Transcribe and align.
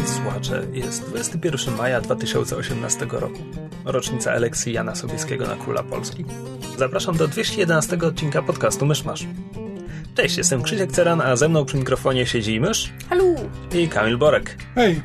Drodzy 0.00 0.14
słuchacze, 0.14 0.66
jest 0.72 1.08
21 1.08 1.76
maja 1.76 2.00
2018 2.00 3.06
roku, 3.10 3.38
rocznica 3.84 4.32
elekcji 4.32 4.72
Jana 4.72 4.94
Sobieskiego 4.94 5.46
na 5.46 5.56
Króla 5.56 5.82
Polski. 5.82 6.24
Zapraszam 6.76 7.16
do 7.16 7.28
211 7.28 7.98
odcinka 7.98 8.42
podcastu 8.42 8.86
Mysz 8.86 9.04
Masz. 9.04 9.26
Cześć, 10.14 10.36
jestem 10.36 10.62
Krzysiek 10.62 10.92
Ceran, 10.92 11.20
a 11.20 11.36
ze 11.36 11.48
mną 11.48 11.64
przy 11.64 11.76
mikrofonie 11.76 12.26
siedzi 12.26 12.60
Mysz 12.60 12.92
Halo! 13.08 13.24
i 13.74 13.88
Kamil 13.88 14.18
Borek. 14.18 14.56
Hej! 14.74 15.02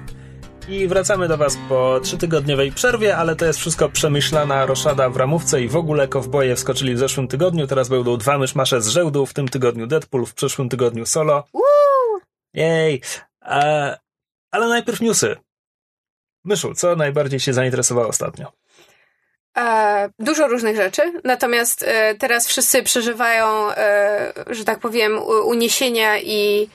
I 0.70 0.88
wracamy 0.88 1.27
do 1.27 1.38
Was 1.38 1.58
po 1.70 2.00
trzytygodniowej 2.03 2.72
przerwie, 2.72 3.17
ale 3.17 3.36
to 3.36 3.45
jest 3.45 3.59
wszystko 3.59 3.89
przemyślana 3.89 4.66
roszada 4.66 5.09
w 5.09 5.17
ramówce 5.17 5.62
i 5.62 5.67
w 5.67 5.75
ogóle 5.75 6.08
kowboje 6.08 6.55
wskoczyli 6.55 6.95
w 6.95 7.00
zeszłym 7.00 7.27
tygodniu. 7.27 7.67
Teraz 7.67 7.89
będą 7.89 8.17
dwa 8.17 8.38
myszmasze 8.38 8.81
z 8.81 8.88
żełdu, 8.88 9.25
w 9.25 9.34
tym 9.34 9.48
tygodniu 9.48 9.88
Deadpool, 9.88 10.25
w 10.25 10.34
przyszłym 10.34 10.70
tygodniu 10.70 11.05
Solo. 11.05 11.44
Woo! 11.53 12.20
Jej! 12.53 13.02
E, 13.41 14.05
ale 14.55 14.68
najpierw 14.68 15.02
newsy. 15.02 15.36
Myszu, 16.45 16.73
co 16.73 16.95
najbardziej 16.95 17.40
się 17.40 17.54
zainteresowało 17.54 18.08
ostatnio? 18.08 18.52
E, 19.58 20.09
dużo 20.20 20.48
różnych 20.48 20.76
rzeczy, 20.76 21.02
natomiast 21.23 21.84
e, 21.84 22.16
teraz 22.16 22.47
wszyscy 22.47 22.84
przeżywają, 22.84 23.72
e, 23.72 24.34
że 24.47 24.66
tak 24.66 24.80
powiem, 24.80 25.20
uniesienia 25.23 26.20
i, 26.20 26.70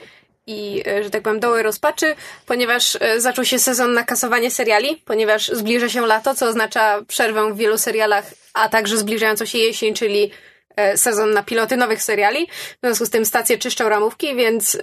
i 0.46 0.82
e, 0.86 1.04
że 1.04 1.10
tak 1.10 1.22
powiem, 1.22 1.40
doły 1.40 1.62
rozpaczy, 1.62 2.14
ponieważ 2.46 2.98
e, 3.00 3.20
zaczął 3.20 3.44
się 3.44 3.58
sezon 3.58 3.92
na 3.92 4.04
kasowanie 4.04 4.50
seriali, 4.50 5.02
ponieważ 5.04 5.48
zbliża 5.48 5.88
się 5.88 6.06
lato, 6.06 6.34
co 6.34 6.46
oznacza 6.46 7.02
przerwę 7.08 7.52
w 7.52 7.56
wielu 7.56 7.78
serialach, 7.78 8.24
a 8.54 8.68
także 8.68 8.96
zbliżającą 8.96 9.44
się 9.44 9.58
jesień, 9.58 9.94
czyli 9.94 10.30
e, 10.76 10.96
sezon 10.96 11.30
na 11.30 11.42
piloty 11.42 11.76
nowych 11.76 12.02
seriali. 12.02 12.46
W 12.46 12.86
związku 12.86 13.06
z 13.06 13.10
tym 13.10 13.26
stacje 13.26 13.58
czyszczą 13.58 13.88
ramówki, 13.88 14.36
więc 14.36 14.78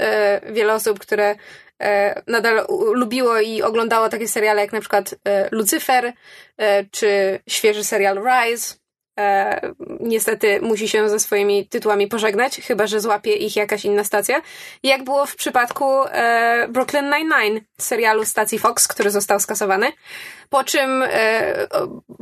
wiele 0.52 0.74
osób, 0.74 1.00
które 1.00 1.36
nadal 2.28 2.66
u- 2.68 2.94
lubiło 2.94 3.40
i 3.40 3.62
oglądało 3.62 4.10
takie 4.10 4.28
seriale 4.28 4.62
jak 4.62 4.74
na 4.74 4.80
przykład 4.80 5.16
e, 5.28 5.50
Lucifer 5.52 6.14
e, 6.58 6.86
czy 6.92 7.40
świeży 7.50 7.84
serial 7.84 8.18
Rise. 8.26 8.76
E, 9.20 9.62
niestety 10.00 10.62
musi 10.62 10.90
się 10.90 11.10
ze 11.10 11.20
swoimi 11.20 11.68
tytułami 11.68 12.08
pożegnać, 12.08 12.62
chyba 12.68 12.88
że 12.88 13.02
złapie 13.02 13.34
ich 13.34 13.56
jakaś 13.56 13.86
inna 13.86 14.04
stacja. 14.04 14.42
Jak 14.84 15.04
było 15.04 15.26
w 15.26 15.36
przypadku 15.36 15.86
e, 16.06 16.68
Brooklyn 16.70 17.06
Nine-Nine, 17.10 17.62
serialu 17.78 18.26
stacji 18.26 18.60
Fox, 18.60 18.88
który 18.88 19.12
został 19.12 19.40
skasowany. 19.40 19.92
Po 20.50 20.64
czym 20.64 21.04
e, 21.04 21.68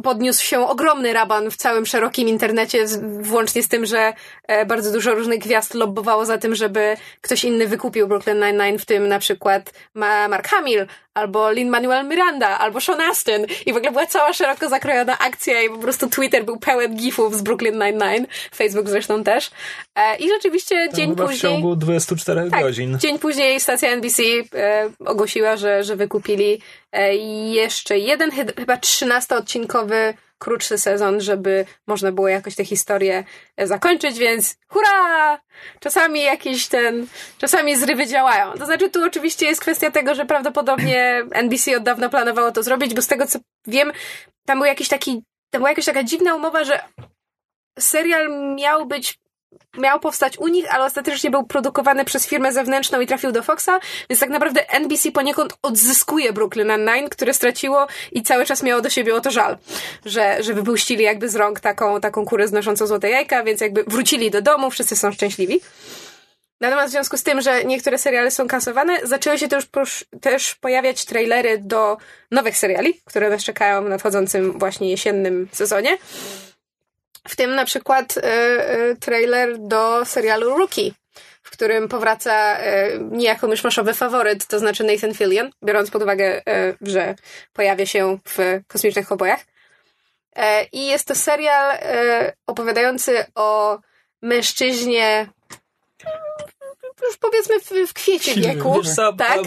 podniósł 0.03 0.43
się 0.43 0.67
ogromny 0.67 1.13
raban 1.13 1.51
w 1.51 1.57
całym 1.57 1.85
szerokim 1.85 2.27
internecie, 2.27 2.85
włącznie 3.19 3.63
z 3.63 3.67
tym, 3.67 3.85
że 3.85 4.13
e, 4.47 4.65
bardzo 4.65 4.91
dużo 4.91 5.15
różnych 5.15 5.39
gwiazd 5.39 5.73
lobbowało 5.73 6.25
za 6.25 6.37
tym, 6.37 6.55
żeby 6.55 6.97
ktoś 7.21 7.43
inny 7.43 7.67
wykupił 7.67 8.07
Brooklyn 8.07 8.39
Nine-Nine, 8.39 8.79
w 8.79 8.85
tym 8.85 9.07
na 9.07 9.19
przykład 9.19 9.73
Ma 9.93 10.27
Mark 10.27 10.47
Hamill, 10.47 10.85
albo 11.13 11.51
Lin-Manuel 11.51 12.07
Miranda, 12.07 12.59
albo 12.59 12.81
Sean 12.81 13.01
Astin. 13.01 13.45
I 13.65 13.73
w 13.73 13.77
ogóle 13.77 13.91
była 13.91 14.05
cała 14.05 14.33
szeroko 14.33 14.69
zakrojona 14.69 15.19
akcja 15.19 15.61
i 15.61 15.69
po 15.69 15.77
prostu 15.77 16.09
Twitter 16.09 16.45
był 16.45 16.59
pełen 16.59 16.95
gifów 16.95 17.35
z 17.35 17.41
Brooklyn 17.41 17.75
Nine-Nine, 17.75 18.27
Facebook 18.55 18.89
zresztą 18.89 19.23
też. 19.23 19.51
E, 19.95 20.15
I 20.17 20.29
rzeczywiście 20.29 20.87
To 20.89 20.95
dzień 20.95 21.09
chyba 21.09 21.23
w 21.23 21.27
później... 21.27 21.53
ciągu 21.53 21.75
24 21.75 22.49
Tak, 22.51 22.61
godzin. 22.61 22.99
Dzień 22.99 23.19
później 23.19 23.59
stacja 23.59 23.89
NBC 23.89 24.23
e, 24.55 24.89
ogłosiła, 25.05 25.57
że, 25.57 25.83
że 25.83 25.95
wykupili 25.95 26.61
jeszcze 27.51 27.97
jeden, 27.97 28.31
chy- 28.31 28.53
chyba 28.57 28.75
13-odcinkowy 28.75 30.13
krótszy 30.37 30.77
sezon, 30.77 31.21
żeby 31.21 31.65
można 31.87 32.11
było 32.11 32.27
jakoś 32.27 32.55
tę 32.55 32.65
historię 32.65 33.23
e, 33.57 33.67
zakończyć, 33.67 34.17
więc 34.17 34.57
hurra! 34.67 35.39
Czasami 35.79 36.21
jakiś 36.23 36.67
ten, 36.67 37.07
czasami 37.37 37.75
zrywy 37.75 38.07
działają. 38.07 38.53
To 38.53 38.65
znaczy 38.65 38.89
tu 38.89 39.05
oczywiście 39.05 39.45
jest 39.45 39.61
kwestia 39.61 39.91
tego, 39.91 40.15
że 40.15 40.25
prawdopodobnie 40.25 41.23
NBC 41.43 41.77
od 41.77 41.83
dawna 41.83 42.09
planowało 42.09 42.51
to 42.51 42.63
zrobić, 42.63 42.93
bo 42.93 43.01
z 43.01 43.07
tego 43.07 43.27
co 43.27 43.39
wiem, 43.67 43.91
tam 44.45 44.57
był 44.57 44.65
jakiś 44.65 44.87
taki, 44.87 45.23
tam 45.51 45.59
była 45.59 45.69
jakaś 45.69 45.85
taka 45.85 46.03
dziwna 46.03 46.35
umowa, 46.35 46.63
że 46.63 46.79
serial 47.79 48.55
miał 48.55 48.85
być 48.85 49.19
miał 49.77 49.99
powstać 49.99 50.37
u 50.37 50.47
nich, 50.47 50.73
ale 50.73 50.85
ostatecznie 50.85 51.31
był 51.31 51.43
produkowany 51.43 52.05
przez 52.05 52.27
firmę 52.27 52.53
zewnętrzną 52.53 52.99
i 52.99 53.07
trafił 53.07 53.31
do 53.31 53.43
Foxa, 53.43 53.79
więc 54.09 54.19
tak 54.19 54.29
naprawdę 54.29 54.69
NBC 54.69 55.11
poniekąd 55.11 55.53
odzyskuje 55.61 56.33
Brooklyn 56.33 56.67
Nine-Nine, 56.67 57.09
które 57.09 57.33
straciło 57.33 57.87
i 58.11 58.23
cały 58.23 58.45
czas 58.45 58.63
miało 58.63 58.81
do 58.81 58.89
siebie 58.89 59.15
o 59.15 59.21
to 59.21 59.31
żal, 59.31 59.57
że, 60.05 60.43
że 60.43 60.53
wypuścili 60.53 61.03
jakby 61.03 61.29
z 61.29 61.35
rąk 61.35 61.59
taką, 61.59 62.01
taką 62.01 62.25
kurę 62.25 62.47
znoszącą 62.47 62.87
złote 62.87 63.09
jajka, 63.09 63.43
więc 63.43 63.61
jakby 63.61 63.83
wrócili 63.83 64.31
do 64.31 64.41
domu, 64.41 64.69
wszyscy 64.69 64.95
są 64.95 65.11
szczęśliwi. 65.11 65.61
Natomiast 66.61 66.89
w 66.89 66.91
związku 66.91 67.17
z 67.17 67.23
tym, 67.23 67.41
że 67.41 67.63
niektóre 67.63 67.97
seriale 67.97 68.31
są 68.31 68.47
kasowane, 68.47 68.99
zaczęły 69.03 69.37
się 69.37 69.47
też, 69.47 69.65
też 70.21 70.55
pojawiać 70.55 71.05
trailery 71.05 71.57
do 71.57 71.97
nowych 72.31 72.57
seriali, 72.57 73.01
które 73.05 73.29
nas 73.29 73.43
czekają 73.43 73.85
w 73.85 73.89
nadchodzącym 73.89 74.59
właśnie 74.59 74.89
jesiennym 74.89 75.47
sezonie. 75.51 75.97
W 77.27 77.35
tym 77.35 77.55
na 77.55 77.65
przykład 77.65 78.17
y, 78.17 78.21
y, 78.21 78.95
trailer 78.99 79.57
do 79.59 80.05
serialu 80.05 80.57
Rookie, 80.57 80.91
w 81.43 81.49
którym 81.51 81.87
powraca 81.87 82.59
y, 82.59 82.99
niejako 83.11 83.47
myszmaszowy 83.47 83.93
faworyt, 83.93 84.47
to 84.47 84.59
znaczy 84.59 84.83
Nathan 84.83 85.13
Fillion, 85.13 85.49
biorąc 85.63 85.91
pod 85.91 86.03
uwagę, 86.03 86.37
y, 86.37 86.77
że 86.81 87.15
pojawia 87.53 87.85
się 87.85 88.17
w 88.27 88.61
kosmicznych 88.67 89.11
obojach. 89.11 89.39
E, 90.35 90.63
I 90.63 90.85
jest 90.85 91.07
to 91.07 91.15
serial 91.15 91.77
opowiadający 92.47 93.25
o 93.35 93.79
mężczyźnie 94.21 95.27
już 97.07 97.17
powiedzmy 97.17 97.59
w, 97.59 97.89
w 97.89 97.93
kwiecie 97.93 98.35
wieku. 98.35 98.81
Wiesz 98.83 98.95
co, 98.95 99.13
tak? 99.13 99.37
e, 99.37 99.43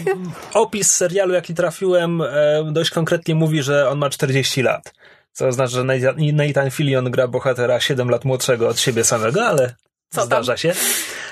opis 0.53 0.91
serialu, 0.91 1.33
jaki 1.33 1.53
trafiłem, 1.53 2.21
e, 2.21 2.25
dość 2.71 2.89
konkretnie 2.89 3.35
mówi, 3.35 3.63
że 3.63 3.89
on 3.89 3.97
ma 3.97 4.09
40 4.09 4.61
lat. 4.61 4.93
Co 5.39 5.47
oznacza, 5.47 5.71
że 5.75 5.83
Nathan- 5.83 6.71
Fillion 6.71 7.11
gra 7.11 7.27
bohatera 7.27 7.79
7 7.79 8.09
lat 8.09 8.25
młodszego 8.25 8.69
od 8.69 8.79
siebie 8.79 9.03
samego, 9.03 9.45
ale 9.45 9.75
Co 10.13 10.17
tam? 10.17 10.25
zdarza 10.25 10.57
się. 10.57 10.73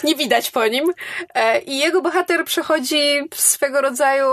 nie 0.03 0.15
widać 0.15 0.51
po 0.51 0.67
nim. 0.67 0.91
E, 1.33 1.59
I 1.59 1.77
jego 1.79 2.01
bohater 2.01 2.45
przechodzi 2.45 3.19
swego 3.35 3.81
rodzaju 3.81 4.25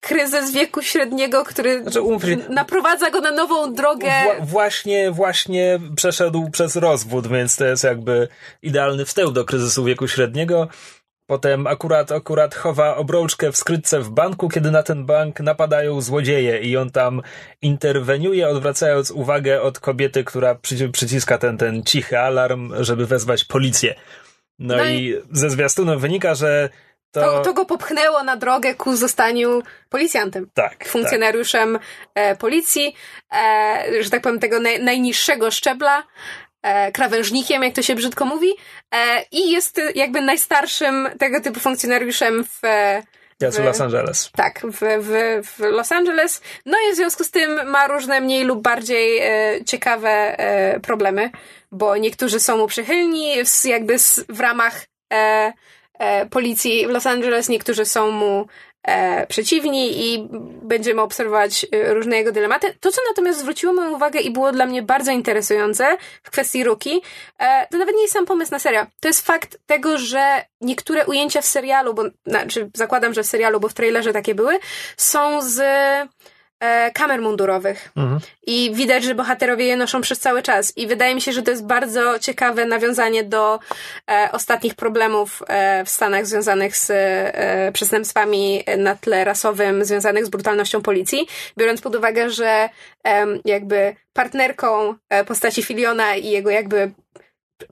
kryzys 0.00 0.52
wieku 0.52 0.82
średniego, 0.82 1.44
który 1.44 1.82
Znaczy, 1.82 2.00
naprowadza 2.48 3.10
go 3.10 3.20
na 3.20 3.30
nową 3.30 3.74
drogę. 3.74 4.06
Wła- 4.10 4.46
właśnie, 4.46 5.10
właśnie 5.10 5.80
przeszedł 5.96 6.50
przez 6.50 6.76
rozwód, 6.76 7.26
więc 7.26 7.56
to 7.56 7.64
jest 7.64 7.84
jakby 7.84 8.28
idealny 8.62 9.04
wstęp 9.04 9.32
do 9.32 9.44
kryzysu 9.44 9.84
wieku 9.84 10.08
średniego. 10.08 10.68
Potem 11.26 11.66
akurat, 11.66 12.12
akurat 12.12 12.54
chowa 12.54 12.96
obrączkę 12.96 13.52
w 13.52 13.56
skrytce 13.56 14.00
w 14.00 14.10
banku, 14.10 14.48
kiedy 14.48 14.70
na 14.70 14.82
ten 14.82 15.06
bank 15.06 15.40
napadają 15.40 16.00
złodzieje 16.00 16.58
i 16.58 16.76
on 16.76 16.90
tam 16.90 17.22
interweniuje, 17.62 18.48
odwracając 18.48 19.10
uwagę 19.10 19.62
od 19.62 19.80
kobiety, 19.80 20.24
która 20.24 20.54
przyci- 20.54 20.90
przyciska 20.90 21.38
ten, 21.38 21.58
ten 21.58 21.82
cichy 21.82 22.18
alarm, 22.18 22.72
żeby 22.80 23.06
wezwać 23.06 23.44
policję. 23.44 23.94
No, 24.58 24.76
No 24.76 24.84
i 24.84 25.22
ze 25.32 25.50
zwiastunu 25.50 25.98
wynika, 25.98 26.34
że 26.34 26.68
to... 27.10 27.20
To, 27.20 27.40
to 27.40 27.52
go 27.54 27.64
popchnęło 27.64 28.22
na 28.22 28.36
drogę 28.36 28.74
ku 28.74 28.96
zostaniu 28.96 29.62
policjantem. 29.88 30.50
tak, 30.54 30.88
Funkcjonariuszem 30.88 31.78
e, 32.14 32.36
policji, 32.36 32.94
e, 33.34 33.84
że 34.00 34.10
tak 34.10 34.22
powiem, 34.22 34.38
tego 34.38 34.60
naj, 34.60 34.82
najniższego 34.82 35.50
szczebla, 35.50 36.02
e, 36.64 36.92
krawężnikiem, 36.92 37.62
jak 37.62 37.74
to 37.74 37.82
się 37.82 37.94
brzydko 37.94 38.24
mówi, 38.24 38.48
e, 38.94 39.22
i 39.32 39.50
jest 39.50 39.80
jakby 39.94 40.20
najstarszym 40.20 41.08
tego 41.18 41.40
typu 41.40 41.60
funkcjonariuszem 41.60 42.44
w, 42.44 42.64
e. 42.64 43.02
Jest 43.40 43.58
w 43.58 43.60
w- 43.60 43.64
Los 43.64 43.80
Angeles. 43.80 44.30
Tak, 44.36 44.60
w, 44.64 44.78
w, 45.00 45.40
w 45.56 45.58
Los 45.60 45.92
Angeles. 45.92 46.42
No 46.66 46.76
i 46.88 46.92
w 46.92 46.96
związku 46.96 47.24
z 47.24 47.30
tym 47.30 47.70
ma 47.70 47.86
różne 47.86 48.20
mniej 48.20 48.44
lub 48.44 48.62
bardziej 48.62 49.18
e, 49.18 49.64
ciekawe 49.64 50.36
problemy, 50.82 51.30
bo 51.72 51.96
niektórzy 51.96 52.40
są 52.40 52.56
mu 52.56 52.66
przychylni 52.66 53.44
w, 53.44 53.64
jakby 53.64 53.98
z, 53.98 54.24
w 54.28 54.40
ramach 54.40 54.84
policji 56.30 56.86
w 56.86 56.90
Los 56.90 57.06
Angeles, 57.06 57.48
niektórzy 57.48 57.84
są 57.84 58.10
mu 58.10 58.46
e, 58.84 59.26
przeciwni 59.26 60.06
i 60.06 60.28
będziemy 60.62 61.02
obserwować 61.02 61.66
e, 61.72 61.94
różne 61.94 62.16
jego 62.16 62.32
dylematy. 62.32 62.74
To, 62.80 62.92
co 62.92 63.00
natomiast 63.08 63.38
zwróciło 63.38 63.72
moją 63.72 63.94
uwagę 63.94 64.20
i 64.20 64.30
było 64.30 64.52
dla 64.52 64.66
mnie 64.66 64.82
bardzo 64.82 65.12
interesujące 65.12 65.96
w 66.22 66.30
kwestii 66.30 66.64
Ruki, 66.64 67.02
e, 67.38 67.66
to 67.70 67.78
nawet 67.78 67.94
nie 67.94 68.02
jest 68.02 68.14
sam 68.14 68.26
pomysł 68.26 68.52
na 68.52 68.58
serial. 68.58 68.86
To 69.00 69.08
jest 69.08 69.26
fakt 69.26 69.58
tego, 69.66 69.98
że 69.98 70.44
niektóre 70.60 71.06
ujęcia 71.06 71.40
w 71.40 71.46
serialu, 71.46 71.94
bo 71.94 72.02
znaczy 72.26 72.70
zakładam, 72.74 73.14
że 73.14 73.22
w 73.22 73.26
serialu, 73.26 73.60
bo 73.60 73.68
w 73.68 73.74
trailerze 73.74 74.12
takie 74.12 74.34
były, 74.34 74.58
są 74.96 75.42
z 75.42 75.62
kamer 76.94 77.20
mundurowych. 77.20 77.92
Mhm. 77.96 78.20
I 78.46 78.70
widać, 78.74 79.04
że 79.04 79.14
bohaterowie 79.14 79.64
je 79.64 79.76
noszą 79.76 80.00
przez 80.00 80.18
cały 80.18 80.42
czas. 80.42 80.72
I 80.76 80.86
wydaje 80.86 81.14
mi 81.14 81.20
się, 81.20 81.32
że 81.32 81.42
to 81.42 81.50
jest 81.50 81.66
bardzo 81.66 82.18
ciekawe 82.18 82.66
nawiązanie 82.66 83.24
do 83.24 83.58
e, 84.10 84.28
ostatnich 84.32 84.74
problemów 84.74 85.42
e, 85.48 85.84
w 85.84 85.90
Stanach 85.90 86.26
związanych 86.26 86.76
z 86.76 86.90
e, 86.90 87.72
przestępstwami 87.72 88.64
na 88.78 88.96
tle 88.96 89.24
rasowym, 89.24 89.84
związanych 89.84 90.26
z 90.26 90.28
brutalnością 90.28 90.82
policji. 90.82 91.26
Biorąc 91.58 91.80
pod 91.80 91.96
uwagę, 91.96 92.30
że 92.30 92.68
jakby 93.44 93.96
partnerką 94.12 94.94
e, 95.08 95.24
postaci 95.24 95.62
Filiona 95.62 96.16
i 96.16 96.30
jego 96.30 96.50
jakby 96.50 96.92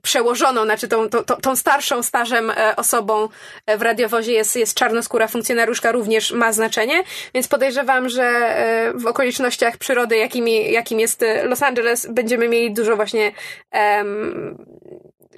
przełożoną, 0.03 0.65
znaczy 0.65 0.89
tą, 0.89 1.09
tą, 1.09 1.23
tą 1.23 1.57
starszą 1.57 2.03
stażem 2.03 2.51
e, 2.51 2.77
osobą 2.77 3.29
e, 3.67 3.79
w 3.79 3.83
radiowozie 3.83 4.33
jest, 4.33 4.57
jest 4.57 4.75
czarnoskóra 4.75 5.29
funkcjonariuszka 5.29 5.93
również 5.93 6.33
ma 6.33 6.53
znaczenie, 6.53 7.03
więc 7.35 7.49
podejrzewam, 7.49 8.09
że 8.09 8.25
e, 8.25 8.93
w 8.95 9.07
okolicznościach 9.07 9.77
przyrody, 9.77 10.17
jakimi, 10.17 10.73
jakim 10.73 11.01
jest 11.01 11.25
Los 11.45 11.63
Angeles, 11.63 12.07
będziemy 12.11 12.49
mieli 12.49 12.75
dużo 12.75 12.97
właśnie 12.97 13.33
um, 13.73 14.59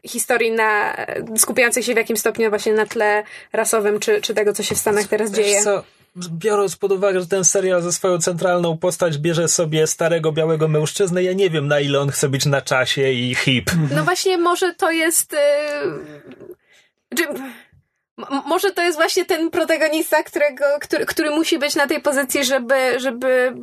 historii 0.07 0.53
na, 0.53 0.97
skupiających 1.37 1.85
się 1.85 1.95
w 1.95 1.97
jakimś 1.97 2.21
stopniu 2.21 2.51
właśnie 2.51 2.73
na 2.73 2.87
tle 2.87 3.23
rasowym, 3.53 4.01
czy, 4.01 4.21
czy 4.21 4.35
tego, 4.35 4.53
co 4.53 4.63
się 4.63 4.75
w 4.75 4.79
Stanach 4.79 5.07
teraz 5.07 5.31
Wiesz 5.31 5.47
dzieje. 5.47 5.63
Co? 5.63 5.83
Biorąc 6.17 6.77
pod 6.77 6.93
uwagę, 6.93 7.21
że 7.21 7.27
ten 7.27 7.45
serial 7.45 7.83
ze 7.83 7.93
swoją 7.93 8.19
centralną 8.19 8.79
postać 8.79 9.19
bierze 9.19 9.49
sobie 9.49 9.87
starego, 9.87 10.33
białego 10.33 10.69
mężczyznę, 10.69 11.23
ja 11.23 11.33
nie 11.33 11.51
wiem, 11.51 11.69
na 11.69 11.81
ile 11.81 12.01
on 12.01 12.11
chce 12.11 12.29
być 12.29 12.47
na 12.47 12.63
czasie 12.63 13.13
i 13.13 13.35
hip. 13.35 13.71
No 13.95 14.05
właśnie, 14.05 14.39
może 14.39 14.75
to 14.75 14.91
jest... 14.91 15.37
Yy... 17.19 17.27
Może 18.47 18.71
to 18.71 18.83
jest 18.83 18.99
właśnie 18.99 19.25
ten 19.25 19.51
protagonista, 19.51 20.23
którego, 20.23 20.65
który, 20.81 21.07
który 21.07 21.31
musi 21.31 21.59
być 21.59 21.75
na 21.75 21.87
tej 21.87 22.01
pozycji, 22.01 22.45
żeby, 22.45 23.01
żeby 23.01 23.55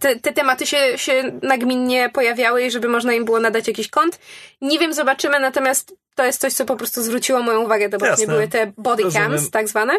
te, 0.00 0.16
te 0.16 0.32
tematy 0.32 0.66
się, 0.66 0.98
się 0.98 1.38
nagminnie 1.42 2.10
pojawiały 2.10 2.62
i 2.62 2.70
żeby 2.70 2.88
można 2.88 3.14
im 3.14 3.24
było 3.24 3.40
nadać 3.40 3.68
jakiś 3.68 3.88
kąt. 3.88 4.18
Nie 4.60 4.78
wiem, 4.78 4.94
zobaczymy, 4.94 5.40
natomiast 5.40 5.94
to 6.14 6.24
jest 6.24 6.40
coś, 6.40 6.52
co 6.52 6.64
po 6.64 6.76
prostu 6.76 7.02
zwróciło 7.02 7.42
moją 7.42 7.64
uwagę. 7.64 7.88
To 7.88 7.98
właśnie 7.98 8.26
były 8.26 8.48
te 8.48 8.72
body 8.78 9.02
Rozumiem. 9.02 9.30
cams, 9.30 9.50
tak 9.50 9.68
zwane. 9.68 9.92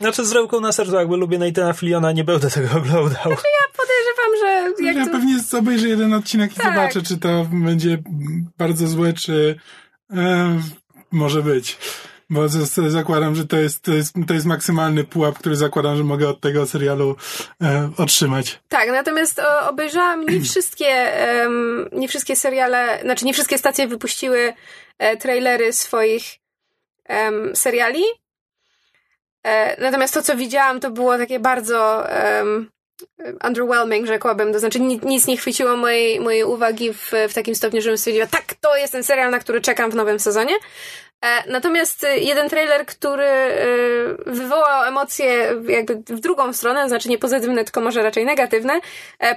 Znaczy 0.00 0.24
z 0.24 0.32
ręką 0.32 0.60
na 0.60 0.72
sercu, 0.72 0.94
jakby 0.94 1.16
lubię 1.16 1.38
Nathana 1.38 1.72
Filiona, 1.72 2.12
nie 2.12 2.24
będę 2.24 2.50
tego 2.50 2.68
oglądał. 2.78 3.08
Znaczy 3.08 3.46
ja 3.60 3.76
podejrzewam, 3.76 4.30
że... 4.40 4.84
Jak 4.84 4.96
ja 4.96 5.04
to... 5.04 5.10
pewnie 5.10 5.34
obejrzę 5.58 5.88
jeden 5.88 6.12
odcinek 6.12 6.52
i 6.52 6.56
tak. 6.56 6.74
zobaczę, 6.74 7.02
czy 7.02 7.18
to 7.18 7.46
będzie 7.52 7.98
bardzo 8.58 8.86
złe, 8.86 9.12
czy 9.12 9.58
e, 10.10 10.60
może 11.10 11.42
być. 11.42 11.78
Bo 12.30 12.48
zakładam, 12.88 13.34
że 13.34 13.46
to 13.46 13.56
jest, 13.56 13.82
to, 13.82 13.92
jest, 13.92 14.14
to 14.26 14.34
jest 14.34 14.46
maksymalny 14.46 15.04
pułap, 15.04 15.38
który 15.38 15.56
zakładam, 15.56 15.96
że 15.96 16.04
mogę 16.04 16.28
od 16.28 16.40
tego 16.40 16.66
serialu 16.66 17.16
e, 17.62 17.90
otrzymać. 17.96 18.60
Tak, 18.68 18.88
natomiast 18.88 19.38
o, 19.38 19.68
obejrzałam 19.68 20.26
nie 20.26 20.40
wszystkie, 20.50 21.12
um, 21.42 21.88
nie 21.92 22.08
wszystkie 22.08 22.36
seriale, 22.36 22.98
znaczy 23.02 23.24
nie 23.24 23.32
wszystkie 23.32 23.58
stacje 23.58 23.88
wypuściły 23.88 24.52
e, 24.98 25.16
trailery 25.16 25.72
swoich 25.72 26.24
um, 27.08 27.56
seriali. 27.56 28.02
E, 29.44 29.80
natomiast 29.80 30.14
to, 30.14 30.22
co 30.22 30.36
widziałam, 30.36 30.80
to 30.80 30.90
było 30.90 31.18
takie 31.18 31.40
bardzo 31.40 32.06
um, 32.40 32.70
underwhelming, 33.44 34.06
rzekłabym. 34.06 34.52
To 34.52 34.58
znaczy 34.58 34.80
nic, 34.80 35.26
nie 35.26 35.36
chwyciło 35.36 35.76
mojej, 35.76 36.20
mojej 36.20 36.44
uwagi 36.44 36.92
w, 36.92 37.12
w 37.28 37.34
takim 37.34 37.54
stopniu, 37.54 37.80
żebym 37.80 37.98
stwierdziła, 37.98 38.26
tak, 38.26 38.44
to 38.60 38.76
jest 38.76 38.92
ten 38.92 39.04
serial, 39.04 39.30
na 39.30 39.38
który 39.38 39.60
czekam 39.60 39.90
w 39.90 39.94
nowym 39.94 40.20
sezonie. 40.20 40.54
E, 41.24 41.50
natomiast 41.50 42.06
jeden 42.16 42.48
trailer, 42.48 42.86
który 42.86 43.24
e, 43.24 43.56
wywołał 44.26 44.84
emocje 44.84 45.54
jakby 45.68 45.94
w 45.94 46.20
drugą 46.20 46.52
stronę, 46.52 46.88
znaczy 46.88 47.08
nie 47.08 47.18
pozytywne, 47.18 47.64
tylko 47.64 47.80
może 47.80 48.02
raczej 48.02 48.24
negatywne, 48.24 48.80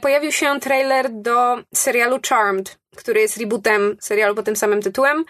pojawił 0.02 0.32
się 0.32 0.60
trailer 0.60 1.10
do 1.12 1.58
serialu 1.74 2.20
Charmed, 2.30 2.78
który 2.96 3.22
jest 3.22 3.38
rebootem 3.38 3.98
serialu 4.02 4.36
pod 4.36 4.46
tym 4.46 4.56
samym 4.56 4.82
tytułem 4.82 5.26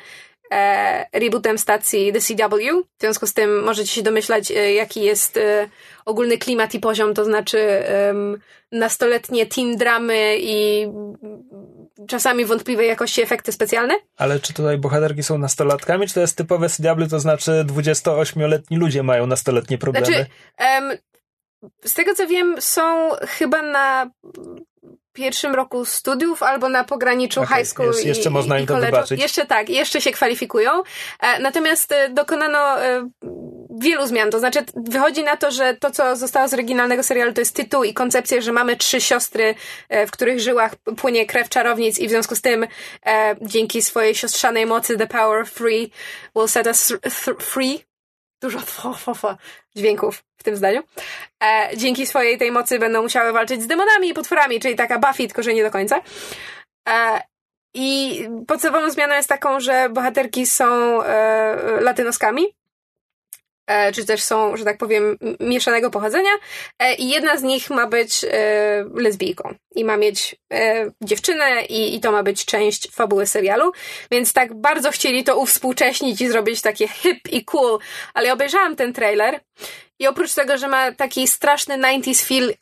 e, 0.52 1.20
rebootem 1.20 1.58
stacji 1.58 2.14
The 2.14 2.22
CW. 2.22 2.84
W 2.98 3.02
związku 3.02 3.28
z 3.28 3.34
tym 3.34 3.64
możecie 3.64 3.92
się 3.92 4.02
domyślać, 4.02 4.52
e, 4.52 4.74
jaki 4.74 5.02
jest 5.02 5.38
e, 5.38 5.70
ogólny 6.06 6.38
klimat 6.38 6.74
i 6.74 6.80
poziom, 6.80 7.14
to 7.14 7.26
znaczy 7.26 7.60
e, 7.60 8.14
nastoletnie 8.72 9.46
teen 9.46 9.78
dramy 9.78 10.38
i 10.40 10.88
czasami 12.08 12.46
wątpliwej 12.46 12.88
jakości 12.88 13.22
efekty 13.22 13.52
specjalne. 13.52 13.94
Ale 14.18 14.40
czy 14.40 14.54
tutaj 14.54 14.78
bohaterki 14.78 15.24
są 15.24 15.38
nastolatkami, 15.38 16.08
czy 16.08 16.14
to 16.14 16.20
jest 16.22 16.38
typowe 16.38 16.70
CW, 16.70 17.08
to 17.10 17.20
znaczy 17.20 17.66
28-letni 17.68 18.78
ludzie 18.78 19.04
mają 19.04 19.28
nastoletnie 19.28 19.78
problemy? 19.78 20.06
Znaczy, 20.06 20.26
z 21.86 21.94
tego 21.94 22.16
co 22.16 22.28
wiem, 22.28 22.56
są 22.60 23.10
chyba 23.22 23.62
na 23.62 24.12
pierwszym 25.18 25.56
roku 25.56 25.86
studiów 25.86 26.44
albo 26.44 26.70
na 26.70 26.84
pograniczu 26.84 27.42
okay, 27.42 27.58
high 27.58 27.68
school 27.68 27.88
jest, 27.88 28.06
i, 28.06 28.08
Jeszcze 28.08 28.30
można 28.30 28.60
im 28.60 28.68
to 28.68 28.78
wybaczyć. 28.78 29.22
Jeszcze 29.22 29.46
tak, 29.46 29.70
jeszcze 29.70 30.02
się 30.02 30.12
kwalifikują. 30.12 30.72
E, 31.20 31.40
natomiast 31.40 31.92
e, 31.92 32.10
dokonano 32.10 32.82
e, 32.82 33.10
wielu 33.80 34.08
zmian. 34.08 34.32
To 34.32 34.40
znaczy 34.40 34.60
wychodzi 34.76 35.24
na 35.24 35.38
to, 35.38 35.52
że 35.52 35.74
to, 35.74 35.92
co 35.92 36.16
zostało 36.16 36.48
z 36.48 36.54
oryginalnego 36.54 37.04
serialu, 37.04 37.34
to 37.34 37.42
jest 37.42 37.56
tytuł 37.56 37.84
i 37.84 37.94
koncepcja, 37.94 38.42
że 38.42 38.52
mamy 38.52 38.76
trzy 38.76 39.02
siostry, 39.02 39.56
w 40.08 40.12
których 40.12 40.40
żyłach 40.40 40.76
płynie 40.76 41.26
krew 41.26 41.50
czarownic 41.50 42.00
i 42.00 42.08
w 42.08 42.10
związku 42.10 42.36
z 42.36 42.42
tym 42.42 42.68
dzięki 43.42 43.82
swojej 43.82 44.16
siostrzanej 44.16 44.66
mocy 44.66 44.98
The 44.98 45.08
Power 45.08 45.42
of 45.42 45.50
Free 45.50 45.92
will 46.36 46.48
set 46.48 46.68
us 46.68 46.94
free 47.40 47.87
dużo 48.42 48.60
dźwięków 49.76 50.24
w 50.38 50.44
tym 50.44 50.56
zdaniu. 50.56 50.84
E, 51.44 51.70
dzięki 51.78 52.08
swojej 52.08 52.38
tej 52.38 52.52
mocy 52.52 52.80
będą 52.80 53.02
musiały 53.02 53.32
walczyć 53.32 53.62
z 53.62 53.68
demonami 53.68 54.10
i 54.10 54.14
potworami, 54.14 54.60
czyli 54.60 54.76
taka 54.76 55.00
Buffy, 55.00 55.28
tylko 55.28 55.44
że 55.44 55.54
nie 55.54 55.64
do 55.64 55.72
końca. 55.72 56.02
E, 56.90 57.22
I 57.74 58.20
podstawową 58.48 58.92
zmianą 58.92 59.16
jest 59.16 59.30
taką, 59.30 59.60
że 59.60 59.90
bohaterki 59.90 60.46
są 60.46 61.04
e, 61.04 61.82
latynoskami, 61.82 62.57
czy 63.96 64.06
też 64.06 64.24
są, 64.24 64.58
że 64.58 64.66
tak 64.66 64.78
powiem, 64.78 65.18
mieszanego 65.40 65.92
pochodzenia 65.92 66.32
e, 66.80 66.96
i 66.96 67.10
jedna 67.10 67.38
z 67.38 67.44
nich 67.44 67.70
ma 67.70 67.88
być 67.88 68.24
e, 68.24 68.86
lesbijką. 68.94 69.56
I 69.76 69.86
ma 69.86 69.98
mieć 69.98 70.36
dziewczynę 71.02 71.66
i, 71.66 71.96
i 71.96 72.00
to 72.00 72.12
ma 72.12 72.24
być 72.24 72.46
część 72.46 72.92
fabuły 72.92 73.28
serialu, 73.28 73.72
więc 74.12 74.34
tak 74.34 74.54
bardzo 74.54 74.92
chcieli 74.92 75.24
to 75.24 75.38
uwspółcześnić 75.38 76.22
i 76.22 76.28
zrobić 76.28 76.62
takie 76.62 76.88
hip 76.88 77.28
i 77.32 77.46
cool, 77.46 77.80
ale 78.14 78.34
obejrzałam 78.34 78.76
ten 78.76 78.94
trailer 78.94 79.40
i 80.00 80.08
oprócz 80.08 80.34
tego, 80.34 80.58
że 80.58 80.68
ma 80.68 80.92
taki 80.92 81.28
straszny 81.28 81.78
90s 81.78 82.28
feel 82.28 82.54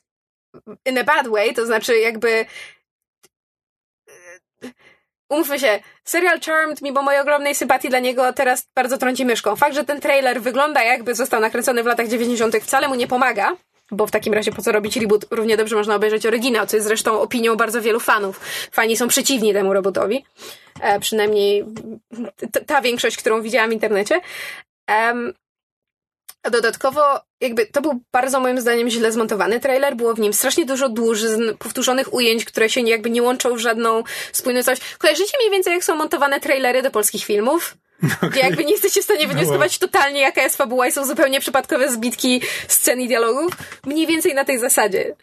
in 0.86 0.98
a 0.98 1.04
bad 1.04 1.28
way, 1.28 1.54
to 1.54 1.66
znaczy 1.66 2.00
jakby 2.00 2.46
umówmy 5.30 5.60
się, 5.60 5.80
serial 6.04 6.40
Charmed, 6.40 6.82
mimo 6.82 7.02
mojej 7.02 7.22
ogromnej 7.22 7.56
sympatii 7.56 7.90
dla 7.90 8.00
niego, 8.00 8.34
teraz 8.34 8.68
bardzo 8.76 8.98
trąci 8.98 9.26
myszką. 9.26 9.56
Fakt, 9.56 9.76
że 9.76 9.84
ten 9.84 10.02
trailer 10.02 10.42
wygląda 10.42 10.84
jakby 10.84 11.16
został 11.16 11.42
nakręcony 11.42 11.84
w 11.84 11.86
latach 11.86 12.08
90. 12.08 12.56
wcale 12.56 12.88
mu 12.88 12.96
nie 12.96 13.08
pomaga, 13.08 13.56
bo 13.92 14.08
w 14.08 14.12
takim 14.12 14.34
razie 14.34 14.52
po 14.52 14.62
co 14.62 14.72
robić 14.72 14.98
reboot? 14.98 15.26
Równie 15.32 15.58
dobrze 15.58 15.76
można 15.76 15.96
obejrzeć 15.96 16.26
oryginał, 16.26 16.66
co 16.66 16.78
jest 16.78 16.88
zresztą 16.88 17.22
opinią 17.22 17.56
bardzo 17.56 17.82
wielu 17.82 18.00
fanów. 18.00 18.40
Fani 18.72 18.98
są 18.98 19.08
przeciwni 19.08 19.54
temu 19.54 19.74
rebootowi. 19.74 20.26
E, 20.82 21.00
przynajmniej 21.00 21.66
ta 22.68 22.82
większość, 22.82 23.18
którą 23.18 23.42
widziałam 23.42 23.70
w 23.70 23.74
internecie. 23.74 24.22
Um, 24.90 25.34
a 26.46 26.50
dodatkowo, 26.50 27.02
jakby 27.42 27.66
to 27.66 27.82
był 27.82 28.00
bardzo 28.12 28.40
moim 28.40 28.62
zdaniem 28.62 28.90
źle 28.90 29.12
zmontowany 29.12 29.60
trailer, 29.60 29.96
było 29.96 30.14
w 30.14 30.20
nim 30.20 30.34
strasznie 30.34 30.66
dużo 30.66 30.90
dłużyn, 30.90 31.58
powtórzonych 31.60 32.14
ujęć, 32.14 32.46
które 32.46 32.70
się 32.70 32.82
jakby 32.82 33.10
nie 33.10 33.24
łączą 33.24 33.56
w 33.56 33.60
żadną 33.60 34.04
spójność. 34.32 34.82
Kojarzycie 34.98 35.38
mniej 35.40 35.52
więcej, 35.52 35.74
jak 35.74 35.84
są 35.84 35.96
montowane 35.96 36.40
trailery 36.40 36.82
do 36.82 36.92
polskich 36.92 37.26
filmów? 37.26 37.78
Okay. 38.22 38.40
Jakby 38.40 38.66
nie 38.66 38.72
jesteście 38.72 39.02
w 39.02 39.04
stanie 39.04 39.28
wywnioskować 39.28 39.82
no 39.82 39.88
totalnie, 39.88 40.22
jaka 40.22 40.42
jest 40.42 40.58
fabuła 40.58 40.88
i 40.88 40.92
są 40.92 41.06
zupełnie 41.06 41.40
przypadkowe 41.40 41.92
zbitki 41.92 42.42
scen 42.68 43.02
i 43.02 43.08
dialogów. 43.08 43.54
Mniej 43.86 44.08
więcej 44.08 44.34
na 44.34 44.46
tej 44.46 44.60
zasadzie. 44.60 45.16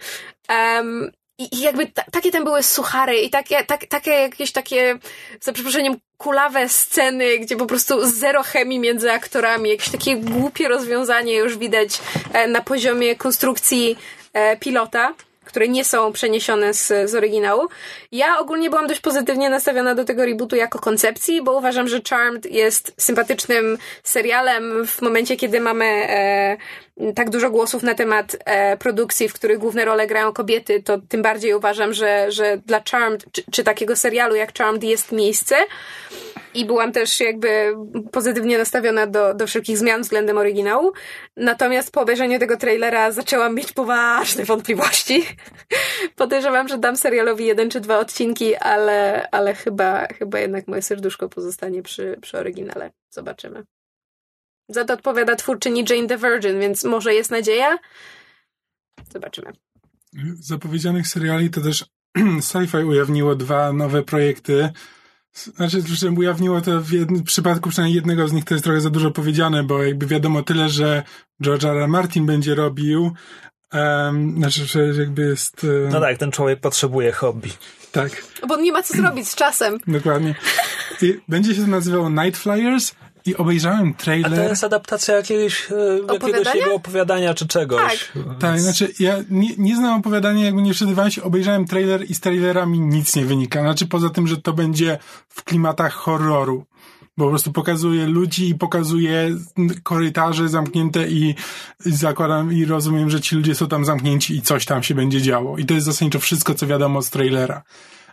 Um, 0.48 1.12
i, 1.38 1.60
jakby 1.60 1.86
ta, 1.86 2.02
takie 2.12 2.30
tam 2.30 2.44
były 2.44 2.62
suchary 2.62 3.20
i 3.20 3.30
takie, 3.30 3.64
tak, 3.64 3.86
takie 3.86 4.10
jakieś 4.10 4.52
takie, 4.52 4.98
za 5.40 5.52
przeproszeniem, 5.52 5.96
kulawe 6.22 6.68
sceny, 6.68 7.38
gdzie 7.38 7.56
po 7.56 7.66
prostu 7.66 8.10
zero 8.10 8.42
chemii 8.42 8.78
między 8.78 9.12
aktorami, 9.12 9.70
jakieś 9.70 9.88
takie 9.88 10.16
głupie 10.16 10.68
rozwiązanie 10.68 11.34
już 11.34 11.58
widać 11.58 12.00
e, 12.32 12.48
na 12.48 12.60
poziomie 12.60 13.16
konstrukcji 13.16 13.98
e, 14.32 14.56
pilota 14.56 15.14
które 15.52 15.68
nie 15.68 15.85
są 15.85 16.12
przeniesione 16.12 16.75
z, 16.75 17.11
z 17.11 17.14
oryginału. 17.14 17.68
Ja 18.12 18.38
ogólnie 18.38 18.71
byłam 18.71 18.87
dość 18.87 19.00
pozytywnie 19.00 19.50
nastawiona 19.50 19.94
do 19.94 20.04
tego 20.04 20.25
rebootu 20.25 20.56
jako 20.56 20.78
koncepcji, 20.78 21.42
bo 21.42 21.59
uważam, 21.59 21.88
że 21.88 22.00
Charmed 22.11 22.47
jest 22.47 22.94
sympatycznym 22.97 23.78
serialem 24.02 24.87
w 24.87 25.02
momencie, 25.02 25.37
kiedy 25.37 25.61
mamy 25.61 25.85
e, 25.85 26.56
tak 27.14 27.30
dużo 27.30 27.50
głosów 27.50 27.82
na 27.82 27.94
temat 27.94 28.37
e, 28.44 28.76
produkcji, 28.76 29.28
w 29.28 29.35
których 29.35 29.59
główne 29.59 29.85
role 29.85 30.06
grają 30.06 30.32
kobiety, 30.32 30.82
to 30.82 30.99
tym 31.09 31.23
bardziej 31.23 31.54
uważam, 31.54 31.92
że, 31.92 32.32
że 32.32 32.59
dla 32.66 32.82
Charmed, 32.90 33.25
czy, 33.32 33.42
czy 33.50 33.64
takiego 33.64 33.97
serialu 33.97 34.35
jak 34.35 34.59
Charmed 34.59 34.85
jest 34.85 35.12
miejsce. 35.12 35.56
I 36.54 36.64
byłam 36.64 36.92
też 36.92 37.21
jakby 37.21 37.75
pozytywnie 38.12 38.59
nastawiona 38.59 39.06
do, 39.06 39.35
do 39.35 39.47
wszelkich 39.47 39.78
zmian 39.78 40.02
względem 40.02 40.38
oryginału. 40.38 40.92
Natomiast 41.37 41.92
po 41.92 42.00
obejrzeniu 42.00 42.38
tego 42.38 42.56
trailera 42.56 43.12
zaczęłam 43.12 43.54
mieć 43.54 43.73
poważne 43.73 44.44
wątpliwości. 44.44 45.26
Podejrzewam, 46.16 46.68
że 46.68 46.78
dam 46.78 46.97
serialowi 46.97 47.47
jeden 47.47 47.71
czy 47.71 47.80
dwa 47.80 47.99
odcinki, 47.99 48.56
ale, 48.56 49.28
ale 49.30 49.54
chyba, 49.54 50.06
chyba 50.06 50.38
jednak 50.38 50.68
moje 50.68 50.82
serduszko 50.82 51.28
pozostanie 51.28 51.82
przy, 51.82 52.18
przy 52.23 52.38
oryginale. 52.38 52.90
Zobaczymy. 53.11 53.64
Za 54.68 54.85
to 54.85 54.94
odpowiada 54.94 55.37
twórczyni 55.37 55.85
Jane 55.90 56.09
the 56.09 56.18
Virgin, 56.18 56.61
więc 56.61 56.85
może 56.85 57.14
jest 57.14 57.30
nadzieja. 57.30 57.78
Zobaczymy. 59.12 59.52
Zapowiedzianych 60.40 61.09
seriali 61.09 61.50
to 61.50 61.61
też 61.61 61.85
Sci-Fi 62.49 62.85
ujawniło 62.85 63.35
dwa 63.35 63.73
nowe 63.73 64.02
projekty. 64.02 64.71
Znaczy, 65.32 65.82
że 65.86 66.10
ujawniło 66.10 66.60
to 66.60 66.80
w, 66.80 66.92
jednym, 66.92 67.24
przypadku 67.24 67.70
przynajmniej 67.70 67.96
jednego 67.96 68.28
z 68.28 68.32
nich 68.32 68.44
to 68.44 68.54
jest 68.54 68.64
trochę 68.64 68.80
za 68.80 68.90
dużo 68.90 69.10
powiedziane, 69.10 69.62
bo 69.62 69.82
jakby 69.82 70.06
wiadomo 70.06 70.42
tyle, 70.42 70.68
że 70.68 71.02
George 71.42 71.64
R. 71.64 71.76
R. 71.76 71.88
Martin 71.88 72.26
będzie 72.26 72.54
robił, 72.54 73.12
um, 73.72 74.36
znaczy, 74.36 74.66
że 74.66 74.86
jakby 74.86 75.22
jest... 75.22 75.64
Um, 75.64 75.88
no 75.92 76.00
tak, 76.00 76.18
ten 76.18 76.30
człowiek 76.30 76.60
potrzebuje 76.60 77.12
hobby. 77.12 77.50
Tak. 77.92 78.24
Bo 78.48 78.54
on 78.54 78.62
nie 78.62 78.72
ma 78.72 78.82
co 78.82 78.96
zrobić 78.96 79.28
z 79.28 79.34
czasem. 79.34 79.78
Dokładnie. 79.86 80.34
I 81.02 81.20
będzie 81.28 81.54
się 81.54 81.60
to 81.60 81.66
nazywało 81.66 82.10
Night 82.10 82.42
Flyers 82.42 82.94
i 83.26 83.36
obejrzałem 83.36 83.94
trailer. 83.94 84.32
A 84.32 84.36
to 84.36 84.48
jest 84.48 84.64
adaptacja 84.64 85.16
jakiegoś, 85.16 85.68
e, 85.70 86.12
jakiegoś 86.12 86.54
jego 86.54 86.74
opowiadania 86.74 87.34
czy 87.34 87.46
czegoś. 87.46 88.10
Tak, 88.14 88.38
tak 88.38 88.60
znaczy 88.60 88.92
ja 88.98 89.16
nie, 89.30 89.48
nie 89.58 89.76
znam 89.76 90.00
opowiadania, 90.00 90.44
jakby 90.44 90.62
nie 90.62 90.72
przydawałem 90.72 91.10
się, 91.10 91.22
obejrzałem 91.22 91.66
trailer 91.66 92.10
i 92.10 92.14
z 92.14 92.20
trailera 92.20 92.66
mi 92.66 92.80
nic 92.80 93.16
nie 93.16 93.24
wynika. 93.24 93.60
Znaczy 93.60 93.86
poza 93.86 94.10
tym, 94.10 94.26
że 94.26 94.36
to 94.36 94.52
będzie 94.52 94.98
w 95.28 95.44
klimatach 95.44 95.92
horroru. 95.92 96.64
Bo 97.16 97.24
po 97.24 97.30
prostu 97.30 97.52
pokazuje 97.52 98.06
ludzi 98.06 98.48
i 98.48 98.54
pokazuje 98.54 99.36
korytarze 99.82 100.48
zamknięte 100.48 101.08
i, 101.08 101.34
i 101.86 101.92
zakładam 101.92 102.52
i 102.52 102.64
rozumiem, 102.64 103.10
że 103.10 103.20
ci 103.20 103.36
ludzie 103.36 103.54
są 103.54 103.68
tam 103.68 103.84
zamknięci 103.84 104.36
i 104.36 104.42
coś 104.42 104.64
tam 104.64 104.82
się 104.82 104.94
będzie 104.94 105.22
działo. 105.22 105.58
I 105.58 105.64
to 105.64 105.74
jest 105.74 105.86
zasadniczo 105.86 106.18
wszystko, 106.18 106.54
co 106.54 106.66
wiadomo 106.66 107.02
z 107.02 107.10
trailera. 107.10 107.62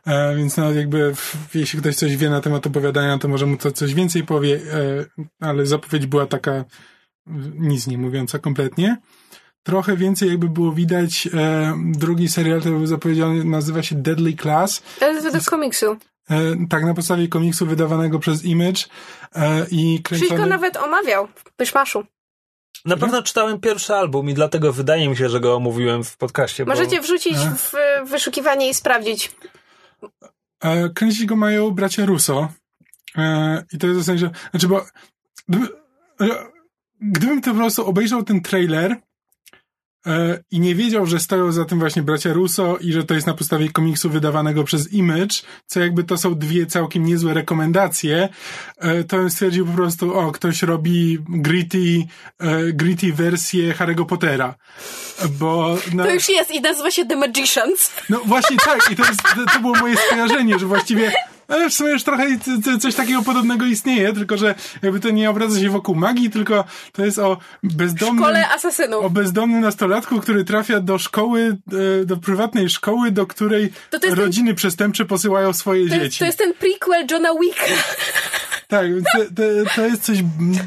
E, 0.05 0.35
więc 0.35 0.57
nawet 0.57 0.75
jakby, 0.75 1.13
jeśli 1.53 1.79
ktoś 1.79 1.95
coś 1.95 2.17
wie 2.17 2.29
na 2.29 2.41
temat 2.41 2.67
opowiadania, 2.67 3.17
to 3.17 3.27
może 3.27 3.45
mu 3.45 3.57
to 3.57 3.71
coś 3.71 3.93
więcej 3.93 4.23
powie, 4.23 4.59
e, 4.73 5.05
ale 5.39 5.65
zapowiedź 5.65 6.05
była 6.05 6.25
taka 6.25 6.65
nic 7.53 7.87
nie 7.87 7.97
mówiąca 7.97 8.39
kompletnie. 8.39 8.97
Trochę 9.63 9.97
więcej 9.97 10.29
jakby 10.29 10.49
było 10.49 10.71
widać, 10.71 11.29
e, 11.33 11.73
drugi 11.91 12.27
serial, 12.27 12.59
który 12.59 12.75
był 12.75 12.87
zapowiedziany, 12.87 13.43
nazywa 13.43 13.83
się 13.83 13.95
Deadly 13.95 14.33
Class. 14.33 14.81
To 14.99 15.11
jest 15.11 15.23
według 15.23 15.43
komiksu. 15.43 15.97
tak, 16.69 16.83
na 16.83 16.93
podstawie 16.93 17.27
komiksu 17.27 17.65
wydawanego 17.65 18.19
przez 18.19 18.45
Image 18.45 18.81
i 19.71 20.01
kręcony... 20.03 20.29
Czyli 20.29 20.41
go 20.41 20.45
nawet 20.45 20.77
omawiał 20.77 21.27
w 21.35 21.53
Pyszmaszu. 21.53 22.03
Na 22.85 22.97
pewno 22.97 23.23
czytałem 23.23 23.59
pierwszy 23.59 23.95
album 23.95 24.29
i 24.29 24.33
dlatego 24.33 24.73
wydaje 24.73 25.09
mi 25.09 25.17
się, 25.17 25.29
że 25.29 25.39
go 25.39 25.55
omówiłem 25.55 26.03
w 26.03 26.17
podcaście. 26.17 26.65
Możecie 26.65 26.97
bo... 26.97 27.03
wrzucić 27.03 27.37
w 27.37 27.73
wyszukiwanie 28.09 28.69
i 28.69 28.73
sprawdzić. 28.73 29.31
E, 30.63 30.89
kręcić 30.89 31.25
go 31.25 31.35
mają 31.35 31.71
bracia 31.71 32.05
Russo. 32.05 32.49
E, 33.17 33.63
I 33.73 33.77
to 33.77 33.87
jest 33.87 33.99
w 33.99 34.05
sensie, 34.05 34.29
znaczy, 34.51 34.67
bo 34.67 34.85
gdyby, 35.47 35.67
e, 36.21 36.27
gdybym 37.01 37.41
to 37.41 37.51
po 37.51 37.57
prostu 37.57 37.85
obejrzał 37.85 38.23
ten 38.23 38.41
trailer 38.41 38.95
i 40.51 40.59
nie 40.59 40.75
wiedział, 40.75 41.05
że 41.05 41.19
stoją 41.19 41.51
za 41.51 41.65
tym 41.65 41.79
właśnie 41.79 42.03
bracia 42.03 42.33
Russo 42.33 42.77
i 42.81 42.93
że 42.93 43.03
to 43.03 43.13
jest 43.13 43.27
na 43.27 43.33
podstawie 43.33 43.69
komiksu 43.69 44.09
wydawanego 44.09 44.63
przez 44.63 44.93
Image, 44.93 45.35
co 45.65 45.79
jakby 45.79 46.03
to 46.03 46.17
są 46.17 46.35
dwie 46.35 46.65
całkiem 46.65 47.05
niezłe 47.05 47.33
rekomendacje, 47.33 48.29
e, 48.77 49.03
to 49.03 49.17
bym 49.17 49.29
stwierdził 49.29 49.65
po 49.65 49.71
prostu, 49.71 50.19
o, 50.19 50.31
ktoś 50.31 50.63
robi 50.63 51.17
gritty, 51.29 52.07
e, 52.39 52.73
gritty 52.73 53.13
wersję 53.13 53.73
Harry'ego 53.73 54.05
Pottera. 54.05 54.55
Bo 55.29 55.77
na... 55.93 56.03
To 56.03 56.13
już 56.13 56.29
jest 56.29 56.51
i 56.51 56.61
nazywa 56.61 56.91
się 56.91 57.05
The 57.05 57.15
Magicians. 57.15 57.91
No 58.09 58.21
właśnie 58.25 58.57
tak, 58.57 58.91
i 58.91 58.95
to, 58.95 59.05
jest, 59.05 59.21
to, 59.23 59.53
to 59.53 59.59
było 59.59 59.75
moje 59.75 59.97
skojarzenie, 59.97 60.59
że 60.59 60.65
właściwie 60.65 61.11
ale 61.49 61.69
w 61.69 61.73
sumie 61.73 61.91
już 61.91 62.03
trochę 62.03 62.25
coś 62.79 62.95
takiego 62.95 63.21
podobnego 63.21 63.65
istnieje, 63.65 64.13
tylko 64.13 64.37
że 64.37 64.55
jakby 64.81 64.99
to 64.99 65.09
nie 65.09 65.29
obraca 65.29 65.59
się 65.59 65.69
wokół 65.69 65.95
magii, 65.95 66.29
tylko 66.29 66.63
to 66.91 67.05
jest 67.05 67.19
o 67.19 67.37
bezdomnym... 67.63 68.23
Szkole 68.23 68.49
asasynów. 68.49 69.05
O 69.05 69.09
bezdomnym 69.09 69.61
nastolatku, 69.61 70.19
który 70.19 70.45
trafia 70.45 70.79
do 70.79 70.97
szkoły, 70.97 71.57
e, 72.01 72.05
do 72.05 72.17
prywatnej 72.17 72.69
szkoły, 72.69 73.11
do 73.11 73.27
której 73.27 73.71
rodziny 74.09 74.47
ten... 74.47 74.55
przestępcze 74.55 75.05
posyłają 75.05 75.53
swoje 75.53 75.83
to 75.83 75.89
dzieci. 75.89 76.03
Jest, 76.05 76.19
to 76.19 76.25
jest 76.25 76.37
ten 76.37 76.53
prequel 76.53 77.05
Johna 77.11 77.29
Wicka. 77.41 77.65
Tak, 78.69 78.85
to, 79.13 79.19
to, 79.19 79.69
to, 79.75 79.81
jest 79.81 80.03
coś 80.03 80.17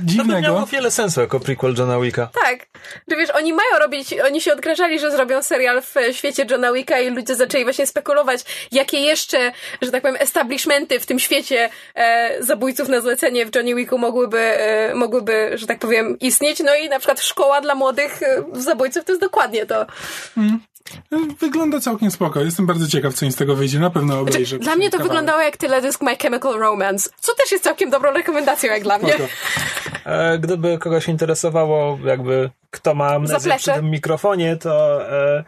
dziwnego. 0.05 0.33
To 0.33 0.41
miało 0.41 0.67
wiele 0.67 0.91
sensu 0.91 1.21
jako 1.21 1.41
prequel 1.41 1.75
Johna 1.79 2.01
Wicka. 2.01 2.29
Tak. 2.45 2.67
Że 3.09 3.17
wiesz, 3.17 3.31
oni 3.31 3.53
mają 3.53 3.79
robić, 3.81 4.15
oni 4.27 4.41
się 4.41 4.53
odgrażali, 4.53 4.99
że 4.99 5.11
zrobią 5.11 5.43
serial 5.43 5.83
w 5.83 5.95
świecie 6.13 6.47
Johna 6.51 6.73
Wicka 6.73 7.01
i 7.01 7.11
ludzie 7.11 7.35
zaczęli 7.35 7.65
właśnie 7.65 7.87
spekulować, 7.87 8.69
jakie 8.73 9.01
jeszcze, 9.01 9.53
że 9.83 9.91
tak 9.91 10.03
powiem, 10.03 10.17
establishmenty 10.21 11.01
w 11.01 11.07
tym 11.07 11.19
świecie 11.19 11.71
e, 11.95 12.37
zabójców 12.43 12.89
na 12.89 13.01
zlecenie 13.01 13.47
w 13.47 13.55
Johnny 13.57 13.75
Wicku 13.75 13.99
mogłyby, 13.99 14.41
e, 14.41 14.95
mogłyby, 14.95 15.51
że 15.55 15.67
tak 15.67 15.79
powiem, 15.79 16.19
istnieć. 16.19 16.61
No 16.61 16.75
i 16.75 16.89
na 16.89 16.99
przykład 16.99 17.21
szkoła 17.21 17.61
dla 17.61 17.75
młodych 17.75 18.23
e, 18.23 18.45
zabójców 18.53 19.05
to 19.05 19.13
jest 19.13 19.23
dokładnie 19.23 19.67
to. 19.67 19.87
Hmm. 20.35 20.61
Wygląda 21.41 21.81
całkiem 21.81 22.11
spoko. 22.11 22.41
Jestem 22.41 22.67
bardzo 22.67 22.89
ciekaw, 22.89 23.15
co 23.15 23.25
im 23.25 23.33
z 23.33 23.37
tego 23.37 23.57
wyjdzie. 23.57 23.79
Na 23.79 23.91
pewno 23.91 24.15
znaczy, 24.15 24.31
obejrzę. 24.31 24.57
Znaczy, 24.57 24.65
dla 24.65 24.77
mnie 24.77 24.87
to 24.87 24.93
kawałek. 24.93 25.09
wyglądało 25.09 25.41
jak 25.41 25.57
teledysk 25.57 26.03
My 26.03 26.17
Chemical 26.17 26.55
Romance, 26.59 27.11
co 27.21 27.35
też 27.35 27.53
jest 27.53 27.65
całkiem 27.65 27.91
dobrą 27.91 28.13
rekomendacją 28.13 28.73
jak 28.73 28.83
dla 28.83 28.99
mnie. 28.99 29.15
E, 30.05 30.39
gdyby 30.39 30.79
kogoś 30.79 31.09
interesowało, 31.09 31.99
jakby 32.05 32.51
kto 32.71 32.95
ma 32.95 33.09
amnezję 33.09 33.57
przy 33.57 33.73
tym 33.73 33.91
mikrofonie, 33.91 34.57
to 34.57 35.03
e, 35.13 35.45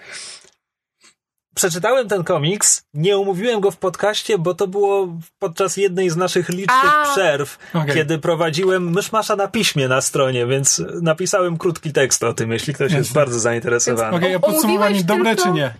przeczytałem 1.54 2.08
ten 2.08 2.24
komiks, 2.24 2.84
nie 2.94 3.18
umówiłem 3.18 3.60
go 3.60 3.70
w 3.70 3.76
podcaście, 3.76 4.38
bo 4.38 4.54
to 4.54 4.66
było 4.66 5.08
podczas 5.38 5.76
jednej 5.76 6.10
z 6.10 6.16
naszych 6.16 6.48
licznych 6.48 6.94
A. 6.94 7.12
przerw, 7.12 7.58
okay. 7.74 7.94
kiedy 7.94 8.18
prowadziłem 8.18 8.90
myszmasza 8.90 9.36
na 9.36 9.48
piśmie 9.48 9.88
na 9.88 10.00
stronie, 10.00 10.46
więc 10.46 10.82
napisałem 11.02 11.56
krótki 11.56 11.92
tekst 11.92 12.24
o 12.24 12.34
tym, 12.34 12.52
jeśli 12.52 12.74
ktoś 12.74 12.92
jest 12.92 13.12
bardzo 13.12 13.40
zainteresowany. 13.40 14.16
Okej, 14.16 14.36
okay, 14.36 14.48
a 14.48 14.52
podsumowanie 14.52 15.04
dobre 15.04 15.36
tylko... 15.36 15.50
czy 15.50 15.54
nie? 15.54 15.74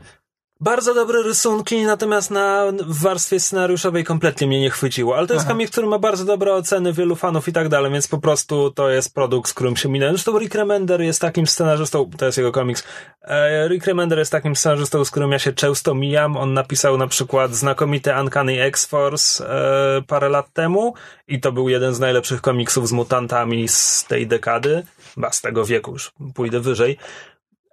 Bardzo 0.61 0.95
dobre 0.95 1.23
rysunki, 1.23 1.83
natomiast 1.83 2.31
na 2.31 2.65
warstwie 2.87 3.41
scenariuszowej 3.41 4.05
kompletnie 4.05 4.47
mnie 4.47 4.61
nie 4.61 4.71
chwyciło. 4.71 5.17
Ale 5.17 5.27
to 5.27 5.35
jest 5.35 5.47
komiks, 5.47 5.73
który 5.73 5.87
ma 5.87 5.99
bardzo 5.99 6.25
dobre 6.25 6.55
oceny 6.55 6.93
wielu 6.93 7.17
fanów 7.17 7.49
i 7.49 7.53
tak 7.53 7.69
dalej, 7.69 7.93
więc 7.93 8.09
po 8.09 8.19
prostu 8.19 8.71
to 8.71 8.91
jest 8.91 9.15
produkt, 9.15 9.51
z 9.51 9.55
którym 9.55 9.77
się 9.77 9.89
minąłem. 9.89 10.15
Zresztą 10.15 10.39
Rick 10.39 10.55
Remender 10.55 11.01
jest 11.01 11.21
takim 11.21 11.47
scenarzystą, 11.47 12.11
to 12.19 12.27
jest 12.27 12.39
jego 12.39 12.53
komiks. 12.53 12.85
E, 13.23 13.69
Rick 13.69 13.87
Remender 13.87 14.19
jest 14.19 14.33
takim 14.33 14.57
scenarzystą, 14.57 15.05
z 15.05 15.11
którym 15.11 15.33
ja 15.33 15.39
się 15.39 15.53
często 15.53 15.95
mijam. 15.95 16.37
On 16.37 16.55
napisał 16.55 16.99
na 16.99 17.07
przykład 17.07 17.55
znakomity 17.55 18.11
Uncanny 18.21 18.63
X-Force 18.63 19.49
e, 19.49 20.03
parę 20.03 20.29
lat 20.29 20.53
temu 20.53 20.95
i 21.29 21.41
to 21.41 21.53
był 21.53 21.69
jeden 21.69 21.95
z 21.95 22.01
najlepszych 22.01 22.41
komiksów 22.41 22.89
z 22.89 22.93
mutantami 22.93 23.69
z 23.69 24.05
tej 24.09 24.27
dekady, 24.27 24.87
ba 25.17 25.33
z 25.33 25.41
tego 25.41 25.65
wieku 25.65 25.93
już, 25.93 26.13
pójdę 26.35 26.61
wyżej. 26.61 26.99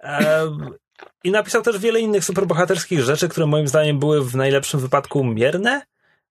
E, 0.03 0.47
i 1.23 1.31
napisał 1.31 1.61
też 1.61 1.77
wiele 1.77 1.99
innych 1.99 2.25
superbohaterskich 2.25 3.01
rzeczy, 3.01 3.29
które 3.29 3.45
moim 3.45 3.67
zdaniem 3.67 3.99
były 3.99 4.25
w 4.25 4.35
najlepszym 4.35 4.79
wypadku 4.79 5.23
mierne. 5.23 5.81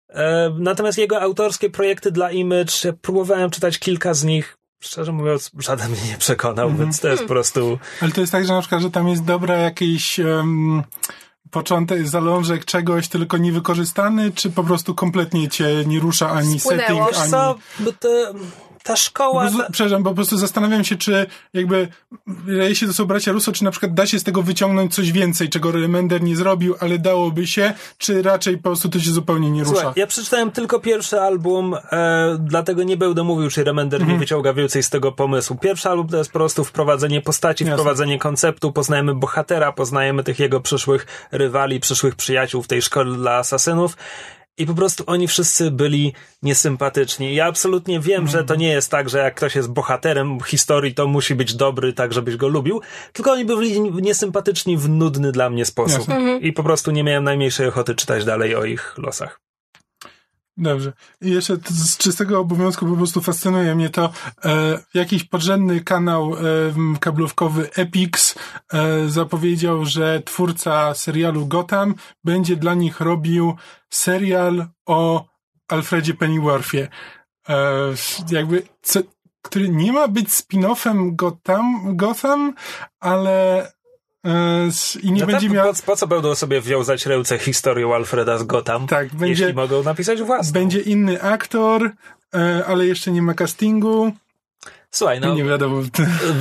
E, 0.08 0.50
natomiast 0.58 0.98
jego 0.98 1.20
autorskie 1.20 1.70
projekty 1.70 2.10
dla 2.10 2.30
Image, 2.30 2.92
próbowałem 3.02 3.50
czytać 3.50 3.78
kilka 3.78 4.14
z 4.14 4.24
nich. 4.24 4.56
Szczerze 4.82 5.12
mówiąc, 5.12 5.50
żaden 5.58 5.90
mnie 5.90 6.08
nie 6.08 6.18
przekonał, 6.18 6.66
mm 6.66 6.78
-hmm. 6.78 6.80
więc 6.80 7.00
to 7.00 7.08
jest 7.08 7.22
po 7.22 7.28
prostu. 7.28 7.78
Ale 8.00 8.12
to 8.12 8.20
jest 8.20 8.32
tak, 8.32 8.46
że 8.46 8.52
na 8.52 8.60
przykład, 8.60 8.82
że 8.82 8.90
tam 8.90 9.08
jest 9.08 9.24
dobra 9.24 9.56
jakiś. 9.56 10.18
Um 10.18 10.82
początek, 11.50 12.08
zalążek 12.08 12.64
czegoś 12.64 13.08
tylko 13.08 13.36
niewykorzystany, 13.36 14.32
czy 14.32 14.50
po 14.50 14.64
prostu 14.64 14.94
kompletnie 14.94 15.48
cię 15.48 15.84
nie 15.86 16.00
rusza 16.00 16.30
ani 16.30 16.60
Spłynęło. 16.60 17.04
setting, 17.06 17.22
ani... 17.22 17.30
Co, 17.30 17.58
bo 17.80 17.92
to 17.92 18.08
ta 18.82 18.96
szkoła... 18.96 19.44
Po 19.44 19.50
prostu, 19.50 19.72
przepraszam, 19.72 20.02
po 20.02 20.14
prostu 20.14 20.38
zastanawiam 20.38 20.84
się, 20.84 20.96
czy 20.96 21.26
jakby, 21.54 21.88
jeśli 22.46 22.86
to 22.86 22.94
są 22.94 23.04
bracia 23.04 23.32
Russo, 23.32 23.52
czy 23.52 23.64
na 23.64 23.70
przykład 23.70 23.94
da 23.94 24.06
się 24.06 24.18
z 24.18 24.24
tego 24.24 24.42
wyciągnąć 24.42 24.94
coś 24.94 25.12
więcej, 25.12 25.48
czego 25.48 25.72
Remender 25.72 26.22
nie 26.22 26.36
zrobił, 26.36 26.74
ale 26.80 26.98
dałoby 26.98 27.46
się, 27.46 27.72
czy 27.98 28.22
raczej 28.22 28.56
po 28.56 28.62
prostu 28.62 28.88
to 28.88 29.00
się 29.00 29.10
zupełnie 29.10 29.50
nie 29.50 29.64
rusza? 29.64 29.74
Słuchaj, 29.74 29.92
ja 29.96 30.06
przeczytałem 30.06 30.50
tylko 30.50 30.80
pierwszy 30.80 31.20
album, 31.20 31.76
e, 31.92 32.36
dlatego 32.40 32.82
nie 32.82 32.96
będę 32.96 33.24
mówił, 33.24 33.50
czy 33.50 33.64
Remender 33.64 34.00
mhm. 34.00 34.18
nie 34.18 34.20
wyciąga 34.20 34.52
więcej 34.52 34.82
z 34.82 34.90
tego 34.90 35.12
pomysłu. 35.12 35.56
Pierwszy 35.56 35.88
album 35.88 36.08
to 36.08 36.16
jest 36.16 36.32
po 36.32 36.38
prostu 36.38 36.64
wprowadzenie 36.64 37.20
postaci, 37.22 37.64
Jasne. 37.64 37.76
wprowadzenie 37.76 38.18
konceptu, 38.18 38.72
poznajemy 38.72 39.14
bohatera, 39.14 39.72
poznajemy 39.72 40.24
tych 40.24 40.38
jego 40.38 40.60
przyszłych 40.60 41.06
rywali, 41.32 41.80
przyszłych 41.80 42.14
przyjaciół 42.14 42.62
w 42.62 42.66
tej 42.66 42.82
szkole 42.82 43.16
dla 43.16 43.36
asasynów 43.36 43.96
i 44.60 44.66
po 44.66 44.74
prostu 44.74 45.04
oni 45.06 45.28
wszyscy 45.28 45.70
byli 45.70 46.12
niesympatyczni. 46.42 47.34
Ja 47.34 47.46
absolutnie 47.46 48.00
wiem, 48.00 48.28
że 48.28 48.44
to 48.44 48.54
nie 48.54 48.68
jest 48.68 48.90
tak, 48.90 49.08
że 49.08 49.18
jak 49.18 49.34
ktoś 49.34 49.54
jest 49.54 49.68
bohaterem 49.68 50.40
historii, 50.40 50.94
to 50.94 51.06
musi 51.06 51.34
być 51.34 51.54
dobry, 51.54 51.92
tak 51.92 52.12
żebyś 52.12 52.36
go 52.36 52.48
lubił, 52.48 52.80
tylko 53.12 53.32
oni 53.32 53.44
byli 53.44 53.80
niesympatyczni 53.80 54.76
w 54.76 54.88
nudny 54.88 55.32
dla 55.32 55.50
mnie 55.50 55.64
sposób. 55.64 56.08
Mhm. 56.08 56.42
I 56.42 56.52
po 56.52 56.62
prostu 56.62 56.90
nie 56.90 57.04
miałem 57.04 57.24
najmniejszej 57.24 57.68
ochoty 57.68 57.94
czytać 57.94 58.24
dalej 58.24 58.54
o 58.54 58.64
ich 58.64 58.94
losach. 58.98 59.49
Dobrze. 60.60 60.92
I 61.20 61.30
jeszcze 61.30 61.56
z 61.68 61.96
czystego 61.96 62.40
obowiązku 62.40 62.86
po 62.86 62.96
prostu 62.96 63.20
fascynuje 63.20 63.74
mnie 63.74 63.90
to, 63.90 64.10
e, 64.44 64.78
jakiś 64.94 65.24
podrzędny 65.24 65.80
kanał 65.80 66.34
e, 66.34 66.38
kablówkowy 67.00 67.70
Epix 67.74 68.34
e, 68.72 69.08
zapowiedział, 69.08 69.84
że 69.84 70.22
twórca 70.24 70.94
serialu 70.94 71.46
Gotham 71.46 71.94
będzie 72.24 72.56
dla 72.56 72.74
nich 72.74 73.00
robił 73.00 73.54
serial 73.90 74.66
o 74.86 75.24
Alfredzie 75.68 76.14
Pennyworthie. 76.14 76.88
E, 77.48 77.54
jakby, 78.30 78.62
co, 78.82 79.00
który 79.42 79.68
nie 79.68 79.92
ma 79.92 80.08
być 80.08 80.28
spin-offem 80.28 81.16
Gotham, 81.16 81.96
Gotham 81.96 82.54
ale 83.00 83.66
i 85.02 85.12
nie 85.12 85.20
no 85.20 85.26
będzie 85.26 85.46
tak, 85.46 85.56
miał... 85.56 85.74
Po, 85.74 85.82
po, 85.86 85.96
co 85.96 86.06
będą 86.06 86.34
sobie 86.34 86.60
wiązać 86.60 87.06
ręce 87.06 87.38
historią 87.38 87.94
Alfreda 87.94 88.38
z 88.38 88.42
Gotham? 88.42 88.86
Tak, 88.86 89.08
będzie... 89.14 89.44
Jeśli 89.44 89.56
mogą 89.56 89.82
napisać 89.82 90.22
własną. 90.22 90.52
Będzie 90.52 90.80
inny 90.80 91.22
aktor, 91.22 91.90
e, 92.34 92.64
ale 92.66 92.86
jeszcze 92.86 93.12
nie 93.12 93.22
ma 93.22 93.34
castingu. 93.34 94.12
Słuchaj, 94.90 95.20
no. 95.20 95.34
Nie 95.34 95.44
wiadomo. 95.44 95.82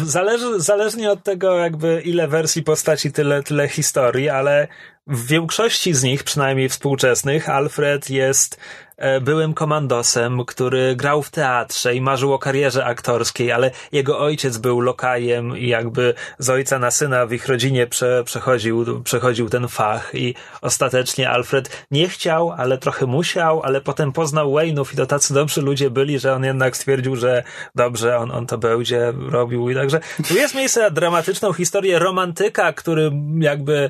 Zależy, 0.03 0.59
zależnie 0.59 1.11
od 1.11 1.23
tego, 1.23 1.57
jakby 1.57 2.01
ile 2.05 2.27
wersji 2.27 2.63
postaci, 2.63 3.11
tyle, 3.11 3.43
tyle 3.43 3.67
historii, 3.67 4.29
ale 4.29 4.67
w 5.07 5.27
większości 5.27 5.93
z 5.93 6.03
nich, 6.03 6.23
przynajmniej 6.23 6.69
współczesnych, 6.69 7.49
Alfred 7.49 8.09
jest 8.09 8.59
E, 8.59 8.88
byłym 9.21 9.53
komandosem, 9.53 10.45
który 10.45 10.95
grał 10.95 11.21
w 11.21 11.29
teatrze 11.29 11.95
i 11.95 12.01
marzył 12.01 12.33
o 12.33 12.39
karierze 12.39 12.85
aktorskiej, 12.85 13.51
ale 13.51 13.71
jego 13.91 14.19
ojciec 14.19 14.57
był 14.57 14.81
lokajem 14.81 15.57
i 15.57 15.67
jakby 15.67 16.13
z 16.39 16.49
ojca 16.49 16.79
na 16.79 16.91
syna 16.91 17.25
w 17.25 17.33
ich 17.33 17.47
rodzinie 17.47 17.87
prze, 17.87 18.23
przechodził, 18.23 19.03
przechodził 19.03 19.49
ten 19.49 19.67
fach 19.67 20.11
i 20.13 20.35
ostatecznie 20.61 21.29
Alfred 21.29 21.85
nie 21.91 22.09
chciał, 22.09 22.51
ale 22.51 22.77
trochę 22.77 23.05
musiał, 23.05 23.61
ale 23.63 23.81
potem 23.81 24.11
poznał 24.11 24.51
Wayne'ów 24.51 24.93
i 24.93 24.97
to 24.97 25.05
tacy 25.05 25.33
dobrzy 25.33 25.61
ludzie 25.61 25.89
byli, 25.89 26.19
że 26.19 26.33
on 26.33 26.43
jednak 26.43 26.77
stwierdził, 26.77 27.15
że 27.15 27.43
dobrze, 27.75 28.17
on, 28.17 28.31
on 28.31 28.47
to 28.47 28.57
będzie 28.57 29.13
robił 29.29 29.69
i 29.69 29.75
także 29.75 29.99
tu 30.27 30.33
jest 30.35 30.55
miejsce 30.55 30.79
na 30.81 30.89
dramatyczną 30.89 31.53
historię 31.53 31.99
romantyka, 31.99 32.73
który 32.73 33.11
jakby 33.39 33.89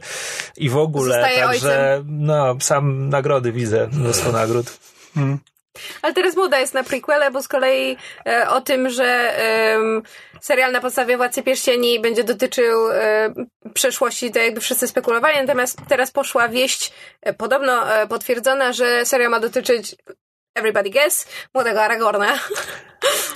i 0.57 0.69
w 0.69 0.77
ogóle, 0.77 1.15
Zostaje 1.15 1.39
także 1.39 1.91
ojcem. 1.93 2.05
no, 2.07 2.55
sam 2.59 3.09
nagrody 3.09 3.51
widzę, 3.51 3.89
mnóstwo 3.91 4.31
nagród. 4.31 4.79
Hmm. 5.15 5.39
Ale 6.01 6.13
teraz 6.13 6.35
moda 6.35 6.59
jest 6.59 6.73
na 6.73 6.83
prequele, 6.83 7.31
bo 7.31 7.41
z 7.41 7.47
kolei 7.47 7.97
e, 8.25 8.49
o 8.49 8.61
tym, 8.61 8.89
że 8.89 9.05
e, 9.05 9.77
serial 10.41 10.71
na 10.71 10.81
podstawie 10.81 11.17
Władcy 11.17 11.43
Pierścieni 11.43 11.99
będzie 11.99 12.23
dotyczył 12.23 12.91
e, 12.91 13.33
przeszłości, 13.73 14.31
to 14.31 14.39
jakby 14.39 14.61
wszyscy 14.61 14.87
spekulowali, 14.87 15.37
natomiast 15.37 15.79
teraz 15.89 16.11
poszła 16.11 16.49
wieść 16.49 16.93
e, 17.21 17.33
podobno 17.33 17.95
e, 17.95 18.07
potwierdzona, 18.07 18.73
że 18.73 19.05
serial 19.05 19.31
ma 19.31 19.39
dotyczyć 19.39 19.95
Everybody 20.59 20.89
Guess, 20.89 21.27
młodego 21.53 21.83
Aragorna. 21.83 22.39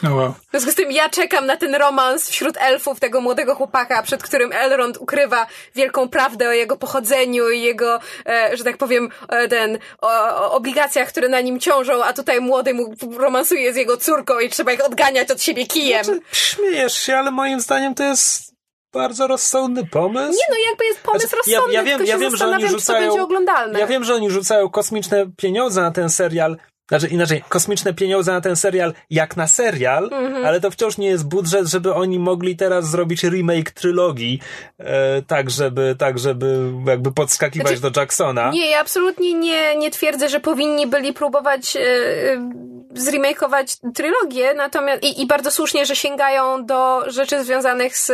Oh 0.04 0.16
wow. 0.16 0.34
W 0.34 0.52
związku 0.52 0.72
z 0.72 0.76
tym 0.76 0.92
ja 0.92 1.10
czekam 1.10 1.46
na 1.46 1.58
ten 1.58 1.76
romans 1.76 2.30
wśród 2.30 2.58
elfów 2.58 3.00
tego 3.00 3.22
młodego 3.22 3.56
chłopaka, 3.56 4.04
przed 4.04 4.24
którym 4.24 4.54
Elrond 4.54 4.98
ukrywa 4.98 5.48
wielką 5.76 6.10
prawdę 6.10 6.50
o 6.50 6.52
jego 6.52 6.78
pochodzeniu 6.78 7.50
i 7.50 7.62
jego, 7.62 8.00
e, 8.26 8.58
że 8.58 8.64
tak 8.64 8.78
powiem, 8.78 9.10
e, 9.30 9.48
ten, 9.48 9.80
o, 10.02 10.08
o 10.36 10.52
obligacjach, 10.52 11.08
które 11.08 11.30
na 11.30 11.42
nim 11.42 11.60
ciążą, 11.60 12.04
a 12.04 12.14
tutaj 12.14 12.42
młody 12.42 12.74
mu 12.74 12.94
romansuje 13.18 13.74
z 13.74 13.76
jego 13.76 13.98
córką 13.98 14.40
i 14.40 14.50
trzeba 14.50 14.72
ich 14.72 14.86
odganiać 14.86 15.32
od 15.32 15.42
siebie 15.42 15.66
kijem. 15.66 16.06
Znaczy, 16.06 16.22
śmiejesz 16.32 16.98
się, 16.98 17.18
ale 17.18 17.32
moim 17.32 17.60
zdaniem 17.60 17.96
to 17.96 18.04
jest 18.04 18.54
bardzo 18.94 19.28
rozsądny 19.28 19.86
pomysł. 19.86 20.32
Nie 20.32 20.56
no, 20.56 20.56
jakby 20.70 20.86
jest 20.86 21.02
pomysł 21.02 21.28
Znaczy, 21.28 21.36
rozsądny, 21.38 21.74
ja, 21.74 21.80
ja 21.80 21.86
wiem, 21.86 21.98
tylko 21.98 22.12
ja 22.12 22.16
się 22.16 22.20
wiem, 22.20 22.38
że 22.38 22.46
oni 22.46 22.54
zastanawiam, 22.54 22.68
czy 22.68 22.74
to 22.74 22.80
rzucają, 22.80 23.08
będzie 23.08 23.24
oglądalne. 23.24 23.80
Ja 23.80 23.88
wiem, 23.88 24.04
że 24.04 24.14
oni 24.16 24.30
rzucają 24.30 24.70
kosmiczne 24.70 25.26
pieniądze 25.38 25.82
na 25.82 25.92
ten 25.92 26.10
serial, 26.10 26.58
znaczy 27.00 27.14
inaczej, 27.14 27.44
kosmiczne 27.50 27.94
pieniądze 27.94 28.32
na 28.32 28.42
ten 28.42 28.56
serial 28.56 28.94
jak 29.10 29.38
na 29.38 29.48
serial, 29.48 30.10
Mhm. 30.12 30.46
ale 30.46 30.62
to 30.62 30.72
wciąż 30.72 30.98
nie 30.98 31.08
jest 31.08 31.28
budżet, 31.28 31.68
żeby 31.68 31.94
oni 31.94 32.20
mogli 32.20 32.56
teraz 32.56 32.90
zrobić 32.90 33.24
remake 33.24 33.72
trylogii, 33.72 34.40
e, 34.80 35.22
tak 35.22 35.50
żeby, 35.50 35.96
tak 36.00 36.20
żeby 36.20 36.72
jakby 36.88 37.12
podskakiwać 37.12 37.78
Znaczy, 37.78 37.94
do 37.94 38.02
Jacksona. 38.02 38.52
Nie, 38.52 38.70
ja 38.70 38.80
absolutnie 38.80 39.34
nie, 39.34 39.76
nie 39.76 39.92
twierdzę, 39.92 40.30
że 40.30 40.40
powinni 40.40 40.88
byli 40.88 41.14
próbować 41.14 41.76
e, 41.76 41.80
e, 41.80 42.50
zremakeować 42.94 43.78
trylogię, 43.96 44.54
natomiast 44.54 45.04
i, 45.04 45.22
i 45.22 45.28
bardzo 45.28 45.52
słusznie, 45.52 45.86
że 45.86 45.96
sięgają 45.96 46.66
do 46.66 47.12
rzeczy 47.12 47.44
związanych 47.44 47.98
z, 47.98 48.12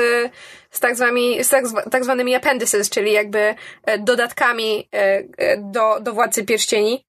z, 0.71 0.79
tak, 0.79 0.95
zwanymi, 0.95 1.43
z 1.43 1.49
tak, 1.49 1.65
tak 1.91 2.03
zwanymi 2.03 2.35
appendices, 2.35 2.89
czyli 2.89 3.11
jakby 3.11 3.55
e, 3.85 3.99
dodatkami 3.99 4.89
e, 4.91 5.23
do, 5.57 5.99
do 6.01 6.13
Władcy 6.13 6.43
Pierścieni. 6.43 7.08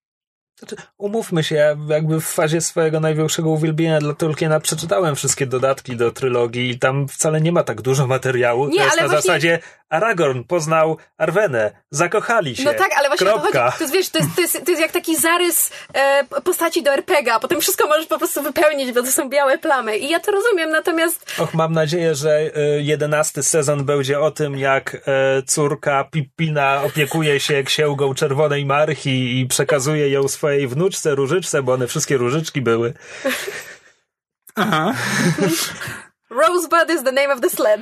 Znaczy, 0.60 0.76
umówmy 0.98 1.44
się, 1.44 1.54
ja 1.54 1.76
jakby 1.88 2.20
w 2.20 2.24
fazie 2.24 2.60
swojego 2.60 3.00
największego 3.00 3.50
uwielbienia 3.50 3.98
dla 4.00 4.14
Tolkiena 4.14 4.60
przeczytałem 4.60 5.16
wszystkie 5.16 5.46
dodatki 5.46 5.96
do 5.96 6.10
trylogii 6.10 6.70
i 6.70 6.78
tam 6.78 7.08
wcale 7.08 7.40
nie 7.40 7.52
ma 7.52 7.62
tak 7.62 7.82
dużo 7.82 8.06
materiału. 8.06 8.68
Nie, 8.68 8.76
to 8.78 8.84
jest 8.84 8.92
ale 8.92 9.02
na 9.02 9.08
właśnie- 9.08 9.26
zasadzie 9.28 9.58
Aragorn 9.90 10.42
poznał 10.44 10.96
Arwenę, 11.18 11.70
zakochali 11.90 12.56
się. 12.56 12.64
No 12.64 12.74
tak, 12.74 12.90
ale 12.98 13.08
właśnie 13.08 13.26
o 13.26 13.32
to 13.32 13.40
Kropka. 13.40 13.70
chodzi. 13.70 13.78
To 13.78 13.84
jest, 13.84 13.94
wiesz, 13.94 14.08
to 14.08 14.18
jest, 14.18 14.30
to 14.36 14.40
jest, 14.40 14.64
to 14.64 14.70
jest 14.70 14.82
jak 14.82 14.92
taki 14.92 15.16
zarys 15.16 15.70
e, 15.94 16.24
postaci 16.44 16.82
do 16.82 16.90
RPG, 16.92 17.34
a 17.34 17.40
potem 17.40 17.60
wszystko 17.60 17.88
możesz 17.88 18.06
po 18.06 18.18
prostu 18.18 18.42
wypełnić, 18.42 18.92
bo 18.92 19.02
to 19.02 19.10
są 19.10 19.28
białe 19.28 19.58
plamy. 19.58 19.98
I 19.98 20.08
ja 20.10 20.20
to 20.20 20.32
rozumiem, 20.32 20.70
natomiast 20.70 21.34
Och, 21.38 21.54
mam 21.54 21.72
nadzieję, 21.72 22.14
że 22.14 22.40
y, 22.40 22.82
jedenasty 22.82 23.42
sezon 23.42 23.84
będzie 23.84 24.20
o 24.20 24.30
tym, 24.30 24.58
jak 24.58 24.94
e, 24.94 25.42
córka 25.46 26.04
Pippina 26.04 26.82
opiekuje 26.82 27.40
się 27.40 27.62
księgą 27.62 28.14
Czerwonej 28.14 28.66
Marchi 28.66 29.40
i 29.40 29.46
przekazuje 29.46 30.08
ją 30.10 30.28
swojej 30.28 30.68
wnuczce, 30.68 31.14
różyczce, 31.14 31.62
bo 31.62 31.72
one 31.72 31.86
wszystkie 31.86 32.16
różyczki 32.16 32.62
były. 32.62 32.92
Aha. 34.56 34.94
Rosebud 36.30 36.90
is 36.94 37.02
the 37.02 37.12
name 37.12 37.34
of 37.34 37.40
the 37.40 37.50
sled. 37.50 37.80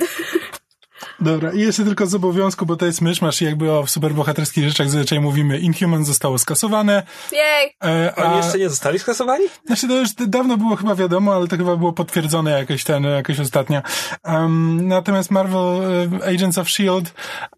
Dobra, 1.19 1.51
i 1.53 1.59
jeszcze 1.59 1.83
tylko 1.83 2.07
z 2.07 2.15
obowiązku, 2.15 2.65
bo 2.65 2.75
to 2.75 2.85
jest 2.85 3.01
myszmasz 3.01 3.41
i 3.41 3.45
jakby 3.45 3.71
o 3.71 3.87
superbohaterskich 3.87 4.67
rzeczach 4.67 4.89
zazwyczaj 4.89 5.19
mówimy. 5.19 5.59
Inhuman 5.59 6.05
zostało 6.05 6.37
skasowane. 6.37 7.03
Jej! 7.31 7.75
E, 7.83 8.15
Oni 8.15 8.33
a, 8.33 8.37
jeszcze 8.37 8.57
nie 8.59 8.69
zostali 8.69 8.99
skasowani? 8.99 9.45
Znaczy 9.65 9.87
to 9.87 9.97
już 9.97 10.09
dawno 10.13 10.57
było 10.57 10.75
chyba 10.75 10.95
wiadomo, 10.95 11.33
ale 11.33 11.47
to 11.47 11.57
chyba 11.57 11.75
było 11.75 11.93
potwierdzone 11.93 12.51
jakoś 12.51 12.83
ten, 12.83 13.03
jakoś 13.03 13.39
ostatnio. 13.39 13.81
Um, 14.25 14.87
natomiast 14.87 15.31
Marvel 15.31 15.81
e, 16.21 16.27
Agents 16.27 16.57
of 16.57 16.67
S.H.I.E.L.D. 16.67 17.09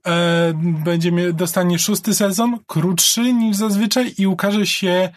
E, 0.06 0.54
będzie 0.84 1.34
dostanie 1.34 1.80
szósty 1.80 2.14
sezon, 2.14 2.60
krótszy 2.68 3.34
niż 3.34 3.58
zazwyczaj 3.58 4.14
i 4.18 4.28
ukaże 4.28 4.68
się 4.68 5.10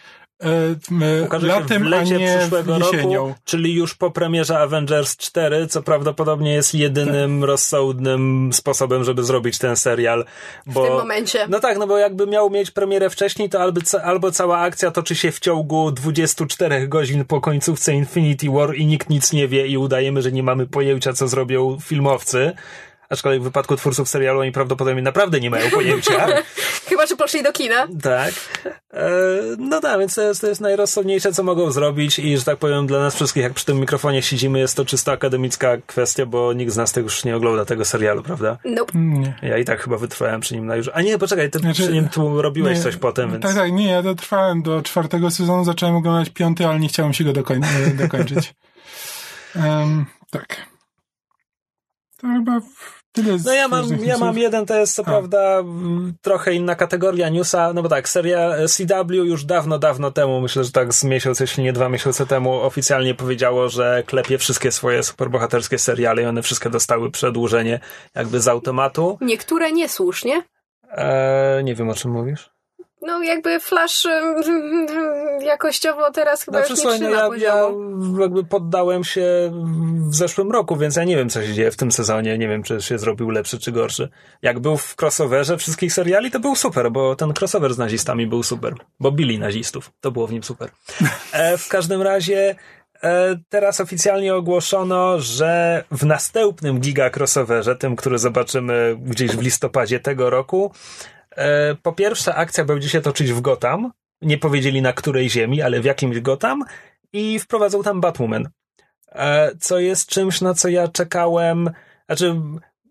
Ukaże 1.25 1.47
latem, 1.47 1.67
się 1.67 1.79
w 1.79 1.87
lecie 1.87 2.15
a 2.15 2.19
nie 2.19 2.37
przyszłego 2.37 2.77
jesienią. 2.77 3.27
roku, 3.27 3.39
czyli 3.45 3.73
już 3.75 3.95
po 3.95 4.11
premierze 4.11 4.59
Avengers 4.59 5.17
4, 5.17 5.67
co 5.67 5.81
prawdopodobnie 5.81 6.53
jest 6.53 6.73
jedynym 6.75 7.39
Tak. 7.39 7.47
rozsądnym 7.47 8.49
sposobem, 8.53 9.03
żeby 9.03 9.23
zrobić 9.23 9.57
ten 9.57 9.75
serial. 9.75 10.25
Bo, 10.65 10.83
W 10.83 10.87
tym 10.87 10.93
momencie. 10.93 11.47
No 11.49 11.59
tak, 11.59 11.77
no 11.77 11.87
bo 11.87 11.97
jakby 11.97 12.27
miał 12.27 12.49
mieć 12.49 12.71
premierę 12.71 13.09
wcześniej, 13.09 13.49
to 13.49 13.61
albo, 13.61 13.81
albo 14.03 14.31
cała 14.31 14.57
akcja 14.59 14.91
toczy 14.91 15.15
się 15.15 15.31
w 15.31 15.39
ciągu 15.39 15.91
24 15.91 16.87
godzin 16.87 17.25
po 17.25 17.41
końcówce 17.41 17.93
Infinity 17.93 18.49
War 18.51 18.75
i 18.75 18.85
nikt 18.85 19.09
nic 19.09 19.33
nie 19.33 19.47
wie 19.47 19.67
i 19.67 19.77
udajemy, 19.77 20.21
że 20.21 20.31
nie 20.31 20.43
mamy 20.43 20.67
pojęcia, 20.67 21.13
co 21.13 21.27
zrobią 21.27 21.77
filmowcy. 21.81 22.53
Aczkolwiek 23.15 23.41
w 23.41 23.43
wypadku 23.43 23.75
twórców 23.75 24.09
serialu 24.09 24.39
oni 24.39 24.51
prawdopodobnie 24.51 25.01
naprawdę 25.01 25.39
nie 25.39 25.49
mają 25.49 25.69
pojęcia. 25.69 26.27
Chyba, 26.89 27.05
że 27.05 27.15
poszli 27.15 27.43
do 27.43 27.51
kina. 27.51 27.87
Tak. 28.01 28.33
E, 28.93 29.09
no 29.57 29.81
tak, 29.81 29.99
więc 29.99 30.15
to 30.15 30.21
jest, 30.21 30.41
to 30.41 30.47
jest 30.47 30.61
najrozsądniejsze, 30.61 31.33
co 31.33 31.43
mogą 31.43 31.71
zrobić 31.71 32.19
i, 32.19 32.37
że 32.37 32.43
tak 32.43 32.57
powiem, 32.57 32.87
dla 32.87 32.99
nas 32.99 33.15
wszystkich, 33.15 33.43
jak 33.43 33.53
przy 33.53 33.65
tym 33.65 33.79
mikrofonie 33.79 34.21
siedzimy, 34.21 34.59
jest 34.59 34.77
to 34.77 34.85
czysto 34.85 35.11
akademicka 35.11 35.77
kwestia, 35.85 36.25
bo 36.25 36.53
nikt 36.53 36.73
z 36.73 36.77
nas 36.77 36.91
tego 36.91 37.05
już 37.05 37.23
nie 37.23 37.35
ogląda 37.35 37.65
tego 37.65 37.85
serialu, 37.85 38.23
prawda? 38.23 38.57
Nope. 38.65 38.91
Nie. 38.95 39.35
Ja 39.41 39.57
i 39.57 39.65
tak 39.65 39.81
chyba 39.81 39.97
wytrwałem 39.97 40.41
przy 40.41 40.55
nim 40.55 40.65
na 40.65 40.75
już. 40.75 40.89
A 40.93 41.01
nie, 41.01 41.17
poczekaj, 41.17 41.51
ty 41.51 41.59
Znaczy, 41.59 41.83
przy 41.83 41.93
nim 41.93 42.09
tu 42.09 42.41
robiłeś 42.41 42.77
nie, 42.77 42.83
coś 42.83 42.95
potem, 42.95 43.31
więc... 43.31 43.43
Tak, 43.43 43.55
tak, 43.55 43.71
nie, 43.71 43.91
ja 43.91 44.03
dotrwałem 44.03 44.61
do 44.61 44.81
czwartego 44.81 45.31
sezonu, 45.31 45.63
zacząłem 45.65 45.95
oglądać 45.95 46.29
piąty, 46.29 46.67
ale 46.67 46.79
nie 46.79 46.87
chciałem 46.87 47.13
się 47.13 47.23
go 47.23 47.33
dokoń 47.33 47.61
e, 47.63 47.89
dokończyć. 47.89 48.53
Em, 49.55 50.05
tak. 50.31 50.65
To 52.17 52.27
chyba 52.27 52.61
tyle 53.15 53.37
No 53.45 53.53
ja 53.53 53.67
mam, 53.67 53.85
ja 54.03 54.17
mam 54.17 54.37
jeden, 54.37 54.65
to 54.65 54.75
jest 54.75 54.95
co 54.95 55.01
A. 55.01 55.05
prawda 55.05 55.63
trochę 56.21 56.53
inna 56.53 56.75
kategoria 56.75 57.29
newsa, 57.29 57.73
no 57.73 57.83
bo 57.83 57.89
tak, 57.89 58.09
seria 58.09 58.55
CW 58.67 59.13
już 59.13 59.45
dawno, 59.45 59.79
dawno 59.79 60.11
temu, 60.11 60.41
myślę, 60.41 60.63
że 60.63 60.71
tak 60.71 60.93
z 60.93 61.03
miesiąc, 61.03 61.39
jeśli 61.39 61.63
nie 61.63 61.73
dwa 61.73 61.89
miesiące 61.89 62.25
temu 62.25 62.53
oficjalnie 62.53 63.15
powiedziało, 63.15 63.69
że 63.69 64.03
klepie 64.05 64.37
wszystkie 64.37 64.71
swoje 64.71 65.03
superbohaterskie 65.03 65.79
seriale 65.79 66.21
i 66.21 66.25
one 66.25 66.41
wszystkie 66.41 66.69
dostały 66.69 67.11
przedłużenie 67.11 67.79
jakby 68.15 68.39
z 68.39 68.47
automatu. 68.47 69.17
Niektóre 69.21 69.71
niesłusznie. 69.71 70.41
Eee, 70.91 71.63
nie 71.63 71.75
wiem 71.75 71.89
o 71.89 71.93
czym 71.93 72.11
mówisz. 72.11 72.54
No 73.05 73.23
jakby 73.23 73.59
Flash 73.59 74.07
jakościowo 75.41 76.11
teraz 76.11 76.43
chyba 76.43 76.57
znaczy, 76.57 76.73
już 76.73 76.83
nie 76.83 76.91
trzyma 76.91 77.27
no 77.27 77.35
ja, 77.35 77.49
ja 77.49 77.61
jakby 78.19 78.43
poddałem 78.43 79.03
się 79.03 79.51
w 80.09 80.15
zeszłym 80.15 80.51
roku, 80.51 80.75
więc 80.75 80.95
ja 80.95 81.03
nie 81.03 81.15
wiem, 81.15 81.29
co 81.29 81.43
się 81.43 81.53
dzieje 81.53 81.71
w 81.71 81.75
tym 81.75 81.91
sezonie. 81.91 82.37
Nie 82.37 82.47
wiem, 82.47 82.63
czy 82.63 82.81
się 82.81 82.97
zrobił 82.97 83.29
lepszy, 83.29 83.59
czy 83.59 83.71
gorszy. 83.71 84.09
Jak 84.41 84.59
był 84.59 84.77
w 84.77 84.95
crossoverze 85.01 85.57
wszystkich 85.57 85.93
seriali, 85.93 86.31
to 86.31 86.39
był 86.39 86.55
super, 86.55 86.91
bo 86.91 87.15
ten 87.15 87.33
crossover 87.39 87.73
z 87.73 87.77
nazistami 87.77 88.27
był 88.27 88.43
super. 88.43 88.73
Bo 88.99 89.11
bili 89.11 89.39
nazistów. 89.39 89.91
To 90.01 90.11
było 90.11 90.27
w 90.27 90.31
nim 90.31 90.43
super. 90.43 90.69
E, 91.31 91.57
w 91.57 91.67
każdym 91.67 92.01
razie 92.01 92.55
e, 93.03 93.39
teraz 93.49 93.81
oficjalnie 93.81 94.35
ogłoszono, 94.35 95.19
że 95.19 95.83
w 95.91 96.05
następnym 96.05 96.79
giga 96.79 97.09
crossoverze, 97.09 97.75
tym, 97.75 97.95
który 97.95 98.17
zobaczymy 98.17 98.97
gdzieś 98.99 99.31
w 99.31 99.41
listopadzie 99.41 99.99
tego 99.99 100.29
roku, 100.29 100.71
po 101.83 101.93
pierwsze, 101.93 102.35
akcja 102.35 102.65
będzie 102.65 102.89
się 102.89 103.01
toczyć 103.01 103.31
w 103.31 103.41
Gotham. 103.41 103.91
Nie 104.21 104.37
powiedzieli 104.37 104.81
na 104.81 104.93
której 104.93 105.29
ziemi, 105.29 105.61
ale 105.61 105.81
w 105.81 105.85
jakimś 105.85 106.19
Gotham. 106.19 106.63
I 107.13 107.39
wprowadzą 107.39 107.83
tam 107.83 108.01
Batwoman. 108.01 108.49
E, 109.11 109.51
co 109.59 109.79
jest 109.79 110.09
czymś, 110.09 110.41
na 110.41 110.53
co 110.53 110.69
ja 110.69 110.87
czekałem. 110.87 111.69
Znaczy, 112.05 112.35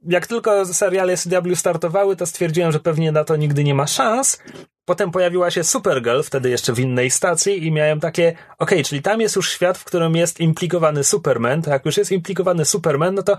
jak 0.08 0.26
tylko 0.26 0.66
seriale 0.66 1.16
CW 1.16 1.56
startowały, 1.56 2.16
to 2.16 2.26
stwierdziłem, 2.26 2.72
że 2.72 2.80
pewnie 2.80 3.12
na 3.12 3.24
to 3.24 3.36
nigdy 3.36 3.64
nie 3.64 3.74
ma 3.74 3.86
szans. 3.86 4.42
Potem 4.84 5.10
pojawiła 5.10 5.50
się 5.50 5.64
Supergirl, 5.64 6.22
wtedy 6.22 6.50
jeszcze 6.50 6.72
w 6.72 6.78
innej 6.78 7.10
stacji, 7.10 7.66
i 7.66 7.72
miałem 7.72 8.00
takie, 8.00 8.28
okej, 8.28 8.38
okay, 8.58 8.84
czyli 8.84 9.02
tam 9.02 9.20
jest 9.20 9.36
już 9.36 9.50
świat, 9.52 9.78
w 9.78 9.84
którym 9.84 10.16
jest 10.16 10.40
implikowany 10.40 11.04
Superman. 11.04 11.62
To 11.62 11.70
jak 11.70 11.84
już 11.84 11.96
jest 11.96 12.12
implikowany 12.12 12.64
Superman, 12.64 13.14
no 13.14 13.22
to 13.22 13.36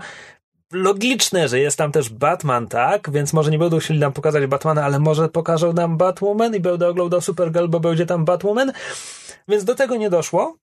logiczne, 0.72 1.48
że 1.48 1.60
jest 1.60 1.78
tam 1.78 1.92
też 1.92 2.08
Batman, 2.08 2.68
tak? 2.68 3.10
Więc 3.10 3.32
może 3.32 3.50
nie 3.50 3.58
będą 3.58 3.78
chcieli 3.78 4.00
nam 4.00 4.12
pokazać 4.12 4.46
Batmana, 4.46 4.84
ale 4.84 4.98
może 4.98 5.28
pokażą 5.28 5.72
nam 5.72 5.96
Batwoman 5.96 6.54
i 6.54 6.60
będę 6.60 6.88
oglądał 6.88 7.20
Supergirl, 7.20 7.68
bo 7.68 7.80
będzie 7.80 8.06
tam 8.06 8.24
Batwoman. 8.24 8.72
Więc 9.48 9.64
do 9.64 9.74
tego 9.74 9.96
nie 9.96 10.10
doszło. 10.10 10.56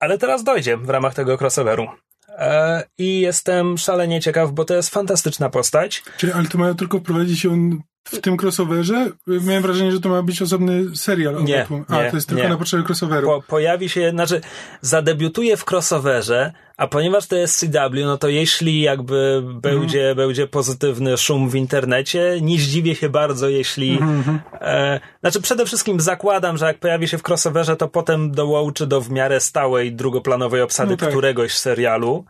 Ale 0.00 0.18
teraz 0.18 0.44
dojdzie 0.44 0.76
w 0.76 0.90
ramach 0.90 1.14
tego 1.14 1.38
crossoveru. 1.40 1.88
E, 2.28 2.82
I 2.98 3.20
jestem 3.20 3.78
szalenie 3.78 4.20
ciekaw, 4.20 4.52
bo 4.52 4.64
to 4.64 4.74
jest 4.74 4.90
fantastyczna 4.90 5.50
postać. 5.50 6.02
Czyli, 6.16 6.32
ale 6.32 6.48
to 6.48 6.58
mają 6.58 6.74
tylko 6.74 7.00
prowadzić 7.00 7.44
ją 7.44 7.78
w 8.04 8.20
tym 8.20 8.36
crossoverze? 8.36 9.10
Miałem 9.26 9.62
wrażenie, 9.62 9.92
że 9.92 10.00
to 10.00 10.08
ma 10.08 10.22
być 10.22 10.42
osobny 10.42 10.96
serial. 10.96 11.44
Nie, 11.44 11.66
A, 11.88 12.02
nie, 12.02 12.10
to 12.10 12.16
jest 12.16 12.28
tylko 12.28 12.42
nie. 12.42 12.48
na 12.48 12.56
potrzeby 12.56 12.84
crossoveru. 12.84 13.28
Po, 13.28 13.42
pojawi 13.42 13.88
się, 13.88 14.10
znaczy 14.10 14.40
zadebiutuje 14.80 15.56
w 15.56 15.64
crossoverze, 15.70 16.52
a 16.76 16.86
ponieważ 16.86 17.26
to 17.26 17.36
jest 17.36 17.60
CW, 17.60 18.04
no 18.04 18.18
to 18.18 18.28
jeśli 18.28 18.80
jakby 18.80 19.42
będzie, 19.54 20.04
mm. 20.04 20.16
będzie 20.16 20.46
pozytywny 20.46 21.16
szum 21.16 21.50
w 21.50 21.54
internecie, 21.54 22.38
nie 22.42 22.58
zdziwię 22.58 22.94
się 22.94 23.08
bardzo, 23.08 23.48
jeśli 23.48 23.98
mm-hmm. 23.98 24.38
e, 24.60 25.00
znaczy 25.20 25.40
przede 25.40 25.66
wszystkim 25.66 26.00
zakładam, 26.00 26.56
że 26.56 26.66
jak 26.66 26.78
pojawi 26.78 27.08
się 27.08 27.18
w 27.18 27.28
crossoverze, 27.28 27.76
to 27.76 27.88
potem 27.88 28.30
dołączy 28.30 28.86
do 28.86 29.00
w 29.00 29.10
miarę 29.10 29.40
stałej 29.40 29.92
drugoplanowej 29.92 30.62
obsady 30.62 30.90
no 30.90 30.96
tak. 30.96 31.08
któregoś 31.08 31.52
serialu. 31.52 32.24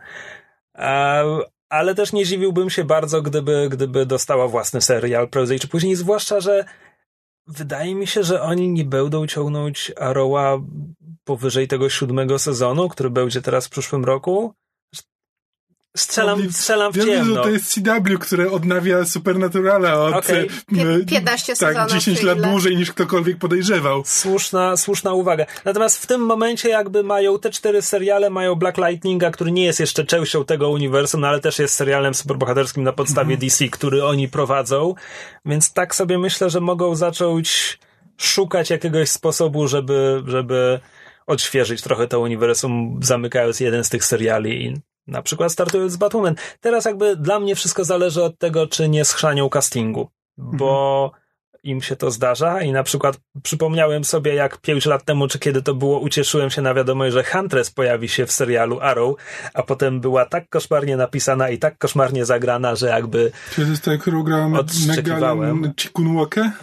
E, 0.75 1.23
ale 1.69 1.95
też 1.95 2.13
nie 2.13 2.25
dziwiłbym 2.25 2.69
się 2.69 2.83
bardzo, 2.83 3.21
gdyby, 3.21 3.67
gdyby 3.71 4.05
dostała 4.05 4.47
własny 4.47 4.81
serial 4.81 5.29
prędzej 5.29 5.59
czy 5.59 5.67
później, 5.67 5.95
zwłaszcza, 5.95 6.39
że 6.39 6.65
wydaje 7.47 7.95
mi 7.95 8.07
się, 8.07 8.23
że 8.23 8.41
oni 8.41 8.69
nie 8.69 8.85
będą 8.85 9.27
ciągnąć 9.27 9.91
Arrowa 9.97 10.57
powyżej 11.23 11.67
tego 11.67 11.89
siódmego 11.89 12.39
sezonu, 12.39 12.89
który 12.89 13.09
będzie 13.09 13.41
teraz 13.41 13.67
w 13.67 13.69
przyszłym 13.69 14.05
roku. 14.05 14.53
Strzelam, 15.97 16.51
strzelam 16.51 16.93
w 16.93 16.95
ciemno. 16.95 17.13
Wiem, 17.13 17.25
że 17.25 17.35
to 17.35 17.49
jest 17.49 17.73
CW, 17.73 18.19
które 18.19 18.51
odnawia 18.51 19.05
Supernaturala 19.05 20.03
od 20.03 20.13
okay. 20.13 20.47
15 21.07 21.55
tak, 21.55 21.57
sezonów. 21.57 21.91
10 21.91 22.23
lat 22.23 22.41
dłużej 22.41 22.77
niż 22.77 22.91
ktokolwiek 22.91 23.37
podejrzewał. 23.37 24.03
Słuszna, 24.05 24.77
słuszna 24.77 25.13
uwaga. 25.13 25.45
Natomiast 25.65 26.03
w 26.03 26.07
tym 26.07 26.21
momencie 26.21 26.69
jakby 26.69 27.03
mają 27.03 27.39
te 27.39 27.49
cztery 27.49 27.81
seriale, 27.81 28.29
mają 28.29 28.55
Black 28.55 28.77
Lightninga, 28.77 29.31
który 29.31 29.51
nie 29.51 29.65
jest 29.65 29.79
jeszcze 29.79 30.05
częścią 30.05 30.45
tego 30.45 30.69
uniwersum, 30.69 31.21
no 31.21 31.27
ale 31.27 31.39
też 31.39 31.59
jest 31.59 31.75
serialem 31.75 32.13
superbohaterskim 32.13 32.83
na 32.83 32.93
podstawie 32.93 33.35
mm. 33.35 33.39
DC, 33.39 33.67
który 33.67 34.05
oni 34.05 34.29
prowadzą. 34.29 34.95
Więc 35.45 35.73
tak 35.73 35.95
sobie 35.95 36.17
myślę, 36.17 36.49
że 36.49 36.59
mogą 36.59 36.95
zacząć 36.95 37.79
szukać 38.17 38.69
jakiegoś 38.69 39.09
sposobu, 39.09 39.67
żeby, 39.67 40.23
żeby 40.27 40.79
odświeżyć 41.27 41.81
trochę 41.81 42.07
to 42.07 42.19
uniwersum, 42.19 42.99
zamykając 43.03 43.59
jeden 43.59 43.83
z 43.83 43.89
tych 43.89 44.05
seriali 44.05 44.65
i 44.65 44.88
na 45.09 45.21
przykład 45.21 45.51
startując 45.51 45.93
z 45.93 45.97
Batwoman. 45.97 46.35
Teraz 46.59 46.85
jakby 46.85 47.15
dla 47.15 47.39
mnie 47.39 47.55
wszystko 47.55 47.85
zależy 47.85 48.23
od 48.23 48.37
tego, 48.37 48.67
czy 48.67 48.89
nie 48.89 49.05
schrzanią 49.05 49.49
castingu, 49.49 50.09
bo 50.37 51.03
mhm 51.05 51.18
im 51.63 51.81
się 51.81 51.95
to 51.95 52.11
zdarza 52.11 52.61
i 52.61 52.71
na 52.71 52.83
przykład 52.83 53.19
przypomniałem 53.43 54.03
sobie, 54.03 54.33
jak 54.33 54.57
pięć 54.57 54.85
lat 54.85 55.05
temu, 55.05 55.27
czy 55.27 55.39
kiedy 55.39 55.61
to 55.61 55.73
było, 55.73 55.99
ucieszyłem 55.99 56.49
się 56.49 56.61
na 56.61 56.73
wiadomość, 56.73 57.13
że 57.13 57.23
Huntress 57.23 57.71
pojawi 57.71 58.09
się 58.09 58.25
w 58.25 58.31
serialu 58.31 58.79
Arrow, 58.79 59.15
a 59.53 59.63
potem 59.63 60.01
była 60.01 60.25
tak 60.25 60.49
koszmarnie 60.49 60.97
napisana 60.97 61.49
i 61.49 61.57
tak 61.57 61.77
koszmarnie 61.77 62.25
zagrana, 62.25 62.75
że 62.75 62.87
jakby 62.87 63.31
Czy 63.51 63.65
to 63.81 63.91
jest 63.91 64.01
którą 64.01 64.23
gra 64.23 64.49
odszczekiwałem. 64.57 65.73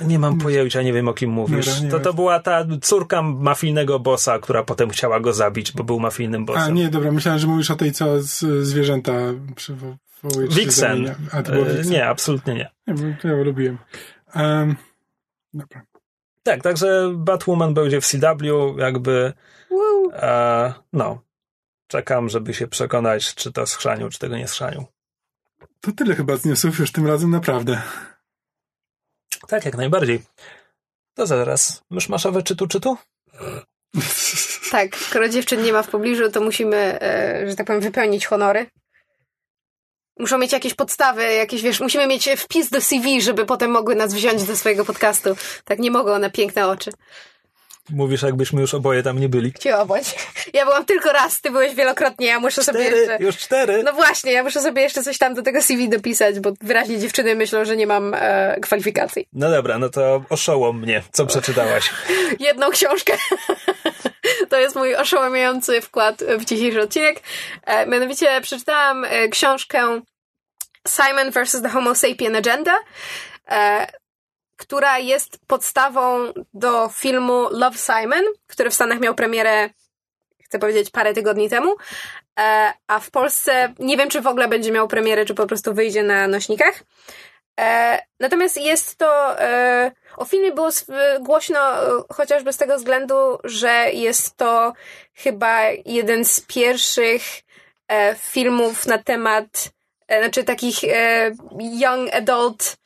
Nie 0.05 0.19
mam 0.19 0.39
pojęcia, 0.39 0.83
nie 0.83 0.93
wiem 0.93 1.09
o 1.09 1.15
kim 1.15 1.31
mówisz. 1.31 1.67
To, 1.91 2.01
to 2.01 2.15
była 2.15 2.41
ta 2.41 2.65
córka 2.83 3.23
mafijnego 3.23 4.01
bossa, 4.01 4.39
która 4.39 4.63
potem 4.63 4.91
chciała 4.91 5.21
go 5.21 5.33
zabić, 5.33 5.73
bo 5.73 5.85
był 5.85 6.01
mafijnym 6.01 6.45
bossem. 6.45 6.63
A 6.63 6.69
nie, 6.69 6.89
dobra, 6.89 7.13
myślałem, 7.13 7.39
że 7.39 7.47
mówisz 7.47 7.71
o 7.71 7.77
tej, 7.77 7.93
co 7.93 8.23
z 8.23 8.67
zwierzęta 8.67 9.13
przywołuje. 9.57 9.97
A, 11.33 11.43
to 11.43 11.53
było 11.53 11.65
Vixen. 11.65 11.91
Nie, 11.91 12.07
absolutnie 12.07 12.55
nie. 12.55 12.71
Nie, 12.87 13.17
ja 13.25 13.33
lubiłem. 13.33 13.79
Um, 14.35 14.77
dobra. 15.57 15.83
Tak, 16.42 16.62
także 16.62 17.12
Batwoman 17.14 17.75
będzie 17.75 18.01
w 18.01 18.07
CW, 18.07 18.79
jakby. 18.79 19.33
E, 20.12 20.75
no. 20.92 21.23
Czekam, 21.87 22.29
żeby 22.29 22.55
się 22.55 22.66
przekonać, 22.66 23.35
czy 23.35 23.53
to 23.53 23.66
schrzanił, 23.66 24.09
czy 24.09 24.19
tego 24.19 24.37
nie 24.37 24.49
schrzanił. 24.49 24.85
To 25.81 25.92
tyle 25.92 26.14
chyba 26.14 26.37
z 26.37 26.45
newsów 26.45 26.79
już 26.79 26.92
tym 26.92 27.07
razem 27.07 27.31
naprawdę. 27.31 27.83
Tak, 29.49 29.64
jak 29.64 29.77
najbardziej. 29.77 30.23
To 31.14 31.27
zaraz. 31.27 31.83
Myszmaszowe 31.90 32.42
czytu, 32.42 32.66
czytu? 32.66 32.97
Tak, 34.71 34.97
skoro 34.97 35.29
dziewczyn 35.29 35.62
nie 35.62 35.73
ma 35.73 35.83
w 35.83 35.88
pobliżu, 35.88 36.31
to 36.31 36.40
musimy, 36.40 36.77
e, 37.03 37.51
że 37.51 37.57
tak 37.57 37.66
powiem, 37.66 37.83
wypełnić 37.83 38.27
honory. 38.27 38.66
Muszą 40.18 40.38
mieć 40.38 40.52
jakieś 40.52 40.74
podstawy, 40.74 41.35
jakieś, 41.35 41.62
wiesz, 41.62 41.81
musimy 41.81 42.07
mieć 42.07 42.29
wpis 42.37 42.70
do 42.70 42.81
CV, 42.81 43.20
żeby 43.22 43.46
potem 43.46 43.70
mogły 43.70 43.94
nas 43.94 44.14
wziąć 44.14 44.44
do 44.44 44.57
swojego 44.57 44.85
podcastu. 44.85 45.37
Tak 45.64 45.79
nie 45.79 45.90
mogą 45.90 46.18
na 46.18 46.31
piękne 46.31 46.68
oczy. 46.68 46.90
Mówisz, 47.90 48.22
jakbyśmy 48.22 48.61
już 48.61 48.74
oboje 48.74 49.02
tam 49.02 49.18
nie 49.18 49.29
byli. 49.29 49.52
Ci 49.52 49.72
obądź. 49.72 50.14
Ja 50.52 50.64
byłam 50.64 50.85
tylko 50.85 51.12
raz, 51.12 51.40
ty 51.40 51.50
byłeś 51.50 51.74
wielokrotnie, 51.74 52.26
ja 52.26 52.40
muszę 52.40 52.62
cztery, 52.62 52.85
sobie 52.85 52.96
jeszcze... 52.96 53.24
już 53.24 53.37
cztery. 53.37 53.83
No 53.83 53.92
właśnie, 53.92 54.33
ja 54.33 54.42
muszę 54.42 54.61
sobie 54.61 54.83
jeszcze 54.83 55.02
coś 55.02 55.18
tam 55.18 55.35
do 55.35 55.42
tego 55.42 55.62
CV 55.62 55.88
dopisać, 55.88 56.40
bo 56.40 56.52
wyraźnie 56.61 56.98
dziewczyny 56.98 57.35
myślą, 57.35 57.64
że 57.64 57.76
nie 57.76 57.87
mam 57.87 58.14
e, 58.14 58.57
kwalifikacji. 58.61 59.29
No 59.33 59.50
dobra, 59.50 59.79
no 59.79 59.88
to 59.88 60.22
oszołom 60.31 60.81
mnie. 60.81 61.02
Co 61.12 61.26
przeczytałaś? 61.26 61.90
Jedną 62.40 62.70
książkę. 62.70 63.12
to 64.51 64.59
jest 64.59 64.77
mój 64.77 64.95
oszołomiający 64.95 65.81
wkład 65.81 66.23
w 66.39 66.45
dzisiejszy 66.45 66.83
odcinek. 66.83 67.21
E, 67.65 67.87
mianowicie 67.87 68.41
przeczytałam 68.41 69.05
e, 69.05 69.29
książkę 69.29 70.01
Simon 70.89 71.31
vs. 71.31 71.62
the 71.62 71.69
Homo 71.69 71.95
Sapien 71.95 72.37
Agenda, 72.37 72.75
e, 73.49 73.87
która 74.57 74.99
jest 74.99 75.39
podstawą 75.47 76.33
do 76.55 76.89
filmu 76.89 77.49
Love 77.51 77.79
Simon, 77.79 78.25
który 78.47 78.71
w 78.71 78.75
Stanach 78.75 79.01
miał 79.01 79.15
premierę, 79.15 79.71
chcę 80.45 80.59
powiedzieć, 80.59 80.91
parę 80.91 81.15
tygodni 81.15 81.51
temu, 81.51 81.77
a 82.87 83.01
w 83.01 83.11
Polsce 83.11 83.75
nie 83.79 83.97
wiem, 83.97 84.09
czy 84.09 84.21
w 84.21 84.27
ogóle 84.27 84.49
będzie 84.49 84.73
miał 84.73 84.89
premierę, 84.89 85.25
czy 85.25 85.35
po 85.35 85.47
prostu 85.47 85.75
wyjdzie 85.75 86.03
na 86.03 86.29
nośnikach. 86.29 86.83
E, 87.61 87.99
natomiast 88.21 88.57
jest 88.57 88.97
to. 88.97 89.40
E, 89.40 89.92
o 90.16 90.25
filmie 90.25 90.53
było 90.53 90.69
głośno 91.21 91.59
e, 91.59 92.03
chociażby 92.12 92.53
z 92.53 92.57
tego 92.57 92.77
względu, 92.77 93.38
że 93.45 93.90
jest 93.92 94.37
to 94.37 94.73
chyba 95.14 95.61
jeden 95.87 96.25
z 96.25 96.40
pierwszych 96.40 97.23
e, 97.88 98.14
filmów 98.14 98.87
na 98.87 98.99
temat, 98.99 99.71
e, 100.09 100.21
znaczy 100.21 100.45
takich 100.45 100.85
e, 100.85 101.33
young 101.61 102.14
adult 102.14 102.77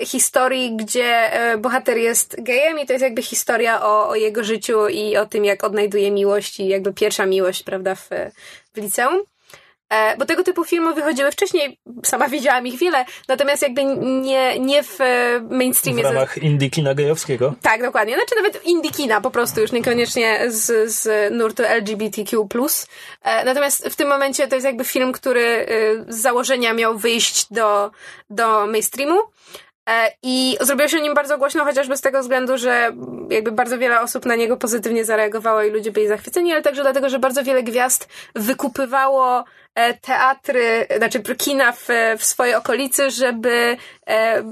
historii, 0.00 0.76
gdzie 0.76 1.30
bohater 1.58 1.96
jest 1.96 2.36
gejem 2.42 2.78
i 2.78 2.86
to 2.86 2.92
jest 2.92 3.02
jakby 3.02 3.22
historia 3.22 3.82
o, 3.82 4.08
o 4.08 4.14
jego 4.14 4.44
życiu 4.44 4.88
i 4.88 5.16
o 5.16 5.26
tym, 5.26 5.44
jak 5.44 5.64
odnajduje 5.64 6.10
miłość 6.10 6.60
i 6.60 6.68
jakby 6.68 6.92
pierwsza 6.92 7.26
miłość, 7.26 7.62
prawda, 7.62 7.94
w, 7.94 8.08
w 8.74 8.76
liceum. 8.76 9.22
E, 9.92 10.16
bo 10.16 10.26
tego 10.26 10.44
typu 10.44 10.64
filmy 10.64 10.94
wychodziły 10.94 11.30
wcześniej, 11.30 11.78
sama 12.04 12.28
widziałam 12.28 12.66
ich 12.66 12.78
wiele, 12.78 13.04
natomiast 13.28 13.62
jakby 13.62 13.84
nie, 13.84 14.58
nie 14.58 14.82
w 14.82 15.00
e, 15.00 15.40
mainstreamie. 15.50 16.02
W 16.02 16.06
ramach 16.06 16.38
indie 16.38 16.70
kina 16.70 16.94
gejowskiego? 16.94 17.54
Tak, 17.62 17.82
dokładnie. 17.82 18.14
Znaczy 18.14 18.34
nawet 18.36 18.66
indie 18.66 18.90
kina 18.90 19.20
po 19.20 19.30
prostu, 19.30 19.60
już 19.60 19.72
niekoniecznie 19.72 20.40
z, 20.48 20.92
z 20.92 21.32
nurtu 21.32 21.62
LGBTQ+. 21.62 22.48
E, 23.22 23.44
natomiast 23.44 23.88
w 23.88 23.96
tym 23.96 24.08
momencie 24.08 24.48
to 24.48 24.54
jest 24.54 24.66
jakby 24.66 24.84
film, 24.84 25.12
który 25.12 25.66
z 26.08 26.16
założenia 26.16 26.72
miał 26.74 26.98
wyjść 26.98 27.46
do, 27.50 27.90
do 28.30 28.66
mainstreamu. 28.66 29.20
E, 29.90 30.12
I 30.22 30.56
zrobiło 30.60 30.88
się 30.88 31.00
nim 31.00 31.14
bardzo 31.14 31.38
głośno, 31.38 31.64
chociażby 31.64 31.96
z 31.96 32.00
tego 32.00 32.20
względu, 32.20 32.58
że 32.58 32.92
jakby 33.30 33.52
bardzo 33.52 33.78
wiele 33.78 34.00
osób 34.00 34.26
na 34.26 34.36
niego 34.36 34.56
pozytywnie 34.56 35.04
zareagowało 35.04 35.62
i 35.62 35.70
ludzie 35.70 35.92
byli 35.92 36.08
zachwyceni, 36.08 36.52
ale 36.52 36.62
także 36.62 36.82
dlatego, 36.82 37.08
że 37.08 37.18
bardzo 37.18 37.44
wiele 37.44 37.62
gwiazd 37.62 38.08
wykupywało 38.34 39.44
e, 39.74 39.94
teatry, 39.94 40.86
znaczy 40.96 41.22
kina 41.36 41.72
w, 41.72 41.88
w 42.18 42.24
swojej 42.24 42.54
okolicy, 42.54 43.10
żeby, 43.10 43.76
e, 44.08 44.42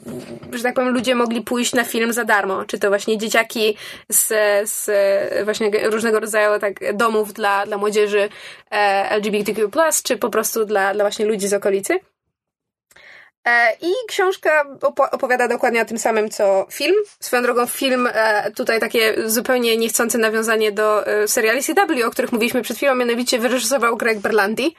że 0.53 0.63
tak 0.63 0.75
powiem, 0.75 0.95
ludzie 0.95 1.15
mogli 1.15 1.43
pójść 1.43 1.73
na 1.73 1.85
film 1.85 2.13
za 2.13 2.25
darmo. 2.25 2.65
Czy 2.65 2.79
to 2.79 2.89
właśnie 2.89 3.19
dzieciaki 3.19 3.77
z, 4.09 4.29
z 4.71 4.91
właśnie 5.45 5.71
różnego 5.91 6.21
rodzaju 6.21 6.61
tak, 6.61 6.97
domów 6.97 7.33
dla, 7.33 7.67
dla 7.67 7.79
młodzieży 7.79 8.29
LGBTQ+, 9.11 9.69
czy 10.03 10.17
po 10.17 10.31
prostu 10.31 10.65
dla, 10.65 10.95
dla 10.95 11.05
właśnie 11.05 11.27
ludzi 11.27 11.49
z 11.49 11.55
okolicy. 11.55 12.01
E, 13.45 13.73
I 13.81 13.93
książka 14.09 14.65
opowiada 15.11 15.49
dokładnie 15.49 15.83
o 15.83 15.85
tym 15.85 15.99
samym, 15.99 16.31
co 16.31 16.67
film. 16.73 16.95
Swoją 17.21 17.43
drogą 17.43 17.67
film, 17.67 18.09
e, 18.13 18.51
tutaj 18.51 18.81
takie 18.81 19.15
zupełnie 19.27 19.77
niechcące 19.77 20.19
nawiązanie 20.19 20.73
do 20.73 21.07
e, 21.07 21.29
seriali 21.29 21.63
CW, 21.63 22.07
o 22.07 22.11
których 22.11 22.33
mówiliśmy 22.33 22.63
przed 22.63 22.77
chwilą, 22.77 22.95
mianowicie 22.95 23.39
wyreżyserował 23.39 23.97
Greg 23.97 24.19
Berlanti. 24.19 24.77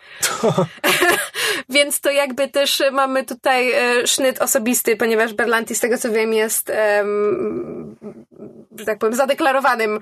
Więc 1.70 2.00
to 2.02 2.12
jakby 2.12 2.48
też 2.48 2.84
mamy 2.92 3.26
tutaj 3.26 3.74
sznyt 4.06 4.42
osobisty, 4.42 4.98
ponieważ 4.98 5.34
Berlanti, 5.34 5.76
z 5.76 5.80
tego 5.80 5.98
co 5.98 6.12
wiem, 6.12 6.34
jest 6.34 6.72
że 8.80 8.86
tak 8.86 8.98
powiem, 8.98 9.16
zadeklarowanym 9.16 10.00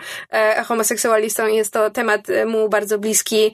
homoseksualistą 0.65 1.47
i 1.47 1.55
jest 1.55 1.73
to 1.73 1.89
temat 1.89 2.27
mu 2.45 2.69
bardzo 2.69 2.99
bliski 2.99 3.53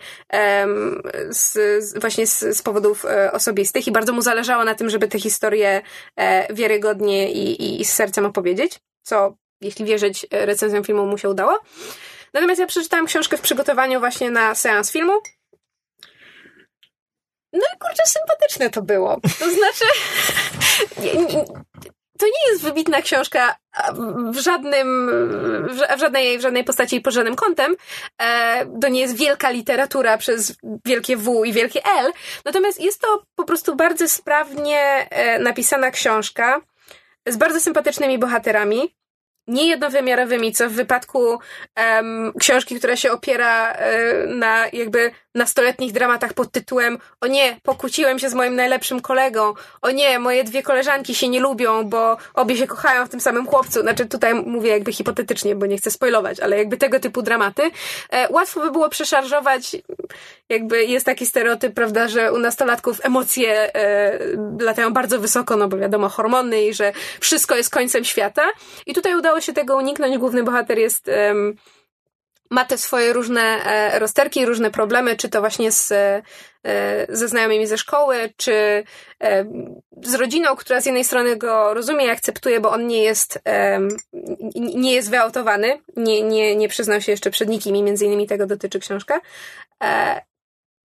z, 1.29 1.57
właśnie 1.99 2.27
z, 2.27 2.57
z 2.57 2.61
powodów 2.61 3.05
osobistych 3.31 3.87
i 3.87 3.91
bardzo 3.91 4.13
mu 4.13 4.21
zależało 4.21 4.63
na 4.63 4.75
tym, 4.75 4.89
żeby 4.95 5.07
te 5.07 5.19
historie 5.19 5.81
e, 6.15 6.53
wiarygodnie 6.53 7.31
i, 7.31 7.63
i, 7.63 7.81
i 7.81 7.85
z 7.85 7.93
sercem 7.93 8.25
opowiedzieć, 8.25 8.79
co 9.03 9.35
jeśli 9.61 9.85
wierzyć 9.85 10.25
e, 10.31 10.45
recenzjom 10.45 10.83
filmu 10.83 11.05
mu 11.05 11.17
się 11.17 11.29
udało. 11.29 11.59
Natomiast 12.33 12.59
ja 12.59 12.67
przeczytałam 12.67 13.05
książkę 13.05 13.37
w 13.37 13.41
przygotowaniu 13.41 13.99
właśnie 13.99 14.31
na 14.31 14.55
seans 14.55 14.91
filmu. 14.91 15.13
No 17.53 17.61
i 17.75 17.79
kurczę, 17.79 18.03
sympatyczne 18.05 18.69
to 18.69 18.81
było. 18.81 19.19
To 19.39 19.51
znaczy, 19.51 19.85
to 22.19 22.25
nie 22.25 22.51
jest 22.51 22.63
wybitna 22.63 23.01
książka 23.01 23.55
w 24.31 24.37
żadnym, 24.37 25.09
w 25.95 25.99
żadnej, 25.99 26.37
w 26.37 26.41
żadnej 26.41 26.63
postaci 26.63 27.01
pod 27.01 27.13
żadnym 27.13 27.35
kątem. 27.35 27.75
E, 28.21 28.65
to 28.81 28.87
nie 28.87 29.01
jest 29.01 29.17
wielka 29.17 29.49
literatura 29.49 30.17
przez 30.17 30.55
wielkie 30.85 31.17
W 31.17 31.45
i 31.45 31.53
wielkie 31.53 31.85
L. 31.85 32.11
Natomiast 32.45 32.81
jest 32.81 33.01
to 33.01 33.23
po 33.35 33.43
prostu 33.43 33.75
bardzo 33.75 34.07
sprawnie 34.07 35.07
e, 35.09 35.39
napisana 35.39 35.91
książka 35.91 36.61
z 37.27 37.37
bardzo 37.37 37.59
sympatycznymi 37.59 38.19
bohaterami 38.19 38.95
niejednowymiarowymi, 39.47 40.51
co 40.51 40.69
w 40.69 40.73
wypadku 40.73 41.39
um, 41.77 42.33
książki, 42.39 42.75
która 42.75 42.95
się 42.95 43.11
opiera 43.11 43.71
um, 43.71 44.39
na 44.39 44.65
jakby 44.73 45.11
nastoletnich 45.35 45.91
dramatach 45.91 46.33
pod 46.33 46.51
tytułem 46.51 46.97
o 47.21 47.27
nie, 47.27 47.59
pokłóciłem 47.63 48.19
się 48.19 48.29
z 48.29 48.33
moim 48.33 48.55
najlepszym 48.55 49.01
kolegą, 49.01 49.53
o 49.81 49.91
nie, 49.91 50.19
moje 50.19 50.43
dwie 50.43 50.63
koleżanki 50.63 51.15
się 51.15 51.29
nie 51.29 51.39
lubią, 51.39 51.83
bo 51.83 52.17
obie 52.33 52.57
się 52.57 52.67
kochają 52.67 53.05
w 53.05 53.09
tym 53.09 53.19
samym 53.19 53.47
chłopcu. 53.47 53.81
Znaczy 53.81 54.05
tutaj 54.05 54.33
mówię 54.33 54.69
jakby 54.69 54.93
hipotetycznie, 54.93 55.55
bo 55.55 55.65
nie 55.65 55.77
chcę 55.77 55.91
spoilować, 55.91 56.39
ale 56.39 56.57
jakby 56.57 56.77
tego 56.77 56.99
typu 56.99 57.21
dramaty. 57.21 57.71
E, 58.09 58.33
łatwo 58.33 58.61
by 58.61 58.71
było 58.71 58.89
przeszarżować, 58.89 59.75
jakby 60.49 60.85
jest 60.85 61.05
taki 61.05 61.25
stereotyp, 61.25 61.73
prawda, 61.73 62.07
że 62.07 62.33
u 62.33 62.37
nastolatków 62.37 63.05
emocje 63.05 63.75
e, 63.75 64.19
latają 64.59 64.93
bardzo 64.93 65.19
wysoko, 65.19 65.55
no 65.57 65.67
bo 65.67 65.77
wiadomo, 65.77 66.09
hormony 66.09 66.65
i 66.65 66.73
że 66.73 66.93
wszystko 67.19 67.55
jest 67.55 67.69
końcem 67.69 68.03
świata. 68.03 68.43
I 68.85 68.93
tutaj 68.93 69.15
udało 69.15 69.41
się 69.41 69.53
tego 69.53 69.77
uniknąć. 69.77 70.17
Główny 70.17 70.43
bohater 70.43 70.79
jest 70.79 71.09
ma 72.49 72.65
te 72.65 72.77
swoje 72.77 73.13
różne 73.13 73.41
e, 73.41 73.99
rozterki, 73.99 74.45
różne 74.45 74.71
problemy, 74.71 75.15
czy 75.15 75.29
to 75.29 75.39
właśnie 75.39 75.71
z, 75.71 75.91
e, 75.91 76.21
ze 77.09 77.27
znajomymi 77.27 77.67
ze 77.67 77.77
szkoły, 77.77 78.33
czy 78.37 78.83
e, 79.23 79.45
z 80.01 80.13
rodziną, 80.13 80.55
która 80.55 80.81
z 80.81 80.85
jednej 80.85 81.03
strony 81.03 81.35
go 81.35 81.73
rozumie 81.73 82.05
i 82.05 82.09
akceptuje, 82.09 82.59
bo 82.59 82.71
on 82.71 82.87
nie 82.87 83.03
jest, 83.03 83.39
nie 84.55 84.93
jest 84.93 85.09
wyautowany, 85.09 85.81
nie, 85.97 86.23
nie, 86.23 86.55
nie 86.55 86.69
przyznał 86.69 87.01
się 87.01 87.11
jeszcze 87.11 87.31
przed 87.31 87.49
nikim 87.49 87.75
i 87.75 87.83
między 87.83 88.05
innymi 88.05 88.27
tego 88.27 88.45
dotyczy 88.45 88.79
książka. 88.79 89.21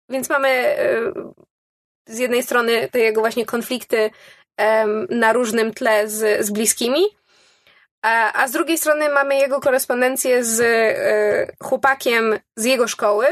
Więc 0.10 0.30
mamy 0.30 0.76
z 2.08 2.18
jednej 2.18 2.44
strony 2.44 2.90
te 2.92 3.00
jego 3.00 3.22
właśnie 3.22 3.46
konflikty 3.46 4.10
na 5.10 5.34
różnym 5.34 5.74
tle 5.74 6.10
z, 6.10 6.46
z 6.46 6.52
bliskimi, 6.52 7.02
a, 8.02 8.34
a 8.44 8.48
z 8.48 8.52
drugiej 8.52 8.78
strony 8.78 9.10
mamy 9.10 9.36
jego 9.36 9.60
korespondencję 9.60 10.44
z 10.44 10.60
y, 10.60 11.56
chłopakiem 11.64 12.40
z 12.56 12.66
jego 12.66 12.88
szkoły, 12.88 13.28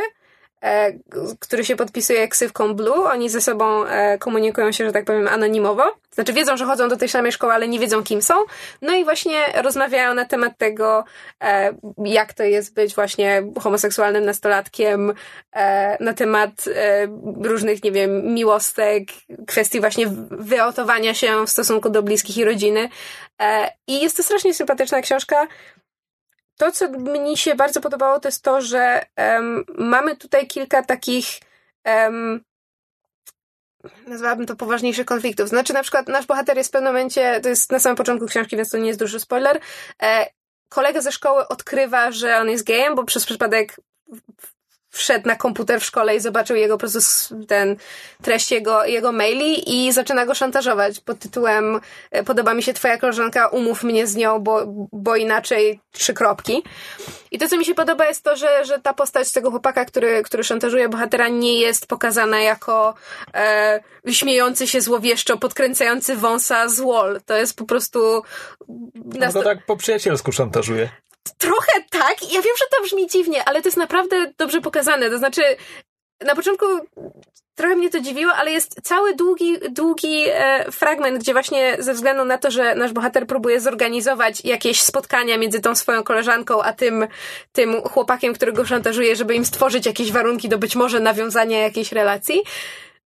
który 1.39 1.65
się 1.65 1.75
podpisuje 1.75 2.27
ksywką 2.27 2.73
Blue. 2.73 3.11
Oni 3.11 3.29
ze 3.29 3.41
sobą 3.41 3.85
e, 3.85 4.17
komunikują 4.17 4.71
się, 4.71 4.85
że 4.85 4.91
tak 4.91 5.05
powiem, 5.05 5.27
anonimowo. 5.27 5.83
Znaczy 6.11 6.33
wiedzą, 6.33 6.57
że 6.57 6.65
chodzą 6.65 6.89
do 6.89 6.97
tej 6.97 7.09
samej 7.09 7.31
szkoły, 7.31 7.53
ale 7.53 7.67
nie 7.67 7.79
wiedzą, 7.79 8.03
kim 8.03 8.21
są. 8.21 8.33
No 8.81 8.95
i 8.95 9.03
właśnie 9.03 9.45
rozmawiają 9.55 10.13
na 10.13 10.25
temat 10.25 10.57
tego, 10.57 11.03
e, 11.43 11.73
jak 12.05 12.33
to 12.33 12.43
jest 12.43 12.73
być 12.73 12.95
właśnie 12.95 13.43
homoseksualnym 13.59 14.25
nastolatkiem, 14.25 15.13
e, 15.51 16.03
na 16.03 16.13
temat 16.13 16.51
e, 16.75 17.07
różnych, 17.41 17.83
nie 17.83 17.91
wiem, 17.91 18.33
miłostek, 18.33 19.03
kwestii 19.47 19.79
właśnie 19.79 20.07
wyotowania 20.31 21.13
się 21.13 21.45
w 21.45 21.49
stosunku 21.49 21.89
do 21.89 22.03
bliskich 22.03 22.37
i 22.37 22.45
rodziny. 22.45 22.89
E, 23.41 23.71
I 23.87 24.01
jest 24.01 24.17
to 24.17 24.23
strasznie 24.23 24.53
sympatyczna 24.53 25.01
książka. 25.01 25.47
To, 26.57 26.71
co 26.71 26.89
mi 26.89 27.37
się 27.37 27.55
bardzo 27.55 27.81
podobało, 27.81 28.19
to 28.19 28.27
jest 28.27 28.43
to, 28.43 28.61
że 28.61 29.05
mamy 29.77 30.17
tutaj 30.17 30.47
kilka 30.47 30.83
takich 30.83 31.25
nazwałabym 34.07 34.45
to 34.45 34.55
poważniejszych 34.55 35.05
konfliktów. 35.05 35.49
Znaczy, 35.49 35.73
na 35.73 35.81
przykład 35.81 36.07
nasz 36.07 36.25
bohater 36.25 36.57
jest 36.57 36.69
w 36.69 36.71
pewnym 36.71 36.93
momencie, 36.93 37.41
to 37.41 37.49
jest 37.49 37.71
na 37.71 37.79
samym 37.79 37.95
początku 37.95 38.27
książki, 38.27 38.55
więc 38.55 38.69
to 38.69 38.77
nie 38.77 38.87
jest 38.87 38.99
duży 38.99 39.19
spoiler. 39.19 39.59
E, 40.01 40.27
kolega 40.69 41.01
ze 41.01 41.11
szkoły 41.11 41.47
odkrywa, 41.47 42.11
że 42.11 42.37
on 42.37 42.49
jest 42.49 42.63
gejem, 42.63 42.95
bo 42.95 43.03
przez 43.03 43.25
przypadek 43.25 43.75
wszedł 44.97 45.27
na 45.27 45.35
komputer 45.35 45.81
w 45.81 45.85
szkole 45.85 46.15
i 46.15 46.19
zobaczył 46.19 46.55
jego 46.55 46.73
po 46.73 46.79
prostu 46.79 47.45
ten 47.45 47.75
treść 48.21 48.51
jego, 48.51 48.85
jego 48.85 49.11
maili 49.11 49.85
i 49.87 49.93
zaczyna 49.93 50.25
go 50.25 50.35
szantażować 50.35 50.99
pod 50.99 51.19
tytułem 51.19 51.79
e, 52.11 52.23
podoba 52.23 52.53
mi 52.53 52.63
się 52.63 52.73
twoja 52.73 52.97
koleżanka, 52.97 53.47
umów 53.47 53.83
mnie 53.83 54.07
z 54.07 54.15
nią, 54.15 54.39
bo, 54.39 54.63
bo 54.91 55.15
inaczej 55.15 55.79
trzy 55.91 56.13
kropki. 56.13 56.63
I 57.31 57.37
to, 57.37 57.47
co 57.47 57.57
mi 57.57 57.65
się 57.65 57.75
podoba 57.75 58.05
jest 58.05 58.23
to, 58.23 58.35
że, 58.35 58.65
że 58.65 58.79
ta 58.79 58.93
postać 58.93 59.31
tego 59.31 59.51
chłopaka, 59.51 59.85
który, 59.85 60.23
który 60.23 60.43
szantażuje 60.43 60.89
bohatera 60.89 61.27
nie 61.27 61.59
jest 61.59 61.87
pokazana 61.87 62.39
jako 62.39 62.93
e, 63.33 63.79
śmiejący 64.11 64.67
się 64.67 64.81
złowieszczo, 64.81 65.37
podkręcający 65.37 66.15
wąsa 66.15 66.69
z 66.69 66.79
wall. 66.79 67.21
To 67.25 67.37
jest 67.37 67.57
po 67.57 67.65
prostu... 67.65 68.23
No 69.05 69.33
to 69.33 69.43
tak 69.43 69.65
po 69.65 69.77
przyjacielsku 69.77 70.31
szantażuje. 70.31 70.89
Trochę 71.37 71.81
tak. 71.89 72.15
Ja 72.21 72.41
wiem, 72.41 72.55
że 72.57 72.65
to 72.71 72.83
brzmi 72.83 73.07
dziwnie, 73.07 73.45
ale 73.45 73.61
to 73.61 73.67
jest 73.67 73.77
naprawdę 73.77 74.33
dobrze 74.37 74.61
pokazane. 74.61 75.09
To 75.09 75.17
znaczy, 75.17 75.41
na 76.25 76.35
początku 76.35 76.65
trochę 77.55 77.75
mnie 77.75 77.89
to 77.89 77.99
dziwiło, 77.99 78.33
ale 78.33 78.51
jest 78.51 78.81
cały 78.83 79.15
długi, 79.15 79.57
długi 79.69 80.23
e, 80.27 80.71
fragment, 80.71 81.19
gdzie 81.19 81.33
właśnie 81.33 81.77
ze 81.79 81.93
względu 81.93 82.25
na 82.25 82.37
to, 82.37 82.51
że 82.51 82.75
nasz 82.75 82.93
bohater 82.93 83.27
próbuje 83.27 83.61
zorganizować 83.61 84.45
jakieś 84.45 84.81
spotkania 84.81 85.37
między 85.37 85.59
tą 85.59 85.75
swoją 85.75 86.03
koleżanką, 86.03 86.61
a 86.61 86.73
tym, 86.73 87.07
tym 87.51 87.81
chłopakiem, 87.81 88.33
którego 88.33 88.65
szantażuje, 88.65 89.15
żeby 89.15 89.35
im 89.35 89.45
stworzyć 89.45 89.85
jakieś 89.85 90.11
warunki 90.11 90.49
do 90.49 90.57
być 90.57 90.75
może 90.75 90.99
nawiązania 90.99 91.59
jakiejś 91.59 91.91
relacji, 91.91 92.41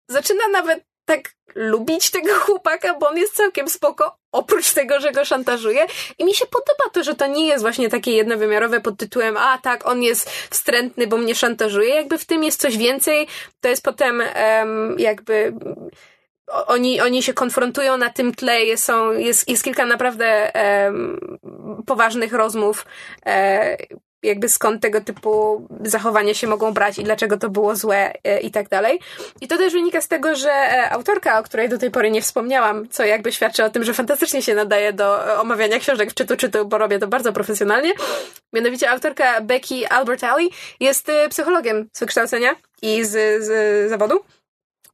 zaczyna 0.09 0.49
nawet 0.49 0.88
tak 1.09 1.21
lubić 1.55 2.11
tego 2.11 2.35
chłopaka, 2.45 2.95
bo 2.95 3.09
on 3.09 3.17
jest 3.17 3.35
całkiem 3.35 3.69
spoko, 3.69 4.17
oprócz 4.33 4.73
tego, 4.73 5.01
że 5.01 5.13
go 5.13 5.25
szantażuje. 5.25 5.87
I 6.19 6.25
mi 6.25 6.35
się 6.35 6.47
podoba 6.47 6.91
to, 6.93 7.03
że 7.03 7.15
to 7.15 7.27
nie 7.27 7.47
jest 7.47 7.63
właśnie 7.63 7.89
takie 7.89 8.13
jednowymiarowe 8.13 8.81
pod 8.81 8.99
tytułem, 8.99 9.37
a 9.37 9.59
tak, 9.59 9.87
on 9.87 10.03
jest 10.03 10.31
wstrętny, 10.31 11.07
bo 11.07 11.17
mnie 11.17 11.35
szantażuje. 11.35 11.95
Jakby 11.95 12.19
w 12.19 12.25
tym 12.25 12.45
jest 12.45 12.61
coś 12.61 12.79
więcej. 12.79 13.27
To 13.61 13.69
jest 13.69 13.85
potem 13.85 14.23
um, 14.61 14.97
jakby 14.99 15.53
oni, 16.67 17.01
oni 17.01 17.23
się 17.23 17.35
konfrontują 17.35 17.97
na 17.97 18.11
tym 18.11 18.35
tle, 18.35 18.77
są, 18.77 19.13
jest, 19.13 19.49
jest 19.49 19.65
kilka 19.65 19.87
naprawdę 19.87 20.53
um, 20.85 21.39
poważnych 21.87 22.33
rozmów, 22.33 22.87
e, 23.27 23.77
jakby 24.23 24.49
skąd 24.49 24.83
tego 24.83 25.01
typu 25.01 25.63
zachowania 25.81 26.35
się 26.35 26.47
mogą 26.47 26.73
brać 26.73 26.99
i 26.99 27.05
dlaczego 27.05 27.37
to 27.37 27.51
było 27.51 27.77
złe 27.77 28.13
e, 28.25 28.41
i 28.41 28.51
tak 28.51 28.69
dalej. 28.69 29.01
I 29.41 29.49
to 29.49 29.57
też 29.57 29.73
wynika 29.73 30.01
z 30.01 30.09
tego, 30.09 30.35
że 30.35 30.51
e, 30.51 30.91
autorka, 30.91 31.39
o 31.39 31.43
której 31.43 31.69
do 31.69 31.79
tej 31.79 31.91
pory 31.91 32.11
nie 32.11 32.23
wspomniałam, 32.23 32.89
co 32.89 33.05
jakby 33.05 33.33
świadczy 33.33 33.65
o 33.65 33.71
tym, 33.71 33.85
że 33.85 33.95
fantastycznie 33.95 34.43
się 34.43 34.55
nadaje 34.55 34.93
do 34.93 35.35
e, 35.35 35.41
omawiania 35.41 35.79
książek 35.79 36.11
w 36.11 36.15
czytu 36.15 36.37
czytu, 36.37 36.67
bo 36.67 36.79
robię 36.79 36.99
to 36.99 37.07
bardzo 37.09 37.33
profesjonalnie. 37.33 37.93
Mianowicie 38.53 38.91
autorka 38.91 39.41
Becky 39.41 39.89
Albertalli 39.89 40.51
jest 40.81 41.11
psychologiem 41.31 41.89
z 41.93 42.01
wykształcenia 42.01 42.57
i 42.83 43.05
z, 43.05 43.45
z 43.45 43.91
zawodu. 43.91 44.21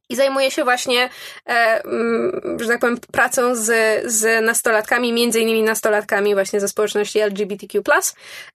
I 0.09 0.15
zajmuje 0.15 0.51
się 0.51 0.63
właśnie, 0.63 1.09
e, 1.49 1.83
mm, 1.83 2.57
że 2.59 2.67
tak 2.67 2.79
powiem, 2.79 2.97
pracą 3.11 3.55
z, 3.55 3.71
z 4.05 4.45
nastolatkami, 4.45 5.13
między 5.13 5.39
innymi 5.39 5.63
nastolatkami 5.63 6.33
właśnie 6.33 6.59
ze 6.59 6.67
społeczności 6.67 7.19
LGBTQ+. 7.19 7.81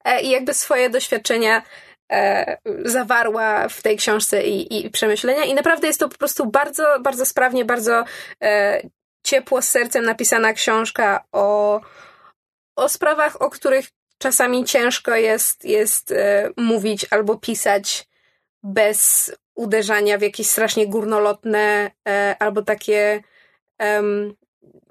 E, 0.03 0.21
I 0.21 0.29
jakby 0.29 0.53
swoje 0.53 0.89
doświadczenia 0.89 1.61
e, 2.11 2.57
zawarła 2.85 3.69
w 3.69 3.81
tej 3.81 3.97
książce 3.97 4.43
i, 4.43 4.85
i 4.85 4.89
przemyślenia. 4.89 5.43
I 5.43 5.53
naprawdę 5.53 5.87
jest 5.87 5.99
to 5.99 6.09
po 6.09 6.17
prostu 6.17 6.45
bardzo, 6.45 6.99
bardzo 6.99 7.25
sprawnie, 7.25 7.65
bardzo 7.65 8.03
e, 8.43 8.81
ciepło 9.23 9.61
z 9.61 9.67
sercem 9.67 10.05
napisana 10.05 10.53
książka 10.53 11.23
o, 11.31 11.81
o 12.75 12.89
sprawach, 12.89 13.41
o 13.41 13.49
których 13.49 13.85
czasami 14.17 14.65
ciężko 14.65 15.15
jest, 15.15 15.65
jest 15.65 16.11
e, 16.11 16.49
mówić 16.57 17.05
albo 17.11 17.37
pisać 17.37 18.07
bez 18.63 19.31
uderzania 19.55 20.17
w 20.17 20.21
jakieś 20.21 20.47
strasznie 20.47 20.87
górnolotne 20.87 21.91
e, 22.07 22.35
albo 22.39 22.61
takie 22.61 23.21
um, 23.79 24.33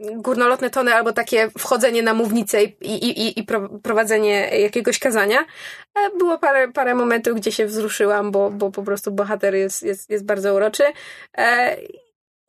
górnolotne 0.00 0.70
tony, 0.70 0.94
albo 0.94 1.12
takie 1.12 1.50
wchodzenie 1.58 2.02
na 2.02 2.14
mównicę 2.14 2.62
i, 2.62 3.08
i, 3.08 3.40
i 3.40 3.46
prowadzenie 3.82 4.60
jakiegoś 4.60 4.98
kazania. 4.98 5.38
E, 5.94 6.18
było 6.18 6.38
parę, 6.38 6.72
parę 6.72 6.94
momentów, 6.94 7.36
gdzie 7.36 7.52
się 7.52 7.66
wzruszyłam, 7.66 8.30
bo, 8.30 8.50
bo 8.50 8.70
po 8.70 8.82
prostu 8.82 9.12
bohater 9.12 9.54
jest, 9.54 9.82
jest, 9.82 10.10
jest 10.10 10.24
bardzo 10.24 10.54
uroczy. 10.54 10.84
E, 11.38 11.76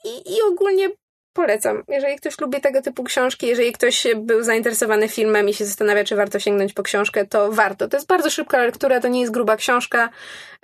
I, 0.03 0.33
I 0.35 0.41
ogólnie 0.51 0.89
polecam. 1.33 1.83
Jeżeli 1.87 2.15
ktoś 2.15 2.39
lubi 2.39 2.61
tego 2.61 2.81
typu 2.81 3.03
książki, 3.03 3.47
jeżeli 3.47 3.71
ktoś 3.71 4.07
był 4.15 4.43
zainteresowany 4.43 5.09
filmem 5.09 5.49
i 5.49 5.53
się 5.53 5.65
zastanawia, 5.65 6.03
czy 6.03 6.15
warto 6.15 6.39
sięgnąć 6.39 6.73
po 6.73 6.83
książkę, 6.83 7.27
to 7.27 7.51
warto. 7.51 7.87
To 7.87 7.97
jest 7.97 8.07
bardzo 8.07 8.29
szybka 8.29 8.57
lektura, 8.57 8.99
to 8.99 9.07
nie 9.07 9.21
jest 9.21 9.33
gruba 9.33 9.55
książka. 9.55 10.09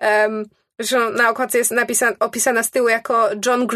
Um, 0.01 0.45
Zresztą 0.80 1.10
na 1.10 1.30
okładce 1.30 1.58
jest 1.58 1.74
opisana 2.20 2.63
z 2.63 2.72
tyłu 2.72 2.88
jako 2.88 3.30
John 3.46 3.68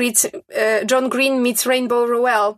e, 0.50 0.86
John 0.92 1.10
Green 1.10 1.42
meets 1.42 1.66
Rainbow 1.66 2.10
Rowell, 2.10 2.54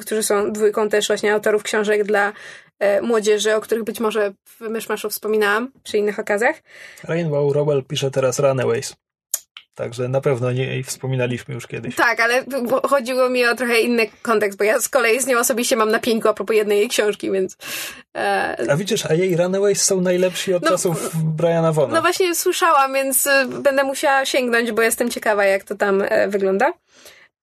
którzy 0.00 0.22
są 0.22 0.52
dwójką 0.52 0.88
też 0.88 1.06
właśnie 1.06 1.34
autorów 1.34 1.62
książek 1.62 2.04
dla 2.04 2.32
e, 2.78 3.02
młodzieży, 3.02 3.54
o 3.54 3.60
których 3.60 3.84
być 3.84 4.00
może 4.00 4.32
w 4.46 4.60
Myszmaszu 4.60 5.10
wspominałam 5.10 5.72
przy 5.82 5.98
innych 5.98 6.18
okazjach. 6.18 6.56
Rainbow 7.04 7.54
Rowell 7.54 7.84
pisze 7.84 8.10
teraz 8.10 8.38
Runaways. 8.38 8.94
Także 9.74 10.08
na 10.08 10.20
pewno 10.20 10.52
nie 10.52 10.84
wspominaliśmy 10.84 11.54
już 11.54 11.66
kiedyś. 11.66 11.96
Tak, 11.96 12.20
ale 12.20 12.44
chodziło 12.82 13.28
mi 13.28 13.46
o 13.46 13.54
trochę 13.54 13.80
inny 13.80 14.06
kontekst, 14.22 14.58
bo 14.58 14.64
ja 14.64 14.80
z 14.80 14.88
kolei 14.88 15.20
z 15.20 15.26
nią 15.26 15.38
osobiście 15.38 15.76
mam 15.76 15.90
na 15.90 15.98
pieńku 15.98 16.28
a 16.28 16.34
propos 16.34 16.56
jednej 16.56 16.78
jej 16.78 16.88
książki, 16.88 17.30
więc... 17.30 17.56
E... 18.16 18.66
A 18.70 18.76
widzisz, 18.76 19.06
a 19.06 19.14
jej 19.14 19.36
Runaways 19.36 19.82
są 19.82 20.00
najlepsi 20.00 20.54
od 20.54 20.62
no, 20.62 20.70
czasów 20.70 21.10
Briana 21.36 21.72
Vona. 21.72 21.94
No 21.94 22.00
właśnie 22.00 22.34
słyszałam, 22.34 22.92
więc 22.92 23.26
e, 23.26 23.46
będę 23.46 23.84
musiała 23.84 24.24
sięgnąć, 24.24 24.72
bo 24.72 24.82
jestem 24.82 25.10
ciekawa, 25.10 25.44
jak 25.44 25.64
to 25.64 25.74
tam 25.74 26.02
e, 26.02 26.28
wygląda. 26.28 26.72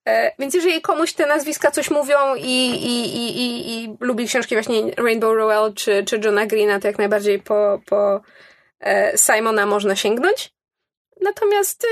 E, 0.08 0.32
więc 0.40 0.54
jeżeli 0.54 0.82
komuś 0.82 1.14
te 1.14 1.26
nazwiska 1.26 1.72
coś 1.72 1.92
mówią 1.92 2.36
i, 2.36 2.70
i, 2.70 3.16
i, 3.16 3.38
i, 3.38 3.84
i 3.84 3.98
lubi 4.00 4.28
książki 4.28 4.56
właśnie 4.56 4.82
Rainbow 4.98 5.36
Rowell 5.36 5.74
czy, 5.74 6.04
czy 6.04 6.20
Johna 6.24 6.46
Greena, 6.46 6.80
to 6.80 6.88
jak 6.88 6.98
najbardziej 6.98 7.40
po, 7.40 7.82
po 7.86 8.22
Simona 9.16 9.66
można 9.66 9.96
sięgnąć. 9.96 10.59
Natomiast, 11.22 11.84
y, 11.84 11.88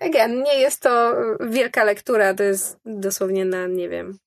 again, 0.00 0.42
nie 0.42 0.58
jest 0.60 0.82
to 0.82 1.14
wielka 1.40 1.84
lektura, 1.84 2.34
to 2.34 2.42
jest 2.42 2.78
dosłownie 2.84 3.44
na, 3.44 3.66
nie 3.66 3.88
wiem, 3.88 4.18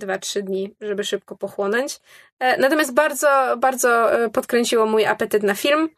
dwa, 0.00 0.18
trzy 0.18 0.42
dni, 0.42 0.74
żeby 0.80 1.04
szybko 1.04 1.36
pochłonąć. 1.36 2.00
E, 2.38 2.56
natomiast 2.56 2.94
bardzo, 2.94 3.56
bardzo 3.58 4.12
e, 4.12 4.30
podkręciło 4.30 4.86
mój 4.86 5.06
apetyt 5.06 5.42
na 5.42 5.54
film. 5.54 5.88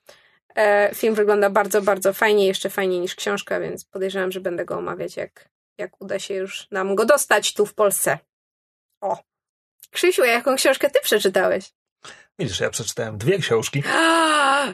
E, 0.54 0.94
film 0.94 1.14
wygląda 1.14 1.50
bardzo, 1.50 1.82
bardzo 1.82 2.12
fajnie, 2.12 2.46
jeszcze 2.46 2.70
fajniej 2.70 3.00
niż 3.00 3.14
książka, 3.14 3.60
więc 3.60 3.84
podejrzewam, 3.84 4.32
że 4.32 4.40
będę 4.40 4.64
go 4.64 4.78
omawiać, 4.78 5.16
jak, 5.16 5.48
jak 5.78 6.00
uda 6.00 6.18
się 6.18 6.34
już 6.34 6.70
nam 6.70 6.94
go 6.94 7.04
dostać 7.04 7.54
tu 7.54 7.66
w 7.66 7.74
Polsce. 7.74 8.18
O! 9.00 9.18
Krzysiu, 9.90 10.24
jaką 10.24 10.56
książkę 10.56 10.90
ty 10.90 11.00
przeczytałeś? 11.02 11.72
Widzisz, 12.38 12.60
ja 12.60 12.70
przeczytałem 12.70 13.18
dwie 13.18 13.38
książki. 13.38 13.82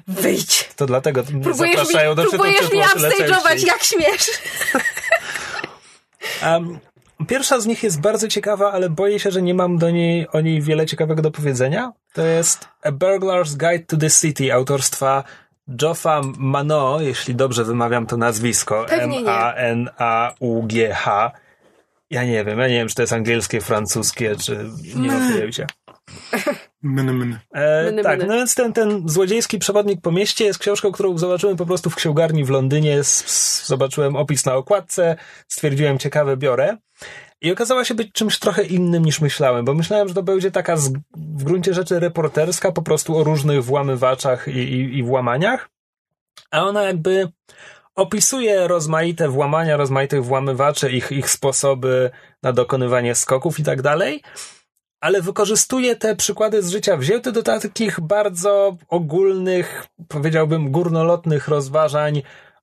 Wyjdź! 0.08 0.70
To 0.76 0.86
dlatego 0.86 1.24
próbujesz 1.24 1.76
zapraszają 1.76 2.10
mi, 2.10 2.16
do 2.16 2.24
Próbujesz 2.24 2.72
mi 2.72 2.80
upstage'ować, 2.80 3.66
jak 3.66 3.82
śmiesz. 3.82 4.30
Um, 6.42 6.78
pierwsza 7.26 7.60
z 7.60 7.66
nich 7.66 7.82
jest 7.82 8.00
bardzo 8.00 8.28
ciekawa, 8.28 8.72
ale 8.72 8.90
boję 8.90 9.20
się, 9.20 9.30
że 9.30 9.42
nie 9.42 9.54
mam 9.54 9.78
do 9.78 9.90
niej, 9.90 10.28
o 10.28 10.40
niej 10.40 10.62
wiele 10.62 10.86
ciekawego 10.86 11.22
do 11.22 11.30
powiedzenia. 11.30 11.92
To 12.12 12.22
jest 12.22 12.68
A 12.82 12.90
Burglar's 12.90 13.56
Guide 13.56 13.84
to 13.86 13.96
the 13.96 14.10
City 14.10 14.52
autorstwa 14.52 15.24
Joffa 15.82 16.20
Mano, 16.38 17.00
jeśli 17.00 17.34
dobrze 17.34 17.64
wymawiam 17.64 18.06
to 18.06 18.16
nazwisko. 18.16 18.88
M-A-N-A-U-G-H. 18.88 20.00
Ja 22.10 22.24
nie 22.24 22.44
wiem, 22.44 22.58
ja 22.58 22.68
nie 22.68 22.74
wiem, 22.74 22.88
czy 22.88 22.94
to 22.94 23.02
jest 23.02 23.12
angielskie, 23.12 23.60
francuskie, 23.60 24.36
czy 24.36 24.70
nie 24.94 25.10
wiem 25.38 25.52
się. 25.52 25.66
Myny, 26.82 27.12
myny. 27.12 27.38
E, 27.54 28.02
tak, 28.02 28.26
no 28.26 28.34
więc 28.34 28.54
ten, 28.54 28.72
ten 28.72 29.08
złodziejski 29.08 29.58
przewodnik 29.58 30.00
po 30.00 30.12
mieście 30.12 30.44
jest 30.44 30.58
książką, 30.58 30.92
którą 30.92 31.18
zobaczyłem 31.18 31.56
po 31.56 31.66
prostu 31.66 31.90
w 31.90 31.94
księgarni 31.94 32.44
w 32.44 32.50
Londynie. 32.50 32.98
zobaczyłem 33.64 34.16
opis 34.16 34.44
na 34.44 34.54
okładce, 34.54 35.16
stwierdziłem 35.48 35.98
ciekawe 35.98 36.36
biorę. 36.36 36.76
I 37.40 37.52
okazała 37.52 37.84
się 37.84 37.94
być 37.94 38.12
czymś 38.12 38.38
trochę 38.38 38.64
innym 38.64 39.04
niż 39.04 39.20
myślałem, 39.20 39.64
bo 39.64 39.74
myślałem, 39.74 40.08
że 40.08 40.14
to 40.14 40.22
będzie 40.22 40.50
taka 40.50 40.76
z, 40.76 40.92
w 41.16 41.44
gruncie 41.44 41.74
rzeczy 41.74 42.00
reporterska, 42.00 42.72
po 42.72 42.82
prostu 42.82 43.16
o 43.16 43.24
różnych 43.24 43.64
włamywaczach 43.64 44.48
i, 44.48 44.58
i, 44.58 44.98
i 44.98 45.02
włamaniach. 45.02 45.70
A 46.50 46.64
ona 46.64 46.82
jakby 46.82 47.28
opisuje 47.94 48.68
rozmaite 48.68 49.28
włamania, 49.28 49.76
rozmaitych 49.76 50.24
włamywaczy, 50.24 50.90
ich, 50.90 51.12
ich 51.12 51.30
sposoby 51.30 52.10
na 52.42 52.52
dokonywanie 52.52 53.14
skoków 53.14 53.60
i 53.60 53.64
tak 53.64 53.82
dalej 53.82 54.22
ale 55.00 55.22
wykorzystuje 55.22 55.96
te 55.96 56.16
przykłady 56.16 56.62
z 56.62 56.70
życia 56.70 56.96
wzięte 56.96 57.32
do 57.32 57.42
takich 57.42 58.00
bardzo 58.00 58.76
ogólnych, 58.88 59.86
powiedziałbym, 60.08 60.70
górnolotnych 60.70 61.48
rozważań 61.48 62.22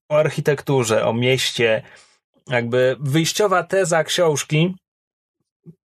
o 0.10 0.18
architekturze, 0.18 1.06
o 1.06 1.14
mieście. 1.14 1.82
Jakby 2.48 2.96
wyjściowa 3.00 3.64
teza 3.64 4.04
książki, 4.04 4.76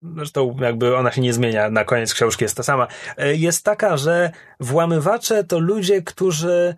zresztą 0.02 0.56
jakby 0.60 0.96
ona 0.96 1.12
się 1.12 1.20
nie 1.20 1.32
zmienia, 1.32 1.70
na 1.70 1.84
koniec 1.84 2.14
książki 2.14 2.44
jest 2.44 2.56
ta 2.56 2.62
sama, 2.62 2.86
jest 3.18 3.64
taka, 3.64 3.96
że 3.96 4.30
włamywacze 4.60 5.44
to 5.44 5.58
ludzie, 5.58 6.02
którzy 6.02 6.74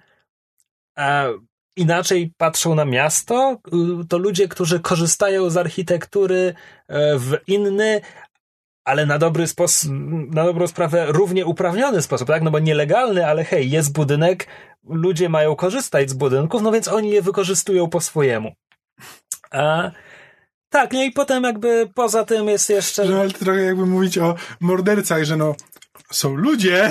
e, 0.99 1.33
inaczej 1.77 2.33
patrzą 2.37 2.75
na 2.75 2.85
miasto, 2.85 3.59
to 4.09 4.19
ludzie, 4.19 4.49
którzy 4.49 4.81
korzystają 4.81 5.51
z 5.51 5.57
architektury 5.57 6.55
e, 6.89 7.19
w 7.19 7.39
inny, 7.47 8.01
ale 8.85 9.07
na 9.07 9.19
dobry 9.19 9.47
sposób, 9.47 9.91
na 10.35 10.45
dobrą 10.45 10.67
sprawę 10.67 11.07
równie 11.09 11.47
uprawniony 11.47 12.03
sposób, 12.03 12.29
tak? 12.29 12.43
No 12.43 12.51
bo 12.51 12.59
nielegalny, 12.59 13.27
ale 13.27 13.45
hej, 13.45 13.71
jest 13.71 13.93
budynek, 13.93 14.47
ludzie 14.89 15.29
mają 15.29 15.57
korzystać 15.57 16.11
z 16.11 16.15
budynków, 16.15 16.63
no 16.63 16.73
więc 16.73 16.89
oni 16.89 17.11
je 17.11 17.23
wykorzystują 17.23 17.89
po 17.89 18.01
swojemu. 18.01 18.53
A 19.51 19.91
tak, 20.71 20.93
no 20.93 21.03
i 21.03 21.13
potem 21.13 21.45
jakby 21.45 21.89
poza 21.95 22.25
tym 22.25 22.49
jest 22.49 22.71
jeszcze... 22.71 23.05
No 23.05 23.21
ale 23.21 23.31
trochę 23.31 23.61
jakby 23.63 23.87
mówić 23.87 24.19
o 24.19 24.35
mordercach, 24.61 25.25
że 25.25 25.37
no 25.37 25.55
są 26.13 26.35
ludzie 26.35 26.91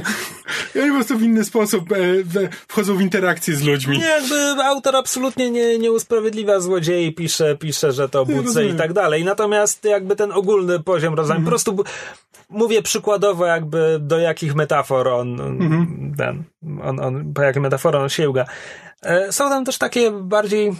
i 0.74 0.80
oni 0.80 0.88
po 0.88 0.94
prostu 0.94 1.18
w 1.18 1.22
inny 1.22 1.44
sposób 1.44 1.92
e, 1.92 1.96
wchodzą 2.68 2.96
w 2.96 3.00
interakcję 3.00 3.56
z 3.56 3.62
ludźmi. 3.62 3.98
Nie, 3.98 4.04
jakby 4.04 4.64
autor 4.64 4.96
absolutnie 4.96 5.50
nie, 5.50 5.78
nie 5.78 5.92
usprawiedliwia 5.92 6.60
złodziei, 6.60 7.14
pisze, 7.14 7.56
pisze, 7.56 7.92
że 7.92 8.08
to 8.08 8.26
budce 8.26 8.66
i 8.66 8.74
tak 8.74 8.92
dalej. 8.92 9.24
Natomiast 9.24 9.84
jakby 9.84 10.16
ten 10.16 10.32
ogólny 10.32 10.80
poziom 10.80 11.14
rozwiązania, 11.14 11.38
mm. 11.38 11.44
po 11.44 11.50
prostu 11.50 11.84
mówię 12.48 12.82
przykładowo 12.82 13.46
jakby 13.46 13.98
do 14.00 14.18
jakich 14.18 14.54
metafor 14.54 15.08
on, 15.08 15.40
mm. 15.40 16.14
ten, 16.16 16.44
on, 16.82 17.00
on, 17.00 17.32
po 17.34 17.42
jakie 17.42 17.60
metafory 17.60 17.98
on 17.98 18.08
sięga. 18.08 18.44
E, 19.02 19.32
są 19.32 19.48
tam 19.48 19.64
też 19.64 19.78
takie 19.78 20.10
bardziej 20.10 20.72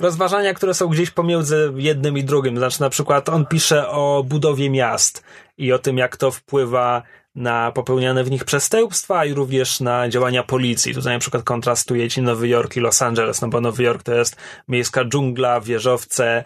rozważania, 0.00 0.54
które 0.54 0.74
są 0.74 0.88
gdzieś 0.88 1.10
pomiędzy 1.10 1.72
jednym 1.76 2.18
i 2.18 2.24
drugim. 2.24 2.58
Znaczy, 2.58 2.80
na 2.80 2.90
przykład 2.90 3.28
on 3.28 3.46
pisze 3.46 3.88
o 3.88 4.24
budowie 4.28 4.70
miast 4.70 5.24
i 5.58 5.72
o 5.72 5.78
tym, 5.78 5.98
jak 5.98 6.16
to 6.16 6.30
wpływa 6.30 7.02
na 7.34 7.72
popełniane 7.72 8.24
w 8.24 8.30
nich 8.30 8.44
przestępstwa 8.44 9.24
i 9.24 9.34
również 9.34 9.80
na 9.80 10.08
działania 10.08 10.42
policji. 10.42 10.94
Tutaj 10.94 11.12
na 11.12 11.18
przykład 11.18 11.42
kontrastuje 11.42 12.08
ci 12.08 12.22
Nowy 12.22 12.48
Jork 12.48 12.76
i 12.76 12.80
Los 12.80 13.02
Angeles, 13.02 13.42
no 13.42 13.48
bo 13.48 13.60
Nowy 13.60 13.82
Jork 13.82 14.02
to 14.02 14.14
jest 14.14 14.36
miejska 14.68 15.04
dżungla, 15.04 15.60
wieżowce, 15.60 16.44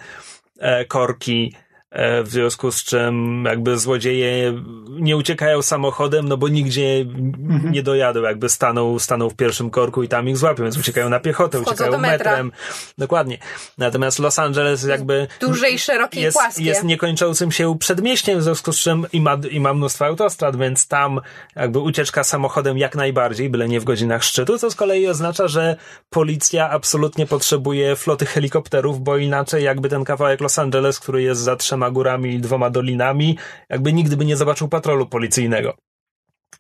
e, 0.59 0.85
korki, 0.85 1.55
w 1.93 2.25
związku 2.27 2.73
z 2.73 2.85
czym 2.85 3.45
jakby 3.45 3.79
złodzieje 3.79 4.63
nie 4.89 5.17
uciekają 5.17 5.63
samochodem, 5.63 6.29
no 6.29 6.37
bo 6.37 6.49
nigdzie 6.49 7.01
mhm. 7.01 7.73
nie 7.73 7.83
dojadą, 7.83 8.23
jakby 8.23 8.49
staną, 8.49 8.99
staną 8.99 9.31
w 9.31 9.35
pierwszym 9.35 9.71
korku 9.71 10.03
i 10.03 10.09
tam 10.09 10.29
ich 10.29 10.37
złapią, 10.37 10.63
więc 10.63 10.79
uciekają 10.79 11.09
na 11.09 11.21
piechotę, 11.21 11.63
Wchodzą 11.63 11.85
uciekają 11.85 11.99
metrem. 11.99 12.53
Dokładnie. 12.99 13.39
Natomiast 13.79 14.19
Los 14.19 14.39
Angeles 14.39 14.85
jakby... 14.85 15.27
Duże 15.41 15.71
i 15.71 15.79
szerokie 15.79 16.21
jest, 16.21 16.37
płaskie. 16.37 16.65
Jest 16.65 16.85
niekończącym 16.85 17.53
się 17.53 17.79
przedmieściem, 17.79 18.39
w 18.39 18.43
związku 18.43 18.73
z 18.73 18.79
czym 18.79 19.07
i 19.13 19.21
ma, 19.21 19.37
i 19.51 19.61
ma 19.61 19.75
mnóstwo 19.75 20.07
autostrad, 20.07 20.57
więc 20.57 20.89
tam 20.89 21.21
jakby 21.57 21.79
ucieczka 21.79 22.25
samochodem 22.25 22.79
jak 22.79 22.97
najbardziej, 22.97 23.51
byle 23.51 23.69
nie 23.69 23.81
w 23.81 23.85
godzinach 23.85 24.25
szczytu, 24.25 24.59
co 24.59 24.71
z 24.71 24.75
kolei 24.75 25.09
oznacza, 25.09 25.49
że 25.49 25.77
policja 26.11 26.71
absolutnie 26.71 27.27
potrzebuje 27.27 27.97
floty 27.97 28.27
helikopterów, 28.27 29.01
bo 29.01 29.17
inaczej 29.17 29.65
jakby 29.65 29.89
ten 29.89 30.05
kawałek 30.05 30.41
Los 30.41 30.59
Angeles, 30.59 31.01
który 31.01 31.23
jest 31.23 31.41
zatrzymany 31.41 31.78
trzema 31.79 31.91
górami 31.91 32.35
i 32.35 32.41
dwoma 32.41 32.71
dolinami, 32.71 33.39
jakby 33.69 33.93
nigdy 33.93 34.17
by 34.17 34.25
nie 34.25 34.37
zobaczył 34.37 34.69
patrolu 34.69 35.07
policyjnego. 35.07 35.77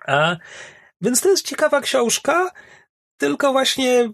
A, 0.06 0.36
więc 1.00 1.20
to 1.20 1.28
jest 1.28 1.46
ciekawa 1.46 1.80
książka, 1.80 2.50
tylko 3.18 3.52
właśnie 3.52 4.08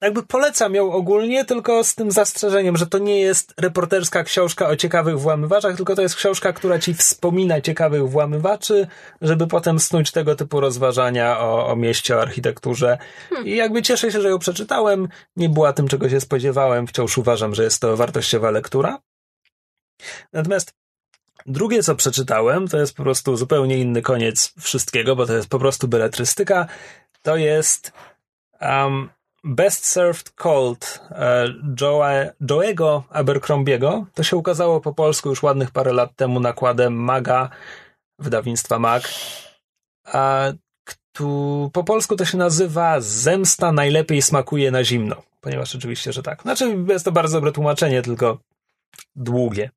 jakby 0.00 0.22
polecam 0.22 0.74
ją 0.74 0.92
ogólnie, 0.92 1.44
tylko 1.44 1.84
z 1.84 1.94
tym 1.94 2.10
zastrzeżeniem, 2.10 2.76
że 2.76 2.86
to 2.86 2.98
nie 2.98 3.20
jest 3.20 3.54
reporterska 3.60 4.24
książka 4.24 4.68
o 4.68 4.76
ciekawych 4.76 5.20
włamywaczach, 5.20 5.76
tylko 5.76 5.94
to 5.94 6.02
jest 6.02 6.16
książka, 6.16 6.52
która 6.52 6.78
ci 6.78 6.94
wspomina 6.94 7.60
ciekawych 7.60 8.08
włamywaczy, 8.10 8.86
żeby 9.22 9.46
potem 9.46 9.80
snuć 9.80 10.10
tego 10.10 10.34
typu 10.34 10.60
rozważania 10.60 11.40
o, 11.40 11.66
o 11.66 11.76
mieście, 11.76 12.16
o 12.16 12.20
architekturze. 12.20 12.98
Hmm. 13.30 13.48
I 13.48 13.56
jakby 13.56 13.82
cieszę 13.82 14.12
się, 14.12 14.20
że 14.20 14.28
ją 14.28 14.38
przeczytałem. 14.38 15.08
Nie 15.36 15.48
była 15.48 15.72
tym, 15.72 15.88
czego 15.88 16.08
się 16.08 16.20
spodziewałem. 16.20 16.86
Wciąż 16.86 17.18
uważam, 17.18 17.54
że 17.54 17.64
jest 17.64 17.80
to 17.80 17.96
wartościowa 17.96 18.50
lektura. 18.50 18.98
Natomiast 20.32 20.74
drugie, 21.46 21.82
co 21.82 21.94
przeczytałem, 21.94 22.68
to 22.68 22.78
jest 22.78 22.96
po 22.96 23.02
prostu 23.02 23.36
zupełnie 23.36 23.78
inny 23.78 24.02
koniec 24.02 24.52
wszystkiego, 24.60 25.16
bo 25.16 25.26
to 25.26 25.34
jest 25.34 25.48
po 25.48 25.58
prostu 25.58 25.88
beletrystyka. 25.88 26.66
To 27.22 27.36
jest 27.36 27.92
um, 28.60 29.08
Best 29.44 29.84
Served 29.84 30.30
Cold 30.30 31.00
e, 31.10 31.48
Joe, 31.80 32.02
Joe'ego 32.40 33.02
Abercrombiego. 33.10 34.06
To 34.14 34.22
się 34.22 34.36
ukazało 34.36 34.80
po 34.80 34.94
polsku 34.94 35.28
już 35.28 35.42
ładnych 35.42 35.70
parę 35.70 35.92
lat 35.92 36.16
temu 36.16 36.40
nakładem 36.40 36.94
Maga, 36.94 37.50
wydawnictwa 38.18 38.78
Mag. 38.78 39.02
A 40.04 40.52
tu 41.12 41.70
po 41.72 41.84
polsku 41.84 42.16
to 42.16 42.24
się 42.24 42.38
nazywa 42.38 43.00
Zemsta 43.00 43.72
najlepiej 43.72 44.22
smakuje 44.22 44.70
na 44.70 44.84
zimno, 44.84 45.22
ponieważ 45.40 45.74
oczywiście, 45.74 46.12
że 46.12 46.22
tak. 46.22 46.42
Znaczy, 46.42 46.84
jest 46.88 47.04
to 47.04 47.12
bardzo 47.12 47.36
dobre 47.36 47.52
tłumaczenie, 47.52 48.02
tylko 48.02 48.38
długie. 49.16 49.70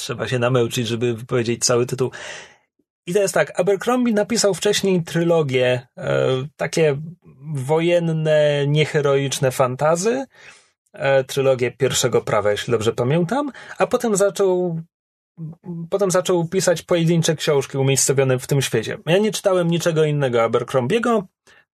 Trzeba 0.00 0.28
się 0.28 0.38
namęczyć, 0.38 0.86
żeby 0.86 1.14
wypowiedzieć 1.14 1.64
cały 1.64 1.86
tytuł. 1.86 2.10
I 3.06 3.14
to 3.14 3.20
jest 3.20 3.34
tak, 3.34 3.60
Abercrombie 3.60 4.14
napisał 4.14 4.54
wcześniej 4.54 5.04
trylogię, 5.04 5.86
e, 5.98 6.26
takie 6.56 6.96
wojenne, 7.54 8.66
nieheroiczne 8.66 9.50
fantazy, 9.50 10.24
e, 10.92 11.24
trylogię 11.24 11.70
pierwszego 11.70 12.20
prawa, 12.20 12.50
jeśli 12.50 12.70
dobrze 12.70 12.92
pamiętam, 12.92 13.52
a 13.78 13.86
potem 13.86 14.16
zaczął 14.16 14.80
potem 15.90 16.10
zaczął 16.10 16.48
pisać 16.48 16.82
pojedyncze 16.82 17.36
książki 17.36 17.78
umiejscowione 17.78 18.38
w 18.38 18.46
tym 18.46 18.62
świecie. 18.62 18.98
Ja 19.06 19.18
nie 19.18 19.32
czytałem 19.32 19.70
niczego 19.70 20.04
innego 20.04 20.42
Abercrombiego, 20.42 21.26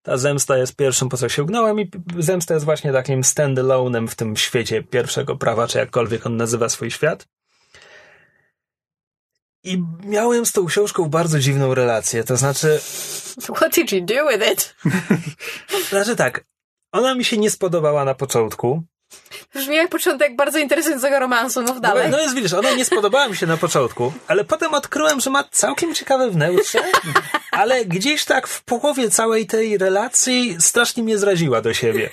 ta 0.02 0.16
zemsta 0.16 0.58
jest 0.58 0.76
pierwszym, 0.76 1.08
po 1.08 1.16
co 1.16 1.28
sięgnąłem 1.28 1.80
i 1.80 1.90
zemsta 2.18 2.54
jest 2.54 2.64
właśnie 2.64 2.92
takim 2.92 3.22
standalone'em 3.22 4.08
w 4.08 4.14
tym 4.14 4.36
świecie 4.36 4.82
pierwszego 4.82 5.36
prawa, 5.36 5.66
czy 5.66 5.78
jakkolwiek 5.78 6.26
on 6.26 6.36
nazywa 6.36 6.68
swój 6.68 6.90
świat. 6.90 7.28
I 9.66 9.84
miałem 10.04 10.46
z 10.46 10.52
tą 10.52 10.66
książką 10.66 11.08
bardzo 11.08 11.38
dziwną 11.38 11.74
relację, 11.74 12.24
to 12.24 12.36
znaczy... 12.36 12.80
What 13.56 13.74
did 13.74 13.92
you 13.92 14.00
do 14.00 14.28
with 14.28 14.52
it? 14.52 14.74
znaczy 15.90 16.16
tak, 16.16 16.44
ona 16.92 17.14
mi 17.14 17.24
się 17.24 17.38
nie 17.38 17.50
spodobała 17.50 18.04
na 18.04 18.14
początku. 18.14 18.82
Brzmi 19.54 19.76
jak 19.76 19.88
początek 19.88 20.36
bardzo 20.36 20.58
interesującego 20.58 21.18
romansu, 21.18 21.62
mów 21.62 21.80
dalej. 21.80 22.10
No, 22.10 22.16
no 22.16 22.22
jest, 22.22 22.34
widzisz, 22.34 22.52
ona 22.52 22.70
nie 22.70 22.84
spodobała 22.84 23.28
mi 23.28 23.36
się 23.36 23.46
na 23.46 23.56
początku, 23.56 24.12
ale 24.28 24.44
potem 24.44 24.74
odkryłem, 24.74 25.20
że 25.20 25.30
ma 25.30 25.44
całkiem 25.44 25.94
ciekawe 25.94 26.30
wnętrze, 26.30 26.78
ale 27.50 27.84
gdzieś 27.84 28.24
tak 28.24 28.46
w 28.46 28.64
połowie 28.64 29.10
całej 29.10 29.46
tej 29.46 29.78
relacji 29.78 30.56
strasznie 30.60 31.02
mnie 31.02 31.18
zraziła 31.18 31.60
do 31.60 31.74
siebie. 31.74 32.10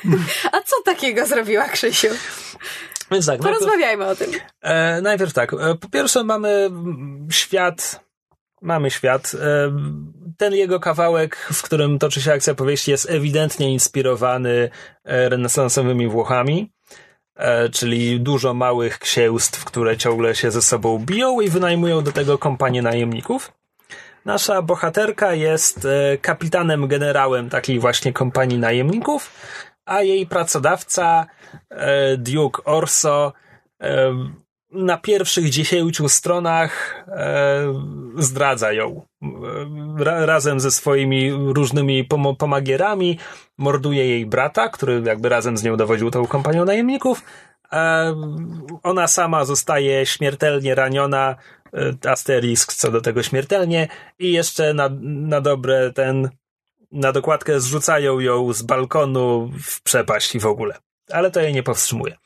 A 0.51 0.61
co 0.61 0.75
takiego 0.85 1.25
zrobiła 1.25 1.69
Krzysiu? 1.69 2.07
Więc 3.13 3.25
tak, 3.25 3.39
Porozmawiajmy 3.41 4.05
najpierw, 4.05 4.21
o 4.21 4.31
tym. 4.31 4.41
E, 4.61 5.01
najpierw 5.01 5.33
tak. 5.33 5.53
E, 5.53 5.75
po 5.75 5.89
pierwsze 5.89 6.23
mamy 6.23 6.69
świat, 7.31 7.99
mamy 8.61 8.91
świat. 8.91 9.31
E, 9.41 9.71
ten 10.37 10.53
jego 10.53 10.79
kawałek, 10.79 11.35
w 11.53 11.61
którym 11.61 11.99
toczy 11.99 12.21
się 12.21 12.33
akcja 12.33 12.55
powieści, 12.55 12.91
jest 12.91 13.09
ewidentnie 13.09 13.73
inspirowany 13.73 14.69
e, 15.03 15.29
renesansowymi 15.29 16.07
Włochami. 16.07 16.71
E, 17.35 17.69
czyli 17.69 18.19
dużo 18.19 18.53
małych 18.53 18.99
księstw, 18.99 19.65
które 19.65 19.97
ciągle 19.97 20.35
się 20.35 20.51
ze 20.51 20.61
sobą 20.61 20.99
biją 20.99 21.41
i 21.41 21.49
wynajmują 21.49 22.01
do 22.01 22.11
tego 22.11 22.37
kompanię 22.37 22.81
najemników. 22.81 23.51
Nasza 24.25 24.61
bohaterka 24.61 25.33
jest 25.33 25.85
e, 25.85 26.17
kapitanem, 26.17 26.87
generałem 26.87 27.49
takiej 27.49 27.79
właśnie 27.79 28.13
kompanii 28.13 28.57
najemników, 28.57 29.31
a 29.85 30.01
jej 30.01 30.25
pracodawca, 30.25 31.25
e, 31.69 32.17
Duke 32.17 32.63
Orso, 32.63 33.33
e, 33.81 34.13
na 34.71 34.97
pierwszych 34.97 35.49
dziesięciu 35.49 36.09
stronach 36.09 37.05
zdradza 38.17 38.71
ją. 38.73 39.01
razem 39.99 40.59
ze 40.59 40.71
swoimi 40.71 41.31
różnymi 41.31 42.03
pom 42.03 42.35
pomagierami 42.35 43.19
morduje 43.57 44.07
jej 44.07 44.25
brata, 44.25 44.69
który 44.69 45.01
jakby 45.05 45.29
razem 45.29 45.57
z 45.57 45.63
nią 45.63 45.77
dowodził 45.77 46.11
tą 46.11 46.25
kompanią 46.27 46.65
najemników. 46.65 47.23
ona 48.83 49.07
sama 49.07 49.45
zostaje 49.45 50.05
śmiertelnie 50.05 50.75
raniona, 50.75 51.35
asterisk 52.05 52.73
co 52.73 52.91
do 52.91 53.01
tego 53.01 53.23
śmiertelnie 53.23 53.87
i 54.19 54.31
jeszcze 54.31 54.73
na, 54.73 54.89
na 55.01 55.41
dobre 55.41 55.93
ten 55.93 56.29
na 56.93 57.11
dokładkę 57.11 57.59
zrzucają 57.59 58.19
ją 58.19 58.53
z 58.53 58.61
balkonu 58.61 59.51
w 59.63 59.81
przepaść 59.81 60.35
i 60.35 60.39
w 60.39 60.45
ogóle. 60.45 60.77
Ale 61.11 61.31
to 61.31 61.41
jej 61.41 61.53
nie 61.53 61.63
powstrzymuje. 61.63 62.17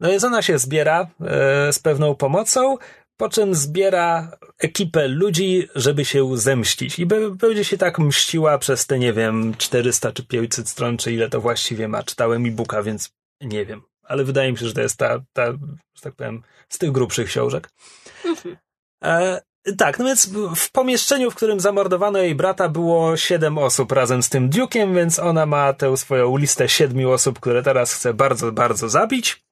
No 0.00 0.08
więc 0.10 0.24
ona 0.24 0.42
się 0.42 0.58
zbiera 0.58 1.06
e, 1.20 1.72
z 1.72 1.78
pewną 1.78 2.14
pomocą, 2.14 2.76
po 3.16 3.28
czym 3.28 3.54
zbiera 3.54 4.30
ekipę 4.58 5.08
ludzi, 5.08 5.68
żeby 5.74 6.04
się 6.04 6.36
zemścić. 6.36 6.98
I 6.98 7.06
będzie 7.06 7.64
się 7.64 7.78
tak 7.78 7.98
mściła 7.98 8.58
przez 8.58 8.86
te, 8.86 8.98
nie 8.98 9.12
wiem, 9.12 9.54
400 9.58 10.12
czy 10.12 10.26
500 10.26 10.68
stron, 10.68 10.96
czy 10.96 11.12
ile 11.12 11.28
to 11.28 11.40
właściwie 11.40 11.88
ma. 11.88 12.02
Czytałem 12.02 12.46
e-booka, 12.46 12.82
więc 12.82 13.10
nie 13.40 13.66
wiem. 13.66 13.82
Ale 14.02 14.24
wydaje 14.24 14.52
mi 14.52 14.58
się, 14.58 14.66
że 14.66 14.74
to 14.74 14.80
jest 14.80 14.96
ta, 14.96 15.20
ta 15.32 15.52
że 15.94 16.02
tak 16.02 16.14
powiem, 16.14 16.42
z 16.68 16.78
tych 16.78 16.92
grubszych 16.92 17.28
książek. 17.28 17.70
Mhm. 18.24 18.56
E, 19.04 19.40
tak, 19.78 19.98
no 19.98 20.04
więc 20.04 20.30
w 20.56 20.70
pomieszczeniu, 20.70 21.30
w 21.30 21.34
którym 21.34 21.60
zamordowano 21.60 22.18
jej 22.18 22.34
brata, 22.34 22.68
było 22.68 23.16
siedem 23.16 23.58
osób 23.58 23.92
razem 23.92 24.22
z 24.22 24.28
tym 24.28 24.50
Duke'iem, 24.50 24.94
więc 24.94 25.18
ona 25.18 25.46
ma 25.46 25.72
tę 25.72 25.96
swoją 25.96 26.36
listę 26.36 26.68
siedmiu 26.68 27.10
osób, 27.10 27.40
które 27.40 27.62
teraz 27.62 27.92
chce 27.94 28.14
bardzo, 28.14 28.52
bardzo 28.52 28.88
zabić. 28.88 29.44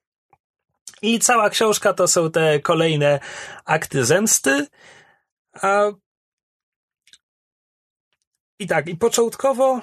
I 1.01 1.19
cała 1.19 1.49
książka 1.49 1.93
to 1.93 2.07
są 2.07 2.31
te 2.31 2.59
kolejne 2.59 3.19
akty 3.65 4.05
zemsty. 4.05 4.67
A... 5.53 5.83
I 8.59 8.67
tak, 8.67 8.87
i 8.87 8.97
początkowo. 8.97 9.81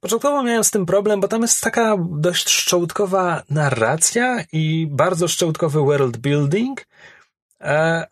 Początkowo 0.00 0.42
miałem 0.42 0.64
z 0.64 0.70
tym 0.70 0.86
problem, 0.86 1.20
bo 1.20 1.28
tam 1.28 1.42
jest 1.42 1.60
taka 1.60 1.96
dość 2.10 2.48
szczątkowa 2.48 3.42
narracja 3.50 4.44
i 4.52 4.86
bardzo 4.90 5.28
szczątkowy 5.28 5.80
world 5.80 6.16
building 6.16 6.86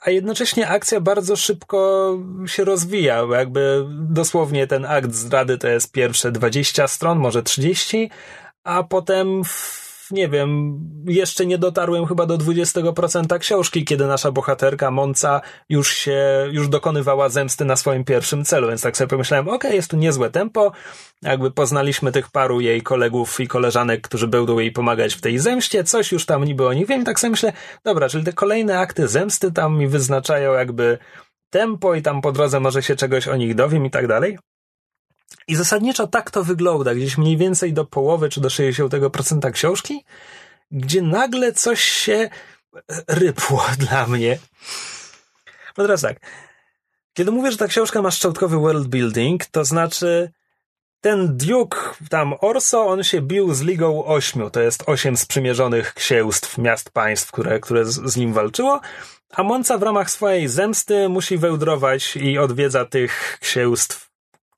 a 0.01 0.11
jednocześnie 0.11 0.68
akcja 0.68 1.01
bardzo 1.01 1.36
szybko 1.36 2.18
się 2.46 2.64
rozwija, 2.64 3.26
jakby 3.32 3.86
dosłownie 3.90 4.66
ten 4.66 4.84
akt 4.84 5.12
zdrady 5.12 5.59
to 5.59 5.68
jest 5.68 5.92
pierwsze 5.92 6.32
20 6.32 6.88
stron, 6.88 7.18
może 7.18 7.42
30, 7.42 8.11
a 8.64 8.82
potem 8.82 9.42
nie 10.11 10.29
wiem, 10.29 10.81
jeszcze 11.07 11.47
nie 11.47 11.59
dotarłem 11.59 12.07
chyba 12.07 12.27
do 12.27 12.39
20% 12.39 13.39
książki, 13.39 13.85
kiedy 13.85 14.07
nasza 14.07 14.33
bohaterka 14.33 14.91
Monca 14.91 15.41
już 15.69 15.93
się, 15.93 16.49
już 16.51 16.69
dokonywała 16.69 17.29
zemsty 17.29 17.65
na 17.65 17.77
swoim 17.77 18.05
pierwszym 18.05 18.45
celu, 18.45 18.69
więc 18.69 18.83
tak 18.83 18.97
sobie 18.97 19.09
pomyślałem, 19.09 19.49
okej, 19.49 19.57
okay, 19.57 19.75
jest 19.75 19.91
tu 19.91 19.97
niezłe 19.97 20.31
tempo, 20.31 20.73
jakby 21.23 21.51
poznaliśmy 21.51 22.13
tych 22.13 22.31
paru 22.31 22.61
jej 22.61 22.83
kolegów 22.83 23.41
i 23.41 23.49
koleżanek, 23.49 24.01
którzy 24.01 24.29
będą 24.29 24.59
jej 24.59 24.73
pomagać 24.73 25.15
w 25.15 25.21
tej 25.21 25.39
zemście, 25.39 25.85
coś 25.85 26.13
już 26.13 26.27
tam 26.27 26.45
niby 26.45 26.67
o 26.67 26.73
nich 26.73 26.87
wiem, 26.87 27.05
tak 27.05 27.21
sobie 27.21 27.31
myślę, 27.31 27.53
dobra, 27.85 28.09
czyli 28.09 28.25
te 28.25 28.33
kolejne 28.33 28.79
akty 28.79 29.09
zemsty 29.09 29.53
tam 29.53 29.79
mi 29.79 29.89
wyznaczają 29.89 30.53
jakby 30.53 30.99
tempo 31.51 31.95
i 31.95 32.03
tam 32.03 32.21
po 32.21 32.33
drodze 32.33 32.61
może 32.61 32.83
się 32.83 32.97
czegoś 32.97 33.29
o 33.29 33.37
nich 33.37 33.55
dowiem 33.55 33.87
i 33.87 33.91
tak 33.91 34.07
dalej. 34.07 34.39
I 35.49 35.57
zasadniczo 35.57 36.07
tak 36.07 36.31
to 36.31 36.45
wygląda, 36.45 36.95
gdzieś 36.95 37.18
mniej 37.18 37.37
więcej 37.37 37.72
do 37.72 37.85
połowy 37.85 38.28
czy 38.28 38.41
do 38.41 38.49
60% 38.49 39.51
książki, 39.51 40.05
gdzie 40.70 41.03
nagle 41.03 41.53
coś 41.53 41.81
się 41.81 42.31
rypło 43.09 43.66
dla 43.89 44.07
mnie. 44.07 44.39
No 45.78 45.85
teraz 45.85 46.01
tak. 46.01 46.20
Kiedy 47.12 47.31
mówię, 47.31 47.53
że 47.53 47.59
ta 47.59 47.68
książka 47.68 48.03
ma 48.03 48.11
szczątkowy 48.11 48.57
world 48.57 48.89
building, 48.89 49.47
to 49.47 49.64
znaczy 49.64 50.33
ten 51.01 51.37
Duke, 51.37 51.78
tam 52.09 52.35
Orso, 52.41 52.87
on 52.87 53.03
się 53.03 53.20
bił 53.20 53.55
z 53.55 53.61
Ligą 53.61 54.05
Ośmiu. 54.05 54.51
To 54.51 54.61
jest 54.61 54.83
osiem 54.87 55.16
sprzymierzonych 55.16 55.95
księstw, 55.95 56.59
miast, 56.59 56.91
państw, 56.91 57.33
które, 57.33 57.61
które 57.61 57.85
z, 57.85 58.12
z 58.12 58.16
nim 58.16 58.33
walczyło. 58.33 58.81
A 59.31 59.43
Monca 59.43 59.78
w 59.78 59.83
ramach 59.83 60.11
swojej 60.11 60.49
zemsty 60.49 61.09
musi 61.09 61.39
wełdrować 61.39 62.16
i 62.16 62.39
odwiedza 62.39 62.85
tych 62.85 63.39
księstw 63.41 64.10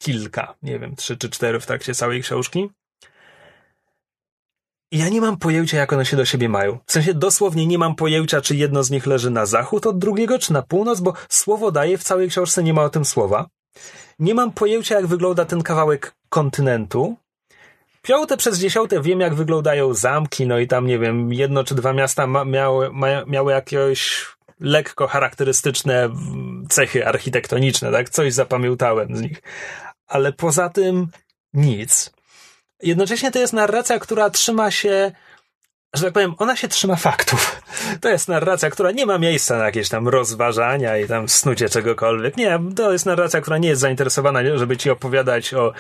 kilka, 0.03 0.55
nie 0.63 0.79
wiem, 0.79 0.97
trzy 0.97 1.17
czy 1.17 1.31
cztery 1.31 1.61
w 1.61 1.67
trakcie 1.67 1.95
całej 1.95 2.23
książki. 2.23 2.71
I 4.93 4.99
ja 4.99 5.09
nie 5.09 5.21
mam 5.21 5.37
pojęcia, 5.37 5.79
jak 5.79 5.93
one 5.93 6.07
się 6.07 6.17
do 6.17 6.25
siebie 6.25 6.49
mają. 6.49 6.79
W 6.87 6.93
sensie 6.93 7.15
dosłownie 7.15 7.67
nie 7.67 7.79
mam 7.79 7.95
pojęcia, 7.95 8.41
czy 8.41 8.57
jedno 8.57 8.83
z 8.83 8.91
nich 8.91 9.07
leży 9.07 9.31
na 9.31 9.47
zachód 9.47 9.87
od 9.87 9.99
drugiego, 9.99 10.39
czy 10.39 10.53
na 10.53 10.63
północ, 10.63 11.01
bo 11.01 11.13
słowo 11.29 11.71
daje, 11.71 11.99
w 11.99 12.03
całej 12.03 12.29
książce 12.29 12.63
nie 12.63 12.75
ma 12.75 12.83
o 12.83 12.91
tym 12.91 13.05
słowa. 13.05 13.47
Nie 14.19 14.35
mam 14.35 14.53
pojęcia, 14.53 14.95
jak 14.95 15.07
wygląda 15.07 15.45
ten 15.45 15.63
kawałek 15.63 16.15
kontynentu. 16.29 17.17
Piąte 18.03 18.37
przez 18.37 18.59
dziesiąte 18.59 19.03
wiem, 19.03 19.21
jak 19.21 19.35
wyglądają 19.35 19.95
zamki, 19.95 20.47
no 20.47 20.59
i 20.59 20.67
tam, 20.67 20.87
nie 20.87 20.99
wiem, 20.99 21.33
jedno 21.33 21.65
czy 21.65 21.75
dwa 21.75 21.93
miasta 21.93 22.27
ma, 22.27 22.45
miały, 22.45 22.91
ma, 22.93 23.25
miały 23.27 23.53
jakieś 23.53 24.27
lekko 24.61 25.07
charakterystyczne 25.07 26.09
cechy 26.69 27.07
architektoniczne, 27.07 27.93
tak? 27.93 28.11
Coś 28.11 28.33
zapamiętałem 28.33 29.17
z 29.17 29.21
nich. 29.21 29.43
Ale 30.13 30.33
poza 30.33 30.69
tym 30.69 31.09
nic. 31.55 32.13
Jednocześnie 32.83 33.31
to 33.31 33.39
jest 33.39 33.53
narracja, 33.53 33.99
która 33.99 34.31
trzyma 34.31 34.71
się 34.71 35.13
że 35.95 36.05
tak 36.05 36.13
powiem, 36.13 36.35
ona 36.39 36.57
się 36.57 36.69
trzyma 36.69 36.97
faktów. 36.97 37.63
To 38.01 38.09
jest 38.09 38.29
narracja, 38.29 38.71
która 38.71 38.91
nie 38.91 39.07
ma 39.07 39.19
miejsca 39.19 39.59
na 39.59 39.65
jakieś 39.65 39.89
tam 39.89 40.09
rozważania 40.09 40.99
i 40.99 41.09
tam 41.09 41.29
snucie 41.29 41.69
czegokolwiek. 41.69 42.37
Nie, 42.37 42.59
to 42.77 42.93
jest 42.93 43.07
narracja, 43.07 43.41
która 43.41 43.59
nie 43.59 43.69
jest 43.69 43.81
zainteresowana, 43.81 44.41
żeby 44.55 44.77
ci 44.77 44.91
opowiadać 44.91 45.55
o 45.55 45.73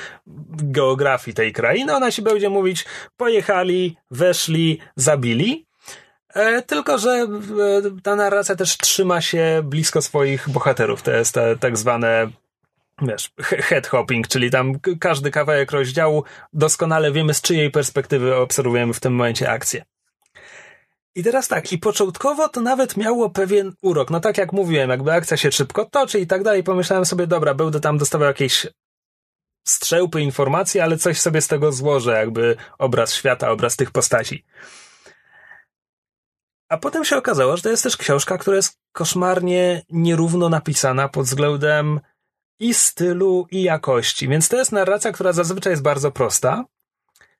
geografii 0.52 1.34
tej 1.34 1.52
krainy. 1.52 1.96
Ona 1.96 2.10
ci 2.10 2.22
będzie 2.22 2.50
mówić, 2.50 2.84
pojechali, 3.16 3.96
weszli, 4.10 4.80
zabili. 4.96 5.66
E, 6.34 6.62
tylko, 6.62 6.98
że 6.98 7.10
e, 7.10 7.26
ta 8.02 8.16
narracja 8.16 8.56
też 8.56 8.76
trzyma 8.76 9.20
się 9.20 9.60
blisko 9.64 10.02
swoich 10.02 10.48
bohaterów. 10.48 11.02
To 11.02 11.10
jest 11.10 11.34
te, 11.34 11.56
tak 11.56 11.78
zwane 11.78 12.28
wiesz, 13.06 13.30
head 13.40 13.86
hopping, 13.86 14.28
czyli 14.28 14.50
tam 14.50 14.72
każdy 15.00 15.30
kawałek 15.30 15.72
rozdziału 15.72 16.24
doskonale 16.52 17.12
wiemy, 17.12 17.34
z 17.34 17.40
czyjej 17.40 17.70
perspektywy 17.70 18.36
obserwujemy 18.36 18.92
w 18.92 19.00
tym 19.00 19.14
momencie 19.14 19.50
akcję. 19.50 19.84
I 21.14 21.22
teraz 21.22 21.48
tak, 21.48 21.72
i 21.72 21.78
początkowo 21.78 22.48
to 22.48 22.60
nawet 22.60 22.96
miało 22.96 23.30
pewien 23.30 23.72
urok. 23.82 24.10
No 24.10 24.20
tak 24.20 24.38
jak 24.38 24.52
mówiłem, 24.52 24.90
jakby 24.90 25.12
akcja 25.12 25.36
się 25.36 25.52
szybko 25.52 25.84
toczy 25.84 26.20
i 26.20 26.26
tak 26.26 26.42
dalej, 26.42 26.62
pomyślałem 26.62 27.06
sobie, 27.06 27.26
dobra, 27.26 27.54
będę 27.54 27.80
tam 27.80 27.98
dostawał 27.98 28.28
jakieś 28.28 28.66
strzępy 29.64 30.20
informacji, 30.20 30.80
ale 30.80 30.96
coś 30.96 31.20
sobie 31.20 31.40
z 31.40 31.48
tego 31.48 31.72
złożę, 31.72 32.12
jakby 32.12 32.56
obraz 32.78 33.14
świata, 33.14 33.50
obraz 33.50 33.76
tych 33.76 33.90
postaci. 33.90 34.44
A 36.68 36.76
potem 36.76 37.04
się 37.04 37.16
okazało, 37.16 37.56
że 37.56 37.62
to 37.62 37.68
jest 37.68 37.82
też 37.82 37.96
książka, 37.96 38.38
która 38.38 38.56
jest 38.56 38.78
koszmarnie 38.92 39.82
nierówno 39.90 40.48
napisana 40.48 41.08
pod 41.08 41.26
względem 41.26 42.00
i 42.62 42.74
stylu, 42.74 43.46
i 43.50 43.62
jakości. 43.62 44.28
Więc 44.28 44.48
to 44.48 44.56
jest 44.56 44.72
narracja, 44.72 45.12
która 45.12 45.32
zazwyczaj 45.32 45.72
jest 45.72 45.82
bardzo 45.82 46.10
prosta. 46.10 46.64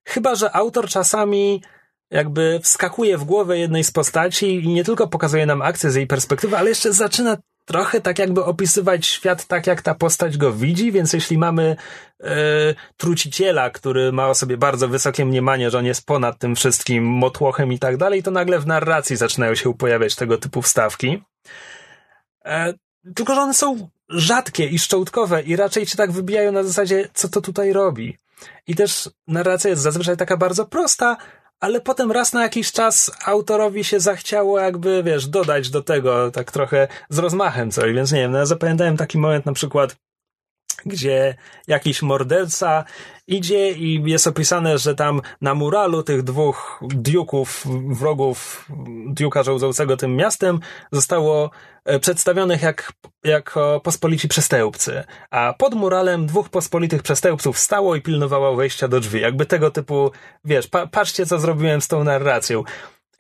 Chyba, 0.04 0.34
że 0.34 0.56
autor 0.56 0.88
czasami 0.88 1.62
jakby 2.10 2.60
wskakuje 2.62 3.18
w 3.18 3.24
głowę 3.24 3.58
jednej 3.58 3.84
z 3.84 3.90
postaci 3.90 4.64
i 4.64 4.68
nie 4.68 4.84
tylko 4.84 5.08
pokazuje 5.08 5.46
nam 5.46 5.62
akcję 5.62 5.90
z 5.90 5.94
jej 5.94 6.06
perspektywy, 6.06 6.58
ale 6.58 6.68
jeszcze 6.68 6.92
zaczyna 6.92 7.36
trochę 7.64 8.00
tak 8.00 8.18
jakby 8.18 8.44
opisywać 8.44 9.06
świat 9.06 9.46
tak, 9.46 9.66
jak 9.66 9.82
ta 9.82 9.94
postać 9.94 10.36
go 10.36 10.52
widzi, 10.52 10.92
więc 10.92 11.12
jeśli 11.12 11.38
mamy 11.38 11.76
e, 12.20 12.26
truciciela, 12.96 13.70
który 13.70 14.12
ma 14.12 14.28
o 14.28 14.34
sobie 14.34 14.56
bardzo 14.56 14.88
wysokie 14.88 15.24
mniemanie, 15.24 15.70
że 15.70 15.78
on 15.78 15.86
jest 15.86 16.06
ponad 16.06 16.38
tym 16.38 16.56
wszystkim 16.56 17.04
motłochem 17.04 17.72
i 17.72 17.78
tak 17.78 17.96
dalej, 17.96 18.22
to 18.22 18.30
nagle 18.30 18.58
w 18.60 18.66
narracji 18.66 19.16
zaczynają 19.16 19.54
się 19.54 19.74
pojawiać 19.74 20.16
tego 20.16 20.38
typu 20.38 20.62
wstawki. 20.62 21.22
E, 22.44 22.74
tylko, 23.14 23.34
że 23.34 23.40
one 23.40 23.54
są 23.54 23.88
rzadkie 24.12 24.66
i 24.66 24.78
szczątkowe 24.78 25.42
i 25.42 25.56
raczej 25.56 25.86
cię 25.86 25.96
tak 25.96 26.12
wybijają 26.12 26.52
na 26.52 26.62
zasadzie, 26.62 27.08
co 27.14 27.28
to 27.28 27.40
tutaj 27.40 27.72
robi. 27.72 28.18
I 28.66 28.74
też 28.74 29.10
narracja 29.26 29.70
jest 29.70 29.82
zazwyczaj 29.82 30.16
taka 30.16 30.36
bardzo 30.36 30.66
prosta, 30.66 31.16
ale 31.60 31.80
potem 31.80 32.12
raz 32.12 32.32
na 32.32 32.42
jakiś 32.42 32.72
czas 32.72 33.10
autorowi 33.24 33.84
się 33.84 34.00
zachciało 34.00 34.60
jakby, 34.60 35.02
wiesz, 35.02 35.26
dodać 35.26 35.70
do 35.70 35.82
tego 35.82 36.30
tak 36.30 36.52
trochę 36.52 36.88
z 37.08 37.18
rozmachem 37.18 37.70
coś, 37.70 37.94
więc 37.94 38.12
nie 38.12 38.20
wiem, 38.20 38.32
no 38.32 38.38
ja 38.38 38.46
zapamiętałem 38.46 38.96
taki 38.96 39.18
moment 39.18 39.46
na 39.46 39.52
przykład, 39.52 39.96
gdzie 40.87 41.35
jakiś 41.66 42.03
morderca 42.03 42.85
idzie 43.26 43.72
i 43.72 44.03
jest 44.07 44.26
opisane, 44.26 44.78
że 44.78 44.95
tam 44.95 45.20
na 45.41 45.55
muralu 45.55 46.03
tych 46.03 46.22
dwóch 46.22 46.80
diuków, 46.89 47.64
wrogów 47.89 48.68
diuka 49.07 49.43
rządzącego 49.43 49.97
tym 49.97 50.16
miastem 50.16 50.61
zostało 50.93 51.51
e, 51.85 51.99
przedstawionych 51.99 52.62
jak, 52.62 52.93
jako 53.24 53.80
pospolici 53.80 54.28
przestępcy, 54.28 55.05
a 55.30 55.55
pod 55.59 55.74
muralem 55.74 56.26
dwóch 56.26 56.49
pospolitych 56.49 57.03
przestępców 57.03 57.59
stało 57.59 57.97
i 57.97 58.03
pilnowało 58.03 58.57
wejścia 58.57 58.89
do 58.89 59.01
drzwi. 59.01 59.20
Jakby 59.20 59.47
tego 59.47 59.70
typu, 59.70 60.11
wiesz, 60.45 60.66
pa, 60.66 60.87
patrzcie 60.87 61.26
co 61.26 61.39
zrobiłem 61.39 61.80
z 61.80 61.89
tą 61.89 62.05
narracją. 62.05 62.64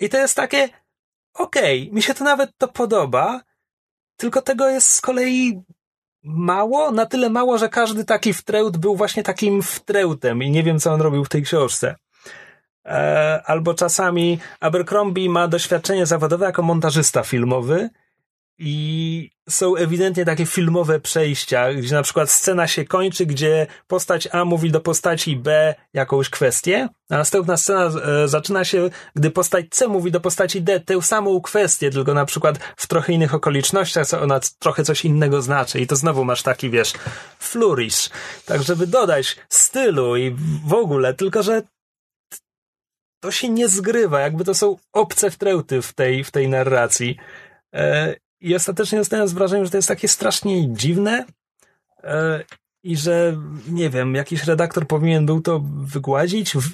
I 0.00 0.08
to 0.08 0.18
jest 0.18 0.34
takie, 0.34 0.68
okej, 1.34 1.82
okay, 1.82 1.94
mi 1.94 2.02
się 2.02 2.14
to 2.14 2.24
nawet 2.24 2.50
to 2.58 2.68
podoba, 2.68 3.40
tylko 4.16 4.42
tego 4.42 4.68
jest 4.68 4.88
z 4.90 5.00
kolei 5.00 5.62
mało, 6.22 6.90
na 6.90 7.06
tyle 7.06 7.30
mało, 7.30 7.58
że 7.58 7.68
każdy 7.68 8.04
taki 8.04 8.32
wtrełt 8.32 8.76
był 8.76 8.96
właśnie 8.96 9.22
takim 9.22 9.62
wtrełtem 9.62 10.42
i 10.42 10.50
nie 10.50 10.62
wiem, 10.62 10.78
co 10.78 10.92
on 10.92 11.00
robił 11.00 11.24
w 11.24 11.28
tej 11.28 11.42
książce. 11.42 11.96
E, 12.86 13.42
albo 13.46 13.74
czasami 13.74 14.38
Abercrombie 14.60 15.28
ma 15.28 15.48
doświadczenie 15.48 16.06
zawodowe 16.06 16.46
jako 16.46 16.62
montażysta 16.62 17.22
filmowy 17.22 17.90
i 18.58 19.30
są 19.48 19.76
ewidentnie 19.76 20.24
takie 20.24 20.46
filmowe 20.46 21.00
przejścia, 21.00 21.72
gdzie 21.72 21.94
na 21.94 22.02
przykład 22.02 22.30
scena 22.30 22.68
się 22.68 22.84
kończy, 22.84 23.26
gdzie 23.26 23.66
postać 23.86 24.28
A 24.32 24.44
mówi 24.44 24.70
do 24.70 24.80
postaci 24.80 25.36
B 25.36 25.74
jakąś 25.94 26.30
kwestię, 26.30 26.88
a 27.10 27.16
następna 27.16 27.56
scena 27.56 27.84
e, 27.84 28.28
zaczyna 28.28 28.64
się, 28.64 28.90
gdy 29.16 29.30
postać 29.30 29.66
C 29.70 29.88
mówi 29.88 30.10
do 30.10 30.20
postaci 30.20 30.62
D 30.62 30.80
tę 30.80 31.02
samą 31.02 31.40
kwestię, 31.40 31.90
tylko 31.90 32.14
na 32.14 32.24
przykład 32.24 32.58
w 32.76 32.86
trochę 32.86 33.12
innych 33.12 33.34
okolicznościach, 33.34 34.06
co 34.06 34.20
ona 34.20 34.40
trochę 34.58 34.84
coś 34.84 35.04
innego 35.04 35.42
znaczy. 35.42 35.80
I 35.80 35.86
to 35.86 35.96
znowu 35.96 36.24
masz 36.24 36.42
taki, 36.42 36.70
wiesz, 36.70 36.92
flourish. 37.38 38.10
Tak, 38.46 38.62
żeby 38.62 38.86
dodać 38.86 39.36
stylu 39.48 40.16
i 40.16 40.36
w 40.66 40.74
ogóle, 40.74 41.14
tylko 41.14 41.42
że 41.42 41.62
to 43.22 43.30
się 43.30 43.48
nie 43.48 43.68
zgrywa, 43.68 44.20
jakby 44.20 44.44
to 44.44 44.54
są 44.54 44.76
obce 44.92 45.30
wtręty 45.30 45.82
w 45.82 45.92
tej, 45.92 46.24
w 46.24 46.30
tej 46.30 46.48
narracji. 46.48 47.16
E, 47.74 48.14
i 48.42 48.54
ostatecznie 48.54 48.98
zostałem 48.98 49.28
z 49.28 49.32
wrażeniem, 49.32 49.64
że 49.64 49.70
to 49.70 49.78
jest 49.78 49.88
takie 49.88 50.08
strasznie 50.08 50.74
dziwne 50.74 51.24
e, 52.04 52.44
i 52.82 52.96
że, 52.96 53.36
nie 53.68 53.90
wiem, 53.90 54.14
jakiś 54.14 54.44
redaktor 54.44 54.86
powinien 54.86 55.26
był 55.26 55.40
to 55.40 55.60
wygładzić, 55.64 56.56
w, 56.56 56.70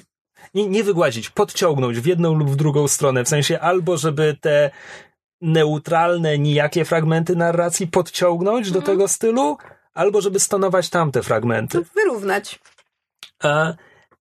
nie, 0.53 0.69
nie 0.69 0.83
wygładzić, 0.83 1.29
podciągnąć 1.29 1.99
w 1.99 2.05
jedną 2.05 2.35
lub 2.35 2.49
w 2.49 2.55
drugą 2.55 2.87
stronę, 2.87 3.23
w 3.23 3.29
sensie 3.29 3.59
albo 3.59 3.97
żeby 3.97 4.37
te 4.41 4.71
neutralne, 5.41 6.39
nijakie 6.39 6.85
fragmenty 6.85 7.35
narracji 7.35 7.87
podciągnąć 7.87 8.67
mhm. 8.67 8.73
do 8.73 8.91
tego 8.91 9.07
stylu, 9.07 9.57
albo 9.93 10.21
żeby 10.21 10.39
stonować 10.39 10.89
tamte 10.89 11.23
fragmenty. 11.23 11.85
Wyrównać. 11.95 12.59
E, 13.43 13.75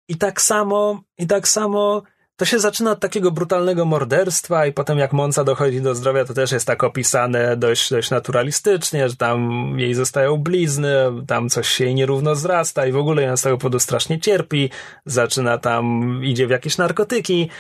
I 0.09 0.17
tak 0.17 0.43
samo, 0.43 1.03
i 1.19 1.27
tak 1.27 1.49
samo 1.49 2.03
to 2.39 2.45
się 2.45 2.59
zaczyna 2.59 2.91
od 2.91 3.01
takiego 3.01 3.31
brutalnego 3.31 3.85
morderstwa 3.85 4.67
i 4.67 4.73
potem 4.73 4.99
jak 4.99 5.13
Monca 5.13 5.45
dochodzi 5.45 5.81
do 5.81 5.95
zdrowia, 5.95 6.25
to 6.25 6.35
też 6.35 6.53
jest 6.53 6.67
tak 6.67 6.85
opisane 6.85 7.57
dość, 7.57 7.91
dość 7.91 8.11
naturalistycznie, 8.11 9.09
że 9.09 9.17
tam 9.17 9.73
jej 9.79 9.95
zostają 9.95 10.37
blizny, 10.37 10.95
tam 11.27 11.49
coś 11.49 11.69
się 11.69 11.85
jej 11.85 11.95
nierówno 11.95 12.35
zrasta 12.35 12.87
i 12.87 12.93
w 12.93 12.97
ogóle 12.97 13.23
ją 13.23 13.37
z 13.37 13.43
tego 13.43 13.59
powodu 13.59 13.79
strasznie 13.79 14.21
cierpi, 14.21 14.71
zaczyna 15.07 15.59
tam, 15.59 16.21
idzie 16.25 16.47
w 16.47 16.51
jakieś 16.51 16.79
narkotyki, 16.79 17.51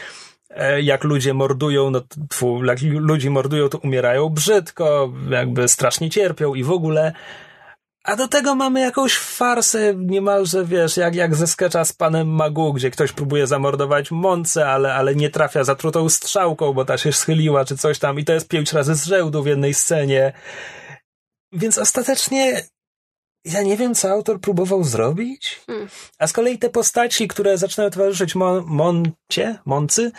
e, 0.50 0.82
jak 0.82 1.04
ludzie 1.04 1.34
mordują, 1.34 1.90
no 1.90 2.00
tfu, 2.28 2.64
jak 2.64 2.78
ludzi 2.82 3.30
mordują, 3.30 3.68
to 3.68 3.78
umierają 3.78 4.28
brzydko, 4.28 5.12
jakby 5.30 5.68
strasznie 5.68 6.10
cierpią 6.10 6.54
i 6.54 6.64
w 6.64 6.70
ogóle 6.70 7.12
a 8.08 8.16
do 8.16 8.28
tego 8.28 8.54
mamy 8.54 8.80
jakąś 8.80 9.18
farsę 9.18 9.94
niemalże, 9.96 10.64
wiesz, 10.64 10.96
jak, 10.96 11.14
jak 11.14 11.34
ze 11.34 11.46
sketcha 11.46 11.84
z 11.84 11.92
panem 11.92 12.28
Magu, 12.28 12.72
gdzie 12.72 12.90
ktoś 12.90 13.12
próbuje 13.12 13.46
zamordować 13.46 14.10
Monce, 14.10 14.68
ale, 14.68 14.94
ale 14.94 15.14
nie 15.14 15.30
trafia 15.30 15.64
zatrutą 15.64 16.08
strzałką, 16.08 16.72
bo 16.72 16.84
ta 16.84 16.98
się 16.98 17.12
schyliła, 17.12 17.64
czy 17.64 17.76
coś 17.76 17.98
tam. 17.98 18.18
I 18.18 18.24
to 18.24 18.32
jest 18.32 18.48
pięć 18.48 18.72
razy 18.72 18.94
z 18.94 19.04
rzędu 19.04 19.42
w 19.42 19.46
jednej 19.46 19.74
scenie. 19.74 20.32
Więc 21.52 21.78
ostatecznie 21.78 22.62
ja 23.44 23.62
nie 23.62 23.76
wiem, 23.76 23.94
co 23.94 24.10
autor 24.10 24.40
próbował 24.40 24.84
zrobić. 24.84 25.60
Hmm. 25.66 25.88
A 26.18 26.26
z 26.26 26.32
kolei 26.32 26.58
te 26.58 26.70
postaci, 26.70 27.28
które 27.28 27.58
zaczynają 27.58 27.90
towarzyszyć 27.90 28.34
Mon 28.34 28.64
Moncie, 28.66 29.58
Moncy, 29.64 30.12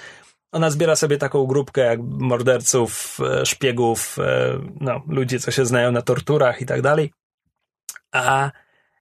ona 0.52 0.70
zbiera 0.70 0.96
sobie 0.96 1.18
taką 1.18 1.46
grupkę 1.46 1.82
jak 1.82 2.00
morderców, 2.04 3.18
e, 3.20 3.46
szpiegów, 3.46 4.18
e, 4.20 4.60
no, 4.80 5.02
ludzi, 5.08 5.40
co 5.40 5.52
się 5.52 5.66
znają 5.66 5.92
na 5.92 6.02
torturach 6.02 6.62
i 6.62 6.66
tak 6.66 6.82
dalej. 6.82 7.12
A 8.12 8.52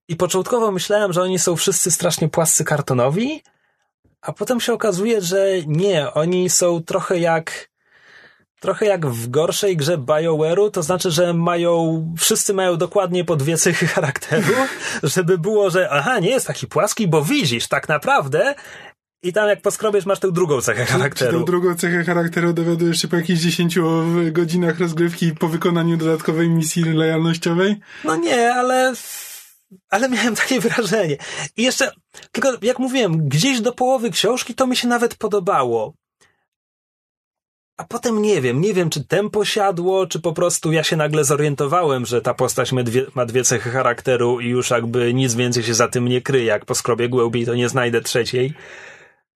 i 0.09 0.17
początkowo 0.17 0.73
myślałem, 0.73 1.13
że 1.13 1.23
oni 1.23 1.39
są 1.39 1.57
wszyscy 1.57 1.91
strasznie 1.91 2.29
płascy 2.29 2.65
kartonowi, 2.65 3.43
a 4.21 4.33
potem 4.33 4.61
się 4.61 4.73
okazuje, 4.73 5.21
że 5.21 5.47
nie, 5.67 6.13
oni 6.15 6.51
są 6.51 6.83
trochę 6.83 7.19
jak 7.19 7.69
trochę 8.61 8.87
jak 8.87 9.07
w 9.07 9.29
gorszej 9.29 9.77
grze 9.77 9.99
BioWare'u, 9.99 10.71
to 10.71 10.83
znaczy, 10.83 11.11
że 11.11 11.35
mają, 11.35 12.05
wszyscy 12.19 12.55
mają 12.55 12.77
dokładnie 12.77 13.25
po 13.25 13.37
dwie 13.37 13.57
cechy 13.57 13.87
charakteru, 13.97 14.55
żeby 15.03 15.39
było, 15.39 15.71
że 15.71 15.91
aha, 15.91 16.19
nie 16.19 16.31
jest 16.31 16.47
taki 16.47 16.67
płaski, 16.67 17.09
bo 17.09 17.23
widzisz, 17.23 17.69
tak 17.69 17.89
naprawdę 17.89 18.55
i 19.23 19.33
tam 19.33 19.49
jak 19.49 19.63
poskrobiesz, 19.63 20.07
masz 20.07 20.19
tę 20.19 20.33
drugą 20.33 20.61
cechę 20.61 20.85
charakteru. 20.85 21.39
Tę 21.39 21.45
drugą 21.45 21.75
cechę 21.75 22.05
charakteru 22.05 22.53
dowiadujesz 22.53 23.03
się 23.03 23.09
po 23.09 23.17
jakichś 23.17 23.41
10 23.41 23.79
godzinach 24.33 24.81
rozgrywki 24.81 25.33
po 25.33 25.49
wykonaniu 25.49 25.97
dodatkowej 25.97 26.49
misji 26.49 26.85
lojalnościowej? 26.85 27.77
No 28.05 28.17
nie, 28.17 28.55
ale 28.55 28.95
ale 29.91 30.09
miałem 30.09 30.37
takie 30.37 30.61
wrażenie. 30.61 31.17
I 31.57 31.63
jeszcze, 31.63 31.93
tylko 32.33 32.49
jak 32.63 32.79
mówiłem, 32.79 33.29
gdzieś 33.29 33.61
do 33.61 33.73
połowy 33.73 34.11
książki 34.11 34.55
to 34.55 34.67
mi 34.67 34.77
się 34.77 34.89
nawet 34.89 35.15
podobało. 35.15 35.95
A 37.77 37.85
potem 37.85 38.23
nie 38.23 38.41
wiem, 38.41 38.61
nie 38.61 38.75
wiem, 38.75 38.91
czy 38.91 39.05
tempo 39.05 39.45
siadło, 39.45 40.07
czy 40.07 40.21
po 40.21 40.33
prostu 40.33 40.73
ja 40.73 40.85
się 40.85 40.97
nagle 40.97 41.25
zorientowałem, 41.25 42.07
że 42.07 42.23
ta 42.23 42.35
postać 42.35 42.73
ma 42.73 42.83
dwie, 42.83 43.07
ma 43.15 43.27
dwie 43.27 43.45
cechy 43.45 43.71
charakteru 43.71 44.41
i 44.41 44.49
już 44.49 44.71
jakby 44.71 45.15
nic 45.15 45.35
więcej 45.35 45.63
się 45.63 45.75
za 45.75 45.89
tym 45.89 46.09
nie 46.09 46.21
kryje. 46.21 46.45
Jak 46.45 46.65
poskrobię 46.65 47.09
głębiej, 47.09 47.47
to 47.47 47.55
nie 47.55 47.69
znajdę 47.69 48.01
trzeciej. 48.01 48.55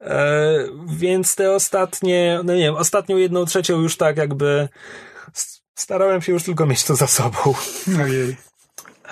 E, 0.03 0.55
więc 0.87 1.35
te 1.35 1.53
ostatnie, 1.53 2.41
no 2.45 2.55
nie 2.55 2.63
wiem, 2.63 2.75
ostatnią 2.75 3.17
jedną 3.17 3.45
trzecią 3.45 3.81
już 3.81 3.97
tak 3.97 4.17
jakby 4.17 4.69
starałem 5.75 6.23
się 6.23 6.33
już 6.33 6.43
tylko 6.43 6.67
mieć 6.67 6.85
to 6.85 6.97
za 6.97 7.07
sobą. 7.07 7.55
Ojej. 8.05 8.37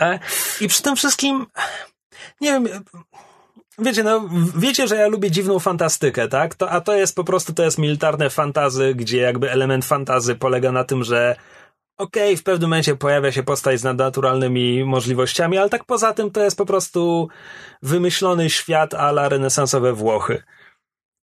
E, 0.01 0.19
I 0.61 0.69
przy 0.69 0.83
tym 0.83 0.97
wszystkim, 0.97 1.47
nie 2.41 2.51
wiem, 2.51 2.69
wiecie, 3.79 4.03
no, 4.03 4.29
wiecie, 4.57 4.89
że 4.89 4.97
ja 4.97 5.09
lubię 5.09 5.31
dziwną 5.31 5.59
fantastykę, 5.59 6.29
tak? 6.29 6.55
To, 6.55 6.71
a 6.71 6.81
to 6.81 6.95
jest 6.95 7.17
po 7.17 7.25
prostu, 7.25 7.53
to 7.55 7.63
jest 7.63 7.79
militarne 7.79 8.31
fantazy, 8.31 8.95
gdzie 8.95 9.19
jakby 9.19 9.51
element 9.51 9.85
fantazy 9.85 10.35
polega 10.35 10.73
na 10.73 10.85
tym, 10.85 11.05
że 11.05 11.37
okej, 11.99 12.23
okay, 12.23 12.37
w 12.37 12.43
pewnym 12.43 12.71
momencie 12.71 12.97
pojawia 12.97 13.33
się 13.33 13.43
postać 13.43 13.81
z 13.81 13.85
nadnaturalnymi 13.85 14.85
możliwościami, 14.85 15.59
ale 15.59 15.71
tak 15.71 15.85
poza 15.85 16.13
tym 16.13 16.31
to 16.31 16.45
jest 16.45 16.57
po 16.57 16.67
prostu 16.67 17.29
wymyślony 17.83 18.51
świat 18.51 18.95
ala 18.95 19.29
renesansowe 19.29 19.93
Włochy. 19.93 20.43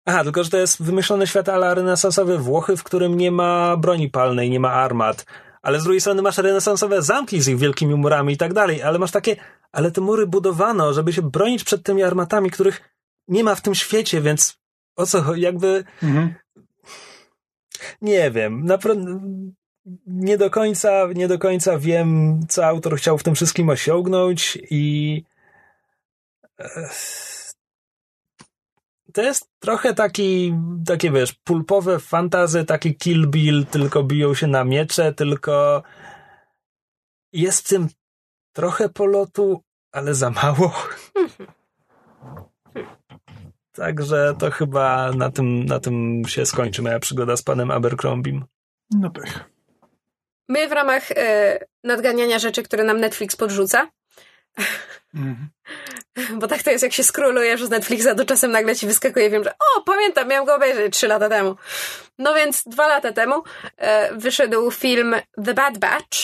Aha, 0.05 0.25
tylko 0.25 0.45
że 0.45 0.51
to 0.51 0.57
jest 0.57 0.83
wymyślony 0.83 1.27
świat 1.27 1.49
ala 1.49 1.75
renesansowe 1.75 2.39
Włochy, 2.39 2.77
w 2.77 2.85
którym 2.85 3.17
nie 3.17 3.31
ma 3.31 3.77
broni 3.77 4.11
palnej, 4.11 4.51
nie 4.51 4.61
ma 4.61 4.73
armat, 4.73 5.27
ale 5.63 5.81
z 5.81 5.85
drugiej 5.85 6.01
strony 6.01 6.23
masz 6.23 6.39
renesansowe 6.39 7.03
zamki 7.03 7.41
z 7.41 7.49
ich 7.49 7.59
wielkimi 7.59 7.95
murami 7.95 8.35
i 8.35 8.37
tak 8.37 8.53
dalej, 8.53 8.83
ale 8.83 8.99
masz 8.99 9.11
takie, 9.11 9.37
ale 9.73 9.91
te 9.91 10.01
mury 10.01 10.27
budowano, 10.27 10.93
żeby 10.93 11.13
się 11.13 11.23
bronić 11.23 11.65
przed 11.65 11.83
tymi 11.83 12.03
armatami, 12.03 12.51
których 12.51 12.97
nie 13.29 13.45
ma 13.45 13.55
w 13.55 13.61
tym 13.61 13.75
świecie, 13.75 14.21
więc 14.21 14.59
o 14.97 15.07
co, 15.07 15.35
jakby... 15.35 15.85
Mhm. 16.03 16.35
Nie 18.03 18.31
wiem, 18.31 18.65
naprawdę 18.65 19.21
nie 20.07 20.39
do 20.39 20.51
końca, 20.51 21.07
nie 21.15 21.29
do 21.29 21.39
końca 21.39 21.79
wiem, 21.79 22.41
co 22.49 22.67
autor 22.67 22.97
chciał 22.97 23.19
w 23.19 23.23
tym 23.23 23.35
wszystkim 23.35 23.69
osiągnąć 23.69 24.59
i 24.71 25.25
to 29.11 29.23
jest 29.23 29.51
trochę 29.59 29.95
taki, 29.95 30.55
takie 30.87 31.11
wiesz, 31.11 31.33
pulpowe 31.33 31.99
fantazy, 31.99 32.65
taki 32.65 32.95
Kill 32.95 33.27
Bill, 33.27 33.67
tylko 33.67 34.03
biją 34.03 34.35
się 34.35 34.47
na 34.47 34.65
miecze, 34.65 35.15
tylko 35.15 35.83
jest 37.33 37.67
w 37.67 37.69
tym 37.69 37.89
trochę 38.53 38.89
polotu, 38.89 39.63
ale 39.93 40.15
za 40.15 40.31
mało. 40.31 40.73
Także 43.73 44.35
to 44.39 44.51
chyba 44.51 45.13
na 45.13 45.31
tym, 45.31 45.65
na 45.65 45.81
tym 45.81 46.23
się 46.27 46.47
skończy 46.47 46.83
moja 46.83 46.99
przygoda 46.99 47.37
z 47.37 47.43
panem 47.43 47.71
Abercrombiem. 47.71 48.45
No 48.91 49.11
pech. 49.11 49.51
My 50.49 50.69
w 50.69 50.73
ramach 50.73 51.11
e, 51.11 51.59
nadganiania 51.85 52.39
rzeczy, 52.39 52.63
które 52.63 52.85
nam 52.85 53.01
Netflix 53.01 53.37
podrzuca, 53.37 53.91
mm. 55.15 55.49
Bo 56.35 56.49
tak 56.49 56.63
to 56.63 56.71
jest, 56.71 56.83
jak 56.83 56.93
się 56.93 57.05
skrólujesz 57.05 57.65
z 57.65 57.71
Netflixa, 57.71 58.09
to 58.17 58.25
czasem 58.25 58.51
nagle 58.51 58.77
ci 58.77 58.87
wyskakuje 58.87 59.31
wiem, 59.31 59.45
że 59.45 59.51
o, 59.51 59.83
pamiętam, 59.83 60.29
miałam 60.29 60.47
go 60.47 60.55
obejrzeć 60.55 60.95
trzy 60.97 61.09
lata 61.09 61.29
temu. 61.29 61.57
No 62.19 62.35
więc 62.35 62.63
dwa 62.67 62.89
lata 62.89 63.13
temu 63.13 63.43
e, 63.77 64.15
wyszedł 64.15 64.71
film 64.71 65.17
The 65.45 65.55
Bad 65.55 65.79
Batch, 65.79 66.19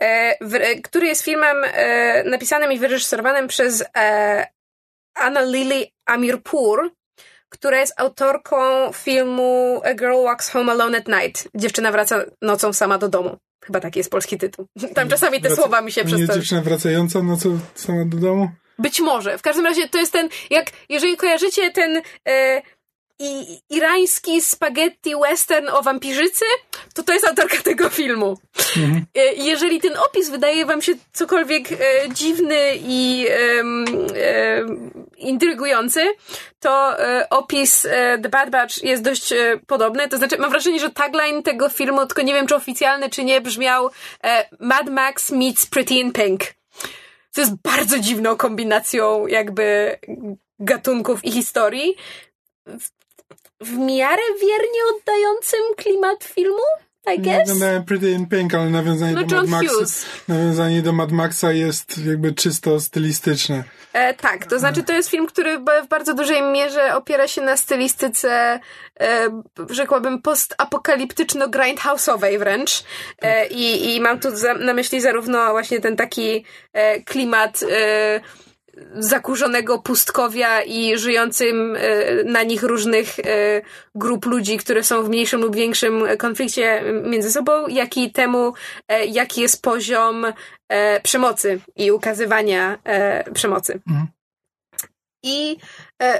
e, 0.00 0.36
w, 0.40 0.82
który 0.82 1.06
jest 1.06 1.22
filmem 1.22 1.56
e, 1.64 2.24
napisanym 2.24 2.72
i 2.72 2.78
wyreżyserowanym 2.78 3.48
przez 3.48 3.84
e, 3.96 4.46
Anna 5.14 5.40
Lily 5.40 5.86
Amirpur, 6.06 6.90
która 7.48 7.80
jest 7.80 7.94
autorką 7.96 8.92
filmu 8.92 9.80
A 9.84 9.94
Girl 9.94 10.24
Walks 10.24 10.50
Home 10.50 10.72
Alone 10.72 10.98
at 10.98 11.08
Night. 11.08 11.48
Dziewczyna 11.54 11.92
wraca 11.92 12.24
nocą 12.42 12.72
sama 12.72 12.98
do 12.98 13.08
domu. 13.08 13.36
Chyba 13.64 13.80
taki 13.80 14.00
jest 14.00 14.10
polski 14.10 14.38
tytuł. 14.38 14.66
Tam 14.94 15.08
czasami 15.08 15.40
te 15.40 15.48
Wraca, 15.48 15.62
słowa 15.62 15.80
mi 15.80 15.92
się 15.92 16.04
przez 16.04 16.20
Nie 16.20 16.26
dziewczyna 16.26 16.62
wracająca 16.62 17.22
nocą 17.22 17.58
sama 17.74 18.04
do 18.04 18.16
domu? 18.16 18.48
Być 18.78 19.00
może. 19.00 19.38
W 19.38 19.42
każdym 19.42 19.64
razie 19.64 19.88
to 19.88 19.98
jest 19.98 20.12
ten, 20.12 20.28
jak, 20.50 20.66
jeżeli 20.88 21.16
kojarzycie 21.16 21.70
ten 21.70 22.02
e, 22.28 22.62
i, 23.18 23.58
irański 23.70 24.40
spaghetti 24.40 25.14
western 25.16 25.68
o 25.68 25.82
wampirzycy, 25.82 26.44
to 26.94 27.02
to 27.02 27.12
jest 27.12 27.28
autorka 27.28 27.62
tego 27.70 27.90
filmu. 27.90 28.38
Mhm. 28.76 29.04
E, 29.14 29.32
jeżeli 29.32 29.80
ten 29.80 29.92
opis 29.96 30.30
wydaje 30.30 30.66
wam 30.66 30.82
się 30.82 30.92
cokolwiek 31.12 31.72
e, 31.72 31.76
dziwny 32.14 32.72
i 32.76 33.26
intrygujący, 35.18 36.00
to 36.60 37.00
e, 37.00 37.28
opis 37.30 37.84
e, 37.84 38.18
The 38.22 38.28
Bad 38.28 38.50
Batch 38.50 38.82
jest 38.82 39.02
dość 39.02 39.32
e, 39.32 39.60
podobny. 39.66 40.08
To 40.08 40.16
znaczy, 40.16 40.38
mam 40.38 40.50
wrażenie, 40.50 40.80
że 40.80 40.90
tagline 40.90 41.42
tego 41.42 41.68
filmu, 41.68 42.06
tylko 42.06 42.22
nie 42.22 42.34
wiem, 42.34 42.46
czy 42.46 42.56
oficjalny, 42.56 43.10
czy 43.10 43.24
nie, 43.24 43.40
brzmiał 43.40 43.90
Mad 44.60 44.90
Max 44.90 45.30
meets 45.30 45.66
Pretty 45.66 45.94
in 45.94 46.12
Pink 46.12 46.40
co 47.34 47.40
jest 47.40 47.54
bardzo 47.54 47.98
dziwną 47.98 48.36
kombinacją 48.36 49.26
jakby 49.26 49.98
gatunków 50.58 51.24
i 51.24 51.32
historii. 51.32 51.96
W, 52.66 52.90
w 53.60 53.76
miarę 53.78 54.22
wiernie 54.40 54.80
oddającym 54.96 55.60
klimat 55.76 56.24
filmu, 56.24 56.62
I 57.06 57.20
guess. 57.20 57.42
Oglądałem 57.42 57.84
Pretty 57.84 58.10
in 58.10 58.26
Pink, 58.26 58.54
ale 58.54 58.70
nawiązanie, 58.70 59.14
no, 59.14 59.24
do 59.24 59.36
Mad 59.36 59.48
Maxa, 59.48 60.06
nawiązanie 60.28 60.82
do 60.82 60.92
Mad 60.92 61.12
Maxa 61.12 61.52
jest 61.52 62.06
jakby 62.06 62.32
czysto 62.32 62.80
stylistyczne. 62.80 63.64
E, 63.92 64.14
tak, 64.14 64.46
to 64.46 64.58
znaczy 64.58 64.82
to 64.82 64.92
jest 64.92 65.10
film, 65.10 65.26
który 65.26 65.58
w 65.58 65.88
bardzo 65.88 66.14
dużej 66.14 66.42
mierze 66.42 66.94
opiera 66.94 67.28
się 67.28 67.42
na 67.42 67.56
stylistyce, 67.56 68.60
e, 69.00 69.42
rzekłabym, 69.70 70.22
post-apokaliptyczno-grindhouse'owej 70.22 72.38
wręcz. 72.38 72.84
E, 73.22 73.46
i, 73.46 73.94
I 73.94 74.00
mam 74.00 74.20
tu 74.20 74.36
za, 74.36 74.54
na 74.54 74.74
myśli 74.74 75.00
zarówno 75.00 75.50
właśnie 75.50 75.80
ten 75.80 75.96
taki 75.96 76.44
e, 76.72 77.00
klimat 77.00 77.60
e, 77.62 78.20
zakurzonego 78.94 79.78
pustkowia 79.78 80.62
i 80.62 80.98
żyjącym 80.98 81.76
e, 81.76 82.24
na 82.24 82.42
nich 82.42 82.62
różnych 82.62 83.18
e, 83.18 83.22
grup 83.94 84.26
ludzi, 84.26 84.58
które 84.58 84.84
są 84.84 85.02
w 85.02 85.08
mniejszym 85.08 85.40
lub 85.40 85.56
większym 85.56 86.04
konflikcie 86.18 86.82
między 87.04 87.32
sobą, 87.32 87.68
jak 87.68 87.96
i 87.96 88.12
temu, 88.12 88.54
e, 88.88 89.06
jaki 89.06 89.40
jest 89.40 89.62
poziom 89.62 90.26
przemocy 91.02 91.60
i 91.76 91.92
ukazywania 91.92 92.78
przemocy. 93.34 93.80
Mhm. 93.88 94.06
I 95.22 95.56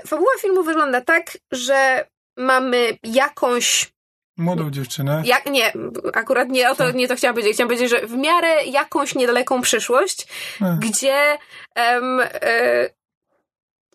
fabuła 0.06 0.30
filmu 0.40 0.62
wygląda 0.62 1.00
tak, 1.00 1.38
że 1.52 2.06
mamy 2.36 2.98
jakąś 3.02 3.93
Młodą 4.36 4.70
dziewczynę. 4.70 5.22
Jak, 5.24 5.46
nie, 5.46 5.72
akurat 6.14 6.48
nie 6.48 6.70
o 6.70 6.74
to, 6.74 6.90
nie 6.90 7.08
to 7.08 7.16
chciałam 7.16 7.34
powiedzieć. 7.34 7.54
Chciałam 7.54 7.68
powiedzieć, 7.68 7.90
że 7.90 8.06
w 8.06 8.16
miarę 8.16 8.64
jakąś 8.64 9.14
niedaleką 9.14 9.60
przyszłość, 9.60 10.26
Ech. 10.62 10.78
gdzie 10.78 11.38
um, 11.76 12.20
e, 12.20 12.90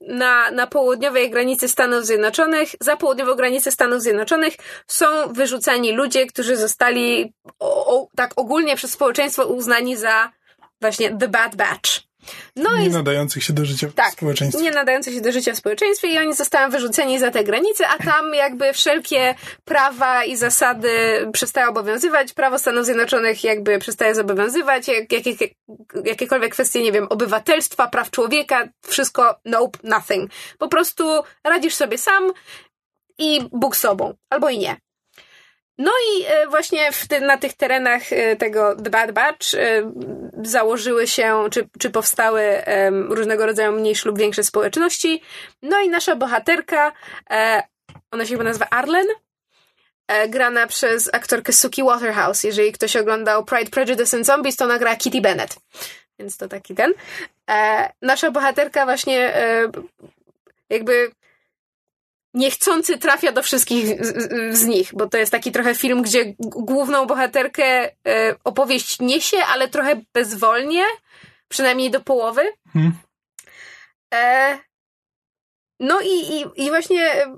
na, 0.01 0.51
na 0.51 0.67
południowej 0.67 1.29
granicy 1.29 1.67
Stanów 1.67 2.05
Zjednoczonych, 2.05 2.69
za 2.79 2.97
południową 2.97 3.35
granicę 3.35 3.71
Stanów 3.71 4.01
Zjednoczonych 4.01 4.53
są 4.87 5.05
wyrzucani 5.33 5.91
ludzie, 5.91 6.25
którzy 6.25 6.57
zostali 6.57 7.33
o, 7.59 8.01
o, 8.01 8.07
tak 8.15 8.31
ogólnie 8.35 8.75
przez 8.75 8.91
społeczeństwo 8.91 9.45
uznani 9.45 9.97
za 9.97 10.31
właśnie 10.81 11.17
the 11.17 11.27
bad 11.27 11.55
batch. 11.55 12.08
No 12.55 12.77
nie 12.77 12.85
i... 12.85 12.89
nadających 12.89 13.43
się 13.43 13.53
do 13.53 13.65
życia 13.65 13.87
tak, 13.95 14.09
w 14.09 14.13
społeczeństwie. 14.13 14.63
Nie 14.63 14.71
nadających 14.71 15.13
się 15.13 15.21
do 15.21 15.31
życia 15.31 15.53
w 15.53 15.57
społeczeństwie 15.57 16.07
i 16.07 16.17
oni 16.17 16.33
zostają 16.33 16.69
wyrzuceni 16.69 17.19
za 17.19 17.31
te 17.31 17.43
granice, 17.43 17.87
a 17.87 18.03
tam 18.03 18.33
jakby 18.33 18.73
wszelkie 18.73 19.35
prawa 19.65 20.23
i 20.23 20.35
zasady 20.35 20.89
przestają 21.33 21.69
obowiązywać, 21.69 22.33
prawo 22.33 22.59
Stanów 22.59 22.85
Zjednoczonych 22.85 23.43
jakby 23.43 23.79
przestaje 23.79 24.15
zobowiązywać, 24.15 24.87
jak, 24.87 25.11
jak, 25.11 25.25
jak, 25.25 25.49
jakiekolwiek 26.05 26.53
kwestie, 26.53 26.83
nie 26.83 26.91
wiem, 26.91 27.07
obywatelstwa, 27.09 27.87
praw 27.87 28.11
człowieka, 28.11 28.67
wszystko 28.87 29.39
nope, 29.45 29.79
nothing. 29.83 30.31
Po 30.57 30.67
prostu 30.67 31.23
radzisz 31.43 31.75
sobie 31.75 31.97
sam 31.97 32.31
i 33.17 33.39
Bóg 33.51 33.75
sobą, 33.75 34.13
albo 34.29 34.49
i 34.49 34.57
nie. 34.57 34.77
No 35.79 35.91
i 36.07 36.25
e, 36.25 36.47
właśnie 36.47 36.89
ty, 37.09 37.21
na 37.21 37.37
tych 37.37 37.53
terenach 37.53 38.13
e, 38.13 38.35
tego 38.35 38.75
The 38.75 38.89
Bad 38.89 39.11
Batch 39.11 39.53
e, 39.53 39.91
założyły 40.43 41.07
się, 41.07 41.47
czy, 41.51 41.67
czy 41.79 41.89
powstały 41.89 42.41
różnego 43.09 43.45
rodzaju 43.45 43.71
mniejsze 43.71 44.09
lub 44.09 44.19
większe 44.19 44.43
społeczności. 44.43 45.21
No 45.61 45.79
i 45.79 45.89
nasza 45.89 46.15
bohaterka, 46.15 46.91
ona 48.11 48.25
się 48.25 48.31
chyba 48.31 48.43
nazywa 48.43 48.67
Arlen, 48.69 49.07
grana 50.29 50.67
przez 50.67 51.09
aktorkę 51.13 51.53
Suki 51.53 51.83
Waterhouse. 51.83 52.43
Jeżeli 52.43 52.71
ktoś 52.71 52.95
oglądał 52.95 53.45
Pride, 53.45 53.71
Prejudice 53.71 54.17
and 54.17 54.25
Zombies, 54.25 54.55
to 54.55 54.67
nagra 54.67 54.95
Kitty 54.95 55.21
Bennett. 55.21 55.55
Więc 56.19 56.37
to 56.37 56.47
taki 56.47 56.75
ten. 56.75 56.93
Nasza 58.01 58.31
bohaterka 58.31 58.85
właśnie 58.85 59.33
jakby 60.69 61.11
niechcący 62.33 62.97
trafia 62.97 63.31
do 63.31 63.43
wszystkich 63.43 64.05
z, 64.05 64.57
z, 64.57 64.65
nich, 64.65 64.89
bo 64.93 65.07
to 65.07 65.17
jest 65.17 65.31
taki 65.31 65.51
trochę 65.51 65.75
film, 65.75 66.01
gdzie 66.01 66.33
główną 66.39 67.05
bohaterkę 67.05 67.63
e, 67.63 67.91
opowieść 68.43 68.99
niesie, 68.99 69.37
ale 69.37 69.67
trochę 69.67 70.01
bezwolnie, 70.13 70.83
przynajmniej 71.47 71.91
do 71.91 72.01
połowy. 72.01 72.41
Hmm. 72.73 72.93
E, 74.13 74.57
no 75.79 76.01
i, 76.01 76.07
i, 76.07 76.65
i 76.65 76.69
właśnie 76.69 77.01
e, 77.01 77.35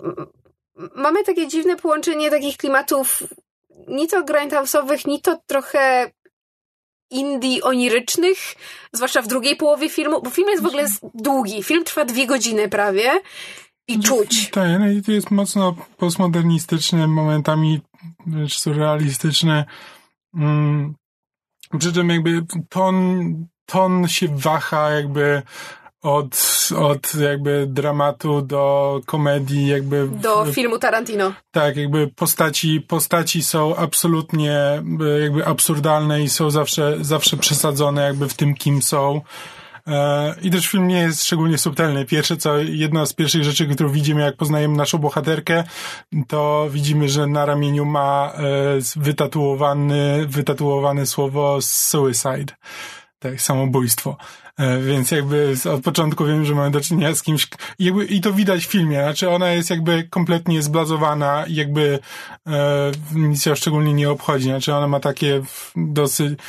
mamy 0.95 1.23
takie 1.23 1.47
dziwne 1.47 1.75
połączenie 1.75 2.29
takich 2.29 2.57
klimatów 2.57 3.23
ni 3.87 4.07
to 4.07 4.23
grindhouse'owych, 4.23 5.07
ni 5.07 5.21
to 5.21 5.37
trochę 5.47 6.11
indie 7.09 7.63
onirycznych, 7.63 8.37
zwłaszcza 8.93 9.21
w 9.21 9.27
drugiej 9.27 9.55
połowie 9.55 9.89
filmu, 9.89 10.21
bo 10.21 10.29
film 10.29 10.49
jest 10.49 10.63
w 10.63 10.65
ogóle 10.65 10.87
długi. 11.13 11.63
Film 11.63 11.83
trwa 11.83 12.05
dwie 12.05 12.27
godziny 12.27 12.69
prawie 12.69 13.11
i 13.87 13.99
czuć. 13.99 14.49
Tak, 14.49 14.79
no 14.79 14.89
i 14.89 15.01
to 15.01 15.11
jest 15.11 15.31
mocno 15.31 15.75
postmodernistyczny, 15.97 17.07
momentami 17.07 17.81
wręcz 18.27 18.59
surrealistyczny. 18.59 19.65
Mm, 20.33 20.95
przy 21.79 21.93
czym 21.93 22.09
jakby 22.09 22.45
ton, 22.69 23.35
ton 23.65 24.07
się 24.07 24.27
waha 24.27 24.89
jakby 24.89 25.41
od, 26.01 26.37
od 26.77 27.15
jakby 27.15 27.67
dramatu 27.69 28.41
do 28.41 29.01
komedii, 29.05 29.67
jakby. 29.67 30.07
Do 30.07 30.45
filmu 30.45 30.79
Tarantino. 30.79 31.33
Tak, 31.51 31.77
jakby 31.77 32.07
postaci, 32.07 32.81
postaci 32.81 33.43
są 33.43 33.75
absolutnie 33.75 34.81
jakby 35.21 35.45
absurdalne 35.45 36.21
i 36.21 36.29
są 36.29 36.51
zawsze, 36.51 36.97
zawsze 37.01 37.37
przesadzone 37.37 38.01
jakby 38.01 38.29
w 38.29 38.33
tym, 38.33 38.53
kim 38.53 38.81
są. 38.81 39.21
E, 39.87 40.35
I 40.41 40.51
też 40.51 40.67
film 40.67 40.87
nie 40.87 40.97
jest 40.97 41.25
szczególnie 41.25 41.57
subtelny. 41.57 42.05
Pierwsze 42.05 42.37
co, 42.37 42.57
jedna 42.57 43.05
z 43.05 43.13
pierwszych 43.13 43.43
rzeczy, 43.43 43.67
którą 43.67 43.89
widzimy, 43.89 44.21
jak 44.21 44.37
poznajemy 44.37 44.77
naszą 44.77 44.97
bohaterkę, 44.97 45.63
to 46.27 46.67
widzimy, 46.71 47.09
że 47.09 47.27
na 47.27 47.45
ramieniu 47.45 47.85
ma 47.85 48.33
e, 48.33 48.41
wytatuowany, 48.95 50.25
wytatuowane 50.27 51.05
słowo 51.05 51.57
suicide. 51.61 52.53
Tak, 53.19 53.41
samobójstwo. 53.41 54.17
E, 54.57 54.81
więc 54.81 55.11
jakby 55.11 55.53
od 55.73 55.83
początku 55.83 56.25
wiem, 56.25 56.45
że 56.45 56.55
mamy 56.55 56.71
do 56.71 56.81
czynienia 56.81 57.15
z 57.15 57.23
kimś, 57.23 57.47
jakby, 57.79 58.05
i 58.05 58.21
to 58.21 58.33
widać 58.33 58.65
w 58.65 58.71
filmie, 58.71 58.97
znaczy 59.03 59.29
ona 59.29 59.51
jest 59.51 59.69
jakby 59.69 60.07
kompletnie 60.09 60.61
zblazowana 60.61 61.45
jakby 61.47 61.99
e, 62.47 62.91
nic 63.15 63.45
ją 63.45 63.55
szczególnie 63.55 63.93
nie 63.93 64.09
obchodzi, 64.09 64.45
znaczy 64.45 64.75
ona 64.75 64.87
ma 64.87 64.99
takie 64.99 65.41
dosyć, 65.75 66.39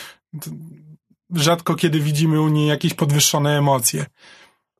rzadko 1.34 1.74
kiedy 1.74 2.00
widzimy 2.00 2.40
u 2.40 2.48
niej 2.48 2.68
jakieś 2.68 2.94
podwyższone 2.94 3.58
emocje. 3.58 4.06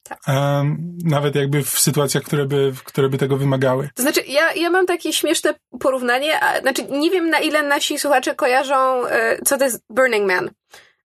Tak. 0.03 0.19
Um, 0.29 0.99
nawet 1.05 1.35
jakby 1.35 1.63
w 1.63 1.81
sytuacjach, 1.81 2.23
które 2.23 2.47
by, 2.47 2.73
które 2.85 3.09
by 3.09 3.19
tego 3.19 3.37
wymagały. 3.37 3.91
To 3.95 4.03
znaczy, 4.03 4.21
ja, 4.29 4.53
ja 4.53 4.71
mam 4.71 4.87
takie 4.87 5.13
śmieszne 5.13 5.55
porównanie, 5.81 6.41
a, 6.41 6.61
znaczy 6.61 6.85
nie 6.85 7.11
wiem 7.11 7.31
na 7.31 7.39
ile 7.39 7.63
nasi 7.63 7.99
słuchacze 7.99 8.35
kojarzą, 8.35 9.07
e, 9.07 9.39
co 9.45 9.59
to 9.59 9.65
jest 9.65 9.83
Burning 9.91 10.27
Man. 10.27 10.51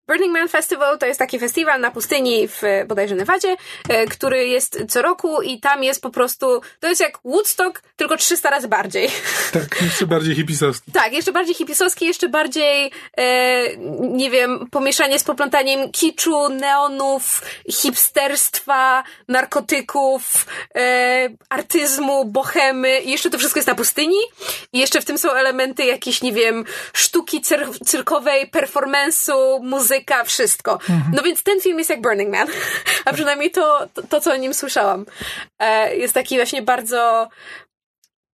Burning 0.08 0.34
Man 0.34 0.48
Festival 0.48 0.98
to 0.98 1.06
jest 1.06 1.20
taki 1.20 1.40
festiwal 1.40 1.82
na 1.82 1.92
pustyni 1.92 2.48
w 2.48 2.62
bodajże 2.88 3.16
Nevadzie, 3.16 3.56
e, 3.90 4.06
który 4.06 4.48
jest 4.48 4.84
co 4.90 5.02
roku 5.02 5.42
i 5.42 5.60
tam 5.60 5.84
jest 5.84 6.02
po 6.02 6.10
prostu, 6.10 6.62
to 6.80 6.88
jest 6.88 7.02
jak 7.02 7.20
Woodstock, 7.26 7.82
tylko 7.96 8.18
300 8.18 8.50
razy 8.50 8.68
bardziej. 8.68 9.10
Tak, 9.54 9.82
jeszcze 9.82 10.06
bardziej 10.08 10.36
hipisowski. 10.36 10.92
Tak, 10.92 11.14
jeszcze 11.14 11.32
bardziej 11.32 11.56
hipisowski, 11.56 12.06
jeszcze 12.06 12.30
bardziej, 12.30 12.92
e, 13.18 13.78
nie 14.00 14.32
wiem, 14.32 14.68
pomieszanie 14.72 15.20
z 15.20 15.24
poplątaniem 15.24 15.92
kiczu, 15.92 16.50
neonów, 16.50 17.42
hipsterstwa, 17.72 19.04
narkotyków, 19.28 20.46
e, 20.76 21.30
artyzmu, 21.50 22.26
bohemy 22.26 23.00
i 23.00 23.12
jeszcze 23.12 23.30
to 23.30 23.38
wszystko 23.38 23.58
jest 23.58 23.68
na 23.68 23.76
pustyni 23.76 24.18
i 24.74 24.80
jeszcze 24.80 25.02
w 25.02 25.06
tym 25.06 25.18
są 25.18 25.32
elementy 25.32 25.86
jakieś, 25.86 26.22
nie 26.22 26.34
wiem, 26.34 26.66
sztuki 26.94 27.42
cyr- 27.42 27.86
cyrkowej, 27.86 28.52
performance'u, 28.52 29.60
muzyki, 29.62 29.97
muzyka, 29.98 30.24
wszystko. 30.24 30.74
Mhm. 30.74 31.12
No 31.14 31.24
więc 31.24 31.44
ten 31.44 31.62
film 31.62 31.78
jest 31.78 31.90
jak 31.90 32.02
Burning 32.02 32.32
Man, 32.32 32.48
a 33.06 33.14
przynajmniej 33.14 33.52
to, 33.52 33.88
to, 33.94 34.04
to 34.04 34.22
co 34.22 34.34
o 34.34 34.36
nim 34.36 34.54
słyszałam. 34.54 35.06
E, 35.60 35.96
jest 35.96 36.14
taki 36.14 36.36
właśnie 36.36 36.62
bardzo 36.62 37.28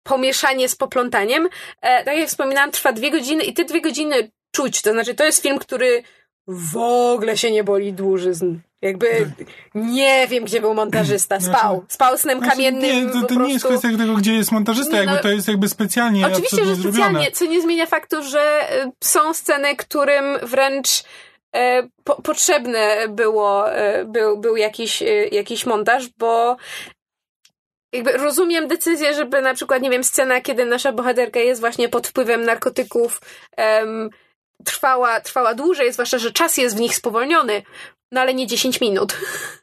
pomieszanie 0.04 0.70
z 0.70 0.76
poplątaniem. 0.76 1.50
E, 1.82 2.04
tak 2.04 2.18
jak 2.18 2.28
wspominałam, 2.28 2.72
trwa 2.72 2.94
dwie 2.94 3.12
godziny 3.12 3.44
i 3.44 3.54
te 3.54 3.66
dwie 3.66 3.82
godziny 3.82 4.32
czuć. 4.52 4.82
To 4.82 4.92
znaczy, 4.92 5.16
to 5.16 5.26
jest 5.26 5.42
film, 5.42 5.60
który 5.60 6.04
w 6.48 6.78
ogóle 6.78 7.38
się 7.38 7.52
nie 7.52 7.64
boli 7.64 7.94
dłużyzn. 7.94 8.56
Jakby 8.82 9.32
nie 9.76 10.28
wiem, 10.28 10.44
gdzie 10.44 10.62
był 10.62 10.74
montażysta. 10.74 11.40
Znaczy, 11.40 11.60
Spał. 11.60 11.86
Spał 11.88 12.18
snem 12.18 12.38
znaczy, 12.38 12.52
kamiennym. 12.52 13.08
Nie, 13.08 13.14
to, 13.14 13.28
to 13.28 13.36
nie 13.36 13.54
jest 13.54 13.66
kwestia 13.66 13.90
tego, 13.98 14.14
gdzie 14.14 14.34
jest 14.34 14.52
montażysta, 14.52 14.98
jakby 14.98 15.16
no, 15.16 15.22
to 15.22 15.30
jest 15.30 15.48
jakby 15.48 15.70
specjalnie. 15.70 16.28
Oczywiście, 16.28 16.66
że 16.66 16.76
specjalnie, 16.76 16.92
zrobione. 16.92 17.32
co 17.32 17.46
nie 17.46 17.62
zmienia 17.62 17.86
faktu, 17.86 18.24
że 18.24 18.74
y, 18.86 18.92
są 19.02 19.34
sceny, 19.34 19.76
którym 19.76 20.26
wręcz 20.44 21.04
po, 22.04 22.22
potrzebne 22.22 23.08
było, 23.08 23.72
e, 23.72 24.06
był, 24.06 24.38
był 24.38 24.56
jakiś, 24.58 25.02
e, 25.02 25.28
jakiś 25.28 25.66
montaż, 25.66 26.08
bo 26.18 26.58
jakby 27.94 28.12
rozumiem 28.12 28.68
decyzję, 28.68 29.14
żeby 29.14 29.42
na 29.42 29.54
przykład, 29.54 29.82
nie 29.82 29.90
wiem, 29.90 30.04
scena, 30.04 30.42
kiedy 30.42 30.66
nasza 30.66 30.92
bohaterka 30.92 31.40
jest 31.40 31.62
właśnie 31.62 31.90
pod 31.90 32.08
wpływem 32.08 32.44
narkotyków, 32.44 33.22
trwała, 34.66 35.22
trwała 35.22 35.54
dłużej, 35.54 35.94
zwłaszcza, 35.94 36.18
że 36.18 36.32
czas 36.32 36.58
jest 36.58 36.78
w 36.78 36.80
nich 36.80 36.96
spowolniony, 36.96 37.64
no 38.12 38.22
ale 38.22 38.34
nie 38.34 38.48
10 38.48 38.82
minut. 38.82 39.18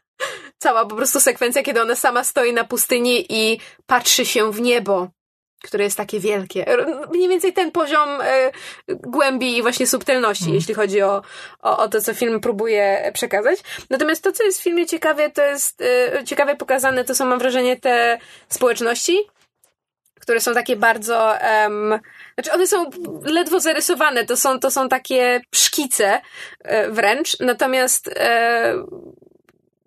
Cała 0.63 0.87
po 0.87 0.97
prostu 0.97 1.21
sekwencja, 1.21 1.63
kiedy 1.63 1.83
ona 1.83 1.95
sama 1.95 2.25
stoi 2.25 2.53
na 2.53 2.65
pustyni 2.65 3.27
i 3.29 3.61
patrzy 3.87 4.27
się 4.27 4.53
w 4.53 4.61
niebo 4.61 5.09
które 5.63 5.85
jest 5.85 5.97
takie 5.97 6.21
wielkie. 6.21 6.67
Mniej 7.11 7.29
więcej 7.29 7.53
ten 7.53 7.73
poziom 7.73 8.09
e, 8.23 8.51
głębi 8.89 9.57
i 9.57 9.63
właśnie 9.63 9.87
subtelności, 9.87 10.45
mm. 10.45 10.55
jeśli 10.55 10.75
chodzi 10.75 11.03
o, 11.03 11.23
o, 11.63 11.79
o, 11.79 11.89
to, 11.89 12.01
co 12.01 12.15
film 12.15 12.41
próbuje 12.41 13.11
przekazać. 13.15 13.59
Natomiast 13.91 14.25
to, 14.25 14.33
co 14.33 14.45
jest 14.45 14.61
w 14.61 14.63
filmie 14.63 14.87
ciekawe, 14.87 15.31
to 15.31 15.43
jest 15.43 15.83
e, 15.83 16.25
ciekawe 16.25 16.57
pokazane, 16.57 17.05
to 17.05 17.15
są, 17.15 17.27
mam 17.27 17.39
wrażenie, 17.39 17.81
te 17.81 18.19
społeczności, 18.49 19.19
które 20.21 20.41
są 20.41 20.55
takie 20.55 20.77
bardzo, 20.77 21.35
um, 21.63 21.99
znaczy 22.35 22.53
one 22.53 22.67
są 22.67 22.91
ledwo 23.23 23.61
zarysowane, 23.61 24.27
to 24.27 24.37
są, 24.37 24.61
to 24.61 24.71
są 24.71 24.89
takie 24.89 25.41
szkice 25.55 26.21
e, 26.65 26.91
wręcz, 26.91 27.41
natomiast 27.41 28.11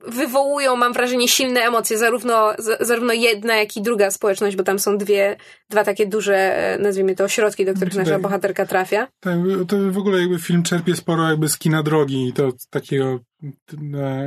wywołują, 0.09 0.75
mam 0.75 0.93
wrażenie, 0.93 1.27
silne 1.27 1.61
emocje, 1.61 1.97
zarówno, 1.97 2.53
zarówno 2.79 3.13
jedna, 3.13 3.55
jak 3.55 3.77
i 3.77 3.81
druga 3.81 4.11
społeczność, 4.11 4.55
bo 4.55 4.63
tam 4.63 4.79
są 4.79 4.97
dwie, 4.97 5.37
dwa 5.69 5.83
takie 5.83 6.07
duże, 6.07 6.35
e, 6.35 6.79
nazwijmy 6.79 7.15
to, 7.15 7.23
ośrodki, 7.23 7.65
do 7.65 7.73
których 7.73 7.95
nasza 7.95 8.19
bohaterka 8.19 8.65
trafia. 8.65 9.07
Tak, 9.19 9.39
to 9.67 9.77
w 9.91 9.97
ogóle 9.97 10.19
jakby 10.19 10.39
film 10.39 10.63
czerpie 10.63 10.95
sporo 10.95 11.29
jakby 11.29 11.49
z 11.49 11.57
kina 11.57 11.83
drogi 11.83 12.27
i 12.27 12.33
to 12.33 12.51
takiego 12.69 13.19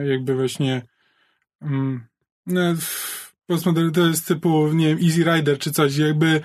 jakby 0.04 0.34
właśnie 0.34 0.82
um, 1.62 2.06
no, 2.46 2.60
to 3.94 4.06
jest 4.06 4.28
typu, 4.28 4.68
nie 4.72 4.88
wiem, 4.88 4.98
Easy 5.06 5.24
Rider 5.24 5.58
czy 5.58 5.72
coś, 5.72 5.96
jakby 5.96 6.40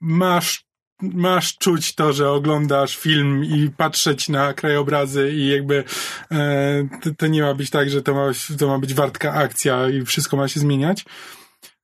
masz 0.00 0.64
masz 1.02 1.58
czuć 1.58 1.94
to, 1.94 2.12
że 2.12 2.30
oglądasz 2.30 2.96
film 2.96 3.44
i 3.44 3.70
patrzeć 3.76 4.28
na 4.28 4.54
krajobrazy 4.54 5.32
i 5.32 5.48
jakby 5.48 5.84
e, 6.32 6.88
to, 7.02 7.10
to, 7.18 7.26
nie 7.26 7.42
ma 7.42 7.54
być 7.54 7.70
tak, 7.70 7.90
że 7.90 8.02
to 8.02 8.14
ma, 8.14 8.30
to 8.58 8.68
ma 8.68 8.78
być 8.78 8.94
wartka 8.94 9.32
akcja 9.32 9.88
i 9.88 10.04
wszystko 10.04 10.36
ma 10.36 10.48
się 10.48 10.60
zmieniać. 10.60 11.04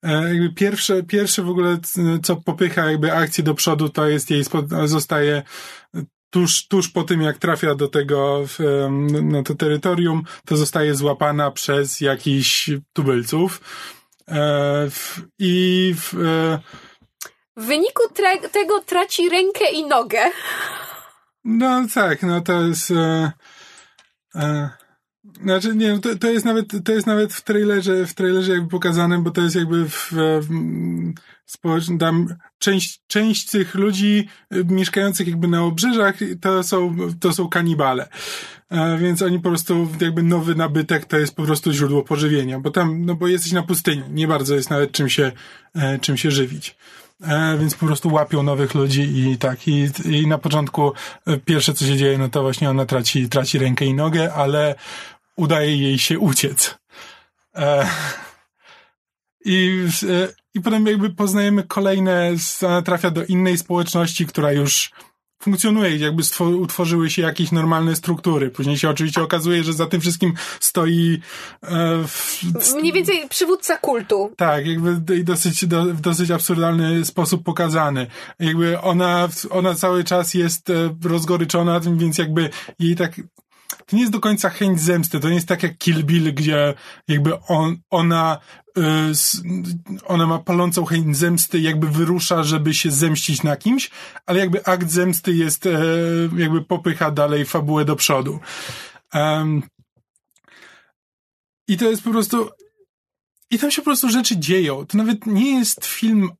E, 0.02 0.34
jakby 0.34 0.52
pierwsze, 0.52 1.02
pierwsze 1.02 1.42
w 1.42 1.48
ogóle, 1.48 1.78
co 2.22 2.36
popycha 2.36 2.90
jakby 2.90 3.12
akcję 3.12 3.44
do 3.44 3.54
przodu, 3.54 3.88
to 3.88 4.08
jest 4.08 4.30
jej, 4.30 4.44
zostaje 4.84 5.42
tuż, 6.30 6.68
tuż 6.68 6.88
po 6.88 7.02
tym, 7.02 7.22
jak 7.22 7.38
trafia 7.38 7.74
do 7.74 7.88
tego, 7.88 8.44
na 9.22 9.42
to 9.42 9.54
terytorium, 9.54 10.22
to 10.44 10.56
zostaje 10.56 10.94
złapana 10.94 11.50
przez 11.50 12.00
jakichś 12.00 12.70
tubylców. 12.92 13.60
E, 14.28 14.88
I 15.38 15.94
w, 15.96 16.14
e, 16.14 16.58
w 17.58 17.66
wyniku 17.66 18.02
tego 18.52 18.80
traci 18.80 19.28
rękę 19.28 19.70
i 19.72 19.86
nogę. 19.86 20.18
No 21.44 21.86
tak, 21.94 22.22
no 22.22 22.40
to 22.40 22.62
jest. 22.62 22.90
E, 22.90 23.32
e, 24.34 24.70
Znaczy, 25.42 25.76
nie, 25.76 25.98
to, 25.98 26.18
to 26.18 26.30
jest 26.30 26.46
nawet, 26.46 26.66
to 26.84 26.92
jest 26.92 27.06
nawet 27.06 27.32
w 27.32 27.42
trailerze, 27.42 28.06
w 28.06 28.14
trailerze 28.14 28.52
jakby 28.52 28.68
pokazane, 28.68 29.18
bo 29.18 29.30
to 29.30 29.40
jest 29.40 29.56
jakby 29.56 29.88
w, 29.88 30.12
w 30.12 30.48
społecznym, 31.46 31.98
tam 31.98 32.34
część, 32.58 33.02
część 33.06 33.50
tych 33.50 33.74
ludzi 33.74 34.28
y, 34.54 34.64
mieszkających 34.64 35.28
jakby 35.28 35.48
na 35.48 35.62
obrzeżach 35.62 36.14
to 36.40 36.62
są, 36.62 36.96
to 37.20 37.32
są 37.32 37.48
kanibale. 37.48 38.08
E, 38.70 38.98
więc 38.98 39.22
oni 39.22 39.40
po 39.40 39.48
prostu, 39.48 39.88
jakby 40.00 40.22
nowy 40.22 40.54
nabytek 40.54 41.04
to 41.04 41.18
jest 41.18 41.36
po 41.36 41.42
prostu 41.42 41.72
źródło 41.72 42.02
pożywienia, 42.02 42.60
bo 42.60 42.70
tam, 42.70 43.04
no 43.04 43.14
bo 43.14 43.28
jesteś 43.28 43.52
na 43.52 43.62
pustyni, 43.62 44.02
nie 44.10 44.28
bardzo 44.28 44.54
jest 44.54 44.70
nawet 44.70 44.92
czym 44.92 45.08
się, 45.08 45.32
e, 45.74 45.98
czym 45.98 46.16
się 46.16 46.30
żywić. 46.30 46.76
E, 47.22 47.58
więc 47.58 47.74
po 47.74 47.86
prostu 47.86 48.12
łapią 48.12 48.42
nowych 48.42 48.74
ludzi 48.74 49.02
i 49.02 49.38
tak, 49.38 49.68
i, 49.68 49.90
i 50.04 50.26
na 50.26 50.38
początku 50.38 50.92
e, 51.26 51.36
pierwsze 51.36 51.74
co 51.74 51.86
się 51.86 51.96
dzieje, 51.96 52.18
no 52.18 52.28
to 52.28 52.42
właśnie 52.42 52.70
ona 52.70 52.86
traci, 52.86 53.28
traci 53.28 53.58
rękę 53.58 53.84
i 53.84 53.94
nogę, 53.94 54.34
ale 54.34 54.74
udaje 55.36 55.76
jej 55.76 55.98
się 55.98 56.18
uciec. 56.18 56.78
E, 57.54 57.88
I, 59.44 59.86
e, 60.08 60.28
I 60.54 60.60
potem 60.60 60.86
jakby 60.86 61.10
poznajemy 61.10 61.62
kolejne, 61.62 62.34
ona 62.62 62.82
trafia 62.82 63.10
do 63.10 63.24
innej 63.24 63.58
społeczności, 63.58 64.26
która 64.26 64.52
już 64.52 64.90
funkcjonuje, 65.42 65.96
jakby 65.96 66.22
utworzyły 66.44 67.10
się 67.10 67.22
jakieś 67.22 67.52
normalne 67.52 67.96
struktury. 67.96 68.50
Później 68.50 68.78
się 68.78 68.90
oczywiście 68.90 69.22
okazuje, 69.22 69.64
że 69.64 69.72
za 69.72 69.86
tym 69.86 70.00
wszystkim 70.00 70.34
stoi 70.60 71.20
e, 71.62 71.68
w, 72.06 72.42
mniej 72.80 72.92
więcej 72.92 73.28
przywódca 73.28 73.78
kultu. 73.78 74.32
Tak, 74.36 74.66
jakby 74.66 75.22
dosyć, 75.24 75.66
do, 75.66 75.84
w 75.84 76.00
dosyć 76.00 76.30
absurdalny 76.30 77.04
sposób 77.04 77.44
pokazany. 77.44 78.06
Jakby 78.38 78.80
ona, 78.80 79.28
ona 79.50 79.74
cały 79.74 80.04
czas 80.04 80.34
jest 80.34 80.70
e, 80.70 80.94
rozgoryczona, 81.04 81.80
więc 81.80 82.18
jakby 82.18 82.50
jej 82.78 82.96
tak 82.96 83.20
to 83.88 83.96
nie 83.96 84.02
jest 84.02 84.12
do 84.12 84.20
końca 84.20 84.50
chęć 84.50 84.80
zemsty, 84.80 85.20
to 85.20 85.28
nie 85.28 85.34
jest 85.34 85.48
tak 85.48 85.62
jak 85.62 85.78
Kill 85.78 86.04
Bill, 86.04 86.34
gdzie 86.34 86.74
jakby 87.08 87.40
on, 87.40 87.76
ona 87.90 88.38
y, 88.78 88.82
ona 90.04 90.26
ma 90.26 90.38
palącą 90.38 90.84
chęć 90.84 91.16
zemsty, 91.16 91.60
jakby 91.60 91.88
wyrusza, 91.88 92.42
żeby 92.42 92.74
się 92.74 92.90
zemścić 92.90 93.42
na 93.42 93.56
kimś, 93.56 93.90
ale 94.26 94.38
jakby 94.38 94.64
akt 94.64 94.90
zemsty 94.90 95.32
jest, 95.32 95.66
e, 95.66 95.70
jakby 96.36 96.64
popycha 96.64 97.10
dalej 97.10 97.44
fabułę 97.44 97.84
do 97.84 97.96
przodu. 97.96 98.40
Um, 99.14 99.62
I 101.68 101.76
to 101.76 101.90
jest 101.90 102.02
po 102.02 102.10
prostu 102.10 102.50
i 103.50 103.58
tam 103.58 103.70
się 103.70 103.82
po 103.82 103.84
prostu 103.84 104.10
rzeczy 104.10 104.36
dzieją. 104.36 104.86
To 104.86 104.98
nawet 104.98 105.26
nie 105.26 105.58
jest 105.58 105.86
film 105.86 106.30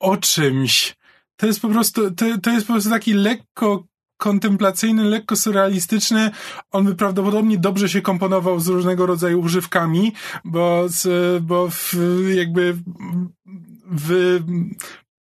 o 0.00 0.16
czymś. 0.16 0.96
To 1.36 1.46
jest 1.46 1.60
po 1.60 1.68
prostu, 1.68 2.10
to, 2.10 2.38
to 2.42 2.50
jest 2.50 2.66
po 2.66 2.72
prostu 2.72 2.90
taki 2.90 3.12
lekko 3.12 3.84
kontemplacyjny, 4.16 5.04
lekko 5.04 5.36
surrealistyczny. 5.36 6.30
On 6.72 6.84
by 6.84 6.94
prawdopodobnie 6.94 7.58
dobrze 7.58 7.88
się 7.88 8.02
komponował 8.02 8.60
z 8.60 8.68
różnego 8.68 9.06
rodzaju 9.06 9.40
używkami, 9.40 10.12
bo, 10.44 10.84
z, 10.88 11.42
bo 11.42 11.68
w, 11.70 11.94
jakby 12.34 12.76
w 13.90 14.40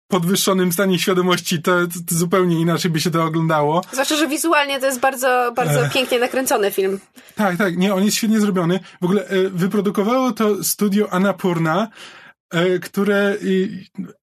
podwyższonym 0.07 0.71
stanie 0.71 0.99
świadomości 0.99 1.61
to, 1.61 1.71
to, 1.87 2.15
zupełnie 2.15 2.61
inaczej 2.61 2.91
by 2.91 2.99
się 2.99 3.11
to 3.11 3.23
oglądało. 3.23 3.81
Zwłaszcza, 3.91 4.15
że 4.15 4.27
wizualnie 4.27 4.79
to 4.79 4.85
jest 4.85 4.99
bardzo, 4.99 5.53
bardzo 5.55 5.85
Ech. 5.85 5.93
pięknie 5.93 6.19
nakręcony 6.19 6.71
film. 6.71 6.99
Tak, 7.35 7.57
tak, 7.57 7.77
nie, 7.77 7.93
on 7.93 8.03
jest 8.03 8.17
świetnie 8.17 8.39
zrobiony. 8.39 8.79
W 9.01 9.05
ogóle 9.05 9.27
e, 9.27 9.49
wyprodukowało 9.49 10.31
to 10.31 10.63
studio 10.63 11.13
Annapurna, 11.13 11.87
E, 11.87 12.22
które, 12.81 13.37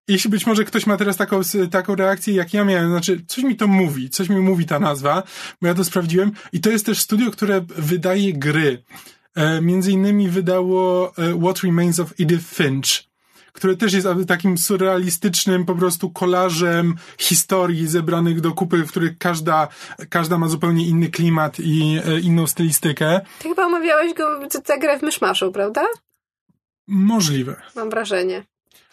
jeśli 0.08 0.30
być 0.30 0.46
może 0.46 0.64
ktoś 0.64 0.86
ma 0.86 0.96
teraz 0.96 1.16
taką, 1.16 1.40
taką 1.70 1.94
reakcję, 1.94 2.34
jak 2.34 2.54
ja 2.54 2.64
miałem, 2.64 2.90
znaczy, 2.90 3.24
coś 3.26 3.44
mi 3.44 3.56
to 3.56 3.66
mówi, 3.66 4.10
coś 4.10 4.28
mi 4.28 4.40
mówi 4.40 4.66
ta 4.66 4.78
nazwa, 4.78 5.22
bo 5.62 5.68
ja 5.68 5.74
to 5.74 5.84
sprawdziłem 5.84 6.32
i 6.52 6.60
to 6.60 6.70
jest 6.70 6.86
też 6.86 7.00
studio, 7.00 7.30
które 7.30 7.60
wydaje 7.68 8.32
gry. 8.32 8.82
E, 9.34 9.60
między 9.60 9.92
innymi 9.92 10.28
wydało 10.28 11.12
e, 11.18 11.40
What 11.40 11.58
Remains 11.58 12.00
of 12.00 12.12
Edith 12.20 12.54
Finch, 12.54 13.10
które 13.52 13.76
też 13.76 13.92
jest 13.92 14.08
takim 14.28 14.58
surrealistycznym 14.58 15.64
po 15.64 15.74
prostu 15.74 16.10
kolażem 16.10 16.94
historii 17.18 17.86
zebranych 17.86 18.40
do 18.40 18.52
kupy, 18.52 18.84
w 18.84 18.88
których 18.88 19.18
każda, 19.18 19.68
każda 20.08 20.38
ma 20.38 20.48
zupełnie 20.48 20.86
inny 20.86 21.08
klimat 21.08 21.60
i 21.60 22.00
inną 22.22 22.46
stylistykę. 22.46 23.20
Ty 23.38 23.48
chyba 23.48 23.66
omawiałeś 23.66 24.14
go, 24.14 24.48
tę 24.64 24.78
grę 24.78 24.98
w 24.98 25.02
Myszmaszu, 25.02 25.52
prawda? 25.52 25.82
Możliwe. 26.90 27.56
Mam 27.76 27.90
wrażenie. 27.90 28.44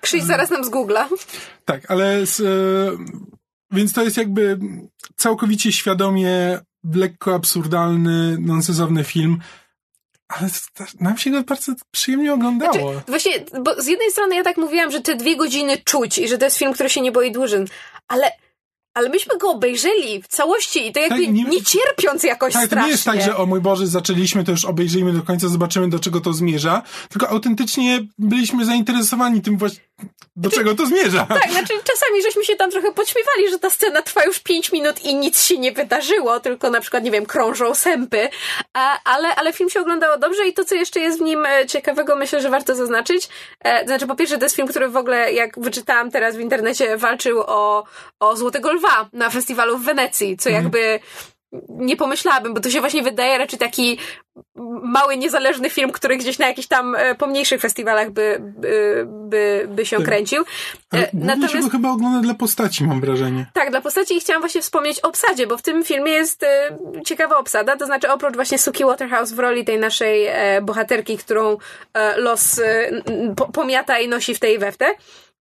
Krzyś 0.01 0.23
zaraz 0.23 0.49
nam 0.49 0.63
z 0.63 0.69
Google'a. 0.69 1.05
Tak, 1.65 1.91
ale 1.91 2.25
z, 2.25 2.39
e, 2.39 2.43
więc 3.71 3.93
to 3.93 4.03
jest 4.03 4.17
jakby 4.17 4.59
całkowicie 5.15 5.71
świadomie 5.71 6.59
lekko 6.95 7.35
absurdalny, 7.35 8.37
nonsensowny 8.39 9.03
film, 9.03 9.39
ale 10.27 10.49
nam 10.99 11.17
się 11.17 11.31
go 11.31 11.43
bardzo 11.43 11.73
przyjemnie 11.91 12.33
oglądało. 12.33 12.73
Znaczy, 12.73 13.01
właśnie, 13.07 13.31
bo 13.63 13.81
z 13.81 13.87
jednej 13.87 14.11
strony 14.11 14.35
ja 14.35 14.43
tak 14.43 14.57
mówiłam, 14.57 14.91
że 14.91 15.01
te 15.01 15.15
dwie 15.15 15.37
godziny 15.37 15.77
czuć 15.77 16.17
i 16.17 16.27
że 16.27 16.37
to 16.37 16.45
jest 16.45 16.57
film, 16.57 16.73
który 16.73 16.89
się 16.89 17.01
nie 17.01 17.11
boi 17.11 17.31
dłużyn, 17.31 17.65
ale 18.07 18.31
ale 18.97 19.09
myśmy 19.09 19.37
go 19.37 19.49
obejrzeli 19.49 20.21
w 20.23 20.27
całości 20.27 20.87
i 20.87 20.91
to 20.91 20.99
jakby 20.99 21.25
tak, 21.25 21.33
nie, 21.33 21.43
nie, 21.43 21.63
cierpiąc 21.63 22.23
jakoś 22.23 22.53
tak, 22.53 22.65
strasznie. 22.65 22.81
to 22.81 22.85
nie 22.85 22.91
jest 22.91 23.03
tak, 23.03 23.21
że 23.21 23.37
o 23.37 23.45
mój 23.45 23.61
Boże, 23.61 23.87
zaczęliśmy, 23.87 24.43
to 24.43 24.51
już 24.51 24.65
obejrzyjmy 24.65 25.13
do 25.13 25.21
końca, 25.21 25.47
zobaczymy 25.47 25.89
do 25.89 25.99
czego 25.99 26.21
to 26.21 26.33
zmierza, 26.33 26.81
tylko 27.09 27.29
autentycznie 27.29 27.99
byliśmy 28.17 28.65
zainteresowani 28.65 29.41
tym 29.41 29.57
właśnie, 29.57 29.79
do 30.35 30.49
czego 30.49 30.75
to 30.75 30.85
zmierza. 30.85 31.27
Tak, 31.37 31.51
znaczy 31.51 31.73
czasami 31.83 32.21
żeśmy 32.23 32.45
się 32.45 32.55
tam 32.55 32.71
trochę 32.71 32.91
podśmiewali, 32.91 33.49
że 33.49 33.59
ta 33.59 33.69
scena 33.69 34.01
trwa 34.01 34.23
już 34.25 34.39
pięć 34.39 34.71
minut 34.71 35.05
i 35.05 35.15
nic 35.15 35.43
się 35.43 35.57
nie 35.57 35.71
wydarzyło, 35.71 36.39
tylko 36.39 36.69
na 36.69 36.81
przykład, 36.81 37.03
nie 37.03 37.11
wiem, 37.11 37.25
krążą 37.25 37.75
sępy, 37.75 38.29
ale, 39.03 39.35
ale 39.35 39.53
film 39.53 39.69
się 39.69 39.79
oglądało 39.79 40.17
dobrze 40.17 40.47
i 40.47 40.53
to, 40.53 40.65
co 40.65 40.75
jeszcze 40.75 40.99
jest 40.99 41.19
w 41.19 41.21
nim 41.21 41.45
e, 41.45 41.65
ciekawego, 41.67 42.15
myślę, 42.15 42.41
że 42.41 42.49
warto 42.49 42.75
zaznaczyć, 42.75 43.29
e, 43.63 43.85
znaczy 43.85 44.07
po 44.07 44.15
pierwsze, 44.15 44.37
to 44.37 44.45
jest 44.45 44.55
film, 44.55 44.67
który 44.67 44.89
w 44.89 44.97
ogóle, 44.97 45.33
jak 45.33 45.59
wyczytałam 45.59 46.11
teraz 46.11 46.35
w 46.35 46.39
internecie, 46.39 46.97
walczył 46.97 47.39
o, 47.39 47.83
o 48.19 48.35
Złotego 48.35 48.73
Lwa 48.73 48.86
na 49.13 49.29
festiwalu 49.29 49.77
w 49.77 49.85
Wenecji, 49.85 50.38
co 50.38 50.49
mhm. 50.49 50.63
jakby 50.63 50.99
nie 51.69 51.97
pomyślałabym, 51.97 52.53
bo 52.53 52.59
to 52.59 52.69
się 52.69 52.79
właśnie 52.79 53.03
wydaje 53.03 53.38
raczej 53.38 53.59
taki 53.59 53.97
mały, 54.83 55.17
niezależny 55.17 55.69
film, 55.69 55.91
który 55.91 56.17
gdzieś 56.17 56.39
na 56.39 56.47
jakichś 56.47 56.67
tam 56.67 56.95
e, 56.95 57.15
pomniejszych 57.15 57.61
festiwalach 57.61 58.11
by, 58.11 58.38
by, 58.41 59.05
by, 59.07 59.67
by 59.69 59.85
się 59.85 59.97
tak. 59.97 60.05
kręcił. 60.05 60.43
Ale 60.91 61.03
e, 61.03 61.09
Natomiast 61.13 61.53
się 61.53 61.59
go 61.59 61.69
chyba 61.69 61.89
ogląda 61.89 62.19
dla 62.19 62.33
postaci, 62.33 62.83
mam 62.83 63.01
wrażenie. 63.01 63.45
Tak, 63.53 63.71
dla 63.71 63.81
postaci 63.81 64.17
i 64.17 64.19
chciałam 64.19 64.41
właśnie 64.41 64.61
wspomnieć 64.61 65.03
o 65.03 65.07
obsadzie, 65.07 65.47
bo 65.47 65.57
w 65.57 65.61
tym 65.61 65.83
filmie 65.83 66.11
jest 66.11 66.43
e, 66.43 66.77
ciekawa 67.05 67.38
obsada, 67.38 67.77
to 67.77 67.85
znaczy 67.85 68.11
oprócz 68.11 68.35
właśnie 68.35 68.59
Suki 68.59 68.85
Waterhouse 68.85 69.31
w 69.31 69.39
roli 69.39 69.65
tej 69.65 69.79
naszej 69.79 70.27
bohaterki, 70.61 71.17
którą 71.17 71.57
los 72.17 72.61
pomiata 73.53 73.99
i 73.99 74.07
nosi 74.07 74.35
w 74.35 74.39
tej 74.39 74.59
we 74.59 74.71
w 74.71 74.77
te, 74.77 74.95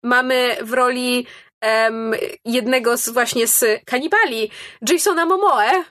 mamy 0.03 0.57
w 0.61 0.73
roli 0.73 1.27
um, 1.65 2.13
jednego 2.45 2.97
z 2.97 3.09
właśnie 3.09 3.47
z 3.47 3.65
kanibali, 3.85 4.51
Jasona 4.91 5.25
Momoe, 5.25 5.83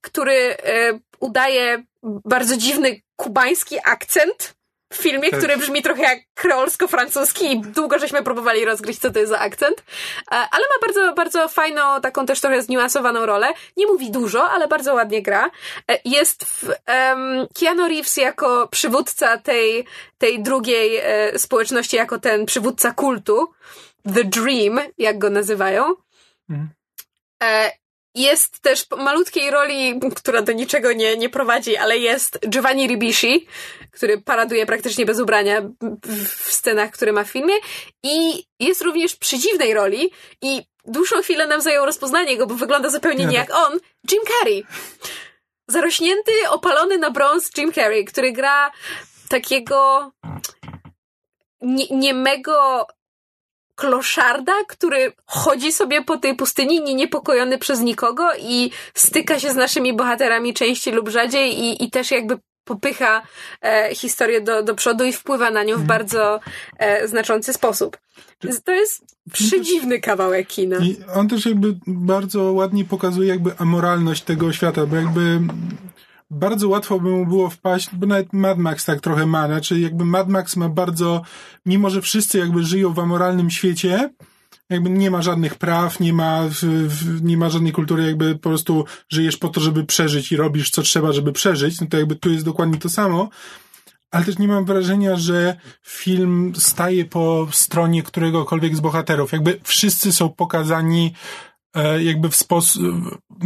który 0.00 0.56
um, 0.90 1.00
udaje 1.20 1.84
bardzo 2.02 2.56
dziwny 2.56 3.00
kubański 3.16 3.76
akcent 3.84 4.54
w 4.92 4.96
filmie, 4.96 5.30
tak. 5.30 5.38
który 5.38 5.56
brzmi 5.56 5.82
trochę 5.82 6.02
jak 6.02 6.18
kreolsko-francuski 6.34 7.52
i 7.52 7.60
długo 7.60 7.98
żeśmy 7.98 8.22
próbowali 8.22 8.64
rozgryźć, 8.64 9.00
co 9.00 9.10
to 9.10 9.18
jest 9.18 9.32
za 9.32 9.38
akcent. 9.38 9.80
E, 9.80 9.84
ale 10.30 10.64
ma 10.64 10.86
bardzo, 10.86 11.14
bardzo 11.14 11.48
fajną, 11.48 12.00
taką 12.00 12.26
też 12.26 12.40
trochę 12.40 12.62
zniuansowaną 12.62 13.26
rolę. 13.26 13.52
Nie 13.76 13.86
mówi 13.86 14.10
dużo, 14.10 14.50
ale 14.50 14.68
bardzo 14.68 14.94
ładnie 14.94 15.22
gra. 15.22 15.50
E, 15.90 15.98
jest 16.04 16.44
w, 16.44 16.64
um, 16.64 17.46
Keanu 17.60 17.88
Reeves 17.88 18.16
jako 18.16 18.68
przywódca 18.68 19.38
tej, 19.38 19.84
tej 20.18 20.42
drugiej 20.42 21.02
społeczności, 21.36 21.96
jako 21.96 22.18
ten 22.18 22.46
przywódca 22.46 22.92
kultu. 22.92 23.48
The 24.14 24.24
Dream, 24.24 24.80
jak 24.98 25.18
go 25.18 25.30
nazywają. 25.30 25.94
Mhm. 26.50 26.68
E, 27.42 27.70
jest 28.14 28.60
też 28.60 28.86
malutkiej 28.98 29.50
roli, 29.50 30.00
która 30.16 30.42
do 30.42 30.52
niczego 30.52 30.92
nie, 30.92 31.16
nie 31.16 31.28
prowadzi, 31.28 31.76
ale 31.76 31.98
jest 31.98 32.38
Giovanni 32.48 32.86
Ribishi, 32.86 33.46
który 33.90 34.20
paraduje 34.20 34.66
praktycznie 34.66 35.06
bez 35.06 35.20
ubrania 35.20 35.62
w 36.22 36.52
scenach, 36.52 36.90
które 36.90 37.12
ma 37.12 37.24
w 37.24 37.30
filmie. 37.30 37.54
I 38.02 38.44
jest 38.60 38.82
również 38.82 39.16
przy 39.16 39.38
dziwnej 39.38 39.74
roli 39.74 40.10
i 40.42 40.62
dłuższą 40.84 41.22
chwilę 41.22 41.46
nam 41.46 41.60
zajęło 41.60 41.86
rozpoznanie 41.86 42.36
go, 42.36 42.46
bo 42.46 42.54
wygląda 42.54 42.90
zupełnie 42.90 43.26
nie 43.26 43.36
jak 43.36 43.54
on. 43.54 43.78
Jim 44.10 44.22
Carrey. 44.26 44.66
Zarośnięty, 45.68 46.32
opalony 46.48 46.98
na 46.98 47.10
brąz 47.10 47.50
Jim 47.56 47.72
Carrey, 47.72 48.04
który 48.04 48.32
gra 48.32 48.70
takiego 49.28 50.10
nie, 51.60 51.86
niemego 51.90 52.86
kloszarda, 53.74 54.52
który 54.68 55.12
chodzi 55.26 55.72
sobie 55.72 56.04
po 56.04 56.16
tej 56.16 56.36
pustyni 56.36 56.82
nieniepokojony 56.82 57.58
przez 57.58 57.80
nikogo 57.80 58.28
i 58.38 58.70
styka 58.94 59.40
się 59.40 59.50
z 59.50 59.56
naszymi 59.56 59.96
bohaterami 59.96 60.54
częściej 60.54 60.94
lub 60.94 61.08
rzadziej 61.08 61.58
i, 61.58 61.84
i 61.84 61.90
też 61.90 62.10
jakby 62.10 62.38
popycha 62.64 63.22
e, 63.62 63.94
historię 63.94 64.40
do, 64.40 64.62
do 64.62 64.74
przodu 64.74 65.04
i 65.04 65.12
wpływa 65.12 65.50
na 65.50 65.62
nią 65.62 65.76
w 65.76 65.80
mhm. 65.80 65.86
bardzo 65.86 66.40
e, 66.78 67.08
znaczący 67.08 67.52
sposób. 67.52 67.98
To 68.64 68.72
jest 68.72 69.04
przedziwny 69.32 70.00
kawałek 70.00 70.48
kina. 70.48 70.78
I 70.78 70.96
on 71.14 71.28
też 71.28 71.46
jakby 71.46 71.74
bardzo 71.86 72.52
ładnie 72.52 72.84
pokazuje 72.84 73.28
jakby 73.28 73.58
amoralność 73.58 74.22
tego 74.22 74.52
świata, 74.52 74.86
bo 74.86 74.96
jakby 74.96 75.40
bardzo 76.34 76.68
łatwo 76.68 77.00
by 77.00 77.10
mu 77.10 77.26
było 77.26 77.50
wpaść, 77.50 77.90
bo 77.92 78.06
nawet 78.06 78.32
Mad 78.32 78.58
Max 78.58 78.84
tak 78.84 79.00
trochę 79.00 79.26
ma, 79.26 79.46
znaczy 79.46 79.80
jakby 79.80 80.04
Mad 80.04 80.28
Max 80.28 80.56
ma 80.56 80.68
bardzo, 80.68 81.22
mimo 81.66 81.90
że 81.90 82.02
wszyscy 82.02 82.38
jakby 82.38 82.64
żyją 82.64 82.92
w 82.92 82.98
amoralnym 82.98 83.50
świecie, 83.50 84.10
jakby 84.70 84.90
nie 84.90 85.10
ma 85.10 85.22
żadnych 85.22 85.54
praw, 85.54 86.00
nie 86.00 86.12
ma, 86.12 86.48
nie 87.22 87.36
ma 87.36 87.50
żadnej 87.50 87.72
kultury, 87.72 88.06
jakby 88.06 88.34
po 88.34 88.48
prostu 88.48 88.84
żyjesz 89.08 89.36
po 89.36 89.48
to, 89.48 89.60
żeby 89.60 89.84
przeżyć 89.84 90.32
i 90.32 90.36
robisz 90.36 90.70
co 90.70 90.82
trzeba, 90.82 91.12
żeby 91.12 91.32
przeżyć, 91.32 91.80
no 91.80 91.86
to 91.86 91.98
jakby 91.98 92.16
tu 92.16 92.30
jest 92.30 92.44
dokładnie 92.44 92.78
to 92.78 92.88
samo, 92.88 93.28
ale 94.10 94.24
też 94.24 94.38
nie 94.38 94.48
mam 94.48 94.64
wrażenia, 94.64 95.16
że 95.16 95.56
film 95.82 96.52
staje 96.56 97.04
po 97.04 97.48
stronie 97.50 98.02
któregokolwiek 98.02 98.76
z 98.76 98.80
bohaterów. 98.80 99.32
Jakby 99.32 99.60
wszyscy 99.62 100.12
są 100.12 100.28
pokazani 100.28 101.14
jakby 101.98 102.28
w 102.28 102.36
sposób, 102.36 102.82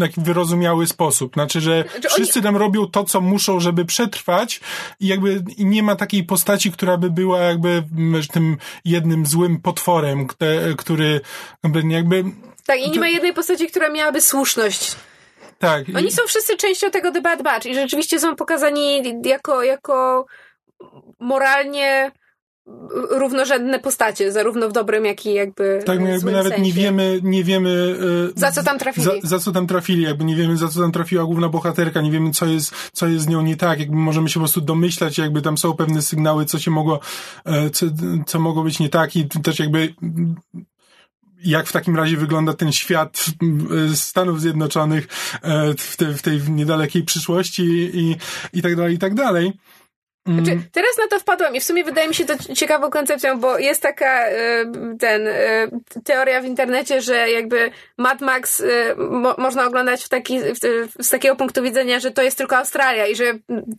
taki 0.01 0.21
wyrozumiały 0.21 0.87
sposób. 0.87 1.35
Znaczy, 1.35 1.61
że 1.61 1.85
znaczy, 1.91 2.09
wszyscy 2.09 2.43
tam 2.43 2.57
robią 2.57 2.87
to, 2.87 3.05
co 3.05 3.21
muszą, 3.21 3.61
żeby 3.61 3.85
przetrwać 3.85 4.61
i 5.01 5.07
jakby 5.07 5.45
nie 5.59 5.83
ma 5.83 5.97
takiej 5.97 6.25
postaci, 6.25 6.73
która 6.73 6.97
by 6.97 7.11
była 7.11 7.41
jakby 7.41 7.83
tym 8.33 8.57
jednym 8.85 9.27
złym 9.27 9.61
potworem, 9.61 10.27
który 10.77 11.21
jakby... 11.89 12.25
Tak, 12.67 12.81
i 12.81 12.91
nie 12.91 13.01
ma 13.01 13.09
jednej 13.09 13.35
postaci, 13.35 13.67
która 13.67 13.91
miałaby 13.91 14.21
słuszność. 14.21 14.97
Tak. 15.59 15.85
Oni 15.97 16.13
są 16.13 16.23
wszyscy 16.27 16.57
częścią 16.57 16.91
tego 16.91 17.13
The 17.13 17.21
Bad 17.21 17.43
Batch 17.43 17.67
i 17.67 17.75
rzeczywiście 17.75 18.21
są 18.21 18.37
pokazani 18.37 19.03
jako, 19.25 19.63
jako 19.63 20.27
moralnie 21.21 22.13
równorzędne 23.11 23.79
postacie, 23.81 24.33
zarówno 24.33 24.69
w 24.69 24.73
dobrym, 24.73 25.05
jak 25.05 25.27
i 25.27 25.35
jakby 25.35 25.83
Tak, 25.87 26.01
no 26.01 26.09
jakby 26.09 26.33
nawet 26.33 26.53
sensie. 26.53 26.65
nie 26.67 26.73
wiemy, 26.73 27.21
nie 27.23 27.45
wiemy 27.45 27.97
e, 28.37 28.41
za 28.41 28.53
co 28.53 28.63
tam 28.63 28.79
trafili. 28.79 29.07
Za, 29.07 29.13
za, 29.23 29.39
co 29.39 29.53
tam 29.53 29.67
trafili, 29.67 30.03
jakby 30.03 30.25
nie 30.25 30.37
wiemy 30.37 30.57
za 30.57 30.69
co 30.69 30.81
tam 30.81 30.93
trafiła 30.93 31.25
główna 31.25 31.49
bohaterka, 31.49 32.01
nie 32.01 32.11
wiemy 32.11 32.31
co 32.31 32.47
jest, 32.47 32.75
co 32.93 33.07
jest 33.07 33.25
z 33.25 33.29
nią 33.29 33.43
nie 33.43 33.57
tak, 33.57 33.81
jakby 33.81 33.97
możemy 33.97 34.29
się 34.29 34.35
po 34.35 34.41
prostu 34.41 34.61
domyślać, 34.61 35.19
jakby 35.19 35.43
tam 35.43 35.59
są 35.59 35.75
pewne 35.75 36.03
sygnały, 36.03 36.45
co 36.45 36.59
się 36.59 36.71
mogło, 36.71 37.01
e, 37.45 37.71
co, 37.71 37.87
co 38.27 38.39
mogło 38.39 38.63
być 38.63 38.79
nie 38.79 38.89
tak 38.89 39.17
i 39.17 39.29
też 39.29 39.59
jakby 39.59 39.95
jak 41.45 41.67
w 41.67 41.73
takim 41.73 41.97
razie 41.97 42.17
wygląda 42.17 42.55
ten 42.55 42.73
świat 42.73 43.25
e, 43.93 43.97
Stanów 43.97 44.41
Zjednoczonych 44.41 45.07
w, 45.79 45.97
te, 45.97 46.15
w 46.15 46.23
tej 46.23 46.41
niedalekiej 46.51 47.03
przyszłości 47.03 47.63
i, 47.95 48.17
i 48.53 48.63
tak 48.63 48.77
dalej, 48.77 48.95
i 48.95 48.99
tak 48.99 49.15
dalej. 49.15 49.53
Znaczy, 50.35 50.51
mm. 50.53 50.65
teraz 50.73 50.99
na 50.99 51.09
to 51.09 51.21
wpadłam 51.21 51.57
i 51.57 51.61
w 51.61 51.65
sumie 51.65 51.85
wydaje 51.85 52.09
mi 52.09 52.15
się 52.15 52.25
to 52.25 52.55
ciekawą 52.55 52.91
koncepcją, 52.91 53.41
bo 53.41 53.59
jest 53.59 53.83
taka 53.83 54.27
e, 54.27 54.65
ten 54.99 55.27
e, 55.27 55.69
teoria 56.05 56.41
w 56.41 56.45
internecie, 56.45 57.03
że 57.03 57.31
jakby 57.31 57.71
Mad 57.99 58.21
Max 58.21 58.61
e, 58.61 58.95
mo, 58.97 59.35
można 59.39 59.67
oglądać 59.67 60.05
w 60.05 60.09
taki, 60.09 60.41
z 60.99 61.09
takiego 61.09 61.37
punktu 61.37 61.63
widzenia, 61.63 62.01
że 62.01 62.11
to 62.11 62.23
jest 62.23 62.39
tylko 62.39 62.57
Australia 62.57 63.07
i 63.07 63.17
że 63.17 63.25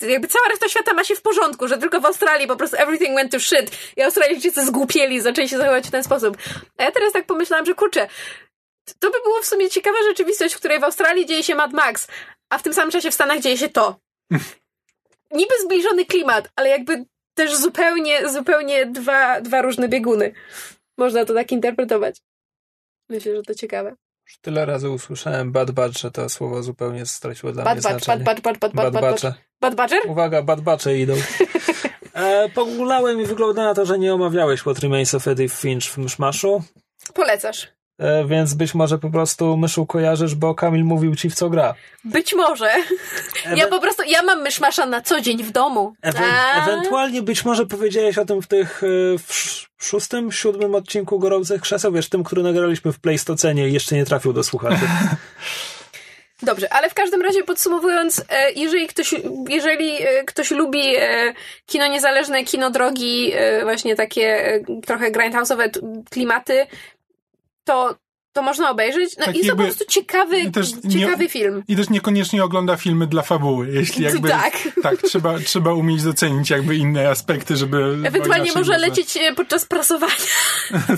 jakby 0.07 0.27
cała 0.27 0.47
reszta 0.49 0.67
świata 0.67 0.93
ma 0.93 1.03
się 1.03 1.15
w 1.15 1.21
porządku, 1.21 1.67
że 1.67 1.77
tylko 1.77 2.01
w 2.01 2.05
Australii 2.05 2.47
po 2.47 2.55
prostu 2.55 2.77
everything 2.77 3.15
went 3.15 3.31
to 3.31 3.39
shit 3.39 3.71
i 3.97 4.01
Australijczycy 4.01 4.65
zgłupieli, 4.65 5.21
zaczęli 5.21 5.49
się 5.49 5.57
zachowywać 5.57 5.87
w 5.87 5.91
ten 5.91 6.03
sposób. 6.03 6.37
A 6.77 6.83
ja 6.83 6.91
teraz 6.91 7.13
tak 7.13 7.25
pomyślałam, 7.25 7.65
że 7.65 7.73
kurczę, 7.73 8.07
to 8.99 9.11
by 9.11 9.17
było 9.23 9.41
w 9.41 9.45
sumie 9.45 9.69
ciekawa 9.69 9.97
rzeczywistość, 10.09 10.55
w 10.55 10.57
której 10.57 10.79
w 10.79 10.83
Australii 10.83 11.25
dzieje 11.25 11.43
się 11.43 11.55
Mad 11.55 11.73
Max, 11.73 12.07
a 12.49 12.57
w 12.57 12.63
tym 12.63 12.73
samym 12.73 12.91
czasie 12.91 13.11
w 13.11 13.13
Stanach 13.13 13.39
dzieje 13.39 13.57
się 13.57 13.69
to. 13.69 13.99
niby 15.31 15.53
zbliżony 15.65 16.05
klimat, 16.05 16.49
ale 16.55 16.69
jakby 16.69 17.05
też 17.33 17.55
zupełnie, 17.55 18.29
zupełnie 18.29 18.85
dwa, 18.85 19.41
dwa 19.41 19.61
różne 19.61 19.89
bieguny. 19.89 20.33
Można 20.97 21.25
to 21.25 21.33
tak 21.33 21.51
interpretować. 21.51 22.21
Myślę, 23.09 23.35
że 23.35 23.41
to 23.41 23.55
ciekawe. 23.55 23.95
Już 24.27 24.37
tyle 24.41 24.65
razy 24.65 24.89
usłyszałem 24.89 25.51
Bad 25.51 25.71
Batch, 25.71 25.99
że 25.99 26.11
to 26.11 26.29
słowo 26.29 26.63
zupełnie 26.63 27.05
straciło 27.05 27.51
dla 27.51 27.63
bad 27.63 27.73
mnie 27.73 27.81
batch, 27.81 28.03
znaczenie. 28.05 28.25
Bad 28.25 28.41
Batch, 28.41 28.59
Bad 28.59 28.73
Batch, 28.73 28.93
Bad 28.93 29.01
Batch, 29.01 29.37
Bad 29.61 29.75
Batcher? 29.75 29.99
Uwaga, 30.07 30.41
Bad 30.41 30.61
Batche 30.61 30.97
idą. 30.97 31.13
E, 32.13 32.49
pogulałem 32.49 33.21
i 33.21 33.25
wygląda 33.25 33.63
na 33.63 33.73
to, 33.73 33.85
że 33.85 33.99
nie 33.99 34.13
omawiałeś 34.13 34.61
What 34.61 34.79
Remains 34.79 35.13
of 35.13 35.27
Edith 35.27 35.55
Finch 35.55 35.83
w 35.83 35.97
Myszmaszu. 35.97 36.63
Polecasz. 37.13 37.67
E, 37.99 38.25
więc 38.25 38.53
być 38.53 38.73
może 38.73 38.97
po 38.97 39.09
prostu 39.09 39.57
myszu 39.57 39.85
kojarzysz, 39.85 40.35
bo 40.35 40.55
Kamil 40.55 40.85
mówił 40.85 41.15
ci 41.15 41.29
w 41.29 41.35
co 41.35 41.49
gra. 41.49 41.73
Być 42.03 42.33
może. 42.33 42.71
Ewe... 43.45 43.57
Ja 43.57 43.67
po 43.67 43.79
prostu, 43.79 44.03
ja 44.07 44.23
mam 44.23 44.41
myszmasza 44.41 44.85
na 44.85 45.01
co 45.01 45.21
dzień 45.21 45.43
w 45.43 45.51
domu. 45.51 45.93
Ewe 46.01 46.19
ewentualnie 46.63 47.21
być 47.21 47.45
może 47.45 47.65
powiedziałeś 47.65 48.17
o 48.17 48.25
tym 48.25 48.41
w 48.41 48.47
tych, 48.47 48.83
e, 48.83 48.87
w 49.17 49.65
szóstym, 49.79 50.31
siódmym 50.31 50.75
odcinku 50.75 51.19
Gorących 51.19 51.61
Krzeseł, 51.61 51.91
wiesz, 51.91 52.09
tym, 52.09 52.23
który 52.23 52.43
nagraliśmy 52.43 52.93
w 52.93 52.99
Pleistocenie 52.99 53.69
i 53.69 53.73
jeszcze 53.73 53.95
nie 53.95 54.05
trafił 54.05 54.33
do 54.33 54.43
słuchaczy. 54.43 54.85
Dobrze, 56.41 56.73
ale 56.73 56.89
w 56.89 56.93
każdym 56.93 57.21
razie 57.21 57.43
podsumowując, 57.43 58.23
e, 58.29 58.51
jeżeli 58.51 58.87
ktoś, 58.87 59.15
jeżeli 59.49 59.93
ktoś 60.25 60.51
lubi 60.51 60.81
kino 61.65 61.87
niezależne, 61.87 62.43
kino 62.43 62.71
drogi, 62.71 63.31
właśnie 63.63 63.95
takie 63.95 64.59
trochę 64.85 65.11
grindhouse'owe 65.11 65.69
klimaty, 66.09 66.67
to 67.63 67.95
to 68.33 68.41
można 68.41 68.69
obejrzeć. 68.69 69.17
No 69.17 69.25
tak 69.25 69.35
i 69.35 69.47
to 69.47 69.55
po 69.55 69.63
prostu 69.63 69.85
ciekawy, 69.89 70.51
ciekawy 70.91 71.23
nie, 71.23 71.29
film. 71.29 71.63
I 71.67 71.75
też 71.75 71.89
niekoniecznie 71.89 72.43
ogląda 72.43 72.75
filmy 72.75 73.07
dla 73.07 73.21
fabuły, 73.21 73.69
jeśli 73.71 74.03
jakby... 74.03 74.29
Tak. 74.29 74.53
Tak, 74.83 75.01
trzeba, 75.01 75.39
trzeba 75.39 75.73
umieć 75.73 76.03
docenić 76.03 76.49
jakby 76.49 76.75
inne 76.75 77.09
aspekty, 77.09 77.55
żeby... 77.57 77.97
Ewentualnie 78.03 78.51
może 78.53 78.77
lecieć 78.77 79.17
e, 79.17 79.33
podczas 79.35 79.65
prasowania. 79.65 80.13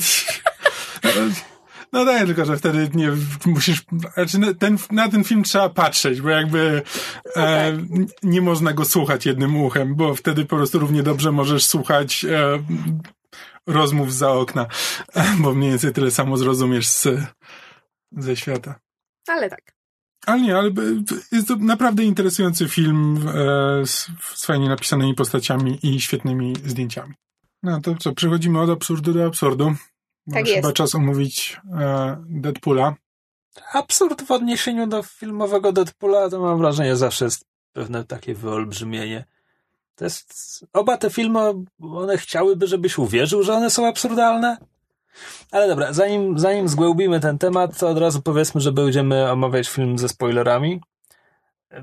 No 1.93 2.05
tak, 2.05 2.25
tylko 2.25 2.45
że 2.45 2.57
wtedy 2.57 2.89
nie 2.93 3.11
musisz, 3.45 3.83
znaczy 4.13 4.55
ten, 4.55 4.77
na 4.91 5.09
ten 5.09 5.23
film 5.23 5.43
trzeba 5.43 5.69
patrzeć, 5.69 6.21
bo 6.21 6.29
jakby 6.29 6.81
no 7.35 7.47
e, 7.47 7.71
tak. 7.71 8.13
nie 8.23 8.41
można 8.41 8.73
go 8.73 8.85
słuchać 8.85 9.25
jednym 9.25 9.55
uchem, 9.63 9.95
bo 9.95 10.15
wtedy 10.15 10.45
po 10.45 10.55
prostu 10.55 10.79
równie 10.79 11.03
dobrze 11.03 11.31
możesz 11.31 11.65
słuchać 11.65 12.25
e, 12.25 12.59
rozmów 13.67 14.13
za 14.13 14.31
okna, 14.31 14.67
bo 15.41 15.53
mniej 15.53 15.69
więcej 15.69 15.93
tyle 15.93 16.11
samo 16.11 16.37
zrozumiesz 16.37 16.87
z, 16.87 17.07
ze 18.11 18.35
świata. 18.35 18.79
Ale 19.27 19.49
tak. 19.49 19.81
Ale 20.25 20.41
nie, 20.41 20.57
ale 20.57 20.71
jest 21.31 21.47
to 21.47 21.55
naprawdę 21.55 22.03
interesujący 22.03 22.69
film 22.69 23.27
e, 23.27 23.85
z, 23.85 24.07
z 24.33 24.45
fajnie 24.45 24.69
napisanymi 24.69 25.15
postaciami 25.15 25.79
i 25.83 26.01
świetnymi 26.01 26.55
zdjęciami. 26.65 27.13
No 27.63 27.81
to 27.81 27.95
co, 27.95 28.13
przechodzimy 28.13 28.61
od 28.61 28.69
absurdu 28.69 29.13
do 29.13 29.25
absurdu. 29.25 29.75
Tak 30.33 30.47
jest. 30.47 30.55
Chyba 30.55 30.73
czas 30.73 30.95
omówić 30.95 31.59
e, 31.79 32.23
Deadpoola. 32.29 32.95
Absurd 33.73 34.23
w 34.23 34.31
odniesieniu 34.31 34.87
do 34.87 35.03
filmowego 35.03 35.71
Deadpoola 35.71 36.29
to 36.29 36.39
mam 36.39 36.57
wrażenie 36.57 36.95
zawsze 36.95 37.25
jest 37.25 37.45
pewne 37.73 38.03
takie 38.03 38.35
wyolbrzymienie. 38.35 39.25
To 40.01 40.05
jest, 40.05 40.65
oba 40.73 40.97
te 40.97 41.09
filmy, 41.09 41.39
one 41.81 42.17
chciałyby, 42.17 42.67
żebyś 42.67 42.97
uwierzył, 42.97 43.43
że 43.43 43.53
one 43.53 43.69
są 43.69 43.87
absurdalne. 43.87 44.57
Ale 45.51 45.67
dobra, 45.67 45.93
zanim, 45.93 46.39
zanim 46.39 46.67
zgłębimy 46.67 47.19
ten 47.19 47.37
temat, 47.37 47.79
to 47.79 47.89
od 47.89 47.97
razu 47.97 48.21
powiedzmy, 48.21 48.61
że 48.61 48.71
będziemy 48.71 49.31
omawiać 49.31 49.69
film 49.69 49.97
ze 49.97 50.09
spoilerami. 50.09 50.81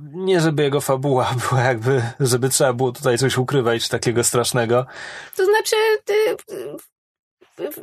Nie, 0.01 0.41
żeby 0.41 0.63
jego 0.63 0.81
fabuła 0.81 1.35
była 1.49 1.63
jakby, 1.63 2.03
żeby 2.21 2.49
trzeba 2.49 2.73
było 2.73 2.93
tutaj 2.93 3.19
coś 3.19 3.39
ukrywać 3.39 3.89
takiego 3.89 4.25
strasznego. 4.25 4.87
To 5.37 5.45
znaczy, 5.45 5.77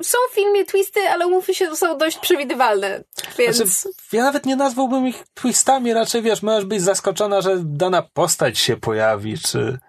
są 0.02 0.18
w 0.32 0.36
filmie 0.36 0.66
twisty, 0.66 1.00
ale 1.00 1.28
umówmy 1.28 1.54
się, 1.54 1.76
są 1.76 1.98
dość 1.98 2.18
przewidywalne, 2.18 3.04
więc... 3.38 3.56
Znaczy, 3.56 3.90
ja 4.12 4.24
nawet 4.24 4.46
nie 4.46 4.56
nazwałbym 4.56 5.08
ich 5.08 5.24
twistami, 5.34 5.94
raczej 5.94 6.22
wiesz, 6.22 6.44
możesz 6.44 6.66
być 6.66 6.82
zaskoczona, 6.82 7.42
że 7.42 7.58
dana 7.64 8.02
postać 8.14 8.60
się 8.60 8.78
pojawi, 8.78 9.38
czy 9.38 9.80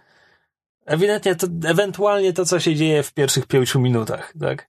ewidentnie 0.87 1.34
to, 1.34 1.47
ewentualnie 1.64 2.32
to, 2.32 2.45
co 2.45 2.61
się 2.61 2.74
dzieje 2.74 3.03
w 3.03 3.12
pierwszych 3.12 3.47
pięciu 3.47 3.80
minutach, 3.80 4.32
tak? 4.41 4.68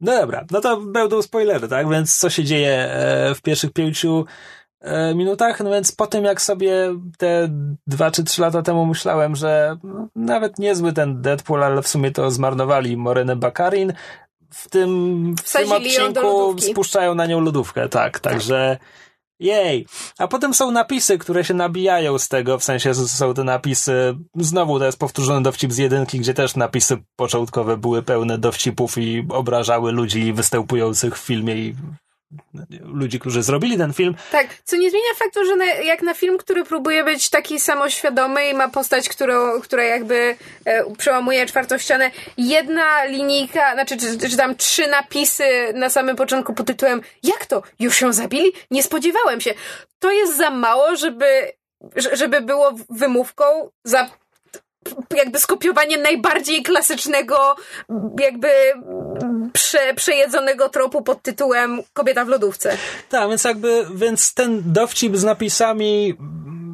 No 0.00 0.12
dobra, 0.12 0.44
no 0.50 0.60
to 0.60 0.80
będą 0.80 1.22
spoilery, 1.22 1.68
tak? 1.68 1.90
Więc 1.90 2.18
co 2.18 2.30
się 2.30 2.44
dzieje 2.44 2.72
e, 2.72 3.34
w 3.34 3.42
pierwszych 3.42 3.72
pięciu 3.72 4.26
e, 4.80 5.14
minutach? 5.14 5.60
No 5.60 5.70
więc 5.70 5.92
po 5.92 6.06
tym, 6.06 6.24
jak 6.24 6.42
sobie 6.42 6.94
te 7.18 7.48
dwa 7.86 8.10
czy 8.10 8.24
trzy 8.24 8.42
lata 8.42 8.62
temu 8.62 8.86
myślałem, 8.86 9.36
że 9.36 9.76
nawet 10.14 10.58
niezły 10.58 10.92
ten 10.92 11.22
Deadpool, 11.22 11.64
ale 11.64 11.82
w 11.82 11.88
sumie 11.88 12.10
to 12.10 12.30
zmarnowali 12.30 12.96
Morenę 12.96 13.36
Bakarin, 13.36 13.92
w 14.50 14.68
tym, 14.68 15.34
w 15.44 15.52
tym 15.52 15.72
odcinku 15.72 16.56
spuszczają 16.58 17.14
na 17.14 17.26
nią 17.26 17.40
lodówkę, 17.40 17.88
tak, 17.88 18.20
także 18.20 18.78
jej. 19.40 19.86
A 20.18 20.28
potem 20.28 20.54
są 20.54 20.70
napisy, 20.70 21.18
które 21.18 21.44
się 21.44 21.54
nabijają 21.54 22.18
z 22.18 22.28
tego, 22.28 22.58
w 22.58 22.64
sensie 22.64 22.94
są 22.94 23.34
te 23.34 23.44
napisy, 23.44 24.16
znowu 24.34 24.78
to 24.78 24.86
jest 24.86 24.98
powtórzony 24.98 25.42
dowcip 25.42 25.72
z 25.72 25.78
jedynki, 25.78 26.18
gdzie 26.18 26.34
też 26.34 26.56
napisy 26.56 26.96
początkowe 27.16 27.76
były 27.76 28.02
pełne 28.02 28.38
dowcipów 28.38 28.98
i 28.98 29.26
obrażały 29.28 29.92
ludzi 29.92 30.32
występujących 30.32 31.18
w 31.18 31.26
filmie 31.26 31.56
i 31.56 31.74
ludzi, 32.80 33.20
którzy 33.20 33.42
zrobili 33.42 33.78
ten 33.78 33.92
film. 33.92 34.14
Tak, 34.32 34.46
co 34.64 34.76
nie 34.76 34.90
zmienia 34.90 35.14
faktu, 35.16 35.44
że 35.44 35.56
na, 35.56 35.64
jak 35.64 36.02
na 36.02 36.14
film, 36.14 36.38
który 36.38 36.64
próbuje 36.64 37.04
być 37.04 37.30
taki 37.30 37.60
samoświadomy 37.60 38.48
i 38.50 38.54
ma 38.54 38.68
postać, 38.68 39.08
którą, 39.08 39.60
która 39.60 39.82
jakby 39.82 40.36
e, 40.64 40.94
przełamuje 40.98 41.46
czwartą 41.46 41.78
ścianę, 41.78 42.10
jedna 42.38 43.04
linijka, 43.04 43.74
znaczy 43.74 43.96
czy, 43.96 44.30
czy 44.30 44.36
tam 44.36 44.56
trzy 44.56 44.86
napisy 44.86 45.44
na 45.74 45.90
samym 45.90 46.16
początku 46.16 46.54
pod 46.54 46.66
tytułem 46.66 47.00
Jak 47.22 47.46
to? 47.46 47.62
Już 47.78 48.00
ją 48.00 48.12
zabili? 48.12 48.52
Nie 48.70 48.82
spodziewałem 48.82 49.40
się. 49.40 49.54
To 49.98 50.12
jest 50.12 50.36
za 50.36 50.50
mało, 50.50 50.96
żeby 50.96 51.52
żeby 52.12 52.40
było 52.40 52.72
wymówką 52.90 53.44
za 53.84 54.10
jakby 55.16 55.38
skopiowanie 55.38 55.98
najbardziej 55.98 56.62
klasycznego, 56.62 57.56
jakby 58.20 58.48
prze, 59.52 59.94
przejedzonego 59.94 60.68
tropu 60.68 61.02
pod 61.02 61.22
tytułem 61.22 61.82
Kobieta 61.92 62.24
w 62.24 62.28
lodówce. 62.28 62.76
Tak, 63.08 63.28
więc 63.28 63.44
jakby, 63.44 63.86
więc 63.94 64.34
ten 64.34 64.62
dowcip 64.64 65.16
z 65.16 65.24
napisami 65.24 66.14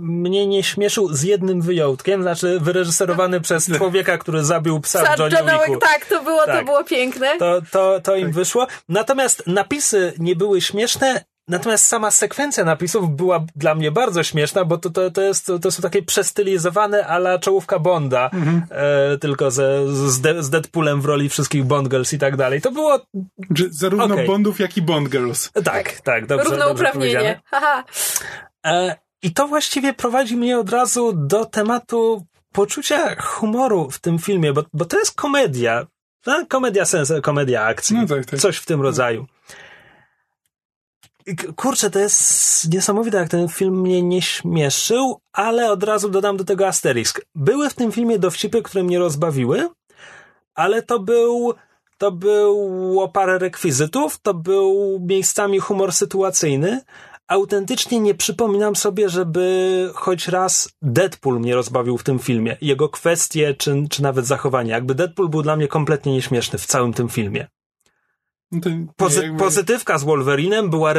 mnie 0.02 0.46
nie 0.46 0.62
śmieszył 0.62 1.14
z 1.14 1.22
jednym 1.22 1.62
wyjątkiem, 1.62 2.22
znaczy 2.22 2.58
wyreżyserowany 2.60 3.40
przez 3.46 3.70
człowieka, 3.76 4.18
który 4.18 4.44
zabił 4.44 4.80
psa, 4.80 5.02
psa 5.02 5.16
w 5.16 5.32
Johnny 5.32 5.52
Wicku. 5.52 5.76
Tak, 5.76 6.06
to 6.06 6.22
było, 6.22 6.46
tak. 6.46 6.58
to 6.58 6.64
było 6.64 6.84
piękne. 6.84 7.38
To, 7.38 7.62
to, 7.70 8.00
to 8.00 8.16
im 8.16 8.32
wyszło. 8.32 8.66
Natomiast 8.88 9.42
napisy 9.46 10.12
nie 10.18 10.36
były 10.36 10.60
śmieszne, 10.60 11.24
Natomiast 11.52 11.86
sama 11.86 12.10
sekwencja 12.10 12.64
napisów 12.64 13.16
była 13.16 13.44
dla 13.56 13.74
mnie 13.74 13.90
bardzo 13.90 14.22
śmieszna, 14.22 14.64
bo 14.64 14.78
to, 14.78 14.90
to, 14.90 15.10
to, 15.10 15.22
jest, 15.22 15.52
to 15.62 15.70
są 15.70 15.82
takie 15.82 16.02
przestylizowane 16.02 17.06
ala 17.06 17.38
czołówka 17.38 17.78
Bonda, 17.78 18.30
mhm. 18.32 18.62
e, 18.70 19.18
tylko 19.18 19.50
ze, 19.50 19.86
z, 19.88 20.20
de, 20.20 20.42
z 20.42 20.50
Deadpoolem 20.50 21.00
w 21.00 21.04
roli 21.04 21.28
wszystkich 21.28 21.64
Bond 21.64 21.88
Girls 21.88 22.12
i 22.12 22.18
tak 22.18 22.36
dalej. 22.36 22.60
To 22.60 22.70
było... 22.70 23.00
Zarówno 23.70 24.04
okay. 24.04 24.26
Bondów, 24.26 24.60
jak 24.60 24.76
i 24.76 24.82
Bond 24.82 25.08
Girls. 25.08 25.50
Tak, 25.64 26.00
tak, 26.00 26.26
dobrze, 26.26 26.44
Równouprawnienie. 26.44 27.40
Haha. 27.44 27.84
E, 28.66 28.96
I 29.22 29.32
to 29.32 29.48
właściwie 29.48 29.94
prowadzi 29.94 30.36
mnie 30.36 30.58
od 30.58 30.70
razu 30.70 31.12
do 31.12 31.44
tematu 31.44 32.26
poczucia 32.52 33.16
humoru 33.22 33.90
w 33.90 33.98
tym 33.98 34.18
filmie, 34.18 34.52
bo, 34.52 34.62
bo 34.72 34.84
to 34.84 34.98
jest 34.98 35.16
komedia. 35.16 35.86
No, 36.26 36.46
komedia 36.48 36.84
sens, 36.84 37.12
komedia 37.22 37.64
akcji. 37.64 37.96
No 37.96 38.06
tak, 38.06 38.26
tak. 38.26 38.40
Coś 38.40 38.56
w 38.56 38.66
tym 38.66 38.82
rodzaju. 38.82 39.26
Kurczę, 41.56 41.90
to 41.90 41.98
jest 41.98 42.72
niesamowite, 42.72 43.18
jak 43.18 43.28
ten 43.28 43.48
film 43.48 43.80
mnie 43.80 44.02
nie 44.02 44.22
śmieszył, 44.22 45.18
ale 45.32 45.70
od 45.70 45.82
razu 45.82 46.08
dodam 46.08 46.36
do 46.36 46.44
tego 46.44 46.66
asterisk. 46.66 47.24
Były 47.34 47.70
w 47.70 47.74
tym 47.74 47.92
filmie 47.92 48.18
dowcipy, 48.18 48.62
które 48.62 48.84
mnie 48.84 48.98
rozbawiły, 48.98 49.68
ale 50.54 50.82
to 50.82 50.98
był, 50.98 51.54
to 51.98 52.12
było 52.12 53.08
parę 53.08 53.38
rekwizytów, 53.38 54.18
to 54.22 54.34
był 54.34 55.00
miejscami 55.08 55.58
humor 55.58 55.92
sytuacyjny. 55.92 56.80
Autentycznie 57.28 58.00
nie 58.00 58.14
przypominam 58.14 58.76
sobie, 58.76 59.08
żeby 59.08 59.90
choć 59.94 60.28
raz 60.28 60.68
Deadpool 60.82 61.40
mnie 61.40 61.54
rozbawił 61.54 61.98
w 61.98 62.04
tym 62.04 62.18
filmie. 62.18 62.56
Jego 62.60 62.88
kwestie, 62.88 63.54
czy, 63.54 63.84
czy 63.90 64.02
nawet 64.02 64.26
zachowanie. 64.26 64.70
Jakby 64.70 64.94
Deadpool 64.94 65.28
był 65.28 65.42
dla 65.42 65.56
mnie 65.56 65.68
kompletnie 65.68 66.12
nieśmieszny 66.12 66.58
w 66.58 66.66
całym 66.66 66.92
tym 66.92 67.08
filmie. 67.08 67.46
No 68.52 68.60
Pozy 68.96 69.22
jakby... 69.22 69.38
Pozytywka 69.38 69.98
z 69.98 70.04
Wolverinem 70.04 70.70
była 70.70 70.92